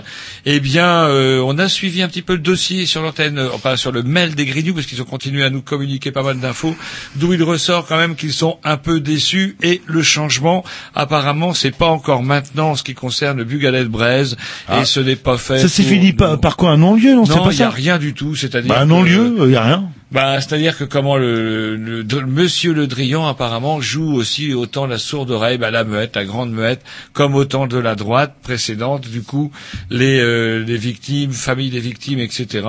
Eh 0.45 0.61
bien, 0.61 1.05
euh, 1.09 1.41
on 1.45 1.59
a 1.59 1.69
suivi 1.69 2.03
un 2.03 2.09
petit 2.09 2.23
peu 2.23 2.35
le 2.35 2.41
dossier 2.41 2.85
sur 2.87 3.03
l'antenne, 3.03 3.41
enfin, 3.53 3.77
sur 3.77 3.93
le 3.93 4.03
mail 4.03 4.26
officiel 4.27 4.35
des 4.35 4.45
Grignoux, 4.47 4.75
parce 4.75 4.87
qu'ils 4.87 5.01
ont 5.03 5.07
continué 5.07 5.45
à 5.45 5.51
nous 5.51 5.63
communiquer 5.63 6.11
pas 6.11 6.23
mal 6.23 6.39
d'infos, 6.41 6.75
d'où 7.17 7.33
il 7.33 7.43
ressort 7.43 7.87
quand 7.87 7.97
même 7.97 8.17
qu'ils 8.17 8.33
sont 8.33 8.59
un 8.65 8.77
peu 8.77 9.01
déçus 9.01 9.57
et 9.63 9.83
le 9.87 10.03
changement, 10.03 10.65
apparemment, 10.95 11.55
c'est 11.55 11.71
pas 11.71 11.87
encore 11.89 12.23
maintenant 12.23 12.71
en 12.71 12.75
ce 12.77 12.83
qui 12.83 12.95
concerne 12.95 13.39
le 13.39 13.45
Bugalet 13.45 13.83
de 13.85 13.89
Braise 13.89 14.37
Ah. 14.69 14.81
et 14.81 14.85
ce 14.85 15.01
n'est 15.01 15.17
pas 15.17 15.39
fait. 15.39 15.59
Ça 15.59 15.69
s'est 15.69 15.83
fini 15.83 16.13
par, 16.13 16.41
par 16.41 16.57
quoi 16.57 16.71
un 16.71 16.77
non-lieu 16.77 17.15
non, 17.15 17.25
c'est 17.25 17.35
pas 17.35 17.53
il 17.53 17.57
n'y 17.59 17.63
a 17.63 17.71
rien 17.71 17.99
du 17.99 18.15
tout, 18.15 18.35
c'est-à-dire. 18.35 18.73
Bah 18.75 18.81
un 18.81 18.87
non-lieu, 18.87 19.37
il 19.45 19.51
y 19.53 19.57
a 19.57 19.63
rien. 19.63 19.91
Bah, 20.13 20.41
c'est-à-dire 20.41 20.77
que 20.79 20.85
comment 20.85 21.17
le, 21.17 21.77
le, 21.77 22.03
le- 22.03 22.27
Monsieur 22.27 22.73
Le 22.73 22.87
Drian 22.87 23.27
apparemment 23.27 23.81
joue 23.81 24.13
aussi 24.15 24.55
autant 24.55 24.87
la 24.87 24.99
sourde 24.99 25.31
oreille, 25.31 25.59
bah, 25.59 25.71
la 25.71 25.85
muette, 25.85 26.15
la 26.17 26.25
grande 26.25 26.53
muette, 26.53 26.83
comme 27.13 27.35
autant 27.35 27.67
de 27.67 27.79
la 27.79 27.95
droite 27.95 28.35
précédente. 28.43 29.09
Du 29.09 29.23
coup, 29.23 29.51
les, 29.91 30.21
euh, 30.21 30.63
les 30.65 30.77
victimes, 30.77 31.33
familles 31.33 31.71
des 31.71 31.81
victimes, 31.81 32.19
etc., 32.21 32.67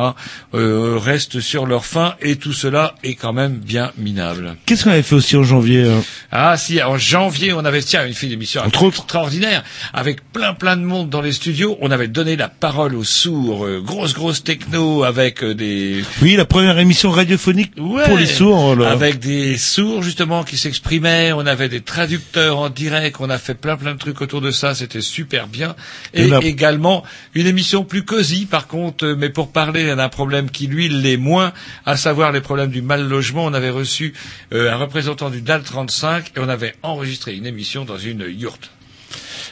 euh, 0.53 0.97
restent 0.97 1.39
sur 1.39 1.65
leur 1.65 1.85
faim 1.85 2.15
et 2.21 2.37
tout 2.37 2.53
cela 2.53 2.95
est 3.03 3.15
quand 3.15 3.33
même 3.33 3.53
bien 3.57 3.91
minable. 3.97 4.55
Qu'est-ce 4.65 4.85
qu'on 4.85 4.91
avait 4.91 5.03
fait 5.03 5.15
aussi 5.15 5.35
en 5.37 5.43
janvier 5.43 5.83
euh 5.83 5.99
Ah 6.31 6.55
si, 6.57 6.81
en 6.81 6.97
janvier, 6.97 7.53
on 7.53 7.65
avait 7.65 7.81
tiens 7.81 8.05
une 8.07 8.13
fille 8.13 8.29
d'émission 8.29 8.61
extraordinaire 8.65 9.63
avec 9.93 10.31
plein 10.31 10.53
plein 10.53 10.75
de 10.77 10.81
monde 10.83 11.09
dans 11.09 11.21
les 11.21 11.31
studios. 11.33 11.77
On 11.81 11.91
avait 11.91 12.07
donné 12.07 12.35
la 12.35 12.47
parole 12.49 12.95
aux 12.95 13.03
sourds, 13.03 13.65
euh, 13.65 13.81
grosse 13.81 14.13
grosse 14.13 14.43
techno 14.43 15.03
avec 15.03 15.43
euh, 15.43 15.53
des 15.53 16.03
Oui, 16.21 16.35
la 16.35 16.45
première 16.45 16.77
émission 16.79 17.11
radiophonique 17.31 17.71
Ouais, 17.77 18.03
pour 18.05 18.17
les 18.17 18.25
sourds. 18.25 18.75
là. 18.75 18.89
Avec 18.91 19.19
des 19.19 19.57
sourds 19.57 20.01
justement 20.01 20.43
qui 20.43 20.57
s'exprimaient, 20.57 21.33
on 21.33 21.45
avait 21.45 21.67
des 21.69 21.81
traducteurs 21.81 22.57
en 22.57 22.69
direct, 22.69 23.17
on 23.19 23.29
a 23.29 23.37
fait 23.37 23.53
plein 23.53 23.75
plein 23.75 23.93
de 23.93 23.99
trucs 23.99 24.21
autour 24.21 24.39
de 24.41 24.51
ça, 24.51 24.73
c'était 24.75 25.01
super 25.01 25.47
bien. 25.47 25.75
Et 26.13 26.29
également 26.43 27.03
une 27.35 27.47
émission 27.47 27.83
plus 27.83 28.03
cosy 28.05 28.45
par 28.45 28.67
contre, 28.67 29.05
euh, 29.05 29.15
mais 29.17 29.29
pour 29.29 29.51
parler 29.51 29.93
d'un 29.95 30.09
problème 30.09 30.49
qui 30.49 30.67
lui 30.67 30.87
l'est 30.87 31.17
moins, 31.17 31.51
à 31.85 31.97
savoir 31.97 32.31
les 32.31 32.41
problèmes 32.41 32.71
du 32.71 32.81
mal 32.81 33.07
logement, 33.07 33.45
on 33.45 33.53
avait 33.53 33.69
reçu 33.69 34.13
euh, 34.53 34.71
un 34.71 34.75
représentant 34.77 35.29
du 35.29 35.41
DAL 35.41 35.63
35 35.63 36.31
et 36.35 36.39
on 36.39 36.49
avait 36.49 36.75
enregistré 36.83 37.35
une 37.35 37.45
émission 37.45 37.83
dans 37.85 37.97
une 37.97 38.25
yourte. 38.29 38.71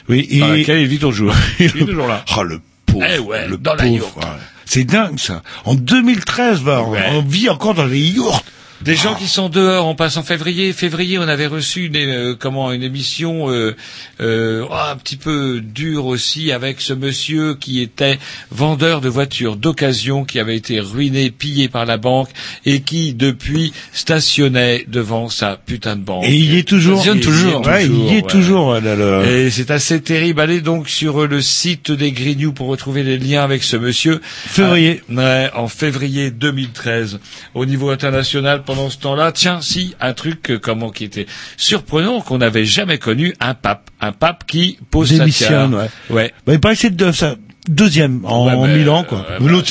Oui, 0.08 0.26
Dans 0.40 0.54
et- 0.54 0.58
laquelle 0.58 0.80
il 0.80 0.86
vit 0.86 0.98
toujours. 0.98 1.34
il 1.58 1.66
est 1.66 1.70
toujours 1.86 2.06
là. 2.06 2.24
Oh, 2.36 2.42
le 2.42 2.60
pauvre. 2.86 3.04
Eh 3.14 3.18
ouais, 3.18 3.48
le 3.48 3.56
dans 3.58 3.74
la 3.74 3.82
pauvre, 3.84 3.94
yourte. 3.96 4.16
ouais. 4.16 4.22
C'est 4.66 4.84
dingue, 4.84 5.18
ça. 5.18 5.42
En 5.64 5.74
2013, 5.74 6.60
va, 6.60 6.82
on- 6.82 7.18
on 7.18 7.22
vit 7.22 7.48
encore 7.48 7.72
dans 7.74 7.86
les 7.86 8.00
yourtes. 8.00 8.44
Des 8.82 8.94
gens 8.94 9.14
qui 9.14 9.26
sont 9.26 9.48
dehors, 9.48 9.86
on 9.86 9.94
passe 9.94 10.18
en 10.18 10.22
février. 10.22 10.72
Février, 10.72 11.18
on 11.18 11.22
avait 11.22 11.46
reçu 11.46 11.86
une, 11.86 11.96
euh, 11.96 12.34
comment 12.38 12.72
une 12.72 12.82
émission 12.82 13.50
euh, 13.50 13.74
euh, 14.20 14.66
oh, 14.68 14.74
un 14.74 14.96
petit 14.96 15.16
peu 15.16 15.60
dure 15.62 16.04
aussi 16.06 16.52
avec 16.52 16.82
ce 16.82 16.92
monsieur 16.92 17.54
qui 17.54 17.80
était 17.80 18.18
vendeur 18.50 19.00
de 19.00 19.08
voitures 19.08 19.56
d'occasion, 19.56 20.24
qui 20.24 20.38
avait 20.38 20.56
été 20.56 20.78
ruiné, 20.80 21.30
pillé 21.30 21.68
par 21.68 21.86
la 21.86 21.96
banque 21.96 22.28
et 22.66 22.80
qui 22.80 23.14
depuis 23.14 23.72
stationnait 23.92 24.84
devant 24.88 25.30
sa 25.30 25.56
putain 25.56 25.96
de 25.96 26.02
banque. 26.02 26.24
Et 26.26 26.34
il 26.34 26.54
y 26.54 26.58
est 26.58 26.68
toujours. 26.68 27.00
Stationne 27.00 27.20
toujours. 27.20 27.66
Ouais, 27.66 27.86
il 27.86 27.96
y 27.96 28.08
est 28.08 28.14
ouais. 28.16 28.22
toujours. 28.22 28.74
là, 28.74 28.94
là. 28.94 29.24
Et 29.24 29.50
c'est 29.50 29.70
assez 29.70 30.02
terrible. 30.02 30.40
Allez 30.40 30.60
donc 30.60 30.90
sur 30.90 31.26
le 31.26 31.40
site 31.40 31.92
des 31.92 32.12
Grignoux 32.12 32.52
pour 32.52 32.66
retrouver 32.68 33.02
les 33.02 33.16
liens 33.16 33.42
avec 33.42 33.62
ce 33.62 33.76
monsieur. 33.76 34.20
Février. 34.22 35.00
Ah, 35.08 35.14
ouais, 35.14 35.50
en 35.54 35.68
février 35.68 36.30
2013. 36.30 37.20
Au 37.54 37.64
niveau 37.64 37.88
international, 37.88 38.62
pendant 38.66 38.90
ce 38.90 38.98
temps-là, 38.98 39.32
tiens, 39.32 39.60
si, 39.62 39.94
un 40.00 40.12
truc 40.12 40.50
euh, 40.50 40.58
comment 40.58 40.90
qui 40.90 41.04
était 41.04 41.26
surprenant 41.56 42.20
qu'on 42.20 42.38
n'avait 42.38 42.64
jamais 42.66 42.98
connu, 42.98 43.34
un 43.40 43.54
pape. 43.54 43.90
Un 44.00 44.12
pape 44.12 44.44
qui 44.46 44.78
pose 44.90 45.08
sa 45.10 45.20
Démissionne, 45.20 45.70
tiare. 45.70 45.88
ouais. 46.10 46.32
Ouais. 46.46 46.58
Bah, 46.58 46.70
il 46.70 46.76
c'est 46.76 46.94
de, 46.94 47.12
ça, 47.12 47.36
deuxième 47.68 48.20
en, 48.24 48.46
Ouais, 48.46 48.52
en 48.54 48.66
mais, 48.66 48.76
Milan, 48.78 49.04
quoi. 49.04 49.26
euh, 49.30 49.38
l'autre, 49.40 49.68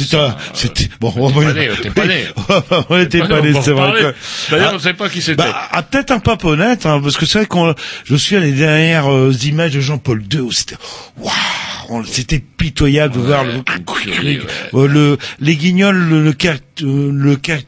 c'était, 0.53 0.89
bon, 0.99 1.13
on 1.15 1.27
va- 1.29 1.43
pas 1.43 1.53
né, 1.53 1.69
on 2.89 2.99
était 2.99 3.19
pas 3.19 3.41
né, 3.41 3.53
c'est 3.61 3.71
vrai. 3.71 4.13
D'ailleurs, 4.51 4.67
Ah, 4.69 4.71
on 4.71 4.75
ne 4.75 4.79
sait 4.79 4.93
pas 4.93 5.09
qui 5.09 5.21
c'était. 5.21 5.35
Bah, 5.43 5.67
ah, 5.71 5.83
peut-être 5.83 6.11
un 6.11 6.19
pape 6.19 6.43
honnête, 6.45 6.85
hein, 6.85 6.99
parce 7.01 7.17
que 7.17 7.25
c'est 7.25 7.39
vrai 7.39 7.47
qu'on, 7.47 7.73
je 8.03 8.15
suis 8.15 8.35
à 8.35 8.39
les 8.39 8.51
dernières 8.51 9.11
euh, 9.11 9.31
images 9.43 9.73
de 9.73 9.79
Jean-Paul 9.79 10.23
II 10.33 10.39
où 10.41 10.51
c'était, 10.51 10.75
waouh, 11.17 11.31
on- 11.89 12.03
c'était 12.03 12.39
pitoyable 12.39 13.13
de 13.15 13.19
voir 13.19 13.43
le, 13.43 13.51
euh, 14.73 14.87
le, 14.87 15.17
les 15.39 15.55
guignols 15.55 15.95
le, 15.97 16.23
le, 16.23 16.33
car- 16.33 16.55
euh, 16.81 17.11
le 17.13 17.35
car- 17.35 17.59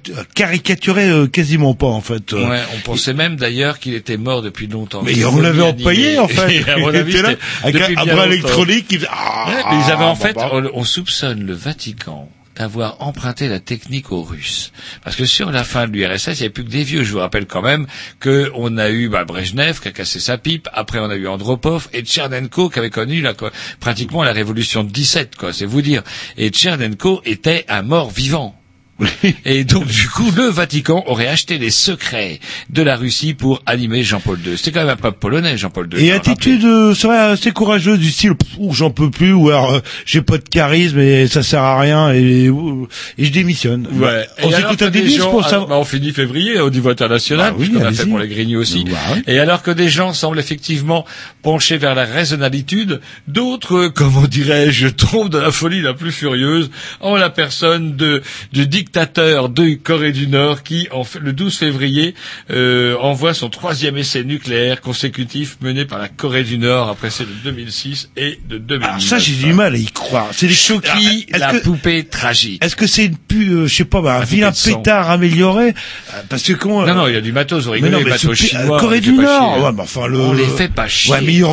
quasiment 1.31 1.73
pas, 1.73 1.87
en 1.87 2.01
fait. 2.01 2.31
Ouais, 2.33 2.61
on 2.75 2.79
pensait 2.79 3.13
même 3.13 3.35
d'ailleurs 3.35 3.79
qu'il 3.79 3.93
était 3.93 4.17
mort 4.17 4.41
depuis 4.41 4.67
longtemps. 4.67 5.01
Mais 5.03 5.23
on 5.25 5.39
l'avait 5.39 5.61
empaillé, 5.61 6.17
en 6.19 6.27
fait. 6.27 6.55
Et 6.57 6.63
Il 6.77 6.95
était 6.95 7.21
là, 7.21 7.29
avec 7.63 7.81
un 7.97 8.05
bras 8.05 8.25
électronique 8.25 8.97
ah, 9.09 9.47
ils 9.73 9.91
avaient 9.91 10.03
en 10.03 10.13
bah, 10.13 10.16
fait, 10.17 10.33
bah. 10.33 10.49
on, 10.51 10.69
on 10.73 10.83
soupçonne 10.83 11.45
le 11.45 11.53
Vatican 11.53 12.29
d'avoir 12.57 13.01
emprunté 13.01 13.47
la 13.47 13.59
technique 13.59 14.11
aux 14.11 14.23
Russes. 14.23 14.71
Parce 15.03 15.15
que 15.15 15.25
sur 15.25 15.51
la 15.51 15.63
fin 15.63 15.87
de 15.87 15.93
l'URSS, 15.93 16.27
il 16.27 16.31
n'y 16.31 16.39
avait 16.39 16.49
plus 16.49 16.63
que 16.65 16.69
des 16.69 16.83
vieux. 16.83 17.03
Je 17.03 17.11
vous 17.11 17.19
rappelle 17.19 17.45
quand 17.45 17.61
même 17.61 17.85
que 18.19 18.51
on 18.55 18.77
a 18.77 18.89
eu 18.89 19.09
bah, 19.09 19.25
Brejnev 19.25 19.79
qui 19.79 19.89
a 19.89 19.91
cassé 19.91 20.19
sa 20.19 20.37
pipe, 20.37 20.67
après 20.73 20.99
on 20.99 21.09
a 21.09 21.15
eu 21.15 21.27
Andropov 21.27 21.87
et 21.93 22.01
Tchernenko 22.01 22.69
qui 22.69 22.79
avait 22.79 22.89
connu 22.89 23.21
la, 23.21 23.33
pratiquement 23.79 24.23
la 24.23 24.33
révolution 24.33 24.83
de 24.83 24.89
17, 24.89 25.35
quoi, 25.35 25.53
c'est 25.53 25.65
vous 25.65 25.81
dire. 25.81 26.01
Et 26.37 26.49
Tchernenko 26.49 27.21
était 27.25 27.65
un 27.69 27.83
mort 27.83 28.09
vivant. 28.09 28.56
Et 29.45 29.63
donc, 29.63 29.85
du 29.87 30.07
coup, 30.09 30.31
le 30.35 30.47
Vatican 30.49 31.03
aurait 31.07 31.27
acheté 31.27 31.57
les 31.57 31.69
secrets 31.69 32.39
de 32.69 32.81
la 32.81 32.95
Russie 32.95 33.33
pour 33.33 33.61
animer 33.65 34.03
Jean-Paul 34.03 34.39
II. 34.45 34.57
C'était 34.57 34.71
quand 34.71 34.79
même 34.81 34.89
un 34.89 34.95
pape 34.95 35.19
polonais, 35.19 35.57
Jean-Paul 35.57 35.87
II. 35.93 36.03
Et 36.05 36.11
attitude, 36.11 36.63
euh, 36.65 36.93
c'est 36.95 37.07
vrai, 37.07 37.17
assez 37.19 37.51
courageuse 37.51 37.99
du 37.99 38.09
style, 38.11 38.33
j'en 38.71 38.89
peux 38.89 39.11
plus, 39.11 39.33
ou 39.33 39.49
alors, 39.49 39.73
euh, 39.75 39.79
j'ai 40.05 40.21
pas 40.21 40.37
de 40.37 40.43
charisme 40.49 40.99
et 40.99 41.27
ça 41.27 41.43
sert 41.43 41.61
à 41.61 41.79
rien 41.79 42.11
et, 42.11 42.49
ouh, 42.49 42.87
et 43.17 43.25
je 43.25 43.31
démissionne. 43.31 43.87
Ouais. 43.93 44.25
On 44.41 44.49
Et 44.49 44.55
alors 44.55 44.71
s'écoute 44.71 44.81
un 44.81 45.07
gens- 45.07 45.29
pour 45.31 45.43
savoir. 45.43 45.67
bah, 45.67 45.77
on 45.77 45.85
finit 45.85 46.11
février 46.11 46.59
au 46.59 46.69
niveau 46.69 46.89
international, 46.89 47.51
Bah 47.51 47.57
oui, 47.59 47.67
puisqu'on 47.69 47.85
a 47.85 47.91
fait 47.91 48.05
pour 48.07 48.19
les 48.19 48.27
Grignoux 48.27 48.59
aussi. 48.59 48.83
Bah 48.83 48.97
ouais. 49.13 49.21
Et 49.27 49.39
alors 49.39 49.61
que 49.61 49.71
des 49.71 49.89
gens 49.89 50.13
semblent 50.13 50.39
effectivement 50.39 51.05
pencher 51.43 51.77
vers 51.77 51.93
la 51.95 52.05
raisonnabilité, 52.05 52.85
d'autres, 53.27 53.87
comment 53.93 54.25
dirais-je, 54.25 54.87
tombent 55.11 55.29
dans 55.29 55.41
la 55.41 55.51
folie 55.51 55.81
la 55.81 55.93
plus 55.93 56.11
furieuse 56.11 56.69
en 56.99 57.15
la 57.15 57.29
personne 57.29 57.95
de, 57.95 58.21
du 58.53 58.65
dictateur 58.67 58.86
de 58.93 59.75
Corée 59.75 60.11
du 60.11 60.27
Nord 60.27 60.63
qui, 60.63 60.87
en 60.91 61.03
le 61.19 61.33
12 61.33 61.57
février, 61.57 62.15
euh, 62.51 62.95
envoie 62.99 63.33
son 63.33 63.49
troisième 63.49 63.97
essai 63.97 64.23
nucléaire 64.23 64.81
consécutif 64.81 65.57
mené 65.61 65.85
par 65.85 65.99
la 65.99 66.07
Corée 66.09 66.43
du 66.43 66.57
Nord 66.57 66.89
après 66.89 67.09
celle 67.09 67.27
de 67.27 67.51
2006 67.51 68.09
et 68.17 68.39
de 68.49 68.57
2009. 68.57 68.91
Ah, 68.95 68.99
ça, 68.99 69.19
j'ai 69.19 69.35
du 69.35 69.53
mal 69.53 69.73
à 69.75 69.77
y 69.77 69.85
croire. 69.85 70.27
C'est 70.31 70.47
des 70.47 70.53
Est-ce 70.53 71.39
la 71.39 71.51
que- 71.53 71.63
poupée 71.63 72.03
tragique. 72.05 72.63
Est-ce 72.63 72.75
que 72.75 72.87
c'est 72.87 73.05
une 73.05 73.17
pu, 73.17 73.49
euh, 73.49 73.67
je 73.67 73.75
sais 73.75 73.85
pas, 73.85 74.01
bah, 74.01 74.17
un 74.21 74.23
vilain 74.23 74.51
pétard 74.51 75.09
amélioré? 75.09 75.69
Euh, 76.13 76.21
Parce 76.29 76.43
que 76.43 76.53
comment 76.53 76.85
Non, 76.85 76.95
non, 76.95 77.07
il 77.07 77.13
y 77.13 77.17
a 77.17 77.21
du 77.21 77.31
matos, 77.31 77.65
vous 77.65 77.71
Mais 77.71 77.75
rigolez, 77.75 77.91
non, 77.91 77.97
les 77.99 78.03
mais 78.05 78.09
matos 78.11 78.37
pi- 78.39 78.47
chinois. 78.47 78.77
euh, 78.77 78.79
Corée 78.79 79.01
du 79.01 79.13
Nord. 79.13 79.63
Ouais, 79.63 79.71
mais 79.75 79.81
enfin, 79.81 80.07
le, 80.07 80.19
On 80.19 80.33
les 80.33 80.45
fait 80.45 80.69
pas 80.73 80.87
chier. 80.87 81.13
Ouais, 81.13 81.21
mais 81.21 81.33
ils, 81.33 81.45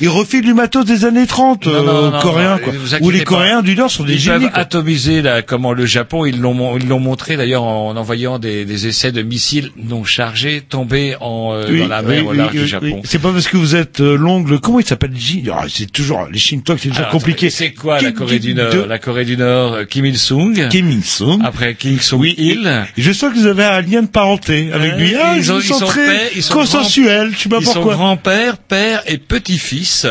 ils 0.00 0.08
refilent 0.08 0.42
du 0.44 0.54
matos 0.54 0.84
des 0.84 1.04
années 1.04 1.26
30, 1.26 1.66
Non, 1.66 1.72
euh, 1.74 1.82
non, 1.82 2.10
non, 2.10 2.20
coréens, 2.20 2.58
quoi. 2.58 2.72
inquiétez 2.72 3.18
les. 3.18 3.24
Coréens 3.24 3.62
du 3.62 3.76
Nord 3.76 3.90
sont 3.90 4.04
des 4.04 4.14
Ils 4.14 4.18
génies, 4.18 4.44
peuvent 4.44 4.52
quoi. 4.52 4.60
atomiser 4.62 5.22
là, 5.22 5.42
comment 5.42 5.72
le 5.72 5.84
Japon, 5.86 6.24
ils 6.24 6.38
l'ont 6.40 6.54
ils 6.80 6.88
l'ont 6.88 6.98
montré 7.00 7.36
d'ailleurs 7.36 7.62
en 7.62 7.96
envoyant 7.96 8.38
des, 8.38 8.64
des 8.64 8.86
essais 8.86 9.12
de 9.12 9.22
missiles 9.22 9.70
non 9.76 10.04
chargés 10.04 10.62
tombés 10.68 11.16
en, 11.20 11.52
euh, 11.54 11.66
Oui, 11.70 11.80
dans 11.80 11.88
la 11.88 12.02
mer 12.02 12.22
oui, 12.22 12.28
au 12.28 12.32
large 12.32 12.52
oui, 12.54 12.60
du 12.60 12.66
Japon. 12.66 13.00
C'est 13.04 13.18
pas 13.20 13.32
parce 13.32 13.48
que 13.48 13.56
vous 13.56 13.74
êtes 13.74 14.00
euh, 14.00 14.16
l'ongle, 14.16 14.60
comment 14.60 14.80
il 14.80 14.86
s'appelle 14.86 15.12
Ah, 15.52 15.64
C'est 15.68 15.90
toujours, 15.90 16.26
les 16.32 16.38
Shintok, 16.38 16.78
c'est 16.78 16.88
toujours 16.88 17.00
Alors, 17.06 17.12
compliqué. 17.12 17.50
C'est 17.50 17.72
quoi 17.72 17.94
la 18.00 18.10
Kim- 18.10 18.12
Corée 18.18 18.38
du 18.38 18.48
Kim- 18.48 18.56
Nord? 18.56 18.72
de- 18.74 18.82
La 18.82 18.98
Corée 18.98 19.24
du 19.24 19.36
Nord, 19.36 19.72
euh, 19.74 19.84
Kim 19.84 20.04
Il-sung? 20.06 20.68
Kim 20.68 20.90
Il-sung. 20.90 21.40
Après 21.44 21.74
Kim 21.74 21.98
Il-il. 22.22 22.86
Et 22.96 23.02
je 23.02 23.12
sens 23.12 23.32
que 23.32 23.38
vous 23.38 23.46
avez 23.46 23.64
un 23.64 23.80
lien 23.80 24.02
de 24.02 24.08
parenté 24.08 24.70
avec 24.72 24.96
lui. 24.96 25.14
Ah, 25.14 25.34
ils, 25.36 25.40
ils 25.40 25.62
sont 25.62 25.78
très 25.86 26.30
ils 26.34 26.42
sont 26.42 26.54
consensuels, 26.54 27.32
je 27.36 27.42
sais 27.42 27.48
pas 27.48 27.58
ils 27.60 27.66
sont 27.66 27.72
pourquoi. 27.74 27.94
grand-père, 27.94 28.58
père 28.58 29.02
et 29.06 29.18
petit-fils. 29.18 30.06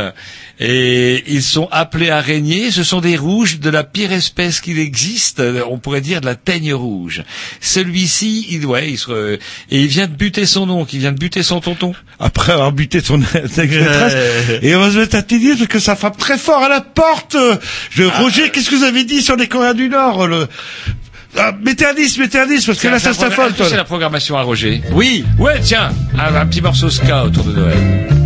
Et 0.59 1.23
ils 1.27 1.43
sont 1.43 1.67
appelés 1.71 2.09
à 2.09 2.19
régner. 2.19 2.71
Ce 2.71 2.83
sont 2.83 2.99
des 2.99 3.15
rouges 3.15 3.59
de 3.59 3.69
la 3.69 3.83
pire 3.83 4.11
espèce 4.11 4.59
qu'il 4.59 4.79
existe. 4.79 5.41
On 5.69 5.77
pourrait 5.77 6.01
dire 6.01 6.19
de 6.19 6.25
la 6.25 6.33
teigne 6.35 6.73
rouge. 6.73 7.23
Celui-ci, 7.61 8.47
il, 8.49 8.65
ouais, 8.65 8.89
il 8.89 8.97
se, 8.97 9.35
et 9.35 9.39
il 9.81 9.87
vient 9.87 10.07
de 10.07 10.15
buter 10.15 10.45
son 10.47 10.67
oncle, 10.69 10.95
il 10.95 10.99
vient 10.99 11.11
de 11.11 11.19
buter 11.19 11.43
son 11.43 11.59
tonton. 11.59 11.93
Après 12.19 12.53
avoir 12.53 12.71
buté 12.71 13.01
son 13.01 13.21
ex-maîtresse. 13.35 14.59
Et 14.63 14.75
on 14.75 14.79
va 14.79 14.91
se 14.91 14.97
mettre 14.97 15.15
à 15.15 15.21
tenir 15.21 15.55
parce 15.57 15.67
que 15.67 15.79
ça 15.79 15.95
frappe 15.95 16.17
très 16.17 16.37
fort 16.39 16.63
à 16.63 16.69
la 16.69 16.81
porte. 16.81 17.37
Je, 17.91 18.03
Roger, 18.03 18.49
qu'est-ce 18.49 18.69
que 18.71 18.75
vous 18.75 18.83
avez 18.83 19.03
dit 19.03 19.21
sur 19.21 19.35
les 19.35 19.47
Coréens 19.47 19.75
du 19.75 19.89
Nord 19.89 20.27
le... 20.27 20.47
ah, 21.37 21.51
Mettez 21.63 21.85
un 21.85 21.93
10, 21.93 22.17
mettez 22.17 22.39
un 22.39 22.47
10, 22.47 22.65
parce 22.65 22.79
que 22.79 22.87
là, 22.87 22.97
ça 22.99 23.13
s'affole. 23.13 23.49
programma- 23.53 23.69
C'est 23.69 23.77
la 23.77 23.83
programmation 23.85 24.37
à 24.37 24.41
Roger? 24.41 24.81
Oui. 24.91 25.23
Ouais, 25.37 25.59
tiens, 25.61 25.91
un, 26.17 26.33
un 26.35 26.45
petit 26.47 26.61
morceau 26.61 26.89
ska 26.89 27.25
autour 27.25 27.43
de 27.43 27.53
Noël. 27.53 28.16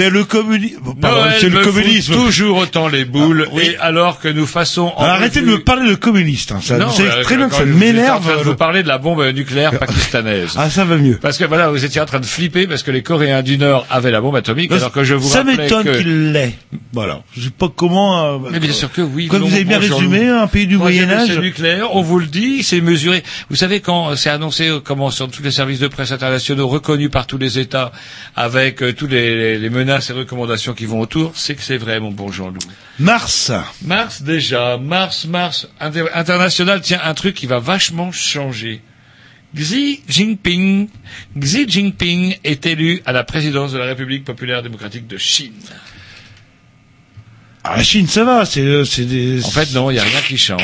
C'est 0.00 0.08
le 0.08 0.24
communisme. 0.24 0.94
C'est 1.40 1.48
le 1.48 1.60
communisme. 1.64 2.12
toujours 2.14 2.58
autant 2.58 2.88
les 2.88 3.04
boules, 3.04 3.46
Ah, 3.48 3.52
oui. 3.54 3.62
et 3.72 3.76
alors 3.78 4.20
que 4.20 4.28
nous 4.28 4.46
Alors, 4.56 5.00
arrêtez 5.00 5.40
de 5.40 5.46
me 5.46 5.58
parler 5.62 5.88
de 5.88 5.94
communiste. 5.94 6.52
Hein. 6.52 6.60
Ça, 6.62 6.78
Non, 6.78 6.86
vous 6.88 6.96
savez 6.96 7.10
euh, 7.10 7.22
très 7.22 7.36
bien 7.36 7.48
que 7.48 7.54
ça 7.54 7.64
m'énerve. 7.64 8.38
de 8.38 8.44
vous 8.44 8.54
parler 8.56 8.82
de 8.82 8.88
la 8.88 8.98
bombe 8.98 9.22
nucléaire 9.34 9.78
pakistanaise. 9.78 10.54
Ah, 10.56 10.70
ça 10.70 10.84
va 10.84 10.96
mieux. 10.96 11.18
Parce 11.20 11.38
que 11.38 11.44
voilà, 11.44 11.70
vous 11.70 11.84
étiez 11.84 12.00
en 12.00 12.06
train 12.06 12.20
de 12.20 12.26
flipper 12.26 12.66
parce 12.66 12.82
que 12.82 12.90
les 12.90 13.02
Coréens 13.02 13.42
du 13.42 13.58
Nord 13.58 13.86
avaient 13.90 14.10
la 14.10 14.20
bombe 14.20 14.36
atomique, 14.36 14.72
alors 14.72 14.92
que 14.92 15.04
je 15.04 15.14
vous 15.14 15.28
ça 15.28 15.44
m'étonne 15.44 15.84
que... 15.84 15.96
qu'il 15.98 16.32
l'ait. 16.32 16.54
Voilà. 16.92 17.20
Je 17.36 17.42
sais 17.44 17.50
pas 17.50 17.68
comment. 17.74 18.34
euh, 18.34 18.38
Mais 18.50 18.60
bien 18.60 18.72
sûr 18.72 18.90
que 18.92 19.00
oui. 19.02 19.28
Comme 19.28 19.42
vous 19.42 19.54
avez 19.54 19.64
bien 19.64 19.78
résumé, 19.78 20.28
un 20.28 20.46
pays 20.46 20.66
du 20.66 20.76
Moyen 20.76 21.10
Âge. 21.10 21.38
nucléaire, 21.38 21.94
on 21.94 22.02
vous 22.02 22.18
le 22.18 22.26
dit, 22.26 22.62
c'est 22.62 22.80
mesuré. 22.80 23.22
Vous 23.48 23.56
savez 23.56 23.80
quand 23.80 24.16
c'est 24.16 24.30
annoncé 24.30 24.68
euh, 24.68 24.80
comment 24.82 25.10
sur 25.10 25.28
tous 25.30 25.42
les 25.42 25.50
services 25.50 25.80
de 25.80 25.88
presse 25.88 26.12
internationaux 26.12 26.68
reconnus 26.68 27.10
par 27.10 27.26
tous 27.26 27.38
les 27.38 27.58
États, 27.58 27.92
avec 28.36 28.82
euh, 28.82 28.92
les- 29.08 29.58
les 29.58 29.70
menaces 29.70 30.10
et 30.10 30.12
recommandations 30.12 30.72
qui 30.74 30.86
vont 30.86 31.00
autour, 31.00 31.29
c'est 31.34 31.54
que 31.54 31.62
c'est 31.62 31.76
vrai, 31.76 32.00
mon 32.00 32.10
bon 32.10 32.30
Jean-Loup. 32.30 32.58
Mars. 32.98 33.50
Mars 33.82 34.22
déjà, 34.22 34.76
Mars, 34.76 35.24
Mars 35.26 35.68
inter- 35.80 36.06
international, 36.14 36.80
tiens, 36.80 37.00
un 37.04 37.14
truc 37.14 37.34
qui 37.34 37.46
va 37.46 37.58
vachement 37.58 38.12
changer. 38.12 38.82
Xi 39.56 40.02
Jinping, 40.08 40.88
Xi 41.38 41.68
Jinping 41.68 42.36
est 42.44 42.66
élu 42.66 43.02
à 43.04 43.12
la 43.12 43.24
présidence 43.24 43.72
de 43.72 43.78
la 43.78 43.86
République 43.86 44.24
populaire 44.24 44.62
démocratique 44.62 45.06
de 45.08 45.18
Chine. 45.18 45.52
Ah, 47.64 47.76
la 47.76 47.82
Chine, 47.82 48.06
ça 48.06 48.24
va. 48.24 48.46
C'est, 48.46 48.60
euh, 48.60 48.84
c'est 48.84 49.04
des. 49.04 49.44
En 49.44 49.50
fait, 49.50 49.72
non, 49.74 49.90
il 49.90 49.94
n'y 49.94 50.00
a 50.00 50.04
rien 50.04 50.20
qui 50.26 50.38
change. 50.38 50.62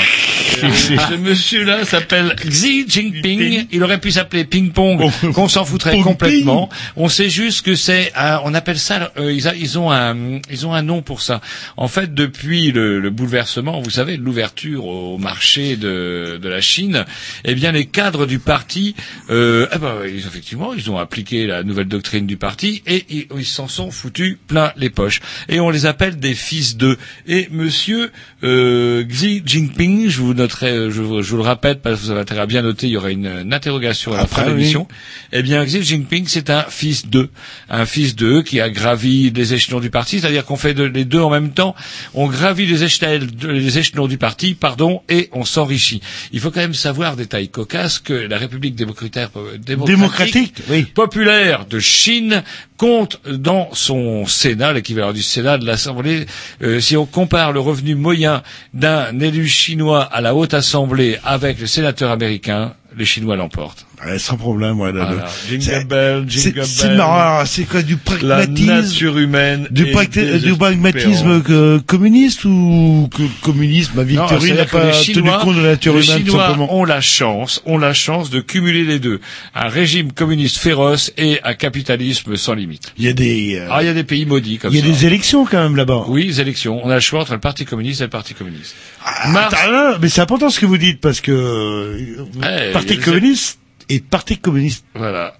Euh, 0.63 0.71
Ce 1.11 1.15
monsieur-là 1.17 1.85
s'appelle 1.85 2.35
Xi 2.47 2.85
Jinping. 2.89 3.67
Il 3.73 3.83
aurait 3.83 4.01
pu 4.01 4.11
s'appeler 4.11 4.45
Ping 4.45 4.71
Pong, 4.73 5.03
qu'on 5.35 5.49
s'en 5.49 5.65
foutrait 5.65 5.93
Pong 5.93 6.05
complètement. 6.05 6.69
On 6.97 7.09
sait 7.09 7.29
juste 7.31 7.65
que 7.65 7.75
c'est, 7.75 8.13
un- 8.15 8.41
on 8.45 8.55
appelle 8.55 8.79
ça, 8.79 9.13
euh, 9.19 9.33
ils, 9.33 9.49
a- 9.49 9.55
ils 9.55 9.79
ont 9.79 9.91
un, 9.91 10.17
ils 10.51 10.67
ont 10.67 10.73
un 10.75 10.83
nom 10.83 11.03
pour 11.03 11.21
ça. 11.23 11.41
En 11.77 11.89
fait, 11.89 12.15
depuis 12.15 12.73
le, 12.73 13.01
le 13.01 13.11
bouleversement, 13.11 13.81
vous 13.81 13.91
savez, 13.91 14.17
l'ouverture 14.17 14.87
au 14.87 15.19
marché 15.19 15.77
de, 15.77 16.39
de 16.41 16.49
la 16.49 16.61
Chine, 16.61 17.05
eh 17.45 17.55
bien, 17.55 17.73
les 17.73 17.87
cadres 17.87 18.27
du 18.27 18.39
parti, 18.39 18.95
euh, 19.31 19.67
eh 19.75 19.79
ben, 19.79 19.97
ils, 20.07 20.19
effectivement, 20.27 20.73
ils 20.75 20.91
ont 20.91 20.99
appliqué 20.99 21.47
la 21.47 21.63
nouvelle 21.63 21.89
doctrine 21.89 22.27
du 22.27 22.37
parti 22.37 22.83
et 22.87 23.05
ils 23.11 23.27
ils 23.37 23.45
s'en 23.45 23.69
sont 23.69 23.91
foutus 23.91 24.37
plein 24.49 24.73
les 24.77 24.91
poches. 24.91 25.21
Et 25.49 25.61
on 25.61 25.71
les 25.71 25.87
appelle 25.87 26.17
des 26.19 26.35
fils 26.35 26.77
d'eux. 26.77 26.97
Et 27.27 27.49
Monsieur 27.51 28.11
euh, 28.45 29.05
Xi 29.05 29.43
Jinping, 29.45 30.09
je 30.09 30.21
vous 30.21 30.35
euh, 30.41 30.91
je, 30.91 31.03
vous- 31.03 31.23
je 31.23 31.31
vous 31.31 31.37
le 31.37 31.43
répète 31.43 31.83
parce 31.83 31.99
que 32.01 32.05
vous 32.07 32.11
avez 32.11 32.21
intérêt 32.21 32.41
à 32.43 32.47
bien 32.47 32.63
noter, 32.63 32.87
il 32.87 32.93
y 32.93 32.97
aura 32.97 33.11
une, 33.11 33.27
une 33.27 33.55
interrogation 33.55 34.13
à 34.13 34.17
la 34.17 34.23
Après, 34.23 34.43
fin 34.43 34.49
de 34.49 34.53
oui. 34.53 34.59
l'émission. 34.61 34.87
Eh 35.33 35.43
bien, 35.43 35.65
Xi 35.65 35.83
Jinping, 35.83 36.25
c'est 36.29 36.51
un 36.51 36.63
fils 36.69 37.07
d'eux, 37.07 37.31
un 37.71 37.87
fils 37.87 38.15
d'eux 38.17 38.43
qui 38.43 38.61
a 38.61 38.71
gravi 38.71 39.31
les 39.31 39.55
échelons 39.55 39.81
du 39.81 39.91
parti, 39.91 40.21
c'est-à-dire 40.21 40.45
qu'on 40.45 40.57
fait 40.57 40.75
de- 40.75 40.85
les 40.85 41.05
deux 41.05 41.21
en 41.21 41.31
même 41.31 41.51
temps. 41.51 41.75
On 42.15 42.27
gravit 42.29 42.67
les 42.67 42.85
échelons, 42.85 43.27
les 43.49 43.79
échelons 43.79 44.07
du 44.07 44.19
parti, 44.19 44.55
pardon, 44.55 45.03
et 45.09 45.29
on 45.33 45.45
s'enrichit. 45.45 46.01
Il 46.33 46.41
faut 46.41 46.51
quand 46.51 46.61
même 46.61 46.75
savoir, 46.75 47.17
détail 47.17 47.49
cocasse, 47.49 47.99
que 47.99 48.13
la 48.15 48.39
République 48.39 48.75
euh, 48.81 49.57
Démocratique, 49.59 50.55
oui. 50.69 50.83
populaire 50.85 51.67
de 51.67 51.79
Chine 51.79 52.43
compte 52.77 53.21
dans 53.27 53.69
son 53.73 54.27
Sénat, 54.27 54.73
l'équivalent 54.73 55.13
du 55.13 55.23
Sénat 55.23 55.59
de 55.59 55.67
l'Assemblée, 55.67 56.27
euh, 56.63 56.81
si 56.81 56.97
on 56.97 57.07
compare 57.07 57.53
le 57.53 57.61
revenu 57.61 57.95
moyen 57.95 58.43
d'un 58.75 59.19
élu 59.21 59.47
chinois 59.49 60.03
à 60.03 60.21
la 60.21 60.35
Haute 60.35 60.55
Assemblée 60.55 61.19
avec 61.25 61.61
le 61.61 61.67
sénateur 61.67 62.11
américain, 62.11 62.75
les 62.97 63.05
Chinois 63.05 63.37
l'emportent. 63.37 63.87
Ouais, 64.05 64.19
sans 64.19 64.37
problème, 64.37 64.79
ouais. 64.81 64.93
là, 64.93 65.07
Voilà. 65.07 65.27
Jingle 65.49 65.63
c'est- 65.63 65.85
bell, 65.89 66.25
c'est- 66.29 66.41
jingle 66.53 66.67
C'est 66.67 66.89
bell. 66.89 66.97
marrant, 66.99 67.45
c'est 67.47 67.65
quoi 67.65 67.83
du 67.83 67.95
La 67.95 68.37
pragmatisme 68.37 68.67
nature 68.67 69.19
humaine 69.19 69.69
du, 69.71 69.87
pragmatisme 69.87 71.43
que- 71.43 71.79
communiste 71.79 72.45
ou 72.45 73.09
que 73.15 73.23
communisme 73.43 73.99
à 73.99 74.05
c'est-à-dire 74.05 74.55
n'a 74.55 74.65
pas 74.67 74.91
les 74.91 75.13
tenu 75.15 75.31
compte 75.43 75.57
de 75.57 75.63
la 75.63 75.69
nature 75.71 75.95
les 75.97 76.05
humaine 76.05 76.19
tout 76.21 76.27
Chinois 76.27 76.47
simplement 76.47 76.75
ont 76.75 76.85
la 76.85 77.01
chance, 77.01 77.63
ont 77.65 77.79
la 77.79 77.95
chance 77.95 78.29
de 78.31 78.41
cumuler 78.41 78.85
les 78.85 78.99
deux. 78.99 79.21
Un 79.55 79.69
régime 79.69 80.13
communiste 80.13 80.59
féroce 80.59 81.13
et 81.17 81.41
un 81.45 81.55
capitalisme 81.55 82.37
sans 82.37 82.55
limite. 82.55 82.93
Il 82.99 83.05
y 83.05 83.09
a 83.09 83.13
des 83.15 83.57
euh, 83.61 83.69
Ah, 83.71 83.83
il 83.83 83.87
y 83.87 83.89
a 83.91 83.95
des 83.95 84.05
pays 84.05 84.27
maudits 84.27 84.59
comme 84.59 84.73
il 84.73 84.77
y 84.79 84.83
a 84.83 84.85
ça. 84.85 84.89
des 84.91 85.07
élections 85.07 85.47
quand 85.47 85.63
même 85.63 85.77
là-bas. 85.77 86.05
Oui, 86.09 86.25
les 86.25 86.41
élections. 86.41 86.81
On 86.85 86.91
a 86.91 86.95
le 86.97 87.01
choix 87.01 87.21
entre 87.21 87.33
le 87.33 87.41
Parti 87.41 87.65
communiste 87.65 88.01
et 88.03 88.05
le 88.05 88.11
Parti 88.11 88.35
communiste. 88.35 88.75
Ah, 89.05 89.97
mais 90.01 90.09
c'est 90.09 90.21
important 90.21 90.51
ce 90.51 90.61
que 90.61 90.67
vous 90.67 90.79
dites 90.79 91.01
parce 91.01 91.21
que 91.21 91.33
euh, 91.33 91.97
Ouais, 92.43 92.73
Parti 92.87 93.01
communiste 93.01 93.59
et 93.89 94.01
Parti 94.01 94.39
communiste. 94.39 94.85
Voilà. 94.95 95.37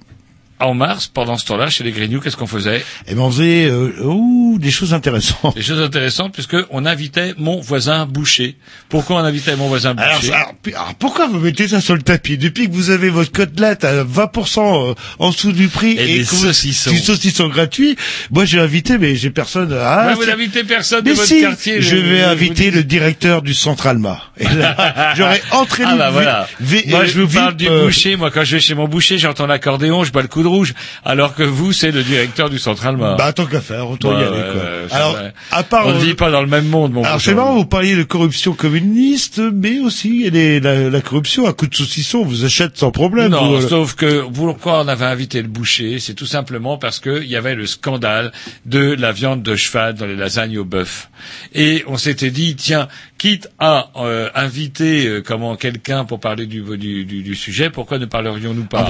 En 0.59 0.73
mars, 0.73 1.07
pendant 1.07 1.37
ce 1.37 1.45
temps-là, 1.45 1.69
chez 1.69 1.85
les 1.85 1.93
Grignoux, 1.93 2.19
qu'est-ce 2.21 2.37
qu'on 2.37 2.47
faisait 2.47 2.83
Eh 3.07 3.15
ben 3.15 3.21
on 3.21 3.31
faisait 3.31 3.67
euh, 3.67 3.93
ouh, 4.05 4.57
des 4.59 4.71
choses 4.71 4.95
intéressantes. 4.95 5.55
Des 5.55 5.63
choses 5.63 5.83
intéressantes, 5.83 6.33
puisque 6.33 6.57
on 6.71 6.87
invitait 6.87 7.35
mon 7.37 7.61
voisin 7.61 8.07
boucher. 8.07 8.57
Pourquoi 8.89 9.17
on 9.17 9.25
invitait 9.25 9.55
mon 9.57 9.69
voisin 9.69 9.93
boucher 9.95 10.33
alors, 10.33 10.95
pourquoi 10.99 11.27
vous 11.27 11.41
mettez 11.41 11.69
ça 11.69 11.83
sur 11.83 11.95
le 11.95 12.01
tapis 12.01 12.39
Depuis 12.39 12.69
que 12.69 12.73
vous 12.73 12.89
avez 12.89 13.11
votre 13.11 13.33
côtelette 13.33 13.85
à 13.85 14.03
20% 14.03 14.91
euh, 14.91 14.95
en 15.19 15.29
dessous 15.31 15.53
du 15.53 15.69
prix 15.69 15.93
Et 15.99 16.07
des 16.07 16.25
que 16.25 16.31
vous- 16.31 16.47
saucissons. 16.47 16.91
du 16.91 16.99
saucisson 17.01 17.49
gratuit, 17.49 17.97
moi 18.31 18.47
j'ai 18.47 18.59
invité, 18.59 18.97
mais 18.97 19.15
j'ai 19.15 19.29
personne. 19.31 19.77
Ah, 19.79 20.07
Ouais, 20.09 20.15
vous 20.15 20.25
n'invitez 20.25 20.65
personne 20.65 21.05
de 21.05 21.11
votre 21.13 21.39
quartier. 21.41 21.83
je 21.83 21.97
vais 21.97 22.23
vous 22.23 22.29
inviter 22.31 22.71
le 22.71 22.83
directeur 22.83 23.43
du 23.43 23.53
Centre 23.53 23.87
Alma. 23.87 24.23
Et 24.39 24.45
là, 24.45 25.13
j'aurais 25.17 25.43
entraîné. 25.53 25.91
Ah 25.93 25.97
bah 25.97 26.11
voilà. 26.11 26.49
moi 26.89 27.01
euh, 27.01 27.07
je 27.07 27.21
vous 27.21 27.29
parle 27.29 27.57
du 27.57 27.69
euh, 27.69 27.85
boucher. 27.85 28.17
Moi 28.17 28.31
quand 28.31 28.45
je 28.45 28.57
vais 28.57 28.61
chez 28.63 28.75
mon 28.75 28.89
boucher, 28.89 29.19
j'entends 29.19 29.47
l'accordéon, 29.47 30.03
je 30.05 30.13
bois 30.13 30.23
le 30.23 30.29
coup 30.29 30.43
de 30.47 30.51
rouge. 30.57 30.75
Alors 31.05 31.35
que 31.35 31.43
vous, 31.43 31.73
c'est 31.73 31.91
le 31.91 32.03
directeur 32.03 32.49
du 32.51 32.59
Central 32.59 32.95
Alma. 32.95 33.15
Bah 33.17 33.33
tant 33.33 33.47
qu'à 33.47 33.61
faire, 33.61 33.91
autant 33.91 34.13
y 34.13 34.17
Ouais, 34.17 34.23
aller 34.27 34.53
quoi. 34.53 34.97
Alors, 34.97 35.13
vrai. 35.13 35.35
à 35.51 35.63
part 35.63 35.87
on 35.87 35.91
ne 35.93 35.97
euh, 35.97 35.99
vit 35.99 36.15
pas 36.15 36.31
dans 36.31 36.41
le 36.41 36.47
même 36.47 36.67
monde, 36.69 36.93
mon 36.93 37.03
Alors 37.05 37.21
c'est 37.21 37.35
marrant, 37.35 37.55
vous 37.55 37.67
parliez 37.67 37.97
de 37.97 38.03
corruption 38.05 38.53
communiste, 38.55 39.41
mais 39.53 39.79
aussi 39.81 40.09
il 40.17 40.23
y 40.23 40.27
a 40.27 40.31
des- 40.31 40.61
la, 40.61 40.89
la 40.91 41.01
corruption 41.01 41.47
à 41.47 41.53
coup 41.53 41.67
de 41.67 41.75
saucisson, 41.75 42.19
on 42.19 42.25
vous 42.25 42.45
achète 42.45 42.77
sans 42.77 42.91
problème. 42.91 43.33
Non, 43.33 43.47
vous, 43.49 43.65
euh, 43.65 43.69
sauf 43.69 43.95
que 43.95 44.23
pourquoi 44.33 44.83
on 44.85 44.89
avait 44.89 45.05
invité 45.07 45.43
le 45.43 45.49
boucher, 45.49 45.99
c'est 45.99 46.15
tout 46.15 46.27
simplement 46.27 46.79
parce 46.79 47.01
que 47.01 47.23
il 47.23 47.29
y 47.29 47.37
avait 47.37 47.55
le 47.55 47.67
scandale 47.67 48.33
de 48.65 48.95
la 48.99 49.13
viande 49.13 49.43
de 49.43 49.57
cheval 49.57 49.95
dans 49.95 50.07
les 50.07 50.17
lasagnes 50.17 50.59
au 50.59 50.65
bœuf. 50.65 51.11
Et 51.55 51.83
on 51.89 51.97
s'était 51.97 52.31
dit, 52.31 52.55
tiens, 52.57 52.89
quitte 53.19 53.49
à 53.59 53.89
euh, 53.97 54.29
inviter 54.35 55.07
euh, 55.07 55.23
comment 55.23 55.57
quelqu'un 55.57 56.05
pour 56.05 56.21
parler 56.21 56.47
du, 56.47 56.61
du, 56.77 57.05
du, 57.05 57.23
du 57.23 57.35
sujet, 57.35 57.71
pourquoi 57.71 57.99
ne 57.99 58.05
parlerions-nous 58.07 58.65
pas 58.65 58.83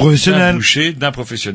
d'un 0.51 0.55
boucher, 0.57 0.93
d'un 0.93 1.12
professionnel? 1.12 1.45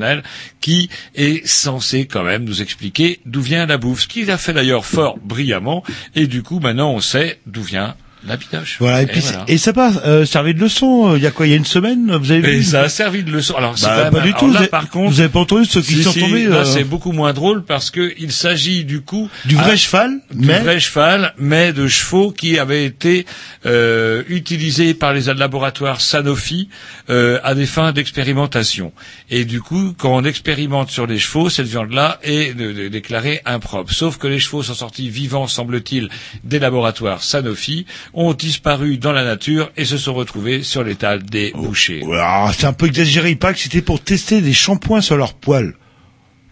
Qui 0.59 0.89
est 1.15 1.45
censé 1.47 2.05
quand 2.05 2.23
même 2.23 2.43
nous 2.43 2.61
expliquer 2.61 3.19
d'où 3.25 3.41
vient 3.41 3.65
la 3.65 3.77
bouffe, 3.77 4.01
ce 4.01 4.07
qu'il 4.07 4.31
a 4.31 4.37
fait 4.37 4.53
d'ailleurs 4.53 4.85
fort 4.85 5.17
brillamment. 5.19 5.83
Et 6.15 6.27
du 6.27 6.43
coup, 6.43 6.59
maintenant, 6.59 6.91
on 6.91 7.01
sait 7.01 7.39
d'où 7.45 7.61
vient 7.61 7.95
La 8.27 8.37
pinoche. 8.37 8.77
Voilà, 8.79 9.01
et, 9.01 9.07
puis 9.07 9.19
c'est- 9.21 9.35
et 9.47 9.57
ça 9.57 9.73
passe, 9.73 9.95
euh, 10.05 10.25
servait 10.25 10.53
de 10.53 10.59
leçon, 10.59 11.13
euh, 11.13 11.17
il 11.17 11.23
y 11.23 11.27
a 11.27 11.31
quoi, 11.31 11.47
il 11.47 11.49
y 11.49 11.53
a 11.53 11.55
une 11.55 11.65
semaine, 11.65 12.15
vous 12.15 12.31
avez 12.31 12.41
vu 12.41 12.57
Et 12.59 12.63
ça 12.63 12.81
a 12.83 12.89
servi 12.89 13.23
de 13.23 13.31
leçon. 13.31 13.55
Alors, 13.55 13.77
c'est 13.79 13.87
Bah, 13.87 14.11
pas 14.11 14.19
du 14.19 14.33
tout, 14.33 14.45
là, 14.45 14.51
vous 14.51 14.57
avez- 14.57 14.67
par 14.67 14.89
contre, 14.89 15.11
vous 15.11 15.19
avez 15.21 15.29
pas 15.29 15.39
entendu 15.39 15.65
ceux 15.65 15.81
qui 15.81 15.95
si, 15.95 16.03
sont 16.03 16.11
si, 16.11 16.19
tombés, 16.19 16.43
Là, 16.45 16.57
euh, 16.57 16.65
c'est 16.65 16.83
beaucoup 16.83 17.13
moins 17.13 17.33
drôle 17.33 17.63
parce 17.63 17.89
que 17.89 18.13
il 18.19 18.31
s'agit 18.31 18.85
du 18.85 19.01
coup 19.01 19.27
Du 19.45 19.55
vrai 19.55 19.71
à- 19.71 19.75
cheval, 19.75 20.19
du 20.31 20.45
mais- 20.47 20.59
vrai 20.59 20.79
cheval, 20.79 21.33
mais 21.39 21.73
de 21.73 21.87
chevaux 21.87 22.31
qui 22.31 22.59
avaient 22.59 22.85
été 22.85 23.25
euh, 23.65 24.23
utilisés 24.27 24.93
par 24.93 25.13
les 25.13 25.21
laboratoires 25.33 25.99
Sanofi 26.01 26.69
euh, 27.09 27.39
à 27.43 27.55
des 27.55 27.65
fins 27.65 27.91
d'expérimentation. 27.91 28.93
Et 29.29 29.45
du 29.45 29.61
coup, 29.61 29.93
quand 29.97 30.15
on 30.15 30.23
expérimente 30.23 30.89
sur 30.91 31.07
les 31.07 31.17
chevaux, 31.19 31.49
cette 31.49 31.67
viande-là 31.67 32.19
est 32.23 32.53
de- 32.55 32.71
de- 32.71 32.87
déclarée 32.87 33.41
impropre. 33.45 33.91
Sauf 33.91 34.17
que 34.17 34.27
les 34.27 34.39
chevaux 34.39 34.63
sont 34.63 34.73
sortis 34.73 35.09
vivants, 35.09 35.47
semble-t-il, 35.47 36.09
des 36.43 36.59
laboratoires 36.59 37.23
Sanofi, 37.23 37.85
ont 38.13 38.33
disparu 38.33 38.97
dans 38.97 39.11
la 39.13 39.23
nature 39.23 39.71
et 39.77 39.85
se 39.85 39.97
sont 39.97 40.13
retrouvés 40.13 40.63
sur 40.63 40.83
l'étal 40.83 41.23
des 41.23 41.51
bouchers. 41.55 42.01
Ah, 42.17 42.51
c'est 42.57 42.65
un 42.65 42.73
peu 42.73 42.87
exagéré, 42.87 43.31
il 43.31 43.37
paraît 43.37 43.53
que 43.53 43.59
c'était 43.59 43.81
pour 43.81 44.01
tester 44.01 44.41
des 44.41 44.53
shampoings 44.53 45.01
sur 45.01 45.17
leurs 45.17 45.33
poils. 45.33 45.73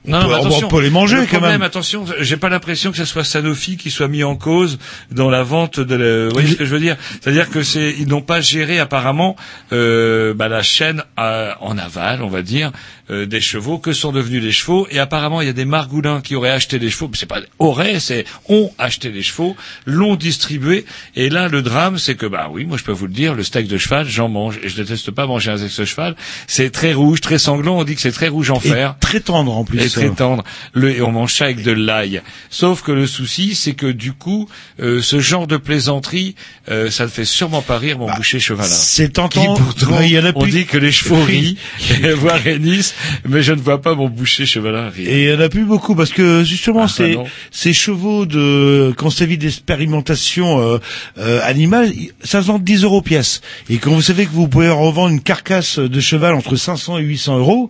Non, 0.05 0.19
On 0.19 0.21
non, 0.21 0.27
peut- 0.27 0.27
mais 0.29 0.33
on 0.35 0.45
attention. 0.47 0.67
peut 0.69 0.81
les 0.81 0.89
manger 0.89 1.15
le 1.17 1.21
quand 1.23 1.27
problème, 1.31 1.51
même. 1.51 1.61
attention, 1.61 2.05
j'ai 2.21 2.37
pas 2.37 2.47
l'impression 2.47 2.89
que 2.91 2.97
ce 2.97 3.03
soit 3.03 3.25
Sanofi 3.25 3.75
qui 3.75 3.91
soit 3.91 4.07
mis 4.07 4.23
en 4.23 4.37
cause 4.37 4.79
dans 5.11 5.29
la 5.29 5.43
vente 5.43 5.81
de. 5.81 5.95
la- 5.95 6.25
Vous 6.27 6.33
voyez 6.33 6.47
ce 6.47 6.55
que 6.55 6.63
je 6.65 6.71
veux 6.71 6.79
dire? 6.79 6.95
C'est-à-dire 7.19 7.49
que 7.49 7.63
c'est, 7.63 7.93
ils 7.99 8.07
n'ont 8.07 8.21
pas 8.21 8.39
géré 8.39 8.79
apparemment 8.79 9.35
euh, 9.73 10.33
bah, 10.33 10.47
la 10.47 10.63
chaîne 10.63 11.03
à- 11.17 11.57
en 11.59 11.77
aval, 11.77 12.23
on 12.23 12.29
va 12.29 12.41
dire, 12.43 12.71
euh, 13.11 13.25
des 13.25 13.41
chevaux. 13.41 13.77
Que 13.77 13.93
sont 13.93 14.11
devenus 14.11 14.43
les 14.43 14.51
chevaux 14.51 14.87
Et 14.91 14.99
apparemment, 14.99 15.41
il 15.41 15.47
y 15.47 15.49
a 15.49 15.53
des 15.53 15.65
margoulins 15.65 16.21
qui 16.21 16.35
auraient 16.35 16.51
acheté 16.51 16.79
les 16.79 16.89
chevaux. 16.89 17.07
Mais 17.07 17.17
c'est 17.17 17.25
pas 17.25 17.41
auraient, 17.59 17.99
c'est 17.99 18.25
ont 18.47 18.71
acheté 18.77 19.09
les 19.09 19.21
chevaux, 19.21 19.55
l'ont 19.85 20.15
distribué. 20.15 20.85
Et 21.15 21.29
là, 21.29 21.47
le 21.47 21.61
drame, 21.61 21.97
c'est 21.97 22.15
que 22.15 22.25
bah 22.25 22.49
oui, 22.51 22.65
moi 22.65 22.77
je 22.77 22.83
peux 22.83 22.91
vous 22.91 23.07
le 23.07 23.13
dire, 23.13 23.33
le 23.33 23.43
steak 23.43 23.67
de 23.67 23.77
cheval, 23.77 24.07
j'en 24.07 24.29
mange 24.29 24.59
et 24.63 24.69
je 24.69 24.75
déteste 24.75 25.11
pas 25.11 25.25
manger 25.27 25.51
un 25.51 25.57
steak 25.57 25.77
de 25.77 25.85
cheval. 25.85 26.15
C'est 26.47 26.71
très 26.71 26.93
rouge, 26.93 27.21
très 27.21 27.37
sanglant. 27.39 27.77
On 27.77 27.83
dit 27.83 27.95
que 27.95 28.01
c'est 28.01 28.11
très 28.11 28.27
rouge 28.27 28.51
en 28.51 28.59
Et 28.59 28.69
fer. 28.69 28.95
très 28.99 29.19
tendre 29.19 29.55
en 29.55 29.63
plus. 29.63 29.79
Et 29.79 29.89
très 29.89 30.09
tendre. 30.09 30.43
Le, 30.73 30.91
et 30.91 31.01
on 31.01 31.11
mange 31.11 31.33
ça 31.33 31.45
avec 31.45 31.63
de 31.63 31.71
l'ail. 31.71 32.21
Sauf 32.49 32.81
que 32.81 32.91
le 32.91 33.07
souci, 33.07 33.55
c'est 33.55 33.73
que 33.73 33.87
du 33.87 34.13
coup, 34.13 34.49
euh, 34.81 35.01
ce 35.01 35.19
genre 35.19 35.47
de 35.47 35.57
plaisanterie, 35.57 36.35
euh, 36.69 36.89
ça 36.89 37.03
ne 37.03 37.09
fait 37.09 37.25
sûrement 37.25 37.61
pas 37.61 37.77
rire 37.77 37.97
mon 37.99 38.11
boucher 38.13 38.39
chevalin. 38.39 38.69
Bah, 38.69 38.75
c'est 38.75 39.13
tentant. 39.13 39.55
Qui 39.55 39.61
pourtant, 39.61 40.01
il 40.01 40.11
y 40.11 40.19
en 40.19 40.25
a 40.25 40.31
on 40.35 40.45
dit 40.45 40.65
que 40.65 40.77
les 40.77 40.91
chevaux 40.91 41.21
rient, 41.23 41.57
voire 42.15 42.45
hennissent, 42.47 42.95
mais 43.27 43.41
je 43.41 43.53
ne 43.53 43.59
vois 43.61 43.81
pas 43.81 43.95
mon 43.95 44.09
boucher 44.09 44.45
chevalin 44.45 44.89
rire. 44.89 45.09
Et 45.09 45.23
il 45.25 45.29
y 45.29 45.33
en 45.33 45.39
a 45.39 45.49
plus 45.49 45.65
beaucoup 45.65 45.95
parce 45.95 46.11
que 46.11 46.43
justement 46.43 46.83
Ah, 46.83 46.87
ces, 46.87 47.15
non. 47.15 47.25
ces 47.51 47.73
chevaux 47.73 48.25
de 48.25 48.93
quand 48.97 49.09
vit 49.25 49.37
d'expérimentation 49.37 50.59
euh, 50.61 50.77
euh, 51.17 51.39
animale, 51.43 51.91
ça 52.23 52.41
se 52.41 52.47
vend 52.47 52.59
10 52.59 52.83
euros 52.83 53.01
pièce. 53.01 53.41
Et 53.69 53.77
quand 53.77 53.91
vous 53.91 54.01
savez 54.01 54.25
que 54.25 54.31
vous 54.31 54.47
pouvez 54.47 54.69
revendre 54.69 55.09
une 55.09 55.21
carcasse 55.21 55.79
de 55.79 55.99
cheval 55.99 56.33
entre 56.33 56.55
500 56.55 56.99
et 56.99 57.03
800 57.03 57.39
euros, 57.39 57.69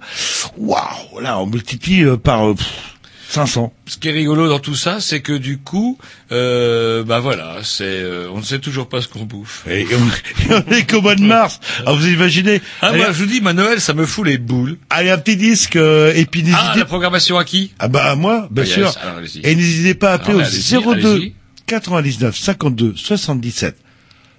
waouh, 0.57 1.19
là 1.21 1.39
on 1.39 1.47
multiplie 1.47 2.03
euh, 2.03 2.17
par 2.17 2.49
euh, 2.49 2.53
pff, 2.53 2.98
500. 3.31 3.71
Ce 3.85 3.97
qui 3.97 4.09
est 4.09 4.11
rigolo 4.11 4.49
dans 4.49 4.57
tout 4.59 4.73
ça, 4.75 4.99
c'est 4.99 5.21
que 5.21 5.33
du 5.33 5.59
coup, 5.59 5.99
euh, 6.31 7.03
bah 7.03 7.19
voilà, 7.19 7.57
c'est, 7.63 7.83
euh, 7.85 8.27
on 8.33 8.39
ne 8.39 8.43
sait 8.43 8.57
toujours 8.57 8.89
pas 8.89 9.01
ce 9.01 9.07
qu'on 9.07 9.23
bouffe. 9.25 9.65
Et 9.69 9.85
on 10.49 10.71
est 10.73 10.89
qu'au 10.89 11.01
mois 11.01 11.13
de 11.15 11.21
mars. 11.23 11.59
Alors 11.81 11.95
vous 11.97 12.07
imaginez 12.07 12.59
Ah, 12.81 12.91
moi, 12.91 13.07
je 13.11 13.19
vous 13.23 13.25
dis, 13.29 13.39
ma 13.39 13.53
Noël, 13.53 13.79
ça 13.79 13.93
me 13.93 14.05
fout 14.07 14.25
les 14.25 14.39
boules. 14.39 14.77
allez, 14.89 15.11
un 15.11 15.17
petit 15.19 15.37
disque 15.37 15.75
euh, 15.75 16.11
et 16.15 16.25
puis 16.25 16.41
n'hésitez 16.41 16.59
Ah, 16.73 16.75
la 16.77 16.85
programmation 16.85 17.37
à 17.37 17.43
qui? 17.45 17.71
Ah 17.77 17.87
bah 17.87 18.05
à 18.09 18.15
moi, 18.15 18.47
bien 18.49 18.63
Ah, 18.65 18.73
sûr. 18.73 18.93
alors. 19.01 19.19
Et 19.43 19.55
n'hésitez 19.55 19.93
pas 19.93 20.09
à 20.09 20.13
appeler 20.15 20.31
Alors, 20.39 20.41
au 20.41 20.89
allez-y, 20.91 21.01
02 21.01 21.13
allez-y. 21.15 21.33
99 21.67 22.35
52 22.35 22.93
77 22.95 23.77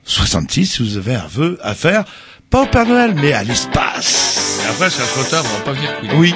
66 0.04 0.66
si 0.66 0.82
vous 0.82 0.96
avez 0.96 1.14
un 1.14 1.26
vœu 1.28 1.58
à 1.62 1.74
faire, 1.74 2.04
pas 2.50 2.62
au 2.62 2.66
Père 2.66 2.86
Noël, 2.86 3.14
mais 3.14 3.32
à 3.32 3.44
l'espace. 3.44 4.60
Et 4.64 4.68
après, 4.68 4.90
c'est 4.90 5.02
trop 5.02 5.22
tard, 5.22 5.44
on 5.46 5.58
va 5.58 5.64
pas 5.64 5.72
venir 5.72 5.96
couiller. 6.00 6.12
Oui. 6.16 6.34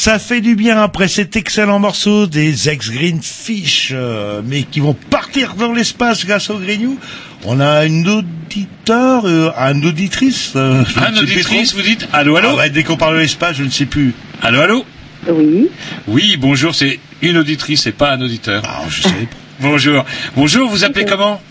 Ça 0.00 0.18
fait 0.18 0.40
du 0.40 0.56
bien 0.56 0.82
après 0.82 1.08
cet 1.08 1.36
excellent 1.36 1.78
morceau 1.78 2.26
des 2.26 2.70
ex-Greenfish, 2.70 3.90
euh, 3.92 4.40
mais 4.42 4.62
qui 4.62 4.80
vont 4.80 4.94
partir 4.94 5.56
dans 5.56 5.74
l'espace 5.74 6.24
grâce 6.24 6.48
au 6.48 6.56
Grignou. 6.56 6.98
On 7.44 7.60
a 7.60 7.84
une 7.84 8.08
auditeur, 8.08 9.26
euh, 9.26 9.50
une 9.58 9.84
auditrice. 9.84 10.52
euh, 10.56 10.82
je 10.88 10.98
ne 10.98 11.04
Un 11.04 11.06
sais 11.08 11.12
plus 11.26 11.32
auditrice, 11.34 11.74
vous 11.74 11.82
dites 11.82 12.08
allô, 12.14 12.36
allô 12.36 12.56
Ah 12.58 12.70
dès 12.70 12.82
qu'on 12.82 12.96
parle 12.96 13.16
de 13.16 13.20
l'espace, 13.20 13.58
je 13.58 13.64
ne 13.64 13.68
sais 13.68 13.84
plus. 13.84 14.14
Allô, 14.40 14.62
allô 14.62 14.86
Oui. 15.28 15.68
Oui, 16.08 16.38
bonjour, 16.38 16.74
c'est 16.74 16.98
une 17.20 17.36
auditrice 17.36 17.86
et 17.86 17.92
pas 17.92 18.12
un 18.12 18.22
auditeur. 18.22 18.62
Ah, 18.66 18.84
je 18.88 19.02
sais. 19.02 19.28
bonjour. 19.60 20.06
Bonjour, 20.34 20.70
vous 20.70 20.82
appelez 20.82 21.04
comment? 21.04 21.42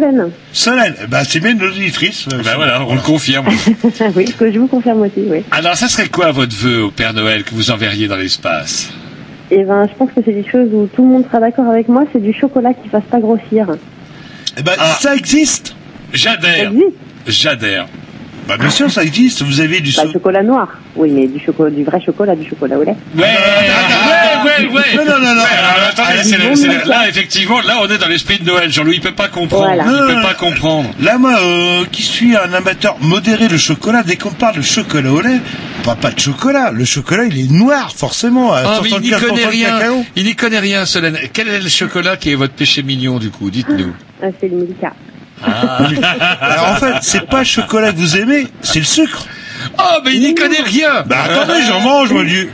Solène. 0.00 0.30
Solène, 0.52 0.94
bah 1.08 1.22
c'est 1.24 1.40
bien 1.40 1.52
une 1.52 1.62
auditrice. 1.62 2.26
euh, 2.32 2.42
Ben 2.44 2.56
voilà, 2.56 2.82
on 2.86 2.94
le 2.94 3.00
confirme. 3.00 3.46
oui, 4.16 4.24
que 4.24 4.50
je 4.52 4.58
vous 4.58 4.66
confirme 4.66 5.02
aussi, 5.02 5.22
oui. 5.28 5.42
Alors, 5.52 5.76
ça 5.76 5.86
serait 5.88 6.08
quoi 6.08 6.32
votre 6.32 6.56
vœu 6.56 6.82
au 6.84 6.90
Père 6.90 7.14
Noël 7.14 7.44
que 7.44 7.54
vous 7.54 7.70
enverriez 7.70 8.08
dans 8.08 8.16
l'espace? 8.16 8.90
Et 9.50 9.62
ben, 9.62 9.86
je 9.88 9.94
pense 9.96 10.08
que 10.10 10.20
c'est 10.24 10.32
quelque 10.32 10.50
chose 10.50 10.68
où 10.72 10.88
tout 10.94 11.02
le 11.02 11.08
monde 11.08 11.24
sera 11.26 11.38
d'accord 11.38 11.68
avec 11.68 11.88
moi, 11.88 12.04
c'est 12.12 12.20
du 12.22 12.32
chocolat 12.32 12.74
qui 12.74 12.88
fasse 12.88 13.04
pas 13.10 13.20
grossir. 13.20 13.66
Eh 14.58 14.62
ben, 14.62 14.72
ça 15.00 15.14
existe. 15.14 15.76
J'adhère. 16.12 16.72
J'adhère. 17.26 17.86
Bah 18.48 18.56
bien 18.58 18.70
sûr, 18.70 18.90
ça 18.90 19.02
existe. 19.02 19.42
Vous 19.42 19.60
avez 19.60 19.80
du 19.80 19.92
Pas 19.92 20.04
le 20.04 20.12
chocolat 20.12 20.42
noir. 20.42 20.68
Oui, 20.96 21.10
mais 21.10 21.26
du 21.26 21.42
chocolat, 21.44 21.70
du 21.70 21.82
vrai 21.84 22.00
chocolat, 22.04 22.36
du 22.36 22.48
chocolat 22.48 22.78
au 22.78 22.82
lait. 22.84 22.94
Ouais, 23.16 23.22
ouais, 23.22 24.66
ouais, 24.66 24.74
ouais. 24.74 24.96
Non, 24.96 25.04
non, 25.04 25.18
non, 25.18 25.34
non. 25.34 25.40
Ouais, 25.42 25.48
alors, 25.58 25.88
attendez, 25.90 26.30
le- 26.36 26.88
là, 26.88 27.08
effectivement, 27.08 27.60
là, 27.62 27.78
on 27.82 27.88
est 27.88 27.98
dans 27.98 28.08
l'esprit 28.08 28.38
de 28.38 28.44
Noël. 28.44 28.70
Jean-Louis, 28.70 28.96
il 28.96 29.00
peut 29.00 29.12
pas 29.12 29.28
comprendre. 29.28 29.64
Voilà. 29.66 29.84
Il 29.86 30.14
peut 30.16 30.22
pas 30.22 30.34
comprendre. 30.34 30.90
Là, 31.00 31.18
moi, 31.18 31.36
euh, 31.40 31.84
qui 31.90 32.02
suis 32.02 32.36
un 32.36 32.52
amateur 32.52 32.96
modéré 33.00 33.48
de 33.48 33.56
chocolat, 33.56 34.02
dès 34.02 34.16
qu'on 34.16 34.30
parle 34.30 34.56
de 34.56 34.62
chocolat 34.62 35.10
au 35.12 35.20
lait, 35.20 35.40
pas, 35.82 35.94
pas 35.96 36.10
de 36.10 36.20
chocolat. 36.20 36.70
Le 36.70 36.84
chocolat, 36.84 37.24
il 37.24 37.38
est 37.38 37.50
noir, 37.50 37.92
forcément. 37.94 38.52
Ah, 38.52 38.80
mais 38.82 38.90
il 38.90 39.00
n'y 39.00 39.10
75% 39.10 39.26
connaît 39.28 39.46
rien. 39.46 39.78
cacao. 39.78 40.04
Il 40.16 40.24
n'y 40.24 40.34
connaît 40.36 40.58
rien, 40.60 40.84
Solène. 40.86 41.18
Quel 41.32 41.48
est 41.48 41.60
le 41.60 41.68
chocolat 41.68 42.16
qui 42.16 42.30
est 42.30 42.34
votre 42.36 42.54
péché 42.54 42.82
mignon, 42.82 43.18
du 43.18 43.30
coup? 43.30 43.50
Dites-nous. 43.50 43.92
Ah, 44.22 44.26
c'est 44.40 44.48
le 44.48 44.56
Milka. 44.56 44.92
Alors 45.44 46.68
en 46.70 46.76
fait, 46.76 46.94
c'est 47.02 47.26
pas 47.26 47.40
le 47.40 47.44
chocolat 47.44 47.92
que 47.92 47.98
vous 47.98 48.16
aimez, 48.16 48.46
c'est 48.62 48.78
le 48.78 48.84
sucre. 48.84 49.26
Oh, 49.78 50.00
mais 50.04 50.14
il 50.14 50.20
n'y 50.20 50.34
connaît 50.34 50.62
rien. 50.62 51.02
Bah 51.06 51.24
attendez, 51.24 51.62
j'en 51.66 51.80
mange, 51.80 52.12
moi, 52.12 52.24
du... 52.24 52.50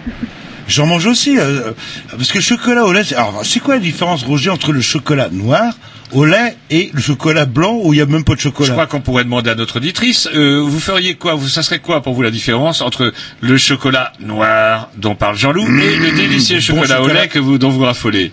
J'en 0.69 0.87
mange 0.87 1.07
aussi, 1.07 1.37
euh, 1.37 1.73
parce 2.17 2.31
que 2.31 2.39
le 2.39 2.45
chocolat 2.45 2.85
au 2.85 2.93
lait, 2.93 3.03
c'est... 3.03 3.17
alors 3.17 3.41
c'est 3.43 3.59
quoi 3.59 3.75
la 3.75 3.81
différence, 3.81 4.23
Roger, 4.23 4.51
entre 4.51 4.73
le 4.73 4.81
chocolat 4.81 5.29
noir 5.33 5.73
au 6.13 6.25
lait 6.25 6.57
et 6.71 6.91
le 6.93 7.01
chocolat 7.01 7.45
blanc 7.45 7.79
où 7.83 7.93
il 7.93 7.99
y 7.99 8.01
a 8.01 8.07
même 8.07 8.25
pas 8.25 8.35
de 8.35 8.39
Je 8.39 8.45
chocolat 8.45 8.73
crois 8.73 8.87
qu'on 8.87 9.01
pourrait 9.01 9.25
demander 9.25 9.51
à 9.51 9.55
notre 9.55 9.77
auditrice, 9.77 10.29
euh, 10.35 10.61
vous 10.65 10.81
feriez 10.81 11.15
quoi 11.15 11.35
vous, 11.35 11.49
Ça 11.49 11.63
serait 11.63 11.79
quoi 11.79 12.03
pour 12.03 12.15
vous 12.15 12.23
la 12.23 12.31
différence 12.31 12.81
entre 12.83 13.13
le 13.41 13.57
chocolat 13.57 14.13
noir 14.21 14.91
dont 14.97 15.15
parle 15.15 15.37
Jean-Loup 15.37 15.67
et 15.67 15.97
le 15.97 16.13
délicieux 16.13 16.59
bon 16.59 16.83
chocolat, 16.83 17.03
au 17.03 17.09
lait 17.09 17.29
que 17.29 17.39
vous, 17.39 17.59
dont 17.59 17.71
vous 17.71 17.85
raffolez? 17.85 18.33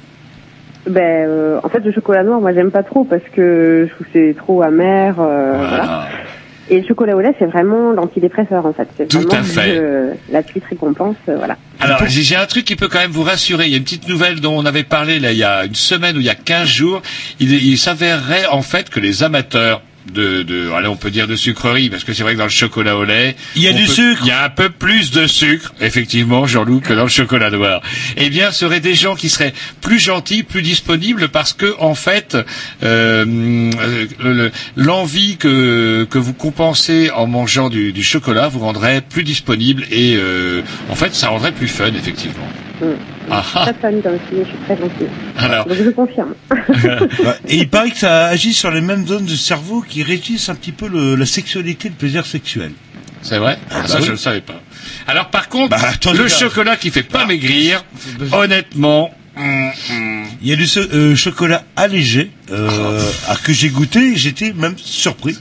Ben, 0.89 1.27
euh, 1.27 1.59
en 1.63 1.69
fait, 1.69 1.79
le 1.79 1.91
chocolat 1.91 2.23
noir, 2.23 2.39
moi, 2.41 2.53
j'aime 2.53 2.71
pas 2.71 2.83
trop 2.83 3.03
parce 3.03 3.23
que 3.35 3.87
je 3.89 3.93
trouve 3.93 4.07
que 4.07 4.13
c'est 4.13 4.35
trop 4.37 4.61
amer. 4.61 5.15
euh, 5.19 5.53
voilà. 5.57 6.07
Et 6.69 6.81
le 6.81 6.85
chocolat 6.87 7.15
au 7.15 7.21
lait, 7.21 7.33
c'est 7.39 7.45
vraiment 7.45 7.93
l'antidépresseur, 7.93 8.65
en 8.65 8.73
fait. 8.73 8.87
C'est 8.97 9.07
Tout 9.07 9.21
vraiment 9.21 9.39
à 9.39 9.43
fait. 9.43 9.81
la 10.29 10.43
suite 10.43 10.65
récompense, 10.69 11.15
euh, 11.29 11.35
voilà. 11.37 11.55
Alors, 11.79 11.99
j'ai 12.07 12.23
j'ai 12.23 12.35
un 12.35 12.45
truc 12.45 12.65
qui 12.65 12.75
peut 12.75 12.89
quand 12.89 12.99
même 12.99 13.11
vous 13.11 13.23
rassurer. 13.23 13.65
Il 13.67 13.71
y 13.71 13.75
a 13.75 13.77
une 13.77 13.83
petite 13.85 14.09
nouvelle 14.09 14.41
dont 14.41 14.53
on 14.57 14.65
avait 14.65 14.83
parlé 14.83 15.19
là, 15.19 15.31
il 15.31 15.37
y 15.37 15.45
a 15.45 15.63
une 15.65 15.75
semaine 15.75 16.17
ou 16.17 16.19
il 16.19 16.25
y 16.25 16.29
a 16.29 16.35
15 16.35 16.67
jours. 16.67 17.01
Il, 17.39 17.53
il 17.53 17.77
s'avérerait 17.77 18.47
en 18.51 18.61
fait 18.61 18.89
que 18.89 18.99
les 18.99 19.23
amateurs 19.23 19.81
de, 20.13 20.43
de 20.43 20.71
allez, 20.71 20.87
on 20.87 20.95
peut 20.95 21.11
dire 21.11 21.27
de 21.27 21.35
sucrerie, 21.35 21.89
parce 21.89 22.03
que 22.03 22.13
c'est 22.13 22.23
vrai 22.23 22.33
que 22.33 22.37
dans 22.39 22.43
le 22.45 22.49
chocolat 22.49 22.95
au 22.95 23.03
lait, 23.03 23.35
Il 23.55 23.61
y 23.63 23.67
a 23.67 23.73
du 23.73 23.85
peut- 23.85 23.91
sucre. 23.91 24.21
Il 24.23 24.27
y 24.27 24.31
a 24.31 24.43
un 24.43 24.49
peu 24.49 24.69
plus 24.69 25.11
de 25.11 25.27
sucre, 25.27 25.73
effectivement, 25.81 26.45
Jean-Loup, 26.47 26.81
que 26.81 26.93
dans 26.93 27.03
le 27.03 27.09
chocolat 27.09 27.49
noir. 27.49 27.81
Eh 28.15 28.29
bien, 28.29 28.51
ce 28.51 28.59
seraient 28.59 28.79
des 28.79 28.95
gens 28.95 29.15
qui 29.15 29.29
seraient 29.29 29.53
plus 29.81 29.99
gentils, 29.99 30.43
plus 30.43 30.61
disponibles, 30.61 31.29
parce 31.29 31.53
que 31.53 31.75
en 31.79 31.95
fait, 31.95 32.35
euh, 32.83 33.25
euh, 33.79 34.05
le- 34.19 34.51
l'envie 34.75 35.37
que 35.37 36.05
que 36.09 36.17
vous 36.17 36.33
compensez 36.33 37.11
en 37.11 37.27
mangeant 37.27 37.69
du, 37.69 37.93
du 37.93 38.03
chocolat 38.03 38.47
vous 38.47 38.59
rendrait 38.59 39.01
plus 39.01 39.23
disponible 39.23 39.83
et 39.91 40.15
euh, 40.17 40.61
en 40.89 40.95
fait, 40.95 41.13
ça 41.15 41.29
rendrait 41.29 41.51
plus 41.51 41.67
fun, 41.67 41.87
effectivement. 41.93 42.47
Mm. 42.79 42.93
Ah 43.29 43.43
ah. 43.55 43.61
Très 43.63 43.73
fan 43.81 44.01
comme 44.01 44.19
film, 44.29 44.43
je 44.45 44.49
suis 44.49 44.57
très 44.59 44.77
gentille. 44.77 45.09
Alors. 45.35 45.65
Donc, 45.67 45.77
je 45.83 45.89
confirme. 45.89 46.33
Et 47.47 47.57
il 47.57 47.69
paraît 47.69 47.91
que 47.91 47.97
ça 47.97 48.27
agit 48.27 48.53
sur 48.53 48.71
les 48.71 48.81
mêmes 48.81 49.05
zones 49.05 49.25
du 49.25 49.35
cerveau 49.37 49.81
qui 49.81 50.03
régissent 50.03 50.49
un 50.49 50.55
petit 50.55 50.71
peu 50.71 50.87
le- 50.87 51.15
la 51.15 51.25
sexualité, 51.25 51.89
le 51.89 51.95
plaisir 51.95 52.25
sexuel. 52.25 52.71
C'est 53.21 53.37
vrai 53.39 53.57
Ah, 53.69 53.81
bah 53.81 53.87
Ça, 53.87 53.99
oui. 53.99 54.05
je 54.05 54.11
ne 54.11 54.17
savais 54.17 54.41
pas. 54.41 54.61
Alors, 55.07 55.29
par 55.29 55.49
contre, 55.49 55.69
Bah, 55.71 56.13
le 56.13 56.27
chocolat 56.29 56.75
qui 56.77 56.91
fait 56.91 57.03
pas 57.03 57.25
maigrir, 57.25 57.83
honnêtement, 58.31 59.11
hum, 59.35 59.71
hum. 59.89 60.23
Il 60.41 60.47
y 60.49 60.53
a 60.53 60.55
du 60.55 60.67
euh, 60.77 61.15
chocolat 61.15 61.63
allégé 61.75 62.29
euh, 62.51 63.01
à 63.27 63.35
que 63.35 63.51
j'ai 63.53 63.69
goûté, 63.69 64.11
et 64.11 64.15
j'étais 64.15 64.53
même 64.53 64.75
surpris 64.77 65.35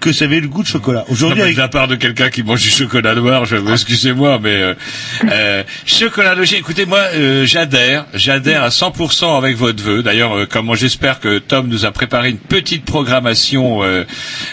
que 0.00 0.12
ça 0.12 0.24
avait 0.26 0.40
le 0.40 0.48
goût 0.48 0.62
de 0.62 0.68
chocolat. 0.68 1.04
Aujourd'hui, 1.08 1.42
avec 1.42 1.54
de 1.56 1.60
la 1.60 1.68
part 1.68 1.88
de 1.88 1.96
quelqu'un 1.96 2.30
qui 2.30 2.42
mange 2.42 2.62
du 2.62 2.68
chocolat 2.70 3.14
noir, 3.14 3.44
je 3.44 3.56
excusez-moi, 3.72 4.38
mais 4.42 4.54
euh, 4.56 4.74
euh, 5.30 5.62
chocolat 5.84 6.34
logé. 6.34 6.56
Écoutez, 6.56 6.86
moi, 6.86 7.00
euh, 7.14 7.44
j'adhère, 7.44 8.06
j'adhère 8.14 8.62
à 8.62 8.68
100% 8.68 9.36
avec 9.36 9.56
votre 9.56 9.82
vœu. 9.82 10.02
D'ailleurs, 10.02 10.36
euh, 10.36 10.46
comme 10.46 10.74
j'espère 10.74 11.20
que 11.20 11.38
Tom 11.38 11.68
nous 11.68 11.84
a 11.84 11.90
préparé 11.92 12.30
une 12.30 12.38
petite 12.38 12.84
programmation, 12.84 13.82
euh, 13.82 14.04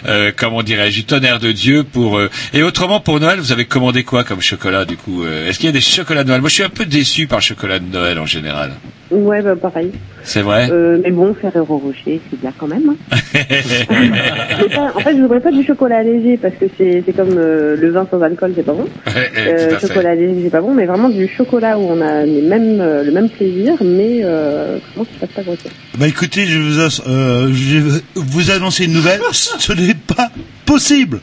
euh, 0.07 0.31
comment 0.35 0.63
dirais-je, 0.63 0.95
du 0.97 1.03
tonnerre 1.05 1.39
de 1.39 1.51
Dieu 1.51 1.83
pour. 1.83 2.17
euh, 2.17 2.29
et 2.53 2.63
autrement, 2.63 2.99
pour 2.99 3.19
Noël, 3.19 3.39
vous 3.39 3.51
avez 3.51 3.65
commandé 3.65 4.03
quoi 4.03 4.23
comme 4.23 4.41
chocolat 4.41 4.85
du 4.85 4.97
coup 4.97 5.23
euh, 5.23 5.47
Est-ce 5.49 5.57
qu'il 5.57 5.65
y 5.67 5.69
a 5.69 5.73
des 5.73 5.81
chocolats 5.81 6.23
de 6.23 6.29
Noël? 6.29 6.41
Moi, 6.41 6.49
je 6.49 6.55
suis 6.55 6.63
un 6.63 6.69
peu 6.69 6.85
déçu 6.85 7.27
par 7.27 7.39
le 7.39 7.43
chocolat 7.43 7.79
de 7.79 7.85
Noël 7.85 8.19
en 8.19 8.25
général. 8.25 8.73
Ouais, 9.11 9.41
bah, 9.41 9.55
pareil. 9.55 9.91
C'est 10.23 10.41
vrai. 10.41 10.69
Euh, 10.71 10.99
mais 11.03 11.11
bon, 11.11 11.33
Ferrero 11.33 11.77
Rocher, 11.77 12.21
c'est 12.29 12.39
bien 12.39 12.53
quand 12.57 12.67
même. 12.67 12.89
hein. 12.89 13.17
Pas- 14.73 14.91
en 14.95 14.99
fait, 14.99 15.15
je 15.15 15.21
voudrais 15.21 15.39
pas 15.41 15.51
du 15.51 15.63
chocolat 15.65 16.01
léger 16.03 16.37
parce 16.37 16.55
que 16.55 16.65
c'est 16.77 17.03
c'est 17.05 17.13
comme 17.13 17.35
euh, 17.37 17.75
le 17.75 17.91
vin 17.91 18.07
sans 18.09 18.21
alcool, 18.21 18.53
c'est 18.55 18.63
pas 18.65 18.73
bon. 18.73 18.85
Euh, 19.37 19.79
chocolat 19.79 20.15
léger, 20.15 20.41
c'est 20.45 20.49
pas 20.49 20.61
bon, 20.61 20.73
mais 20.73 20.85
vraiment 20.85 21.09
du 21.09 21.27
chocolat 21.27 21.77
où 21.77 21.83
on 21.83 22.01
a 22.01 22.23
les 22.25 22.41
mêmes, 22.41 22.79
euh, 22.81 23.03
le 23.03 23.11
même 23.11 23.29
plaisir, 23.29 23.73
mais 23.81 24.21
euh, 24.23 24.77
comment 24.93 25.05
ça 25.05 25.11
se 25.13 25.19
passe 25.25 25.35
pas 25.35 25.41
grossir. 25.43 25.71
Bah 25.97 26.07
écoutez, 26.07 26.45
je 26.45 26.57
vous, 26.59 26.79
euh, 27.07 27.49
je 27.53 27.77
vais 27.79 28.01
vous 28.15 28.51
annoncer 28.51 28.85
une 28.85 28.93
nouvelle. 28.93 29.21
Ce 29.31 29.73
n'est 29.73 29.93
pas 29.95 30.29
possible. 30.65 31.19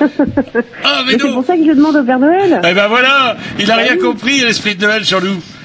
Ah, 0.00 1.02
mais 1.06 1.12
Mais 1.12 1.18
c'est 1.20 1.28
pour 1.32 1.44
ça 1.44 1.56
que 1.56 1.64
je 1.66 1.72
demande 1.72 1.96
au 1.96 2.02
Père 2.04 2.18
Noël. 2.18 2.60
Eh 2.66 2.72
ben 2.74 2.88
voilà 2.88 3.36
Il 3.58 3.70
a 3.70 3.76
Bah 3.76 3.82
rien 3.82 3.92
oui. 3.96 3.98
compris, 3.98 4.40
l'esprit 4.40 4.74
de 4.74 4.82
Noël, 4.86 5.04
Jean-Loup 5.04 5.26
Mais 5.28 5.36
c'est- 5.36 5.59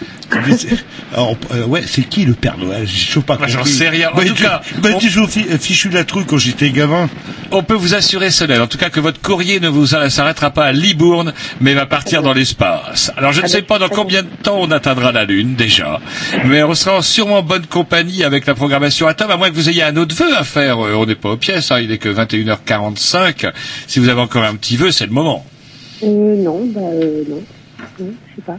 Alors, 1.13 1.35
euh, 1.53 1.65
ouais, 1.65 1.83
c'est 1.85 2.03
qui 2.03 2.25
le 2.25 2.33
Père 2.33 2.57
Noël 2.57 2.85
toujours 2.87 3.23
pas 3.23 3.37
Bah, 3.37 3.45
j'en 3.47 3.63
sais 3.63 3.89
rien. 3.89 4.09
En 4.11 4.15
Bah, 4.17 4.23
tout 4.25 4.33
tu- 4.33 4.43
cas, 4.43 4.61
bah, 4.81 4.89
on- 4.95 4.97
tu 4.97 5.09
joues 5.09 5.23
au 5.23 5.27
fi- 5.27 5.45
fichu 5.59 5.89
la 5.89 6.03
truc 6.03 6.27
quand 6.27 6.37
j'étais 6.37 6.71
gamin. 6.71 7.09
On 7.51 7.63
peut 7.63 7.75
vous 7.75 7.93
assurer, 7.93 8.31
Solène, 8.31 8.61
en 8.61 8.67
tout 8.67 8.77
cas 8.77 8.89
que 8.89 8.99
votre 8.99 9.21
courrier 9.21 9.59
ne 9.59 9.67
vous 9.69 9.85
s'arrêtera 9.87 10.49
pas 10.51 10.65
à 10.65 10.71
Libourne, 10.71 11.33
mais 11.61 11.73
va 11.73 11.85
partir 11.85 12.21
dans 12.23 12.33
l'espace. 12.33 13.11
Alors 13.17 13.31
je 13.33 13.41
ne 13.41 13.47
sais 13.47 13.61
pas 13.61 13.77
dans 13.79 13.87
combien 13.89 14.23
de 14.23 14.29
temps 14.43 14.57
on 14.59 14.71
atteindra 14.71 15.11
la 15.11 15.25
Lune, 15.25 15.55
déjà, 15.55 15.99
mais 16.45 16.63
on 16.63 16.73
sera 16.73 16.97
en 16.97 17.01
sûrement 17.01 17.43
bonne 17.43 17.65
compagnie 17.67 18.23
avec 18.23 18.45
la 18.45 18.55
programmation 18.55 19.07
à 19.07 19.13
table, 19.13 19.31
à 19.31 19.37
moins 19.37 19.49
que 19.49 19.55
vous 19.55 19.69
ayez 19.69 19.83
un 19.83 19.95
autre 19.95 20.15
vœu 20.15 20.35
à 20.35 20.43
faire. 20.43 20.83
Euh, 20.85 20.93
On 20.95 21.05
n'est 21.05 21.15
pas 21.15 21.29
aux 21.29 21.37
pièces, 21.37 21.71
hein, 21.71 21.79
il 21.79 21.91
est 21.91 21.97
que 21.97 22.09
21h45. 22.09 23.45
Si 23.87 23.99
vous 23.99 24.09
avez 24.09 24.21
encore 24.21 24.43
un 24.43 24.55
petit 24.55 24.75
vœu, 24.77 24.91
c'est 24.91 25.05
le 25.05 25.11
moment. 25.11 25.45
Euh, 26.03 26.07
non, 26.43 26.65
bah 26.73 26.81
euh, 26.81 27.23
non, 27.29 27.41
non, 27.99 28.07
je 28.29 28.35
sais 28.35 28.41
pas. 28.45 28.57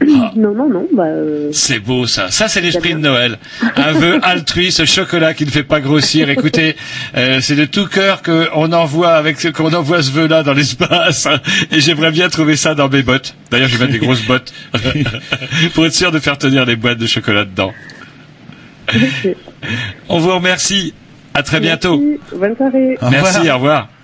Ah. 0.00 0.32
Non, 0.36 0.54
non, 0.54 0.68
non, 0.68 0.86
bah 0.92 1.06
euh, 1.06 1.50
C'est 1.52 1.80
beau 1.80 2.06
ça. 2.06 2.30
Ça 2.30 2.48
c'est 2.48 2.60
l'esprit 2.60 2.94
de 2.94 2.98
Noël. 2.98 3.38
Un 3.76 3.92
vœu 3.92 4.20
altruiste, 4.22 4.84
chocolat 4.84 5.34
qui 5.34 5.44
ne 5.44 5.50
fait 5.50 5.64
pas 5.64 5.80
grossir. 5.80 6.30
Écoutez, 6.30 6.76
euh, 7.16 7.40
c'est 7.40 7.56
de 7.56 7.64
tout 7.64 7.86
cœur 7.86 8.22
qu'on 8.22 8.72
envoie 8.72 9.14
avec 9.14 9.40
ce 9.40 9.48
qu'on 9.48 9.72
envoie 9.74 10.02
ce 10.02 10.12
vœu-là 10.12 10.42
dans 10.44 10.52
l'espace. 10.52 11.26
Et 11.72 11.80
j'aimerais 11.80 12.12
bien 12.12 12.28
trouver 12.28 12.54
ça 12.56 12.74
dans 12.74 12.88
mes 12.88 13.02
bottes. 13.02 13.34
D'ailleurs, 13.50 13.68
je 13.68 13.76
vais 13.76 13.86
mettre 13.86 13.98
des 13.98 14.04
grosses 14.04 14.24
bottes 14.24 14.52
pour 15.74 15.86
être 15.86 15.94
sûr 15.94 16.12
de 16.12 16.20
faire 16.20 16.38
tenir 16.38 16.64
les 16.64 16.76
boîtes 16.76 16.98
de 16.98 17.06
chocolat 17.06 17.44
dedans. 17.44 17.72
On 20.08 20.18
vous 20.18 20.34
remercie. 20.34 20.94
À 21.34 21.42
très 21.42 21.60
bientôt. 21.60 21.98
merci, 22.00 22.20
bonne 22.36 22.56
soirée. 22.56 22.98
Merci. 23.10 23.50
Au 23.50 23.54
revoir. 23.54 23.88
Thank 23.88 23.97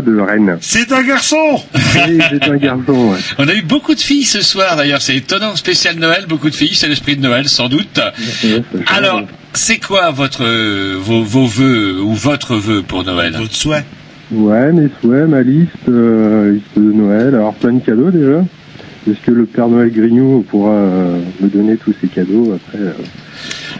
De 0.00 0.18
Rennes. 0.18 0.58
C'est 0.60 0.92
un 0.92 1.02
garçon 1.02 1.62
Oui, 1.74 2.18
c'est 2.30 2.48
un 2.48 2.56
garçon, 2.56 2.92
ouais. 3.12 3.18
On 3.38 3.48
a 3.48 3.54
eu 3.54 3.62
beaucoup 3.62 3.94
de 3.94 4.00
filles 4.00 4.24
ce 4.24 4.40
soir 4.40 4.76
d'ailleurs, 4.76 5.02
c'est 5.02 5.16
étonnant, 5.16 5.56
spécial 5.56 5.96
Noël, 5.96 6.24
beaucoup 6.28 6.50
de 6.50 6.54
filles, 6.54 6.74
c'est 6.74 6.88
l'esprit 6.88 7.16
de 7.16 7.22
Noël 7.22 7.48
sans 7.48 7.68
doute. 7.68 8.00
Alors, 8.88 9.22
c'est 9.52 9.78
quoi 9.78 10.10
votre 10.10 10.44
euh, 10.44 10.96
vos, 10.98 11.22
vos 11.22 11.46
vœux 11.46 12.00
ou 12.02 12.14
votre 12.14 12.56
vœu 12.56 12.82
pour 12.82 13.04
Noël? 13.04 13.34
Votre 13.36 13.54
souhait 13.54 13.84
Ouais, 14.32 14.72
mes 14.72 14.88
souhaits, 15.00 15.28
ma 15.28 15.42
liste, 15.42 15.70
euh, 15.88 16.52
liste 16.54 16.76
de 16.76 16.92
Noël. 16.92 17.34
Alors, 17.34 17.54
plein 17.54 17.74
de 17.74 17.80
cadeaux 17.80 18.10
déjà. 18.10 18.42
Est-ce 19.08 19.20
que 19.24 19.30
le 19.30 19.46
Père 19.46 19.68
Noël 19.68 19.90
Grignou 19.92 20.44
pourra 20.50 20.72
euh, 20.72 21.20
me 21.40 21.48
donner 21.48 21.76
tous 21.76 21.94
ces 22.00 22.08
cadeaux 22.08 22.54
après 22.56 22.82
euh, 22.82 22.92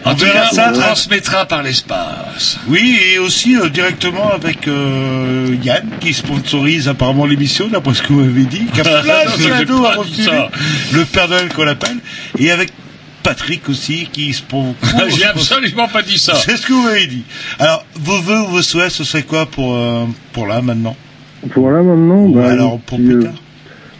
En 0.07 0.15
tout 0.15 0.25
cas, 0.25 0.49
ça, 0.51 0.71
transmettra 0.71 1.45
par 1.45 1.63
l'espace. 1.63 2.59
Oui, 2.67 2.97
et 3.13 3.19
aussi 3.19 3.57
euh, 3.57 3.69
directement 3.69 4.31
avec 4.31 4.67
euh, 4.67 5.55
Yann, 5.63 5.85
qui 5.99 6.13
sponsorise 6.13 6.87
apparemment 6.87 7.25
l'émission, 7.25 7.67
d'après 7.67 7.93
ce 7.93 8.01
que 8.01 8.13
vous 8.13 8.21
m'avez 8.21 8.43
dit, 8.43 8.65
qui 8.73 8.79
a 8.81 8.83
plein 8.83 9.01
de 9.01 9.49
cadeaux 9.49 9.85
à. 9.85 9.95
Le 10.93 11.05
Père 11.05 11.27
Noël 11.27 11.49
qu'on 11.53 11.63
l'appelle, 11.63 11.97
et 12.39 12.51
avec 12.51 12.71
Patrick 13.23 13.67
aussi, 13.67 14.07
qui 14.11 14.33
sponsor... 14.33 14.75
J'ai 15.09 15.25
absolument 15.25 15.87
pas 15.89 16.01
dit 16.01 16.17
ça. 16.17 16.35
C'est 16.45 16.55
ce 16.57 16.65
que 16.65 16.73
vous 16.73 16.83
m'avez 16.83 17.07
dit. 17.07 17.23
Alors, 17.59 17.85
vos 17.95 18.21
vœux 18.21 18.41
ou 18.41 18.47
vos 18.47 18.61
souhaits, 18.61 18.91
ce 18.91 19.03
serait 19.03 19.23
quoi 19.23 19.45
pour, 19.45 19.75
euh, 19.75 20.05
pour 20.31 20.47
là, 20.47 20.61
maintenant? 20.61 20.95
Pour 21.51 21.69
là 21.69 21.83
maintenant, 21.83 22.29
bah, 22.29 22.49
alors, 22.49 22.75
un 22.75 22.77
pour 22.77 22.97
petit, 22.97 23.07
plus 23.07 23.25
euh, 23.25 23.29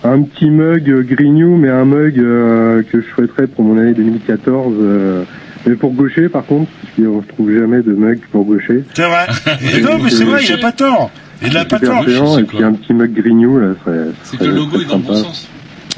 un 0.03 0.21
petit 0.21 0.49
mug 0.49 0.89
euh, 0.89 1.03
Grignou, 1.03 1.57
mais 1.57 1.69
un 1.69 1.85
mug 1.85 2.17
euh, 2.17 2.83
que 2.83 3.01
je 3.01 3.07
souhaiterais 3.13 3.47
pour 3.47 3.63
mon 3.63 3.77
année 3.77 3.93
2014. 3.93 4.73
euh, 4.79 5.23
mais 5.67 5.75
pour 5.75 5.93
gaucher, 5.93 6.29
par 6.29 6.45
contre, 6.45 6.69
parce 6.81 6.95
qu'on 6.95 7.01
ne 7.01 7.07
retrouve 7.17 7.51
jamais 7.53 7.81
de 7.81 7.93
mug 7.93 8.19
pour 8.31 8.45
gaucher. 8.45 8.83
C'est 8.93 9.03
vrai. 9.05 9.27
Et 9.77 9.81
non, 9.81 9.99
mais 10.01 10.09
c'est 10.09 10.23
vrai, 10.23 10.43
il 10.43 10.53
a 10.53 10.57
pas 10.57 10.71
tort. 10.71 11.11
Il 11.41 11.55
a 11.57 11.65
pas 11.65 11.79
tort. 11.79 12.07
géant, 12.07 12.37
et 12.39 12.43
puis 12.43 12.63
un 12.63 12.73
petit 12.73 12.93
mug 12.93 13.13
Grignou, 13.13 13.59
là, 13.59 13.67
serait. 13.85 14.07
C'est 14.23 14.37
que 14.37 14.45
le 14.45 14.51
logo 14.55 14.81
est 14.81 14.85
dans 14.85 14.97
le 14.97 15.03
bon 15.03 15.23
sens. 15.23 15.47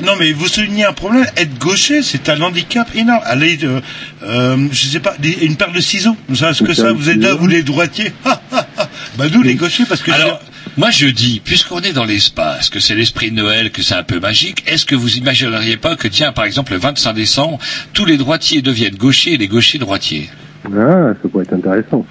Non, 0.04 0.14
mais 0.18 0.32
vous 0.32 0.48
soulignez 0.48 0.86
un 0.86 0.94
problème. 0.94 1.26
Être 1.36 1.58
gaucher, 1.60 2.02
c'est 2.04 2.30
un 2.30 2.42
handicap 2.42 2.88
énorme. 2.96 3.20
Allez, 3.26 3.60
euh, 3.64 3.82
euh, 4.24 4.58
je 4.72 4.88
sais 4.88 5.00
pas, 5.02 5.14
des- 5.20 5.46
une 5.46 5.58
paire 5.58 5.74
de 5.74 5.82
ciseaux. 5.82 6.16
Vous 6.30 6.38
savez 6.38 6.54
ce 6.54 6.64
que 6.64 6.74
ça 6.74 6.94
Vous 6.94 7.10
êtes 7.10 7.18
là, 7.22 7.34
vous 7.36 7.48
les 7.48 7.64
droitiers? 7.64 8.14
bah 9.18 9.26
nous, 9.34 9.42
les 9.42 9.56
gauchers, 9.56 9.84
parce 9.88 10.02
que 10.02 10.12
Alors, 10.12 10.40
moi 10.78 10.92
je 10.92 11.08
dis, 11.08 11.42
puisqu'on 11.44 11.82
est 11.82 11.94
dans 11.94 12.06
l'espace, 12.06 12.70
que 12.70 12.80
c'est 12.80 12.96
l'esprit 12.96 13.32
de 13.32 13.36
Noël, 13.36 13.72
que 13.72 13.82
c'est 13.82 13.96
un 13.96 14.04
peu 14.04 14.20
magique, 14.20 14.64
est-ce 14.68 14.86
que 14.86 14.96
vous 14.96 15.18
imagineriez 15.18 15.78
pas 15.78 15.96
que, 15.96 16.08
tiens, 16.08 16.32
par 16.32 16.46
exemple, 16.46 16.74
le 16.74 16.80
25 16.80 17.14
décembre, 17.14 17.60
tous 17.94 18.06
les 18.06 18.18
droitiers 18.18 18.62
deviennent 18.62 18.96
gauchers 18.96 19.34
et 19.34 19.38
les 19.38 19.48
gauchers 19.48 19.78
droitiers? 19.78 20.30
Ah, 20.66 21.14
ça 21.22 21.30
pourrait 21.30 21.44
être 21.44 21.54
intéressant. 21.54 22.06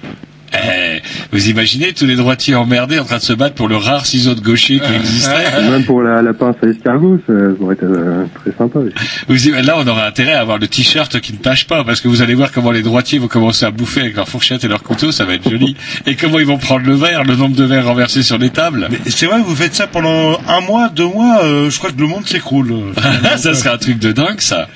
Eh, 0.53 1.01
vous 1.31 1.49
imaginez 1.49 1.93
tous 1.93 2.05
les 2.05 2.15
droitiers 2.15 2.55
emmerdés 2.55 2.99
en 2.99 3.05
train 3.05 3.17
de 3.17 3.21
se 3.23 3.33
battre 3.33 3.55
pour 3.55 3.67
le 3.67 3.77
rare 3.77 4.05
ciseau 4.05 4.35
de 4.35 4.41
gaucher 4.41 4.79
qui 4.79 4.93
existait 4.93 5.61
Même 5.69 5.85
pour 5.85 6.01
la, 6.01 6.21
la 6.21 6.33
pince 6.33 6.55
à 6.63 6.67
escargot, 6.67 7.19
ça 7.27 7.33
pourrait 7.57 7.75
être 7.75 7.83
euh, 7.83 8.25
très 8.41 8.51
sympa 8.57 8.79
aussi. 8.79 8.93
Vous 9.27 9.61
Là, 9.63 9.75
on 9.77 9.87
aurait 9.87 10.05
intérêt 10.05 10.33
à 10.33 10.41
avoir 10.41 10.57
le 10.57 10.67
t-shirt 10.67 11.19
qui 11.19 11.33
ne 11.33 11.37
tâche 11.37 11.67
pas, 11.67 11.83
parce 11.83 12.01
que 12.01 12.07
vous 12.07 12.21
allez 12.21 12.33
voir 12.33 12.51
comment 12.51 12.71
les 12.71 12.81
droitiers 12.81 13.19
vont 13.19 13.27
commencer 13.27 13.65
à 13.65 13.71
bouffer 13.71 14.01
avec 14.01 14.15
leur 14.15 14.27
fourchette 14.27 14.63
et 14.63 14.67
leur 14.67 14.83
couteau, 14.83 15.11
ça 15.11 15.25
va 15.25 15.33
être 15.33 15.49
joli. 15.49 15.75
Et 16.05 16.15
comment 16.15 16.39
ils 16.39 16.45
vont 16.45 16.57
prendre 16.57 16.85
le 16.85 16.95
verre, 16.95 17.23
le 17.23 17.35
nombre 17.35 17.55
de 17.55 17.63
verres 17.63 17.85
renversés 17.85 18.23
sur 18.23 18.37
les 18.37 18.49
tables. 18.49 18.87
c'est 19.07 19.25
vrai, 19.25 19.39
vous 19.39 19.55
faites 19.55 19.75
ça 19.75 19.87
pendant 19.87 20.39
un 20.47 20.61
mois, 20.61 20.89
deux 20.89 21.07
mois, 21.07 21.43
euh, 21.43 21.69
je 21.69 21.77
crois 21.77 21.91
que 21.91 21.99
le 21.99 22.07
monde 22.07 22.25
s'écroule. 22.25 22.73
ça 23.37 23.53
serait 23.53 23.69
un 23.69 23.77
truc 23.77 23.99
de 23.99 24.11
dingue, 24.11 24.41
ça. 24.41 24.67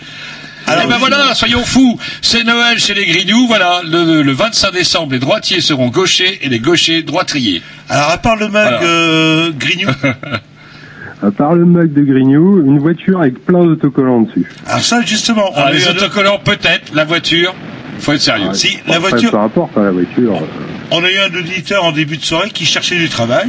Eh 0.68 0.88
ben 0.88 0.98
voilà, 0.98 1.34
soyons 1.34 1.64
fous. 1.64 2.00
C'est 2.22 2.44
Noël 2.44 2.80
chez 2.80 2.94
les 2.94 3.06
Grignoux. 3.06 3.48
Voilà, 3.48 3.82
le, 3.84 4.22
le 4.22 4.32
25 4.32 4.72
décembre, 4.72 5.14
les 5.14 5.20
droitiers 5.20 5.62
seront 5.62 5.90
gauchers 5.90 6.40
et 6.42 6.50
les 6.50 6.60
gauchers 6.60 7.04
droitriers. 7.04 7.62
Alors, 7.90 8.10
à 8.12 8.18
part 8.18 8.36
le 8.38 8.48
mug 8.48 8.74
euh, 8.82 9.52
Grignou, 9.58 9.90
À 11.22 11.32
part 11.32 11.54
le 11.56 11.64
mug 11.66 11.94
de 11.94 12.02
Grignou, 12.02 12.60
une 12.66 12.80
voiture 12.80 13.22
avec 13.22 13.46
plein 13.46 13.64
d'autocollants 13.64 14.22
dessus. 14.22 14.46
alors 14.68 14.82
ça, 14.82 15.02
justement, 15.02 15.52
on 15.56 15.62
Ah, 15.64 15.72
les 15.72 15.88
autocollants, 15.88 16.40
peut-être. 16.44 16.94
La 16.94 17.06
voiture, 17.06 17.54
faut 18.00 18.12
être 18.14 18.22
sérieux. 18.22 18.54
Si, 18.54 18.78
la 18.88 19.00
voiture, 19.00 19.32
Peu 19.32 19.38
importe, 19.38 19.72
hein, 19.78 19.84
la 19.84 19.92
voiture. 19.92 20.36
euh, 20.36 20.46
on 20.94 21.04
a 21.04 21.10
eu 21.12 21.18
un 21.20 21.36
auditeur 21.38 21.84
en 21.84 21.92
début 21.92 22.18
de 22.18 22.24
soirée 22.26 22.50
qui 22.52 22.66
cherchait 22.66 22.96
du 22.98 23.10
travail. 23.10 23.48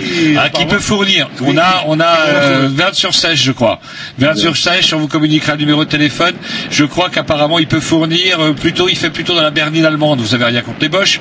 Et, 0.00 0.32
et 0.32 0.36
Ah, 0.38 0.48
qui 0.48 0.64
peut 0.64 0.78
fournir. 0.78 1.28
On 1.42 1.56
a, 1.58 1.84
on 1.86 2.00
a 2.00 2.04
Oui. 2.04 2.30
euh, 2.34 2.68
Verne 2.72 2.94
sur 2.94 3.14
Sèche, 3.14 3.42
je 3.42 3.52
crois. 3.52 3.80
Verne 4.18 4.36
sur 4.36 4.56
Sèche, 4.56 4.92
on 4.92 4.98
vous 4.98 5.08
communiquera 5.08 5.52
le 5.52 5.58
numéro 5.58 5.84
de 5.84 5.90
téléphone. 5.90 6.34
Je 6.70 6.84
crois 6.84 7.10
qu'apparemment 7.10 7.58
il 7.58 7.66
peut 7.66 7.80
fournir. 7.80 8.40
euh, 8.40 8.52
plutôt, 8.52 8.88
il 8.88 8.96
fait 8.96 9.10
plutôt 9.10 9.34
dans 9.34 9.42
la 9.42 9.50
berline 9.50 9.84
allemande. 9.84 10.20
Vous 10.20 10.34
avez 10.34 10.44
rien 10.46 10.62
contre 10.62 10.78
les 10.80 10.88
Boches? 10.88 11.20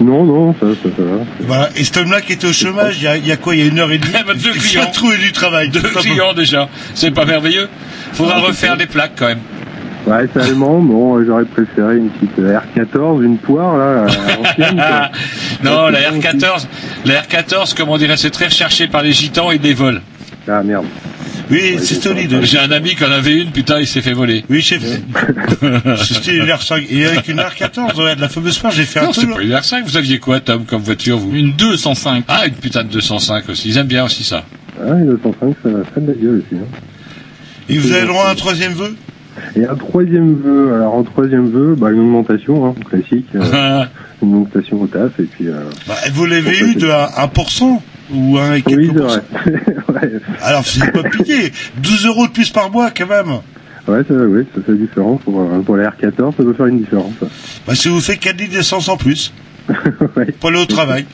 Non, 0.00 0.24
non, 0.24 0.54
ça, 0.60 0.66
ça, 0.82 0.88
ça 0.96 1.02
va. 1.02 1.18
Voilà. 1.40 1.70
Et 1.76 1.84
cet 1.84 1.96
homme-là 1.98 2.20
qui 2.20 2.32
était 2.32 2.46
au 2.48 2.52
chômage, 2.52 2.96
il 2.98 3.04
y 3.04 3.06
a, 3.06 3.16
il 3.16 3.26
y 3.26 3.30
a 3.32 3.36
quoi 3.36 3.54
Il 3.54 3.60
y 3.60 3.62
a 3.62 3.66
une 3.66 3.78
heure 3.78 3.92
et 3.92 3.98
demie. 3.98 4.12
Ben, 4.26 4.34
deux 4.36 4.50
il 4.54 4.60
clients. 4.60 4.82
a 4.82 4.86
trouvé 4.86 5.18
du 5.18 5.30
travail. 5.32 5.68
Deux 5.68 5.80
clients 5.82 6.32
déjà. 6.34 6.68
C'est 6.94 7.10
pas 7.12 7.24
merveilleux. 7.24 7.68
Faudra 8.12 8.38
refaire 8.40 8.76
les 8.76 8.86
plaques 8.86 9.12
quand 9.16 9.26
même. 9.28 9.38
Ouais, 10.06 10.28
c'est 10.32 10.40
allemand. 10.42 10.80
Bon, 10.80 11.16
euh, 11.18 11.24
j'aurais 11.26 11.46
préféré 11.46 11.96
une 11.96 12.10
petite 12.10 12.38
euh, 12.38 12.58
R14, 12.76 13.22
une 13.24 13.38
poire, 13.38 13.76
là, 13.78 13.84
euh, 13.84 14.08
ancienne, 14.40 14.76
non, 15.64 15.88
la 15.88 16.10
R14, 16.12 16.66
la 17.06 17.22
R14, 17.22 17.74
comme 17.74 17.88
on 17.88 17.96
dirait, 17.96 18.16
c'est 18.18 18.30
très 18.30 18.46
recherché 18.46 18.86
par 18.86 19.02
les 19.02 19.12
gitans 19.12 19.50
et 19.50 19.58
des 19.58 19.72
vols. 19.72 20.02
Ah 20.46 20.62
merde. 20.62 20.84
Oui, 21.50 21.76
c'est 21.78 21.94
solide. 22.02 22.38
J'ai 22.42 22.58
un 22.58 22.70
ami 22.70 22.94
qui 22.94 23.04
en 23.04 23.10
avait 23.10 23.34
une, 23.40 23.50
putain, 23.50 23.78
il 23.80 23.86
s'est 23.86 24.02
fait 24.02 24.12
voler. 24.12 24.44
Oui, 24.50 24.60
chef. 24.62 24.82
C'était 24.82 26.36
une 26.36 26.46
R5. 26.46 26.86
Et 26.90 27.06
avec 27.06 27.28
une 27.28 27.38
R14, 27.38 28.02
ouais, 28.02 28.16
de 28.16 28.20
la 28.20 28.28
fameuse 28.28 28.58
part, 28.58 28.70
j'ai 28.72 28.84
fait 28.84 29.00
un 29.00 29.04
Non, 29.04 29.12
c'est 29.12 29.26
tour. 29.26 29.36
pas 29.36 29.42
une 29.42 29.52
R5. 29.52 29.84
Vous 29.84 29.96
aviez 29.96 30.18
quoi, 30.18 30.40
Tom, 30.40 30.64
comme 30.64 30.82
voiture, 30.82 31.18
vous? 31.18 31.34
Une 31.34 31.52
205. 31.52 32.24
Ah, 32.28 32.46
une 32.46 32.54
putain 32.54 32.82
de 32.84 32.88
205 32.88 33.48
aussi. 33.50 33.68
Ils 33.70 33.76
aiment 33.78 33.86
bien 33.86 34.04
aussi 34.04 34.24
ça. 34.24 34.44
Ah, 34.80 34.94
une 34.94 35.16
205, 35.16 35.54
ça, 35.62 35.68
ça 35.70 35.78
a 35.96 36.00
de 36.00 36.06
la 36.06 36.12
gueule 36.14 36.42
aussi. 36.46 36.60
Hein. 36.60 36.78
Et 37.68 37.78
vous 37.78 37.92
avez 37.92 38.02
le 38.02 38.06
droit 38.08 38.26
à 38.26 38.30
un 38.30 38.34
troisième 38.34 38.72
vœu? 38.72 38.94
Et 39.56 39.64
un 39.64 39.74
troisième 39.74 40.34
vœu, 40.34 40.74
alors 40.74 40.94
en 40.94 41.02
troisième 41.02 41.50
vœu, 41.50 41.74
bah, 41.76 41.90
une 41.90 42.00
augmentation, 42.00 42.66
hein, 42.66 42.74
classique. 42.88 43.26
euh, 43.34 43.84
une 44.22 44.34
augmentation 44.34 44.80
au 44.82 44.86
taf, 44.86 45.18
et 45.20 45.24
puis... 45.24 45.48
Euh, 45.48 45.64
bah, 45.86 45.94
Vous 46.12 46.24
l'avez 46.26 46.58
eu 46.60 46.74
de 46.74 46.86
1%, 46.86 47.80
ou 48.12 48.38
un 48.38 48.54
et 48.54 48.62
quelques 48.62 48.78
oui, 48.78 48.90
c'est 49.44 49.52
ouais, 49.92 50.12
Alors, 50.42 50.64
c'est 50.64 50.90
pas 50.92 51.02
piqué. 51.08 51.52
12 51.78 52.06
euros 52.06 52.26
de 52.26 52.32
plus 52.32 52.50
par 52.50 52.70
mois, 52.70 52.90
quand 52.90 53.08
même. 53.08 53.28
ouais, 53.88 54.02
ça, 54.06 54.14
oui, 54.14 54.44
ça 54.54 54.60
fait 54.64 54.76
différent. 54.76 55.16
Pour, 55.24 55.40
euh, 55.40 55.60
pour 55.60 55.76
la 55.76 55.90
R14, 55.90 56.36
ça 56.36 56.42
doit 56.42 56.54
faire 56.54 56.66
une 56.66 56.80
différence. 56.80 57.12
Bah, 57.66 57.74
si 57.74 57.88
vous 57.88 58.00
faites 58.00 58.20
4 58.20 58.38
litres 58.38 58.52
d'essence 58.52 58.88
en 58.88 58.96
plus, 58.96 59.32
pour 60.40 60.50
aller 60.50 60.60
au 60.62 60.66
travail. 60.66 61.06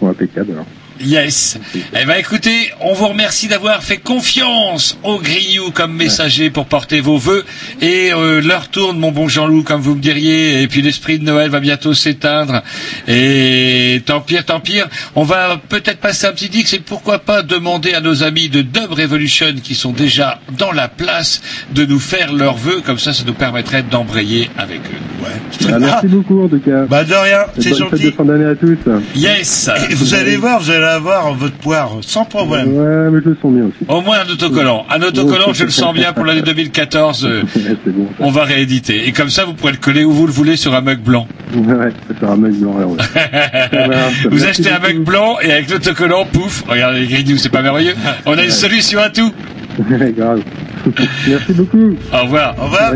Bon, 0.00 0.08
impeccable 0.08 0.52
alors. 0.52 0.66
Yes. 1.04 1.58
Eh 1.74 2.04
ben 2.04 2.16
écoutez, 2.16 2.70
on 2.80 2.92
vous 2.92 3.08
remercie 3.08 3.48
d'avoir 3.48 3.82
fait 3.82 3.98
confiance 3.98 4.98
au 5.02 5.18
Grignou 5.18 5.70
comme 5.72 5.94
messager 5.94 6.50
pour 6.50 6.66
porter 6.66 7.00
vos 7.00 7.18
vœux. 7.18 7.44
Et 7.80 8.12
euh, 8.12 8.40
l'heure 8.40 8.68
tourne, 8.68 8.98
mon 8.98 9.10
bon 9.10 9.28
Jean-Loup, 9.28 9.64
comme 9.64 9.80
vous 9.80 9.94
me 9.94 10.00
diriez. 10.00 10.62
Et 10.62 10.68
puis 10.68 10.82
l'esprit 10.82 11.18
de 11.18 11.24
Noël 11.24 11.50
va 11.50 11.60
bientôt 11.60 11.94
s'éteindre. 11.94 12.62
Et 13.08 14.02
tant 14.06 14.20
pire, 14.20 14.44
tant 14.44 14.60
pire. 14.60 14.88
On 15.14 15.24
va 15.24 15.60
peut-être 15.68 15.98
passer 15.98 16.26
un 16.26 16.32
petit 16.32 16.48
dix 16.48 16.72
et 16.72 16.78
pourquoi 16.78 17.18
pas 17.18 17.42
demander 17.42 17.94
à 17.94 18.00
nos 18.00 18.22
amis 18.22 18.48
de 18.48 18.62
Dub 18.62 18.92
Revolution 18.92 19.54
qui 19.62 19.74
sont 19.74 19.92
déjà 19.92 20.40
dans 20.56 20.72
la 20.72 20.88
place 20.88 21.42
de 21.74 21.84
nous 21.84 22.00
faire 22.00 22.32
leurs 22.32 22.56
vœux. 22.56 22.80
Comme 22.84 22.98
ça, 22.98 23.12
ça 23.12 23.24
nous 23.26 23.34
permettrait 23.34 23.82
d'embrayer 23.82 24.50
avec 24.56 24.80
eux. 24.80 25.26
Ah, 25.68 25.78
merci 25.78 26.06
beaucoup 26.06 26.44
en 26.44 26.48
tout 26.48 26.60
cas. 26.60 26.84
Bah 26.86 27.04
de 27.04 27.14
rien, 27.14 27.38
c'est 27.58 27.70
bonne 27.70 27.78
fête 27.78 27.90
gentil. 27.90 28.04
de 28.04 28.10
fin 28.10 28.24
d'année 28.24 28.44
à 28.44 28.54
tous. 28.54 28.78
Yes. 29.14 29.70
Et 29.90 29.94
vous 29.94 30.14
allez 30.14 30.36
voir, 30.36 30.60
vous 30.60 30.70
allez 30.70 30.91
avoir 30.94 31.34
votre 31.34 31.56
poire 31.56 31.90
sans 32.00 32.24
problème. 32.24 32.68
Ouais, 32.74 33.10
mais 33.10 33.20
je 33.24 33.30
le 33.30 33.36
sens 33.40 33.52
bien 33.52 33.64
aussi. 33.64 33.76
Au 33.88 34.00
moins 34.00 34.18
un 34.26 34.32
autocollant. 34.32 34.86
Un 34.90 35.02
autocollant, 35.02 35.52
je 35.52 35.64
le 35.64 35.70
sens 35.70 35.94
bien 35.94 36.12
pour 36.12 36.24
l'année 36.24 36.42
2014. 36.42 37.24
euh, 37.24 37.42
on 38.20 38.30
va 38.30 38.44
rééditer. 38.44 39.06
Et 39.06 39.12
comme 39.12 39.30
ça, 39.30 39.44
vous 39.44 39.54
pourrez 39.54 39.72
le 39.72 39.78
coller 39.78 40.04
où 40.04 40.12
vous 40.12 40.26
le 40.26 40.32
voulez 40.32 40.56
sur 40.56 40.74
un 40.74 40.80
mug 40.80 41.00
blanc. 41.00 41.26
Ouais, 41.54 41.90
fera 42.18 42.32
un 42.32 42.36
mec 42.36 42.52
blanc. 42.54 42.74
Vous 44.30 44.44
achetez 44.44 44.70
un 44.70 44.78
mug 44.78 45.04
blanc 45.04 45.36
et 45.42 45.52
avec 45.52 45.70
l'autocollant, 45.70 46.24
pouf, 46.24 46.64
regardez 46.66 47.00
les 47.00 47.06
grignoux, 47.06 47.36
c'est 47.36 47.50
pas 47.50 47.62
merveilleux. 47.62 47.94
On 48.26 48.38
a 48.38 48.44
une 48.44 48.50
solution 48.50 49.00
à 49.00 49.10
tout. 49.10 49.32
Grave. 50.16 50.42
Merci 51.28 51.52
beaucoup. 51.52 51.96
Au 52.12 52.22
revoir. 52.22 52.54
Au 52.58 52.64
revoir. 52.64 52.92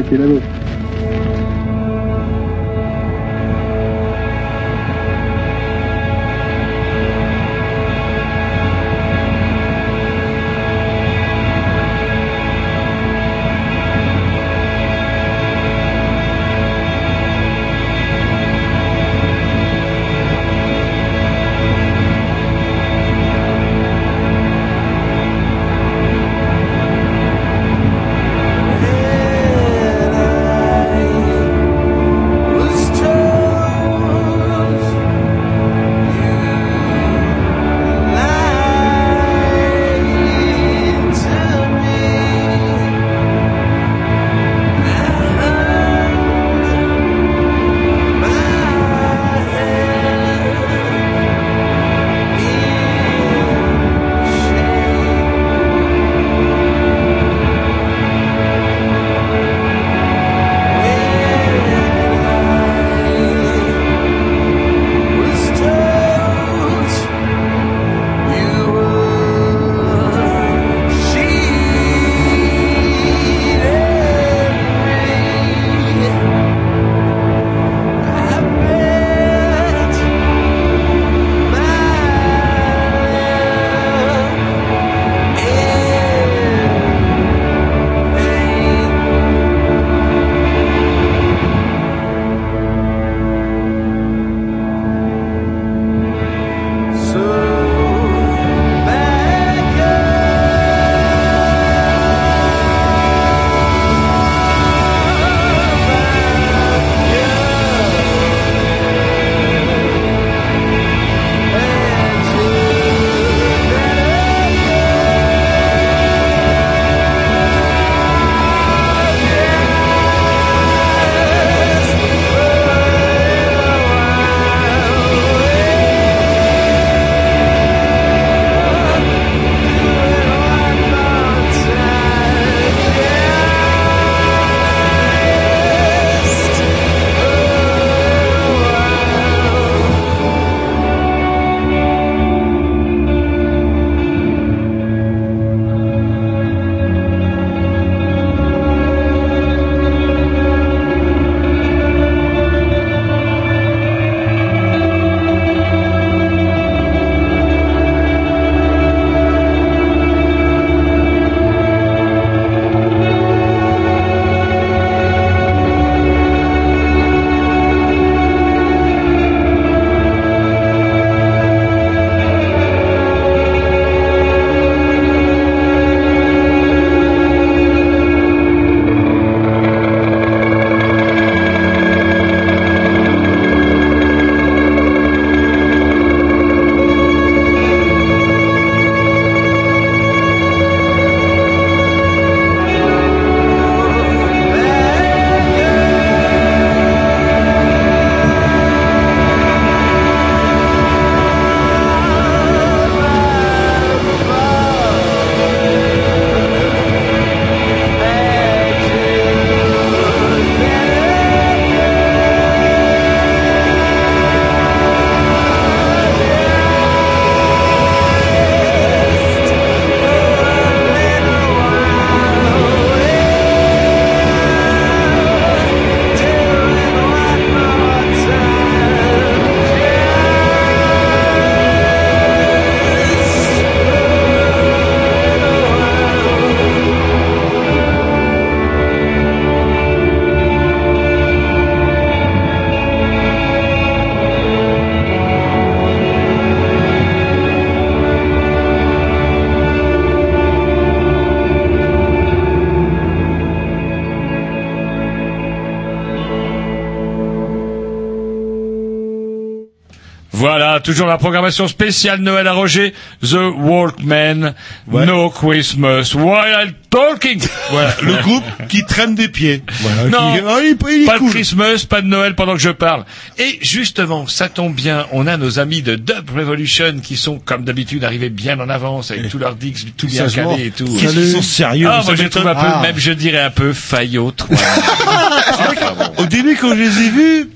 Voilà, 260.47 260.79
toujours 260.79 261.09
la 261.09 261.19
programmation 261.19 261.67
spéciale 261.67 262.21
Noël 262.21 262.47
à 262.47 262.53
Roger, 262.53 262.95
The 263.21 263.35
Walkman, 263.59 264.55
No 264.87 265.29
Christmas, 265.31 266.13
While 266.15 266.73
Talking. 266.89 267.43
Voilà, 267.73 267.93
Le 268.01 268.15
groupe 268.23 268.45
qui 268.69 268.85
traîne 268.85 269.17
des 269.17 269.27
pieds. 269.27 269.63
Voilà, 269.81 270.05
Non, 270.05 270.35
qui- 270.37 270.41
Ah, 270.47 270.59
il- 270.63 270.77
il 270.97 271.03
est 271.03 271.07
pas 271.07 271.19
cool. 271.19 271.27
de 271.29 271.33
Christmas, 271.33 271.85
pas 271.89 272.01
de 272.01 272.07
Noël 272.07 272.37
pendant 272.37 272.53
que 272.55 272.61
je 272.61 272.71
parle. 272.71 273.05
Et 273.39 273.59
justement, 273.61 274.29
ça 274.29 274.49
tombe 274.49 274.73
bien, 274.73 275.07
on 275.11 275.27
a 275.27 275.37
nos 275.37 275.59
amis 275.59 275.83
de 275.83 275.97
Dub 275.97 276.31
Revolution 276.35 277.01
qui 277.03 277.17
sont, 277.17 277.41
comme 277.41 277.65
d'habitude, 277.65 278.05
arrivés 278.05 278.31
bien 278.31 278.61
en 278.61 278.69
avance 278.69 279.11
avec 279.11 279.29
tous 279.29 279.39
leurs 279.39 279.57
dicks, 279.57 279.97
tout 279.97 280.07
bien 280.07 280.29
Sagement. 280.29 280.53
calé 280.53 280.67
et 280.67 280.71
tout. 280.71 280.85
Qu'ils 280.85 281.33
sont 281.33 281.43
sérieux, 281.43 281.89
Ah, 281.91 282.03
moi 282.05 282.15
je 282.15 282.23
trouve 282.29 282.47
un 282.47 282.55
peu, 282.55 282.61
Ah. 282.73 282.81
même 282.83 282.97
je 282.99 283.11
dirais 283.11 283.41
un 283.41 283.51
peu 283.51 283.73
faillot. 283.73 284.33
Au 286.19 286.27
début, 286.27 286.57
quand 286.61 286.71
je 286.75 286.81
les 286.81 286.99
ai 287.07 287.11
vus, 287.11 287.51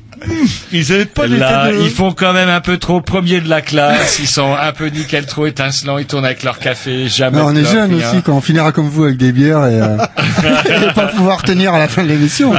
ils 0.73 0.93
avaient 0.93 1.05
pas 1.07 1.27
Là, 1.27 1.71
de... 1.71 1.79
ils 1.79 1.91
font 1.91 2.13
quand 2.13 2.33
même 2.33 2.49
un 2.49 2.61
peu 2.61 2.79
trop 2.79 3.01
premier 3.01 3.41
de 3.41 3.49
la 3.49 3.61
classe. 3.61 4.19
Ils 4.19 4.27
sont 4.29 4.55
un 4.55 4.73
peu 4.73 4.87
nickel, 4.87 5.27
trop 5.27 5.47
étincelants. 5.47 5.99
Ils 5.99 6.07
tournent 6.07 6.25
avec 6.25 6.43
leur 6.43 6.59
café, 6.59 7.09
jamais. 7.09 7.39
Non, 7.39 7.47
on 7.47 7.57
est 7.57 7.65
jeunes 7.65 7.95
aussi 7.95 8.23
quand 8.25 8.35
on 8.35 8.41
finira 8.41 8.73
comme 8.73 8.89
vous 8.89 9.05
avec 9.05 9.17
des 9.17 9.33
bières 9.33 9.67
et, 9.67 9.81
euh, 9.81 9.97
et 10.91 10.93
pas 10.95 11.07
pouvoir 11.07 11.43
tenir 11.43 11.75
à 11.75 11.79
la 11.79 11.89
fin 11.89 12.03
de 12.03 12.09
l'émission. 12.09 12.53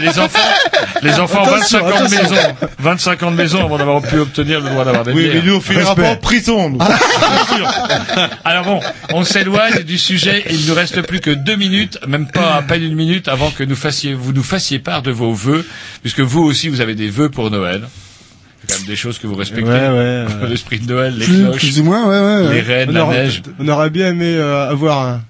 Les 0.00 0.18
enfants, 0.18 0.38
les 1.02 1.18
enfants, 1.20 1.42
Attention, 1.44 1.80
25 1.84 1.92
ans 1.94 2.04
de 2.04 2.10
maison, 2.10 2.36
25 2.78 3.22
ans 3.22 3.30
de 3.30 3.36
maison 3.36 3.64
avant 3.64 3.78
d'avoir 3.78 4.02
pu 4.02 4.18
obtenir 4.18 4.60
le 4.60 4.68
droit 4.70 4.84
d'avoir 4.84 5.04
des 5.04 5.12
Oui, 5.12 5.24
bières. 5.28 5.34
mais 5.42 5.42
nous, 5.50 5.56
on 5.56 5.60
finira 5.60 5.94
pas 5.94 6.10
en 6.10 6.16
prison. 6.16 6.70
nous. 6.70 6.78
Alors 8.44 8.64
bon, 8.64 8.80
on 9.12 9.24
s'éloigne 9.24 9.82
du 9.82 9.98
sujet. 9.98 10.44
Il 10.50 10.62
ne 10.62 10.68
nous 10.68 10.74
reste 10.74 11.02
plus 11.02 11.20
que 11.20 11.30
deux 11.30 11.56
minutes, 11.56 11.98
même 12.06 12.26
pas 12.26 12.54
à 12.54 12.62
peine 12.62 12.82
une 12.82 12.94
minute, 12.94 13.28
avant 13.28 13.50
que 13.50 13.64
nous 13.64 13.76
fassiez, 13.76 14.14
vous 14.14 14.32
nous 14.32 14.42
fassiez 14.42 14.78
part 14.78 15.02
de 15.02 15.10
vos 15.10 15.32
vœux, 15.32 15.64
puisque 16.02 16.20
vous 16.20 16.42
aussi 16.42 16.68
vous 16.68 16.80
avez 16.80 16.94
des 16.94 17.08
vœux 17.08 17.28
pour 17.30 17.50
Noël. 17.50 17.82
C'est 18.60 18.72
quand 18.74 18.78
même 18.80 18.88
des 18.88 18.96
choses 18.96 19.18
que 19.18 19.26
vous 19.26 19.34
respectez. 19.36 19.64
Ouais, 19.64 19.72
ouais, 19.72 19.78
euh, 19.78 20.26
L'esprit 20.48 20.78
de 20.80 20.92
Noël, 20.92 21.14
les 21.16 21.24
Plus, 21.24 21.42
cloches, 21.44 21.56
plus 21.58 21.80
ou 21.80 21.84
moins, 21.84 22.06
ouais, 22.08 22.18
ouais. 22.42 22.48
ouais. 22.48 22.54
les 22.54 22.60
rennes, 22.60 22.90
on, 22.90 22.92
la 22.92 23.04
aurait, 23.04 23.24
neige. 23.24 23.42
on 23.58 23.68
aurait 23.68 23.90
bien 23.90 24.08
aimé 24.08 24.34
euh, 24.36 24.68
avoir 24.68 25.02
un, 25.06 25.20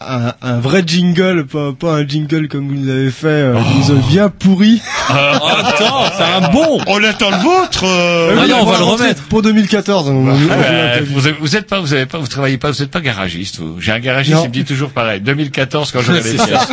un, 0.00 0.32
un 0.42 0.60
vrai 0.60 0.82
jingle, 0.86 1.46
pas, 1.46 1.72
pas 1.72 1.92
un 1.94 2.06
jingle 2.06 2.48
comme 2.48 2.68
vous 2.68 2.74
nous 2.74 2.88
avez 2.90 3.10
fait, 3.10 3.26
euh, 3.26 3.54
qui 3.84 3.90
a 3.90 3.94
bien 4.08 4.28
pourri. 4.28 4.80
attends, 5.08 6.04
c'est 6.16 6.22
un 6.22 6.50
bon 6.50 6.80
On 6.86 7.02
attend 7.02 7.30
le 7.30 7.36
vôtre. 7.38 7.84
euh, 7.84 8.34
Ah 8.38 8.42
oui, 8.46 8.52
on 8.52 8.64
va 8.64 8.78
le 8.78 8.84
remettre. 8.84 9.22
Pour 9.24 9.42
2014. 9.42 10.08
on- 10.08 10.12
on- 10.12 10.28
on- 10.30 10.38
Ah 10.50 10.56
bah, 10.56 11.00
vous, 11.06 11.20
vous 11.40 11.56
êtes 11.56 11.66
pas, 11.68 11.80
vous 11.80 11.92
avez 11.92 12.06
pas, 12.06 12.18
vous 12.18 12.26
travaillez 12.28 12.58
pas, 12.58 12.70
vous 12.70 12.82
êtes 12.82 12.90
pas 12.90 13.00
garagiste, 13.00 13.58
vous. 13.58 13.80
J'ai 13.80 13.92
un 13.92 13.98
garagiste, 14.00 14.38
il 14.44 14.48
me 14.48 14.52
dit 14.52 14.64
toujours 14.64 14.90
pareil. 14.90 15.20
2014, 15.20 15.90
quand 15.92 16.00
j'aurai 16.00 16.20
des 16.22 16.30
C'est 16.32 16.36
ça. 16.38 16.46
pièces. 16.46 16.68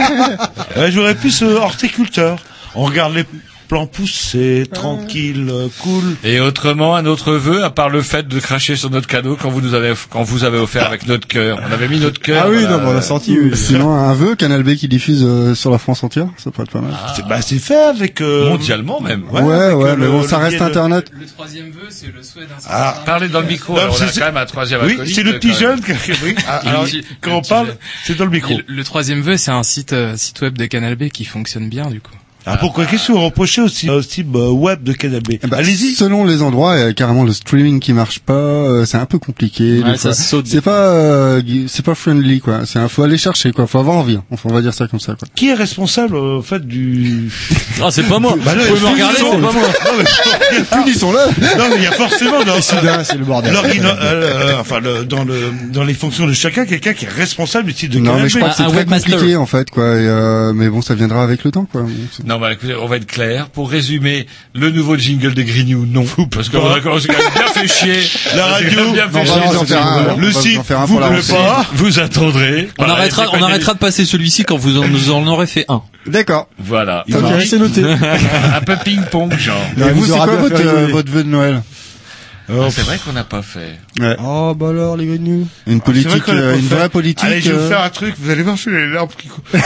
Ouais, 0.78 0.92
j'aurais 0.92 1.16
pu 1.16 1.32
ce 1.32 1.46
horticulteur. 1.46 2.38
On 2.76 2.84
regarde 2.84 3.14
les 3.16 3.26
plants 3.74 3.88
pousser, 3.88 4.66
tranquille, 4.72 5.48
euh, 5.52 5.68
cool. 5.80 6.04
Et 6.24 6.40
autrement, 6.40 6.96
un 6.96 7.08
autre 7.08 7.34
vœu, 7.34 7.64
à 7.64 7.72
part 7.72 7.90
le 7.90 8.04
fait 8.04 8.28
de 8.28 8.40
cracher 8.40 8.76
sur 8.76 8.92
notre 8.92 9.08
cadeau 9.08 9.36
quand 9.36 9.50
vous 9.50 9.62
nous 9.62 9.74
avez, 9.74 9.94
quand 10.12 10.22
vous 10.22 10.44
avez 10.44 10.60
offert 10.60 10.86
avec 10.86 11.08
notre 11.08 11.28
cœur. 11.28 11.60
On 11.68 11.72
avait 11.74 11.88
mis 11.88 12.00
notre 12.00 12.20
cœur. 12.22 12.44
Ah 12.46 12.50
oui, 12.52 12.62
non, 12.70 12.78
mais 12.80 12.86
on 12.90 12.96
a 12.96 13.02
senti, 13.02 13.36
oui. 13.40 13.52
Sinon, 13.58 13.92
un 13.92 14.14
vœu, 14.14 14.36
Canal 14.36 14.62
B 14.62 14.76
qui 14.76 14.88
diffuse 14.88 15.24
euh, 15.26 15.56
sur 15.56 15.72
la 15.72 15.80
France 15.80 16.04
entière, 16.04 16.28
ça 16.38 16.52
pourrait 16.52 16.66
être 16.66 16.72
pas 16.72 16.82
mal. 16.82 16.94
C'est, 17.16 17.26
bah, 17.28 17.42
c'est 17.42 17.58
fait 17.58 17.76
avec, 17.84 18.22
euh, 18.22 18.50
Mondialement 18.50 19.02
même. 19.02 19.24
Ouais, 19.32 19.42
ouais, 19.42 19.96
mais 19.98 20.06
euh, 20.06 20.10
bon, 20.12 20.22
le- 20.22 20.28
ça 20.28 20.38
reste 20.38 20.62
Internet. 20.62 21.12
Le 21.20 21.26
troisième 21.26 21.72
vœu, 21.72 21.88
c'est 21.90 22.14
le 22.16 22.22
souhait 22.22 22.44
d'un 22.46 22.54
Ah. 22.70 23.02
Parlez 23.08 23.28
dans 23.30 23.42
le 23.42 23.48
micro. 23.48 23.74
Non, 23.74 23.80
alors, 23.80 23.94
on 23.96 23.98
c'est- 23.98 24.04
a 24.04 24.08
c'est- 24.10 24.20
quand 24.20 24.26
même 24.28 24.38
un 24.38 24.46
troisième 24.46 24.82
Oui, 24.86 25.00
c'est 25.12 25.24
le 25.24 25.34
petit 25.40 25.48
quand 25.50 25.58
jeune 25.58 25.80
même. 25.88 25.98
qui, 25.98 26.12
oui. 26.24 26.36
Ah, 26.48 26.62
quand 27.22 27.38
on 27.38 27.42
parle, 27.42 27.76
c'est 28.04 28.16
dans 28.16 28.26
le 28.26 28.32
micro. 28.32 28.56
Le, 28.56 28.64
le 28.68 28.84
troisième 28.84 29.22
vœu, 29.22 29.38
c'est 29.38 29.50
un 29.52 29.64
site, 29.64 29.94
euh, 29.94 30.16
site 30.16 30.42
web 30.42 30.56
de 30.60 30.66
Canal 30.68 30.96
B 30.96 31.10
qui 31.10 31.26
fonctionne 31.26 31.70
bien, 31.70 31.88
du 31.90 32.00
coup. 32.02 32.12
Ah, 32.46 32.58
pourquoi 32.58 32.86
qu'est-ce 32.86 33.08
que 33.08 33.12
vous 33.14 33.22
reprochez 33.24 33.62
aussi 33.62 33.90
au 33.90 34.02
site 34.02 34.28
euh, 34.36 34.50
web 34.50 34.84
de 34.84 34.94
Canal 34.94 35.22
B? 35.22 35.34
Eh 35.42 35.48
ben, 35.48 35.58
Allez-y. 35.58 35.94
Selon 35.96 36.26
les 36.26 36.42
endroits, 36.42 36.76
il 36.78 36.82
y 36.82 36.84
a 36.86 36.94
carrément 36.94 37.24
le 37.24 37.32
streaming 37.34 37.80
qui 37.80 37.94
marche 37.94 38.20
pas. 38.20 38.34
euh, 38.34 38.86
c'est 38.86 38.98
un 38.98 39.06
peu 39.06 39.18
compliqué. 39.20 39.82
Ouais, 39.84 39.96
C'est 39.98 40.62
pas, 40.62 40.72
euh, 40.90 41.42
c'est 41.68 41.86
pas 41.86 41.96
friendly 41.96 42.40
quoi. 42.42 42.62
C'est 42.66 42.80
un, 42.80 42.88
faut 42.88 43.04
aller 43.04 43.18
chercher 43.18 43.52
quoi. 43.52 43.66
Faut 43.68 43.80
avoir 43.80 43.96
envie. 43.98 44.20
Enfin, 44.32 44.50
on 44.52 44.54
va 44.54 44.62
dire 44.62 44.74
ça 44.74 44.88
comme 44.88 45.00
ça 45.00 45.16
quoi. 45.16 45.28
Qui 45.36 45.50
est 45.50 45.54
responsable 45.54 46.16
euh, 46.16 46.38
au 46.38 46.42
fait 46.42 46.66
du 46.68 47.30
Ah, 47.82 47.90
c'est 47.92 48.04
pas 48.04 48.20
moi. 48.20 48.36
Bah 48.44 48.56
non, 48.56 48.62
Vous 48.64 48.68
pouvez 48.76 48.82
me 48.82 48.94
regarder, 48.94 49.18
c'est 49.18 49.24
pas 49.24 49.38
moi. 49.38 49.52
Non, 49.52 49.92
mais 49.98 50.64
Punissons-le. 50.84 51.58
Non, 51.58 51.66
mais 51.70 51.76
il 51.78 51.84
y 51.84 51.88
a 51.88 51.92
forcément 51.92 52.44
dans, 52.44 52.62
c'est 52.62 53.18
le 53.18 53.26
bordel. 53.26 53.54
euh, 53.56 53.62
euh, 54.02 54.54
enfin, 54.60 54.80
le- 54.80 55.06
dans 55.06 55.24
le, 55.24 55.52
dans 55.72 55.84
les 55.84 55.94
fonctions 55.94 56.28
de 56.28 56.34
chacun, 56.34 56.66
quelqu'un 56.66 56.94
qui 56.94 57.06
est 57.06 57.10
responsable 57.10 57.68
du 57.72 57.74
site 57.78 57.92
de 57.92 58.00
Non, 58.00 58.06
Canal 58.12 58.24
mais 58.24 58.30
je 58.30 58.38
crois 58.38 58.50
que 58.50 58.56
c'est 58.56 58.64
très 58.68 58.86
compliqué 58.86 59.36
en 59.36 59.46
fait 59.46 59.70
quoi. 59.70 59.84
Et, 59.84 60.08
euh, 60.08 60.54
mais 60.54 60.70
bon, 60.70 60.82
ça 60.82 60.96
viendra 60.96 61.24
avec 61.24 61.44
le 61.44 61.52
temps 61.52 61.66
quoi. 61.72 61.86
Non, 62.34 62.40
bah, 62.40 62.52
écoutez, 62.54 62.74
on 62.74 62.88
va 62.88 62.96
être 62.96 63.06
clair. 63.06 63.48
Pour 63.50 63.70
résumer, 63.70 64.26
le 64.56 64.72
nouveau 64.72 64.98
jingle 64.98 65.36
des 65.36 65.44
Grignoux, 65.44 65.86
non. 65.86 66.04
Parce 66.32 66.50
qu'on 66.50 66.58
a 66.68 66.80
on 66.84 67.00
s'est 67.00 67.08
quand 67.08 67.20
même 67.20 67.32
bien 67.36 67.48
fait 67.48 67.68
chier. 67.68 68.10
La 68.36 68.46
radio, 68.48 68.92
bien 68.92 69.08
fait 69.08 69.26
chier. 69.26 70.18
le 70.18 70.32
site, 70.32 70.62
vous 70.88 70.98
rentrée. 70.98 71.22
pas 71.32 71.66
Vous 71.74 72.00
attendrez. 72.00 72.70
On 72.80 72.86
Voilà, 72.86 72.94
arrêtera, 73.00 73.26
on 73.34 73.42
arrêtera 73.44 73.76
de 73.76 73.78
passer 73.78 74.06
celui-ci 74.06 74.46
quand 74.46 74.58
vous 74.58 74.80
en, 74.80 74.88
nous 74.88 75.12
en 75.12 75.28
aurez 75.28 75.46
fait 75.46 75.66
un. 75.70 75.84
D'accord. 76.08 76.48
Voilà. 76.58 77.06
Ok, 77.14 77.24
c'est 77.48 77.60
noté. 77.60 77.84
un 78.56 78.62
peu 78.62 78.78
ping-pong, 78.84 79.38
genre. 79.38 79.56
Non, 79.78 79.90
Et 79.90 79.92
vous, 79.92 80.06
c'est 80.08 80.14
quoi 80.14 80.26
votre, 80.36 80.60
euh, 80.60 80.88
votre 80.88 81.12
vœu 81.12 81.24
de 81.24 81.30
Noël 81.30 81.62
Ah, 82.50 82.54
C'est 82.72 82.82
vrai 82.82 82.98
qu'on 83.06 83.14
n'a 83.14 83.26
pas 83.26 83.44
fait. 83.44 83.78
Ouais. 84.00 84.16
Oh, 84.24 84.56
bah 84.58 84.70
alors, 84.70 84.98
les 84.98 85.06
grignoux. 85.06 85.48
Une 85.68 85.82
Ah, 85.86 85.92
vrai 85.92 86.02
politique, 86.02 86.30
euh, 86.30 86.58
une 86.58 86.68
vraie 86.68 86.90
politique. 86.90 87.26
Allez, 87.26 87.42
je 87.42 87.52
vais 87.52 87.58
vous 87.58 87.64
euh, 87.66 87.70
faire 87.70 87.84
un 87.84 87.90
truc, 87.92 88.16
vous 88.20 88.32
allez 88.32 88.42
voir 88.42 88.58
sur 88.58 88.72
les 88.72 88.88
larmes 88.88 89.10
qui 89.16 89.28
coulent. 89.28 89.44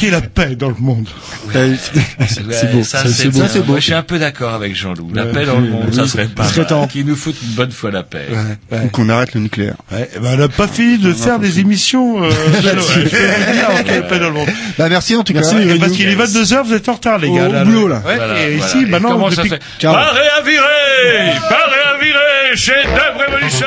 Y 0.00 0.06
ait 0.06 0.10
la 0.10 0.20
paix 0.20 0.56
dans 0.56 0.68
le 0.68 0.74
monde. 0.78 1.08
euh, 1.54 1.70
Ouais, 1.70 1.76
c'est 1.78 1.94
beau. 1.94 2.00
Ça, 2.24 2.46
c'est 2.56 2.72
beau. 2.72 2.82
ça, 2.82 3.02
Ça, 3.02 3.08
c'est 3.08 3.28
beau. 3.28 3.38
Moi, 3.72 3.78
je 3.78 3.84
suis 3.84 3.94
un 3.94 4.02
peu 4.02 4.18
d'accord 4.18 4.54
avec 4.54 4.74
Jean-Loup. 4.74 5.10
La 5.14 5.26
Ouais. 5.26 5.32
paix 5.32 5.44
dans 5.46 5.58
le 5.60 5.68
monde, 5.68 5.92
ça 5.94 6.06
serait 6.06 6.26
pas 6.26 6.44
serait 6.44 6.62
mal. 6.62 6.66
temps. 6.66 6.86
Qui 6.86 7.04
nous 7.04 7.16
fout 7.16 7.34
une 7.42 7.54
bonne 7.54 7.70
fois 7.70 7.90
la 7.90 8.02
paix. 8.02 8.26
Ou 8.72 8.88
qu'on 8.88 9.08
arrête 9.08 9.34
le 9.34 9.40
nucléaire. 9.42 9.74
Ouais, 9.92 10.08
on 10.22 10.36
n'a 10.36 10.48
pas 10.48 10.66
fini 10.68 10.98
de 10.98 11.12
faire 11.12 11.38
des 11.38 11.60
émissions, 11.60 12.24
euh. 12.24 12.30
Bah 14.78 14.88
merci 14.88 15.14
en 15.16 15.22
tout 15.24 15.32
cas. 15.32 15.40
Parce 15.40 15.92
qu'il 15.92 16.08
est 16.08 16.16
22h, 16.16 16.64
vous 16.64 16.74
êtes 16.74 16.88
en 16.88 16.94
retard, 16.94 17.18
les 17.18 17.30
gars. 17.30 17.48
au 17.48 17.64
boulot, 17.64 17.88
là. 17.88 18.02
Et 18.48 18.56
ici, 18.56 18.86
maintenant, 18.86 19.28
depuis... 19.28 19.48
se 19.48 19.54
fait 19.54 19.62
Ciao. 19.78 19.92
Paré 19.92 20.20
à 20.38 20.42
virer 20.42 21.38
Paré 21.48 21.76
à 21.94 21.98
virer 22.02 22.56
Chez 22.56 22.72
Dub 22.84 23.26
Revolution 23.26 23.66